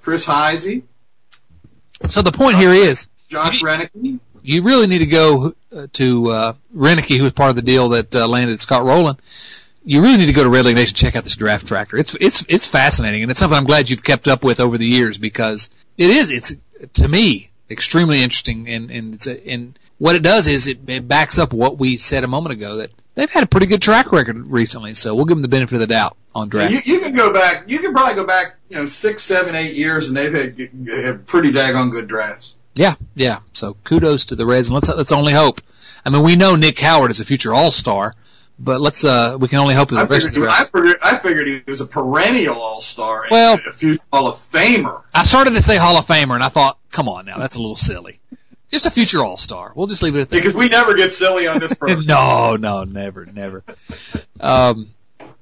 Chris 0.03 0.25
Heisey, 0.25 0.83
So 2.09 2.21
the 2.21 2.31
point 2.31 2.57
here 2.57 2.73
is, 2.73 3.07
Josh 3.29 3.61
You- 3.61 3.67
Roenicke. 3.67 4.19
you 4.43 4.61
really 4.63 4.87
need 4.87 4.99
to 4.99 5.05
go 5.05 5.55
uh, 5.75 5.87
to 5.93 6.29
uh, 6.31 6.53
Roenicke, 6.75 7.17
who 7.17 7.23
was 7.23 7.33
part 7.33 7.49
of 7.49 7.55
the 7.55 7.61
deal 7.61 7.89
that 7.89 8.13
uh, 8.15 8.27
landed 8.27 8.59
Scott 8.59 8.85
Rolen. 8.85 9.17
You 9.85 10.01
really 10.01 10.17
need 10.17 10.27
to 10.27 10.33
go 10.33 10.43
to 10.43 10.49
Redleg 10.49 10.75
Nation 10.75 10.95
check 10.95 11.15
out 11.15 11.23
this 11.23 11.35
draft 11.35 11.67
tracker. 11.67 11.97
It's 11.97 12.15
it's 12.15 12.45
it's 12.47 12.67
fascinating, 12.67 13.21
and 13.23 13.31
it's 13.31 13.39
something 13.39 13.57
I'm 13.57 13.65
glad 13.65 13.89
you've 13.89 14.03
kept 14.03 14.27
up 14.27 14.43
with 14.43 14.59
over 14.59 14.77
the 14.77 14.85
years 14.85 15.17
because 15.17 15.69
it 15.97 16.09
is 16.09 16.29
it's 16.29 16.53
to 17.01 17.07
me 17.07 17.49
extremely 17.69 18.21
interesting, 18.21 18.67
and 18.69 18.91
and 18.91 19.15
it's 19.15 19.27
a, 19.27 19.45
and 19.49 19.77
what 20.03 20.15
it 20.15 20.21
does 20.21 20.47
is 20.47 20.67
it, 20.67 20.79
it 20.87 21.07
backs 21.07 21.39
up 21.39 21.53
what 21.53 21.77
we 21.77 21.95
said 21.95 22.25
a 22.25 22.27
moment 22.27 22.51
ago 22.51 22.75
that 22.75 22.91
they've 23.15 23.29
had 23.29 23.45
a 23.45 23.47
pretty 23.47 23.67
good 23.67 23.81
track 23.81 24.11
record 24.11 24.35
recently. 24.47 24.95
So 24.95 25.15
we'll 25.15 25.23
give 25.23 25.37
them 25.37 25.43
the 25.43 25.47
benefit 25.47 25.75
of 25.75 25.79
the 25.79 25.87
doubt 25.87 26.17
on 26.35 26.49
draft. 26.49 26.73
You, 26.73 26.81
you 26.83 26.99
can 26.99 27.15
go 27.15 27.31
back. 27.31 27.69
You 27.69 27.79
can 27.79 27.93
probably 27.93 28.15
go 28.15 28.25
back, 28.25 28.55
you 28.67 28.75
know, 28.75 28.85
six, 28.85 29.23
seven, 29.23 29.55
eight 29.55 29.75
years, 29.75 30.09
and 30.09 30.17
they've 30.17 30.33
had, 30.33 30.59
had 30.89 31.25
pretty 31.25 31.53
daggone 31.53 31.89
good 31.89 32.09
drafts. 32.09 32.53
Yeah, 32.75 32.95
yeah. 33.15 33.39
So 33.53 33.77
kudos 33.85 34.25
to 34.25 34.35
the 34.35 34.45
Reds, 34.45 34.67
and 34.67 34.75
let's 34.75 34.89
let's 34.89 35.13
only 35.13 35.31
hope. 35.31 35.61
I 36.05 36.09
mean, 36.09 36.21
we 36.21 36.35
know 36.35 36.57
Nick 36.57 36.79
Howard 36.79 37.09
is 37.09 37.21
a 37.21 37.25
future 37.25 37.53
All 37.53 37.71
Star, 37.71 38.13
but 38.59 38.81
let's 38.81 39.05
uh 39.05 39.37
we 39.39 39.47
can 39.47 39.59
only 39.59 39.73
hope 39.73 39.87
that 39.91 39.99
I 39.99 40.03
the 40.03 40.13
rest 40.15 40.27
of 40.27 40.33
figured, 40.33 40.49
the 40.49 40.53
he, 40.53 40.61
I 40.61 40.65
figured, 40.65 40.97
I 41.01 41.17
figured 41.17 41.47
he 41.47 41.63
was 41.65 41.79
a 41.79 41.85
perennial 41.85 42.61
All 42.61 42.81
Star, 42.81 43.25
Well- 43.31 43.57
a 43.65 43.71
future 43.71 44.03
Hall 44.11 44.27
of 44.27 44.35
Famer. 44.51 45.03
I 45.13 45.23
started 45.23 45.51
to 45.51 45.61
say 45.61 45.77
Hall 45.77 45.97
of 45.97 46.05
Famer, 46.05 46.35
and 46.35 46.43
I 46.43 46.49
thought, 46.49 46.77
come 46.91 47.07
on 47.07 47.25
now, 47.25 47.37
that's 47.37 47.55
a 47.55 47.61
little 47.61 47.77
silly. 47.77 48.19
Just 48.73 48.87
a 48.87 48.91
future 48.91 49.23
All 49.23 49.37
Star. 49.37 49.71
We'll 49.75 49.85
just 49.85 50.01
leave 50.01 50.15
it 50.15 50.21
at 50.21 50.29
that. 50.31 50.35
Because 50.35 50.55
we 50.55 50.67
never 50.67 50.95
get 50.95 51.13
silly 51.13 51.45
on 51.47 51.59
this 51.59 51.73
program. 51.75 52.01
no, 52.07 52.55
no, 52.55 52.83
never, 52.83 53.23
never. 53.27 53.63
Um, 54.39 54.89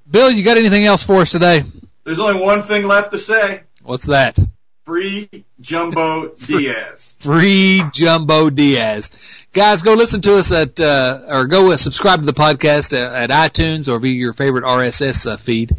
Bill, 0.09 0.29
you 0.29 0.43
got 0.43 0.57
anything 0.57 0.85
else 0.85 1.01
for 1.01 1.21
us 1.21 1.31
today? 1.31 1.63
There's 2.03 2.19
only 2.19 2.41
one 2.41 2.61
thing 2.61 2.83
left 2.83 3.11
to 3.11 3.17
say: 3.17 3.61
What's 3.83 4.07
that? 4.07 4.37
free 4.83 5.29
Jumbo 5.61 6.27
Diaz. 6.45 7.15
Free 7.19 7.81
Jumbo 7.93 8.49
Diaz. 8.49 9.11
Guys, 9.53 9.81
go 9.81 9.93
listen 9.93 10.19
to 10.21 10.35
us 10.35 10.51
at, 10.51 10.77
uh, 10.81 11.21
or 11.29 11.45
go 11.45 11.71
uh, 11.71 11.77
subscribe 11.77 12.19
to 12.19 12.25
the 12.25 12.33
podcast 12.33 12.91
uh, 12.91 13.13
at 13.15 13.29
iTunes 13.29 13.87
or 13.87 13.99
via 13.99 14.11
your 14.11 14.33
favorite 14.33 14.65
RSS 14.65 15.31
uh, 15.31 15.37
feed, 15.37 15.73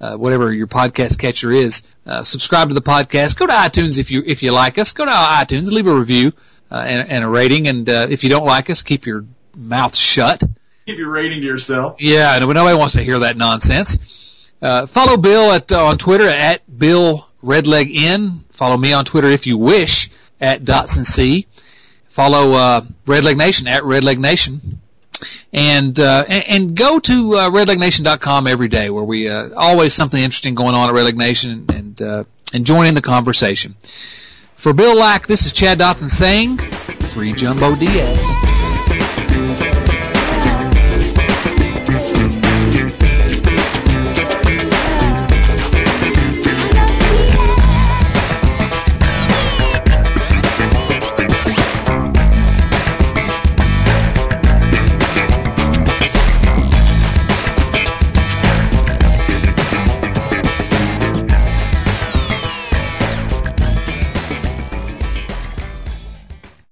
uh, 0.00 0.16
whatever 0.16 0.52
your 0.52 0.66
podcast 0.66 1.18
catcher 1.18 1.52
is. 1.52 1.82
Uh, 2.04 2.24
subscribe 2.24 2.68
to 2.68 2.74
the 2.74 2.82
podcast. 2.82 3.36
Go 3.36 3.46
to 3.46 3.52
iTunes 3.52 3.98
if 3.98 4.10
you 4.10 4.24
if 4.26 4.42
you 4.42 4.50
like 4.50 4.78
us. 4.78 4.92
Go 4.92 5.04
to 5.04 5.12
iTunes, 5.12 5.70
leave 5.70 5.86
a 5.86 5.94
review 5.94 6.32
uh, 6.70 6.84
and, 6.86 7.08
and, 7.08 7.24
a 7.24 7.28
rating. 7.28 7.68
And 7.68 7.88
uh, 7.88 8.06
if 8.10 8.24
you 8.24 8.30
don't 8.30 8.44
like 8.44 8.70
us, 8.70 8.82
keep 8.82 9.06
your 9.06 9.24
mouth 9.54 9.94
shut. 9.94 10.42
Keep 10.86 10.98
your 10.98 11.10
rating 11.10 11.40
to 11.40 11.46
yourself. 11.46 12.00
Yeah, 12.00 12.38
nobody 12.38 12.76
wants 12.76 12.94
to 12.94 13.02
hear 13.02 13.18
that 13.20 13.36
nonsense. 13.36 13.98
Uh, 14.62 14.86
follow 14.86 15.16
Bill 15.16 15.52
at 15.52 15.70
uh, 15.70 15.84
on 15.84 15.98
Twitter 15.98 16.28
at 16.28 16.78
Bill 16.78 17.28
Redleg 17.42 17.94
N. 17.94 18.44
Follow 18.50 18.76
me 18.76 18.92
on 18.92 19.04
Twitter 19.04 19.28
if 19.28 19.46
you 19.46 19.58
wish 19.58 20.10
at 20.40 20.62
Dotson 20.62 21.04
C. 21.04 21.46
Follow 22.08 22.52
uh, 22.52 22.80
Redleg 23.04 23.36
Nation 23.36 23.68
at 23.68 23.82
Redleg 23.82 24.18
Nation. 24.18 24.80
And, 25.52 25.98
uh, 25.98 26.24
and, 26.28 26.44
and 26.46 26.74
go 26.76 26.98
to 26.98 27.34
uh, 27.34 27.50
redlegnation.com 27.50 28.46
every 28.46 28.68
day, 28.68 28.90
where 28.90 29.04
we 29.04 29.30
always 29.30 29.94
something 29.94 30.22
interesting 30.22 30.54
going 30.54 30.74
on 30.74 30.88
at 30.90 30.94
Redleg 30.94 31.14
Nation, 31.14 31.64
and 31.68 32.00
and, 32.00 32.26
and 32.52 32.66
join 32.66 32.86
in 32.86 32.94
the 32.94 33.02
conversation. 33.02 33.74
For 34.66 34.72
Bill 34.72 34.96
Lack, 34.96 35.28
this 35.28 35.46
is 35.46 35.52
Chad 35.52 35.78
Dotson 35.78 36.10
saying, 36.10 36.58
Free 37.14 37.30
Jumbo 37.30 37.76
Diaz. 37.76 38.55